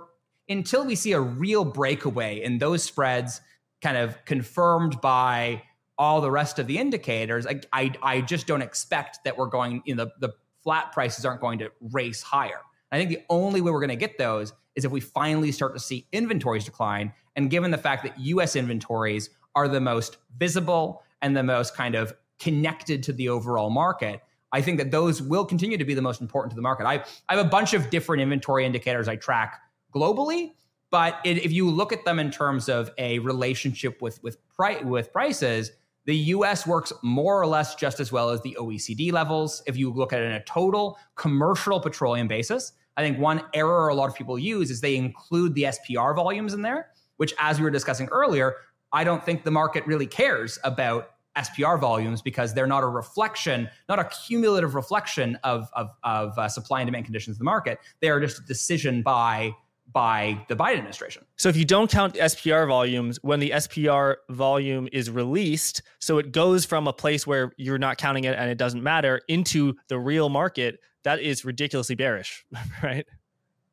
until 0.47 0.85
we 0.85 0.93
see 0.93 1.13
a 1.13 1.19
real 1.19 1.65
breakaway 1.65 2.43
in 2.43 2.59
those 2.59 2.83
spreads 2.83 3.41
kind 3.85 3.97
of 3.97 4.25
confirmed 4.25 4.99
by 4.99 5.61
all 5.95 6.19
the 6.19 6.31
rest 6.31 6.57
of 6.57 6.65
the 6.65 6.79
indicators, 6.79 7.45
I, 7.45 7.61
I, 7.71 7.93
I 8.01 8.21
just 8.21 8.47
don't 8.47 8.63
expect 8.63 9.19
that 9.25 9.37
we're 9.37 9.45
going, 9.45 9.83
you 9.85 9.93
know, 9.93 10.05
the, 10.05 10.27
the 10.27 10.33
flat 10.63 10.91
prices 10.91 11.23
aren't 11.23 11.39
going 11.39 11.59
to 11.59 11.69
race 11.91 12.23
higher. 12.23 12.61
I 12.91 12.97
think 12.97 13.11
the 13.11 13.21
only 13.29 13.61
way 13.61 13.69
we're 13.69 13.79
going 13.79 13.89
to 13.91 13.95
get 13.95 14.17
those 14.17 14.53
is 14.73 14.85
if 14.85 14.91
we 14.91 15.01
finally 15.01 15.51
start 15.51 15.75
to 15.75 15.79
see 15.79 16.07
inventories 16.11 16.65
decline. 16.65 17.13
And 17.35 17.51
given 17.51 17.69
the 17.69 17.77
fact 17.77 18.01
that 18.05 18.19
US 18.19 18.55
inventories 18.55 19.29
are 19.53 19.67
the 19.67 19.79
most 19.79 20.17
visible 20.35 21.03
and 21.21 21.37
the 21.37 21.43
most 21.43 21.75
kind 21.75 21.93
of 21.93 22.11
connected 22.39 23.03
to 23.03 23.13
the 23.13 23.29
overall 23.29 23.69
market, 23.69 24.19
I 24.51 24.61
think 24.61 24.79
that 24.79 24.89
those 24.89 25.21
will 25.21 25.45
continue 25.45 25.77
to 25.77 25.85
be 25.85 25.93
the 25.93 26.01
most 26.01 26.21
important 26.21 26.53
to 26.53 26.55
the 26.55 26.63
market. 26.63 26.85
I, 26.87 27.03
I 27.29 27.35
have 27.35 27.45
a 27.45 27.49
bunch 27.49 27.75
of 27.75 27.91
different 27.91 28.23
inventory 28.23 28.65
indicators 28.65 29.07
I 29.07 29.15
track 29.15 29.61
globally. 29.93 30.53
But 30.91 31.19
it, 31.25 31.43
if 31.43 31.51
you 31.51 31.69
look 31.69 31.91
at 31.91 32.05
them 32.05 32.19
in 32.19 32.31
terms 32.31 32.69
of 32.69 32.91
a 32.97 33.19
relationship 33.19 34.01
with 34.01 34.21
with, 34.23 34.37
pri- 34.55 34.81
with 34.81 35.11
prices, 35.11 35.71
the 36.05 36.15
US 36.15 36.67
works 36.67 36.93
more 37.01 37.41
or 37.41 37.47
less 37.47 37.75
just 37.75 37.99
as 37.99 38.11
well 38.11 38.29
as 38.29 38.41
the 38.41 38.55
OECD 38.59 39.11
levels. 39.11 39.63
If 39.65 39.75
you 39.75 39.91
look 39.91 40.13
at 40.13 40.21
it 40.21 40.25
in 40.25 40.33
a 40.33 40.43
total 40.43 40.97
commercial 41.15 41.79
petroleum 41.79 42.27
basis, 42.27 42.73
I 42.97 43.01
think 43.01 43.19
one 43.19 43.41
error 43.53 43.89
a 43.89 43.95
lot 43.95 44.09
of 44.09 44.15
people 44.15 44.39
use 44.39 44.71
is 44.71 44.81
they 44.81 44.95
include 44.95 45.53
the 45.55 45.63
SPR 45.63 46.15
volumes 46.15 46.53
in 46.53 46.61
there, 46.61 46.91
which, 47.17 47.33
as 47.39 47.59
we 47.59 47.63
were 47.63 47.71
discussing 47.71 48.07
earlier, 48.07 48.55
I 48.93 49.03
don't 49.03 49.23
think 49.23 49.43
the 49.43 49.51
market 49.51 49.85
really 49.85 50.07
cares 50.07 50.57
about 50.63 51.09
SPR 51.35 51.79
volumes 51.79 52.21
because 52.21 52.53
they're 52.53 52.67
not 52.67 52.83
a 52.83 52.87
reflection, 52.87 53.67
not 53.89 53.99
a 53.99 54.05
cumulative 54.05 54.75
reflection 54.75 55.37
of, 55.43 55.67
of, 55.73 55.89
of 56.03 56.37
uh, 56.37 56.47
supply 56.47 56.79
and 56.79 56.87
demand 56.87 57.05
conditions 57.05 57.35
in 57.35 57.39
the 57.39 57.45
market. 57.45 57.79
They 57.99 58.09
are 58.09 58.21
just 58.21 58.39
a 58.39 58.43
decision 58.43 59.01
by 59.01 59.51
by 59.91 60.43
the 60.49 60.55
Biden 60.55 60.77
administration. 60.77 61.25
So 61.37 61.49
if 61.49 61.55
you 61.55 61.65
don't 61.65 61.89
count 61.89 62.15
SPR 62.15 62.67
volumes, 62.67 63.19
when 63.21 63.39
the 63.39 63.51
SPR 63.51 64.15
volume 64.29 64.89
is 64.91 65.09
released, 65.09 65.81
so 65.99 66.17
it 66.17 66.31
goes 66.31 66.65
from 66.65 66.87
a 66.87 66.93
place 66.93 67.25
where 67.25 67.53
you're 67.57 67.77
not 67.77 67.97
counting 67.97 68.25
it 68.25 68.35
and 68.35 68.49
it 68.49 68.57
doesn't 68.57 68.83
matter 68.83 69.21
into 69.27 69.75
the 69.87 69.97
real 69.97 70.29
market, 70.29 70.79
that 71.03 71.21
is 71.21 71.45
ridiculously 71.45 71.95
bearish, 71.95 72.45
right? 72.83 73.05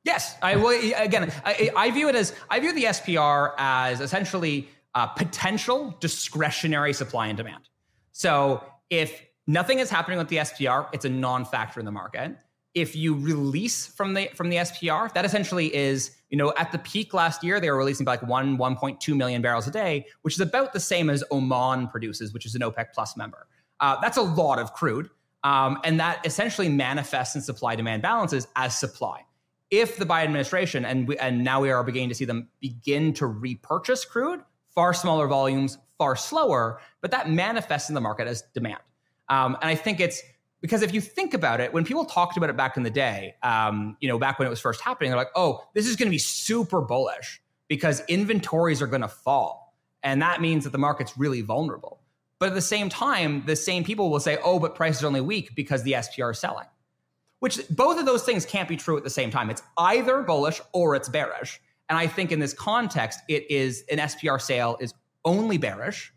Yes, 0.04 0.36
I 0.42 0.56
will. 0.56 0.70
Again, 0.96 1.32
I, 1.44 1.70
I, 1.76 1.90
view 1.90 2.08
it 2.08 2.16
as 2.16 2.34
I 2.50 2.58
view 2.58 2.72
the 2.72 2.84
SPR 2.84 3.52
as 3.56 4.00
essentially 4.00 4.68
uh, 4.94 5.06
potential 5.06 5.96
discretionary 6.00 6.92
supply 6.92 7.28
and 7.28 7.36
demand. 7.36 7.68
So 8.10 8.64
if 8.90 9.22
nothing 9.46 9.78
is 9.78 9.90
happening 9.90 10.18
with 10.18 10.28
the 10.28 10.38
SPR, 10.38 10.88
it's 10.92 11.04
a 11.04 11.08
non-factor 11.08 11.78
in 11.78 11.86
the 11.86 11.92
market 11.92 12.36
if 12.74 12.96
you 12.96 13.14
release 13.14 13.86
from 13.86 14.14
the 14.14 14.28
from 14.34 14.48
the 14.48 14.56
SPR, 14.56 15.12
that 15.12 15.24
essentially 15.24 15.74
is, 15.74 16.16
you 16.30 16.38
know, 16.38 16.52
at 16.56 16.72
the 16.72 16.78
peak 16.78 17.12
last 17.12 17.44
year, 17.44 17.60
they 17.60 17.70
were 17.70 17.76
releasing 17.76 18.06
like 18.06 18.22
one 18.22 18.56
1.2 18.56 19.16
million 19.16 19.42
barrels 19.42 19.66
a 19.66 19.70
day, 19.70 20.06
which 20.22 20.34
is 20.34 20.40
about 20.40 20.72
the 20.72 20.80
same 20.80 21.10
as 21.10 21.22
Oman 21.30 21.88
produces, 21.88 22.32
which 22.32 22.46
is 22.46 22.54
an 22.54 22.62
OPEC 22.62 22.86
plus 22.94 23.16
member. 23.16 23.46
Uh, 23.80 24.00
that's 24.00 24.16
a 24.16 24.22
lot 24.22 24.58
of 24.58 24.72
crude, 24.72 25.10
um, 25.44 25.78
and 25.84 26.00
that 26.00 26.24
essentially 26.24 26.68
manifests 26.68 27.34
in 27.34 27.42
supply 27.42 27.76
demand 27.76 28.02
balances 28.02 28.48
as 28.56 28.78
supply. 28.78 29.20
If 29.70 29.96
the 29.96 30.04
Biden 30.04 30.24
administration 30.24 30.84
and 30.84 31.08
we, 31.08 31.18
and 31.18 31.44
now 31.44 31.60
we 31.60 31.70
are 31.70 31.82
beginning 31.82 32.10
to 32.10 32.14
see 32.14 32.26
them 32.26 32.48
begin 32.60 33.12
to 33.14 33.26
repurchase 33.26 34.04
crude, 34.04 34.40
far 34.74 34.94
smaller 34.94 35.26
volumes, 35.26 35.78
far 35.98 36.16
slower, 36.16 36.80
but 37.00 37.10
that 37.10 37.28
manifests 37.28 37.88
in 37.88 37.94
the 37.94 38.00
market 38.00 38.26
as 38.26 38.42
demand. 38.54 38.80
Um, 39.28 39.56
and 39.60 39.70
I 39.70 39.74
think 39.74 40.00
it's 40.00 40.22
because 40.62 40.80
if 40.82 40.94
you 40.94 41.00
think 41.00 41.34
about 41.34 41.60
it, 41.60 41.74
when 41.74 41.84
people 41.84 42.04
talked 42.06 42.38
about 42.38 42.48
it 42.48 42.56
back 42.56 42.76
in 42.78 42.84
the 42.84 42.90
day, 42.90 43.34
um, 43.42 43.96
you 44.00 44.08
know, 44.08 44.18
back 44.18 44.38
when 44.38 44.46
it 44.46 44.50
was 44.50 44.60
first 44.60 44.80
happening, 44.80 45.10
they're 45.10 45.18
like, 45.18 45.32
"Oh, 45.34 45.62
this 45.74 45.86
is 45.86 45.96
going 45.96 46.06
to 46.06 46.10
be 46.10 46.18
super 46.18 46.80
bullish 46.80 47.42
because 47.68 48.00
inventories 48.06 48.80
are 48.80 48.86
going 48.86 49.02
to 49.02 49.08
fall, 49.08 49.76
and 50.02 50.22
that 50.22 50.40
means 50.40 50.64
that 50.64 50.70
the 50.70 50.78
market's 50.78 51.18
really 51.18 51.42
vulnerable." 51.42 52.00
But 52.38 52.48
at 52.48 52.54
the 52.54 52.62
same 52.62 52.88
time, 52.88 53.44
the 53.44 53.56
same 53.56 53.84
people 53.84 54.08
will 54.08 54.20
say, 54.20 54.38
"Oh, 54.42 54.58
but 54.58 54.74
prices 54.74 55.02
are 55.02 55.08
only 55.08 55.20
weak 55.20 55.54
because 55.56 55.82
the 55.82 55.94
SPR 55.94 56.30
is 56.30 56.38
selling," 56.38 56.68
which 57.40 57.60
both 57.68 57.98
of 57.98 58.06
those 58.06 58.22
things 58.22 58.46
can't 58.46 58.68
be 58.68 58.76
true 58.76 58.96
at 58.96 59.04
the 59.04 59.10
same 59.10 59.30
time. 59.30 59.50
It's 59.50 59.62
either 59.76 60.22
bullish 60.22 60.60
or 60.72 60.94
it's 60.94 61.08
bearish. 61.08 61.60
And 61.88 61.98
I 61.98 62.06
think 62.06 62.30
in 62.30 62.38
this 62.38 62.54
context, 62.54 63.20
it 63.28 63.50
is 63.50 63.84
an 63.90 63.98
SPR 63.98 64.40
sale 64.40 64.78
is 64.80 64.94
only 65.24 65.58
bearish 65.58 66.12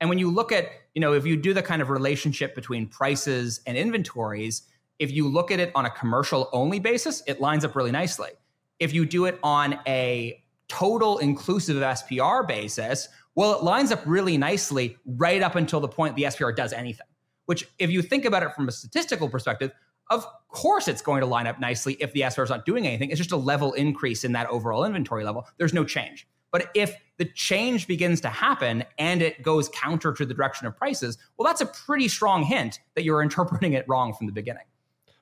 and 0.00 0.08
when 0.08 0.18
you 0.18 0.30
look 0.30 0.52
at, 0.52 0.70
you 0.94 1.00
know, 1.00 1.12
if 1.12 1.26
you 1.26 1.36
do 1.36 1.52
the 1.52 1.62
kind 1.62 1.82
of 1.82 1.90
relationship 1.90 2.54
between 2.54 2.86
prices 2.86 3.60
and 3.66 3.76
inventories, 3.76 4.62
if 4.98 5.10
you 5.12 5.28
look 5.28 5.50
at 5.50 5.60
it 5.60 5.72
on 5.74 5.86
a 5.86 5.90
commercial 5.90 6.48
only 6.52 6.78
basis, 6.78 7.22
it 7.26 7.40
lines 7.40 7.64
up 7.64 7.74
really 7.74 7.90
nicely. 7.90 8.30
If 8.78 8.92
you 8.94 9.04
do 9.04 9.24
it 9.26 9.38
on 9.42 9.78
a 9.86 10.42
total 10.68 11.18
inclusive 11.18 11.76
SPR 11.76 12.46
basis, 12.46 13.08
well, 13.34 13.58
it 13.58 13.64
lines 13.64 13.92
up 13.92 14.02
really 14.06 14.36
nicely 14.36 14.96
right 15.06 15.42
up 15.42 15.56
until 15.56 15.80
the 15.80 15.88
point 15.88 16.16
the 16.16 16.24
SPR 16.24 16.54
does 16.54 16.72
anything. 16.72 17.06
which, 17.48 17.66
if 17.78 17.90
you 17.90 18.02
think 18.02 18.26
about 18.26 18.42
it 18.42 18.52
from 18.52 18.68
a 18.68 18.72
statistical 18.72 19.26
perspective, 19.26 19.70
of 20.10 20.26
course 20.48 20.86
it's 20.86 21.00
going 21.00 21.20
to 21.20 21.26
line 21.26 21.46
up 21.46 21.58
nicely 21.58 21.94
if 21.98 22.12
the 22.12 22.20
SPR 22.20 22.44
is 22.44 22.50
not 22.50 22.66
doing 22.66 22.86
anything. 22.86 23.08
It's 23.08 23.16
just 23.16 23.32
a 23.32 23.38
level 23.38 23.72
increase 23.72 24.22
in 24.22 24.32
that 24.32 24.46
overall 24.50 24.84
inventory 24.84 25.24
level. 25.24 25.46
There's 25.56 25.72
no 25.72 25.82
change. 25.82 26.28
But 26.50 26.70
if 26.74 26.96
the 27.18 27.26
change 27.26 27.86
begins 27.86 28.20
to 28.22 28.28
happen 28.28 28.84
and 28.98 29.22
it 29.22 29.42
goes 29.42 29.68
counter 29.68 30.12
to 30.12 30.24
the 30.24 30.34
direction 30.34 30.66
of 30.66 30.76
prices, 30.76 31.18
well, 31.36 31.46
that's 31.46 31.60
a 31.60 31.66
pretty 31.66 32.08
strong 32.08 32.42
hint 32.42 32.80
that 32.94 33.04
you're 33.04 33.22
interpreting 33.28 33.74
it 33.74 33.84
wrong 33.88 34.14
from 34.14 34.26
the 34.26 34.32
beginning. 34.32 34.64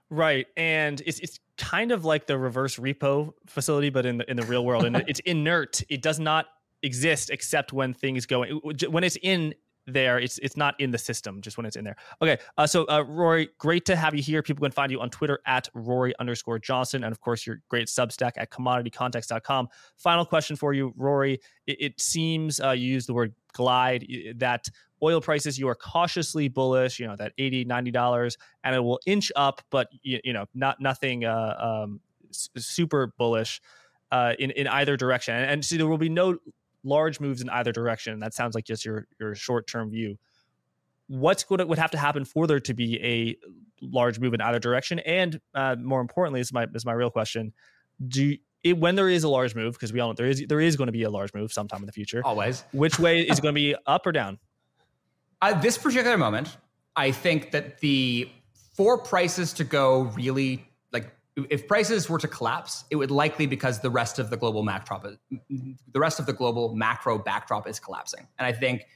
Right, 0.08 0.46
and 0.56 1.02
it's 1.04 1.18
it's 1.18 1.40
kind 1.58 1.90
of 1.90 2.04
like 2.04 2.28
the 2.28 2.38
reverse 2.38 2.76
repo 2.76 3.32
facility, 3.46 3.90
but 3.90 4.06
in 4.06 4.18
the 4.18 4.30
in 4.30 4.36
the 4.36 4.46
real 4.46 4.64
world, 4.64 4.84
and 4.84 4.96
it's 5.08 5.18
inert. 5.20 5.82
It 5.88 6.00
does 6.00 6.20
not 6.20 6.46
exist 6.82 7.30
except 7.30 7.72
when 7.72 7.92
things 7.92 8.26
go 8.26 8.44
when 8.44 9.02
it's 9.02 9.18
in 9.20 9.54
there. 9.86 10.18
It's 10.18 10.38
it's 10.38 10.56
not 10.56 10.78
in 10.80 10.90
the 10.90 10.98
system, 10.98 11.40
just 11.40 11.56
when 11.56 11.66
it's 11.66 11.76
in 11.76 11.84
there. 11.84 11.96
Okay, 12.20 12.38
uh, 12.56 12.66
so 12.66 12.86
uh, 12.88 13.04
Rory, 13.06 13.50
great 13.58 13.84
to 13.86 13.96
have 13.96 14.14
you 14.14 14.22
here. 14.22 14.42
People 14.42 14.64
can 14.64 14.72
find 14.72 14.90
you 14.90 15.00
on 15.00 15.10
Twitter 15.10 15.40
at 15.46 15.68
Rory 15.74 16.14
underscore 16.18 16.58
Johnston, 16.58 17.04
and 17.04 17.12
of 17.12 17.20
course 17.20 17.46
your 17.46 17.60
great 17.68 17.88
Substack 17.88 18.32
at 18.36 18.50
CommodityContext.com. 18.50 19.68
Final 19.96 20.24
question 20.24 20.56
for 20.56 20.72
you, 20.72 20.92
Rory. 20.96 21.40
It, 21.66 21.76
it 21.80 22.00
seems 22.00 22.60
uh, 22.60 22.70
you 22.70 22.92
use 22.92 23.06
the 23.06 23.14
word 23.14 23.34
glide 23.52 24.06
that 24.36 24.68
oil 25.02 25.20
prices 25.20 25.58
you 25.58 25.66
are 25.66 25.74
cautiously 25.74 26.48
bullish 26.48 26.98
you 26.98 27.06
know 27.06 27.16
that 27.16 27.32
80 27.38 27.64
90 27.64 27.90
dollars 27.90 28.36
and 28.64 28.74
it 28.74 28.80
will 28.80 29.00
inch 29.06 29.32
up 29.34 29.62
but 29.70 29.88
you, 30.02 30.20
you 30.24 30.32
know 30.34 30.44
not 30.54 30.78
nothing 30.78 31.24
uh, 31.24 31.84
um, 31.84 32.00
super 32.32 33.14
bullish 33.18 33.62
uh, 34.12 34.34
in 34.38 34.50
in 34.52 34.66
either 34.68 34.96
direction 34.96 35.34
and, 35.34 35.50
and 35.50 35.64
so 35.64 35.76
there 35.76 35.86
will 35.86 35.96
be 35.96 36.10
no 36.10 36.36
large 36.86 37.20
moves 37.20 37.42
in 37.42 37.50
either 37.50 37.72
direction. 37.72 38.20
That 38.20 38.32
sounds 38.32 38.54
like 38.54 38.64
just 38.64 38.84
your 38.84 39.06
your 39.20 39.34
short 39.34 39.66
term 39.66 39.90
view. 39.90 40.18
What's 41.08 41.48
what 41.50 41.66
would 41.66 41.78
have 41.78 41.90
to 41.90 41.98
happen 41.98 42.24
for 42.24 42.46
there 42.46 42.60
to 42.60 42.74
be 42.74 43.02
a 43.02 43.36
large 43.80 44.18
move 44.18 44.34
in 44.34 44.40
either 44.40 44.58
direction? 44.58 45.00
And 45.00 45.40
uh, 45.54 45.76
more 45.76 46.00
importantly, 46.00 46.40
this 46.40 46.48
is 46.48 46.52
my 46.52 46.66
this 46.66 46.82
is 46.82 46.86
my 46.86 46.92
real 46.92 47.10
question: 47.10 47.52
Do 48.06 48.36
it, 48.62 48.78
when 48.78 48.94
there 48.94 49.08
is 49.08 49.24
a 49.24 49.28
large 49.28 49.54
move, 49.54 49.74
because 49.74 49.92
we 49.92 50.00
all 50.00 50.08
know 50.08 50.14
there 50.14 50.26
is 50.26 50.44
there 50.48 50.60
is 50.60 50.76
going 50.76 50.86
to 50.86 50.92
be 50.92 51.02
a 51.02 51.10
large 51.10 51.34
move 51.34 51.52
sometime 51.52 51.80
in 51.80 51.86
the 51.86 51.92
future. 51.92 52.22
Always. 52.24 52.64
Which 52.72 52.98
way 52.98 53.20
is 53.20 53.38
it 53.38 53.42
going 53.42 53.54
to 53.54 53.60
be 53.60 53.74
up 53.86 54.06
or 54.06 54.12
down? 54.12 54.38
At 55.42 55.60
this 55.60 55.76
particular 55.76 56.16
moment, 56.16 56.56
I 56.94 57.10
think 57.10 57.50
that 57.50 57.80
the 57.80 58.30
for 58.74 58.98
prices 58.98 59.52
to 59.54 59.64
go 59.64 60.02
really 60.16 60.66
if 61.36 61.68
prices 61.68 62.08
were 62.08 62.18
to 62.18 62.28
collapse, 62.28 62.84
it 62.90 62.96
would 62.96 63.10
likely 63.10 63.46
because 63.46 63.80
the 63.80 63.90
rest 63.90 64.18
of 64.18 64.30
the 64.30 64.36
global 64.36 64.64
backdrop, 64.64 65.06
the 65.50 66.00
rest 66.00 66.18
of 66.18 66.26
the 66.26 66.32
global 66.32 66.74
macro 66.74 67.18
backdrop 67.18 67.68
is 67.68 67.78
collapsing. 67.78 68.26
And 68.38 68.46
I 68.46 68.52
think 68.52 68.86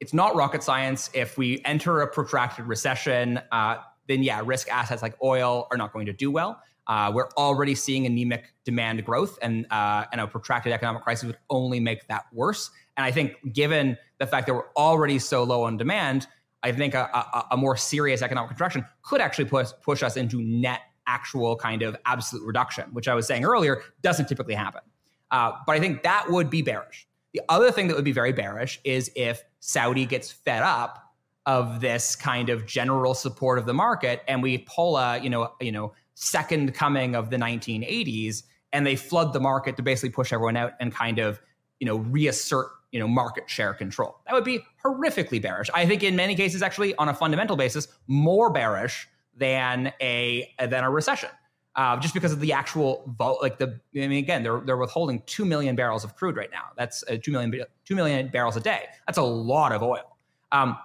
it's 0.00 0.14
not 0.14 0.34
rocket 0.34 0.62
science. 0.62 1.10
If 1.12 1.36
we 1.36 1.60
enter 1.64 2.00
a 2.00 2.06
protracted 2.06 2.66
recession, 2.66 3.40
uh, 3.52 3.76
then 4.08 4.22
yeah, 4.22 4.40
risk 4.44 4.68
assets 4.70 5.02
like 5.02 5.14
oil 5.22 5.68
are 5.70 5.76
not 5.76 5.92
going 5.92 6.06
to 6.06 6.12
do 6.12 6.30
well. 6.30 6.60
Uh, 6.86 7.12
we're 7.14 7.28
already 7.36 7.74
seeing 7.74 8.06
anemic 8.06 8.52
demand 8.64 9.04
growth, 9.04 9.38
and 9.42 9.66
uh, 9.70 10.06
and 10.10 10.20
a 10.20 10.26
protracted 10.26 10.72
economic 10.72 11.02
crisis 11.02 11.24
would 11.24 11.38
only 11.48 11.78
make 11.78 12.08
that 12.08 12.24
worse. 12.32 12.70
And 12.96 13.04
I 13.04 13.12
think, 13.12 13.36
given 13.52 13.96
the 14.18 14.26
fact 14.26 14.46
that 14.46 14.54
we're 14.54 14.72
already 14.76 15.18
so 15.18 15.44
low 15.44 15.62
on 15.62 15.76
demand, 15.76 16.26
I 16.62 16.72
think 16.72 16.94
a, 16.94 17.02
a, 17.02 17.46
a 17.52 17.56
more 17.56 17.76
serious 17.76 18.22
economic 18.22 18.48
contraction 18.48 18.84
could 19.02 19.20
actually 19.20 19.44
push 19.44 19.68
push 19.82 20.02
us 20.02 20.16
into 20.16 20.42
net 20.42 20.80
actual 21.10 21.56
kind 21.56 21.82
of 21.82 21.96
absolute 22.06 22.46
reduction, 22.46 22.84
which 22.92 23.08
I 23.08 23.14
was 23.14 23.26
saying 23.26 23.44
earlier 23.44 23.82
doesn't 24.00 24.28
typically 24.28 24.54
happen. 24.54 24.82
Uh, 25.30 25.52
but 25.66 25.76
I 25.76 25.80
think 25.80 26.02
that 26.04 26.30
would 26.30 26.48
be 26.48 26.62
bearish. 26.62 27.06
The 27.32 27.42
other 27.48 27.70
thing 27.70 27.88
that 27.88 27.96
would 27.96 28.04
be 28.04 28.12
very 28.12 28.32
bearish 28.32 28.80
is 28.84 29.10
if 29.16 29.42
Saudi 29.60 30.06
gets 30.06 30.30
fed 30.30 30.62
up 30.62 31.04
of 31.46 31.80
this 31.80 32.16
kind 32.16 32.48
of 32.48 32.66
general 32.66 33.14
support 33.14 33.58
of 33.58 33.66
the 33.66 33.74
market, 33.74 34.22
and 34.28 34.42
we 34.42 34.58
pull 34.58 34.96
a 34.96 35.18
you 35.18 35.30
know 35.30 35.52
you 35.60 35.72
know 35.72 35.92
second 36.14 36.74
coming 36.74 37.14
of 37.14 37.30
the 37.30 37.36
1980s, 37.36 38.42
and 38.72 38.86
they 38.86 38.96
flood 38.96 39.32
the 39.32 39.40
market 39.40 39.76
to 39.76 39.82
basically 39.82 40.10
push 40.10 40.32
everyone 40.32 40.56
out 40.56 40.72
and 40.80 40.94
kind 40.94 41.18
of 41.18 41.40
you 41.78 41.86
know 41.86 41.96
reassert 41.96 42.68
you 42.92 43.00
know 43.00 43.08
market 43.08 43.48
share 43.48 43.74
control. 43.74 44.20
That 44.26 44.34
would 44.34 44.44
be 44.44 44.60
horrifically 44.84 45.40
bearish. 45.40 45.70
I 45.72 45.86
think 45.86 46.02
in 46.02 46.16
many 46.16 46.34
cases, 46.34 46.62
actually, 46.62 46.94
on 46.96 47.08
a 47.08 47.14
fundamental 47.14 47.56
basis, 47.56 47.88
more 48.06 48.50
bearish 48.50 49.08
than 49.40 49.92
a 50.00 50.54
than 50.58 50.84
a 50.84 50.90
recession. 50.90 51.30
Uh, 51.76 51.96
just 51.98 52.14
because 52.14 52.32
of 52.32 52.40
the 52.40 52.52
actual 52.52 53.04
vote, 53.16 53.38
like 53.42 53.58
the, 53.58 53.80
I 53.94 54.06
mean, 54.06 54.12
again, 54.12 54.42
they're 54.42 54.60
they're 54.60 54.76
withholding 54.76 55.22
two 55.26 55.44
million 55.44 55.74
barrels 55.74 56.04
of 56.04 56.14
crude 56.14 56.36
right 56.36 56.50
now. 56.52 56.66
That's 56.76 57.02
uh, 57.08 57.16
two 57.22 57.32
million 57.32 57.64
two 57.84 57.94
million 57.94 58.28
barrels 58.28 58.56
a 58.56 58.60
day. 58.60 58.86
That's 59.06 59.18
a 59.18 59.22
lot 59.22 59.72
of 59.72 59.82
oil. 59.82 60.16
Um, 60.52 60.76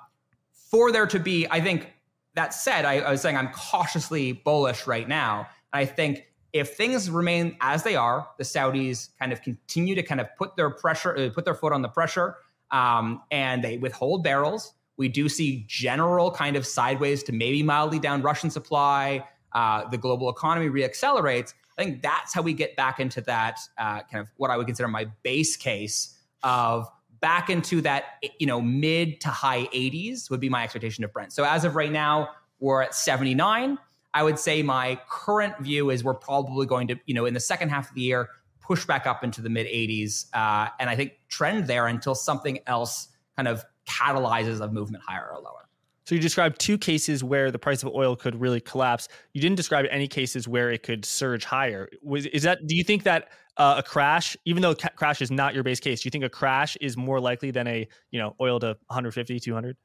for 0.53 0.91
there 0.91 1.07
to 1.07 1.19
be, 1.19 1.47
I 1.49 1.59
think 1.61 1.93
that 2.35 2.53
said, 2.53 2.85
I, 2.85 2.99
I 2.99 3.11
was 3.11 3.21
saying 3.21 3.37
I'm 3.37 3.49
cautiously 3.49 4.33
bullish 4.33 4.87
right 4.87 5.07
now. 5.07 5.47
I 5.73 5.85
think 5.85 6.25
if 6.53 6.75
things 6.75 7.09
remain 7.09 7.57
as 7.61 7.83
they 7.83 7.95
are, 7.95 8.27
the 8.37 8.43
Saudis 8.43 9.09
kind 9.19 9.33
of 9.33 9.41
continue 9.41 9.95
to 9.95 10.03
kind 10.03 10.21
of 10.21 10.27
put 10.37 10.55
their 10.55 10.69
pressure, 10.69 11.17
uh, 11.17 11.29
put 11.29 11.45
their 11.45 11.55
foot 11.55 11.73
on 11.73 11.81
the 11.81 11.89
pressure, 11.89 12.35
um, 12.71 13.21
and 13.31 13.63
they 13.63 13.77
withhold 13.77 14.23
barrels. 14.23 14.73
We 14.97 15.09
do 15.09 15.27
see 15.29 15.65
general 15.67 16.31
kind 16.31 16.55
of 16.55 16.65
sideways 16.65 17.23
to 17.23 17.31
maybe 17.31 17.63
mildly 17.63 17.99
down 17.99 18.21
Russian 18.21 18.49
supply. 18.49 19.25
Uh, 19.51 19.87
the 19.89 19.97
global 19.97 20.29
economy 20.29 20.69
reaccelerates. 20.69 21.53
I 21.77 21.83
think 21.83 22.01
that's 22.01 22.33
how 22.33 22.41
we 22.41 22.53
get 22.53 22.75
back 22.75 22.99
into 22.99 23.21
that 23.21 23.59
uh, 23.77 24.01
kind 24.03 24.21
of 24.21 24.29
what 24.37 24.51
I 24.51 24.57
would 24.57 24.65
consider 24.65 24.87
my 24.87 25.05
base 25.23 25.55
case 25.55 26.17
of 26.43 26.89
back 27.21 27.49
into 27.49 27.81
that 27.81 28.23
you 28.39 28.47
know 28.47 28.61
mid 28.61 29.19
to 29.21 29.29
high 29.29 29.65
80s 29.67 30.29
would 30.29 30.39
be 30.39 30.49
my 30.49 30.63
expectation 30.63 31.03
of 31.03 31.11
Brent. 31.11 31.33
So 31.33 31.43
as 31.43 31.63
of 31.63 31.75
right 31.75 31.91
now, 31.91 32.29
we're 32.59 32.81
at 32.81 32.93
79. 32.93 33.77
I 34.13 34.23
would 34.23 34.39
say 34.39 34.61
my 34.61 34.99
current 35.09 35.57
view 35.59 35.89
is 35.89 36.03
we're 36.03 36.13
probably 36.13 36.65
going 36.65 36.87
to 36.87 36.95
you 37.05 37.13
know 37.13 37.25
in 37.25 37.33
the 37.33 37.39
second 37.39 37.69
half 37.69 37.89
of 37.89 37.95
the 37.95 38.01
year 38.01 38.29
push 38.61 38.85
back 38.85 39.05
up 39.05 39.23
into 39.23 39.41
the 39.41 39.49
mid 39.49 39.67
80s, 39.67 40.27
uh, 40.33 40.69
and 40.79 40.89
I 40.89 40.95
think 40.95 41.13
trend 41.27 41.67
there 41.67 41.87
until 41.87 42.15
something 42.15 42.59
else 42.67 43.09
kind 43.35 43.47
of 43.47 43.63
catalyzes 43.85 44.61
a 44.61 44.67
movement 44.67 45.03
higher 45.05 45.29
or 45.31 45.41
lower. 45.41 45.65
So 46.05 46.13
you 46.13 46.21
described 46.21 46.59
two 46.59 46.77
cases 46.77 47.23
where 47.23 47.49
the 47.49 47.57
price 47.57 47.81
of 47.81 47.89
oil 47.93 48.15
could 48.15 48.39
really 48.39 48.61
collapse. 48.61 49.07
You 49.33 49.41
didn't 49.41 49.55
describe 49.55 49.85
any 49.89 50.07
cases 50.07 50.47
where 50.47 50.71
it 50.71 50.83
could 50.83 51.03
surge 51.03 51.43
higher. 51.43 51.89
Was 52.03 52.27
is 52.27 52.43
that? 52.43 52.67
Do 52.67 52.75
you 52.75 52.83
think 52.83 53.03
that 53.03 53.29
uh, 53.57 53.75
a 53.77 53.83
crash, 53.83 54.37
even 54.45 54.61
though 54.61 54.75
ca- 54.75 54.89
crash 54.95 55.21
is 55.21 55.31
not 55.31 55.55
your 55.55 55.63
base 55.63 55.79
case, 55.79 56.01
do 56.01 56.07
you 56.07 56.11
think 56.11 56.23
a 56.23 56.29
crash 56.29 56.77
is 56.79 56.95
more 56.95 57.19
likely 57.19 57.49
than 57.49 57.65
a 57.67 57.87
you 58.11 58.19
know 58.19 58.35
oil 58.39 58.59
to 58.59 58.77
150, 58.87 59.39
200? 59.39 59.77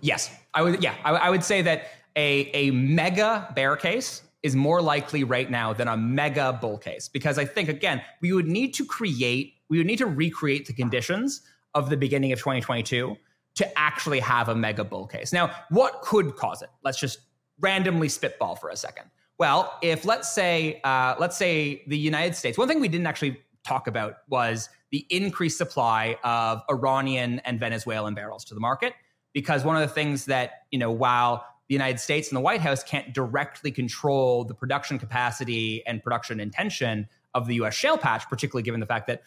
Yes, 0.00 0.30
I 0.54 0.62
would. 0.62 0.82
Yeah, 0.82 0.94
I, 1.04 1.10
I 1.10 1.30
would 1.30 1.42
say 1.42 1.62
that 1.62 1.88
a 2.14 2.50
a 2.54 2.70
mega 2.70 3.50
bear 3.56 3.74
case 3.74 4.22
is 4.44 4.54
more 4.54 4.80
likely 4.80 5.24
right 5.24 5.50
now 5.50 5.72
than 5.72 5.88
a 5.88 5.96
mega 5.96 6.56
bull 6.60 6.78
case 6.78 7.08
because 7.08 7.38
I 7.38 7.44
think 7.44 7.68
again 7.68 8.02
we 8.20 8.32
would 8.32 8.46
need 8.46 8.72
to 8.74 8.84
create, 8.84 9.54
we 9.68 9.78
would 9.78 9.86
need 9.86 9.98
to 9.98 10.06
recreate 10.06 10.66
the 10.66 10.72
conditions 10.72 11.42
of 11.74 11.90
the 11.90 11.96
beginning 11.96 12.32
of 12.32 12.38
2022 12.38 13.16
to 13.56 13.78
actually 13.78 14.20
have 14.20 14.48
a 14.48 14.54
mega 14.54 14.84
bull 14.84 15.06
case. 15.06 15.32
Now, 15.32 15.54
what 15.70 16.02
could 16.02 16.36
cause 16.36 16.62
it? 16.62 16.70
Let's 16.82 16.98
just 16.98 17.20
randomly 17.60 18.08
spitball 18.08 18.56
for 18.56 18.70
a 18.70 18.76
second. 18.76 19.06
Well, 19.38 19.78
if 19.82 20.04
let's 20.04 20.32
say 20.32 20.80
uh, 20.84 21.14
let's 21.18 21.36
say 21.36 21.82
the 21.86 21.96
United 21.96 22.36
States, 22.36 22.58
one 22.58 22.68
thing 22.68 22.80
we 22.80 22.88
didn't 22.88 23.06
actually 23.06 23.40
talk 23.66 23.86
about 23.86 24.16
was 24.28 24.68
the 24.90 25.06
increased 25.08 25.56
supply 25.56 26.16
of 26.24 26.62
Iranian 26.70 27.38
and 27.40 27.58
Venezuelan 27.58 28.14
barrels 28.14 28.44
to 28.46 28.54
the 28.54 28.60
market, 28.60 28.92
because 29.32 29.64
one 29.64 29.76
of 29.76 29.82
the 29.82 29.94
things 29.94 30.26
that 30.26 30.64
you 30.70 30.78
know 30.78 30.90
while 30.90 31.46
the 31.68 31.74
United 31.74 32.00
States 32.00 32.28
and 32.28 32.36
the 32.36 32.40
White 32.40 32.60
House 32.60 32.82
can't 32.82 33.14
directly 33.14 33.70
control 33.70 34.44
the 34.44 34.54
production 34.54 34.98
capacity 34.98 35.86
and 35.86 36.02
production 36.02 36.40
intention 36.40 37.08
of 37.32 37.46
the 37.46 37.54
U.S. 37.54 37.74
shale 37.74 37.96
patch, 37.96 38.28
particularly 38.28 38.64
given 38.64 38.80
the 38.80 38.86
fact 38.86 39.06
that 39.06 39.22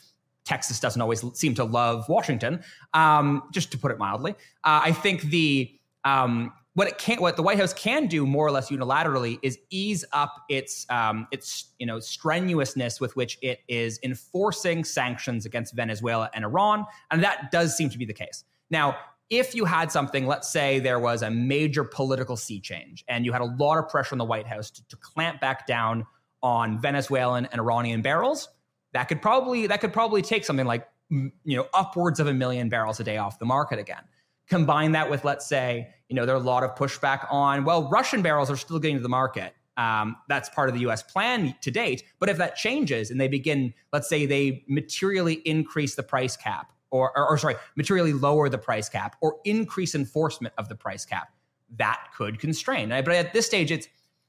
Texas 0.45 0.79
doesn't 0.79 1.01
always 1.01 1.23
seem 1.37 1.55
to 1.55 1.63
love 1.63 2.07
Washington, 2.09 2.61
um, 2.93 3.43
just 3.51 3.71
to 3.71 3.77
put 3.77 3.91
it 3.91 3.97
mildly. 3.97 4.31
Uh, 4.63 4.81
I 4.83 4.91
think 4.91 5.23
the 5.23 5.71
um, 6.03 6.51
what 6.75 6.87
it 6.87 6.97
can 6.97 7.21
what 7.21 7.35
the 7.35 7.43
White 7.43 7.59
House 7.59 7.73
can 7.73 8.07
do 8.07 8.25
more 8.25 8.45
or 8.45 8.51
less 8.51 8.69
unilaterally 8.69 9.39
is 9.41 9.59
ease 9.69 10.03
up 10.11 10.33
its 10.49 10.85
um, 10.89 11.27
its 11.31 11.71
you 11.79 11.85
know 11.85 11.99
strenuousness 11.99 12.99
with 12.99 13.15
which 13.15 13.37
it 13.41 13.59
is 13.67 13.99
enforcing 14.03 14.83
sanctions 14.83 15.45
against 15.45 15.75
Venezuela 15.75 16.29
and 16.33 16.43
Iran, 16.43 16.85
and 17.11 17.23
that 17.23 17.51
does 17.51 17.77
seem 17.77 17.89
to 17.89 17.97
be 17.97 18.05
the 18.05 18.13
case. 18.13 18.43
Now, 18.69 18.97
if 19.29 19.55
you 19.55 19.65
had 19.65 19.91
something, 19.91 20.25
let's 20.25 20.51
say 20.51 20.79
there 20.79 20.99
was 20.99 21.21
a 21.21 21.29
major 21.29 21.83
political 21.83 22.35
sea 22.35 22.59
change, 22.59 23.05
and 23.07 23.25
you 23.25 23.31
had 23.31 23.41
a 23.41 23.45
lot 23.45 23.77
of 23.77 23.87
pressure 23.87 24.15
on 24.15 24.19
the 24.19 24.25
White 24.25 24.47
House 24.47 24.71
to, 24.71 24.87
to 24.87 24.97
clamp 24.97 25.39
back 25.39 25.67
down 25.67 26.05
on 26.41 26.79
Venezuelan 26.81 27.47
and 27.51 27.61
Iranian 27.61 28.01
barrels, 28.01 28.49
that 28.93 29.05
could 29.05 29.21
probably 29.21 29.67
that 29.67 29.81
could 29.81 29.93
probably 29.93 30.21
take 30.21 30.45
something 30.45 30.65
like 30.65 30.87
you 31.09 31.31
know 31.45 31.67
upwards 31.73 32.19
of 32.19 32.27
a 32.27 32.33
million 32.33 32.69
barrels 32.69 32.99
a 32.99 33.03
day 33.03 33.17
off 33.17 33.39
the 33.39 33.45
market 33.45 33.79
again. 33.79 34.03
Combine 34.47 34.93
that 34.93 35.09
with 35.09 35.23
let's 35.25 35.45
say 35.45 35.93
you 36.09 36.15
know 36.15 36.25
there 36.25 36.35
are 36.35 36.39
a 36.39 36.43
lot 36.43 36.63
of 36.63 36.75
pushback 36.75 37.27
on 37.31 37.65
well 37.65 37.89
Russian 37.89 38.21
barrels 38.21 38.49
are 38.49 38.57
still 38.57 38.79
getting 38.79 38.97
to 38.97 39.03
the 39.03 39.09
market. 39.09 39.53
Um, 39.75 40.17
that's 40.29 40.49
part 40.49 40.69
of 40.69 40.75
the 40.75 40.81
U.S. 40.81 41.01
plan 41.01 41.55
to 41.61 41.71
date. 41.71 42.03
But 42.19 42.29
if 42.29 42.37
that 42.37 42.55
changes 42.55 43.09
and 43.09 43.19
they 43.19 43.27
begin, 43.27 43.73
let's 43.91 44.07
say 44.07 44.27
they 44.27 44.63
materially 44.67 45.35
increase 45.45 45.95
the 45.95 46.03
price 46.03 46.37
cap, 46.37 46.71
or, 46.91 47.11
or, 47.17 47.27
or 47.31 47.37
sorry, 47.39 47.55
materially 47.75 48.13
lower 48.13 48.49
the 48.49 48.59
price 48.59 48.87
cap, 48.87 49.15
or 49.19 49.37
increase 49.45 49.95
enforcement 49.95 50.53
of 50.59 50.69
the 50.69 50.75
price 50.75 51.05
cap, 51.05 51.29
that 51.77 52.09
could 52.15 52.39
constrain. 52.39 52.89
But 52.89 53.09
at 53.09 53.33
this 53.33 53.47
stage, 53.47 53.71
it's 53.71 53.87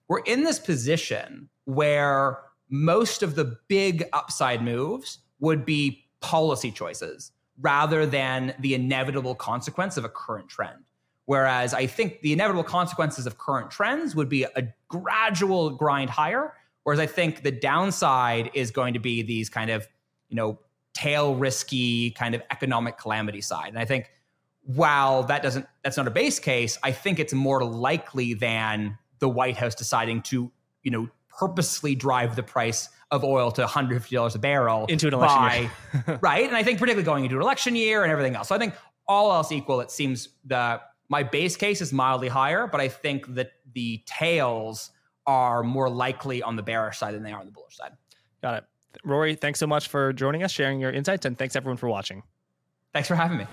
we're 0.09 0.21
in 0.21 0.45
this 0.45 0.59
position 0.59 1.51
where 1.67 2.39
most 2.75 3.23
of 3.23 3.37
the 3.37 3.57
big 3.69 4.03
upside 4.13 4.61
moves 4.61 5.21
would 5.39 5.65
be 5.65 6.05
policy 6.21 6.73
choices 6.73 7.31
rather 7.61 8.05
than 8.05 8.53
the 8.59 8.75
inevitable 8.75 9.37
consequence 9.37 9.97
of 9.97 10.05
a 10.05 10.09
current 10.09 10.49
trend. 10.49 10.83
Whereas 11.27 11.73
I 11.73 11.87
think 11.87 12.21
the 12.23 12.33
inevitable 12.33 12.65
consequences 12.65 13.27
of 13.27 13.39
current 13.39 13.71
trends 13.71 14.17
would 14.17 14.29
be 14.29 14.43
a 14.43 14.67
gradual 14.89 15.71
grind 15.71 16.11
higher. 16.11 16.53
Whereas 16.83 16.99
I 16.99 17.07
think 17.07 17.45
the 17.45 17.53
downside 17.53 18.51
is 18.55 18.73
going 18.73 18.95
to 18.95 19.01
be 19.01 19.23
these 19.23 19.49
kind 19.49 19.71
of, 19.71 19.87
you 20.29 20.35
know, 20.35 20.59
tail 20.95 21.37
risky 21.37 22.11
kind 22.11 22.35
of 22.35 22.43
economic 22.51 22.99
calamity 22.99 23.41
side. 23.41 23.69
And 23.69 23.79
I 23.79 23.85
think 23.85 24.11
while 24.65 25.23
that 25.25 25.45
doesn't 25.45 25.67
that's 25.85 25.97
not 25.97 26.09
a 26.09 26.11
base 26.11 26.41
case, 26.41 26.77
I 26.83 26.91
think 26.91 27.21
it's 27.21 27.33
more 27.33 27.63
likely 27.63 28.35
than 28.35 28.99
the 29.21 29.29
White 29.29 29.57
House 29.57 29.77
deciding 29.77 30.23
to, 30.23 30.51
you 30.83 30.91
know, 30.91 31.09
purposely 31.39 31.95
drive 31.95 32.37
the 32.37 32.43
price 32.43 32.89
of 33.11 33.25
oil 33.25 33.51
to 33.53 33.65
$150 33.65 34.35
a 34.35 34.39
barrel 34.39 34.87
into 34.87 35.09
an 35.09 35.15
election 35.15 35.39
by, 35.39 35.71
year. 36.07 36.19
right? 36.23 36.47
And 36.47 36.57
I 36.57 36.63
think 36.63 36.79
particularly 36.79 37.05
going 37.05 37.25
into 37.25 37.37
an 37.37 37.43
election 37.43 37.77
year 37.77 38.03
and 38.03 38.11
everything 38.11 38.35
else. 38.35 38.49
So 38.49 38.55
I 38.55 38.59
think 38.59 38.75
all 39.07 39.33
else 39.33 39.53
equal, 39.53 39.81
it 39.81 39.91
seems 39.91 40.31
the 40.45 40.81
my 41.09 41.23
base 41.23 41.57
case 41.57 41.81
is 41.81 41.93
mildly 41.93 42.29
higher, 42.29 42.67
but 42.67 42.81
I 42.81 42.89
think 42.89 43.35
that 43.35 43.53
the 43.75 44.03
tails 44.07 44.91
are 45.27 45.63
more 45.63 45.89
likely 45.89 46.43
on 46.43 46.57
the 46.57 46.63
bearish 46.63 46.99
side 46.99 47.15
than 47.15 47.23
they 47.23 47.33
are 47.33 47.41
on 47.41 47.47
the 47.47 47.53
bullish 47.53 47.77
side. 47.77 47.93
Got 48.43 48.59
it. 48.59 48.65
Rory, 49.05 49.35
thanks 49.35 49.59
so 49.59 49.67
much 49.67 49.89
for 49.89 50.13
joining 50.13 50.43
us, 50.43 50.51
sharing 50.51 50.81
your 50.81 50.91
insights, 50.91 51.27
and 51.27 51.39
thanks 51.39 51.57
everyone 51.57 51.77
for 51.77 51.89
watching. 51.89 52.23
Thanks 52.93 53.09
for 53.09 53.17
having 53.17 53.39
me. 53.39 53.47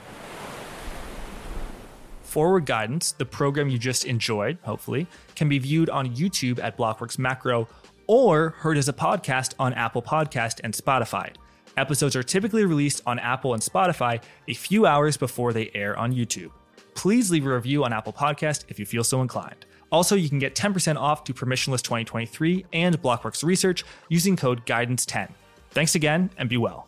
Forward 2.31 2.65
Guidance, 2.65 3.11
the 3.11 3.25
program 3.25 3.67
you 3.67 3.77
just 3.77 4.05
enjoyed, 4.05 4.57
hopefully, 4.61 5.05
can 5.35 5.49
be 5.49 5.59
viewed 5.59 5.89
on 5.89 6.15
YouTube 6.15 6.63
at 6.63 6.77
Blockworks 6.77 7.19
Macro 7.19 7.67
or 8.07 8.51
heard 8.51 8.77
as 8.77 8.87
a 8.87 8.93
podcast 8.93 9.53
on 9.59 9.73
Apple 9.73 10.01
Podcast 10.01 10.61
and 10.63 10.73
Spotify. 10.73 11.35
Episodes 11.75 12.15
are 12.15 12.23
typically 12.23 12.63
released 12.63 13.01
on 13.05 13.19
Apple 13.19 13.53
and 13.53 13.61
Spotify 13.61 14.23
a 14.47 14.53
few 14.53 14.85
hours 14.85 15.17
before 15.17 15.51
they 15.51 15.71
air 15.75 15.99
on 15.99 16.13
YouTube. 16.13 16.51
Please 16.95 17.29
leave 17.31 17.45
a 17.45 17.53
review 17.53 17.83
on 17.83 17.91
Apple 17.91 18.13
Podcast 18.13 18.63
if 18.69 18.79
you 18.79 18.85
feel 18.85 19.03
so 19.03 19.21
inclined. 19.21 19.65
Also, 19.91 20.15
you 20.15 20.29
can 20.29 20.39
get 20.39 20.55
10% 20.55 20.95
off 20.95 21.25
to 21.25 21.33
Permissionless 21.33 21.81
2023 21.81 22.65
and 22.71 23.01
Blockworks 23.01 23.43
Research 23.43 23.83
using 24.07 24.37
code 24.37 24.65
GUIDANCE10. 24.65 25.33
Thanks 25.71 25.95
again 25.95 26.29
and 26.37 26.47
be 26.47 26.55
well. 26.55 26.87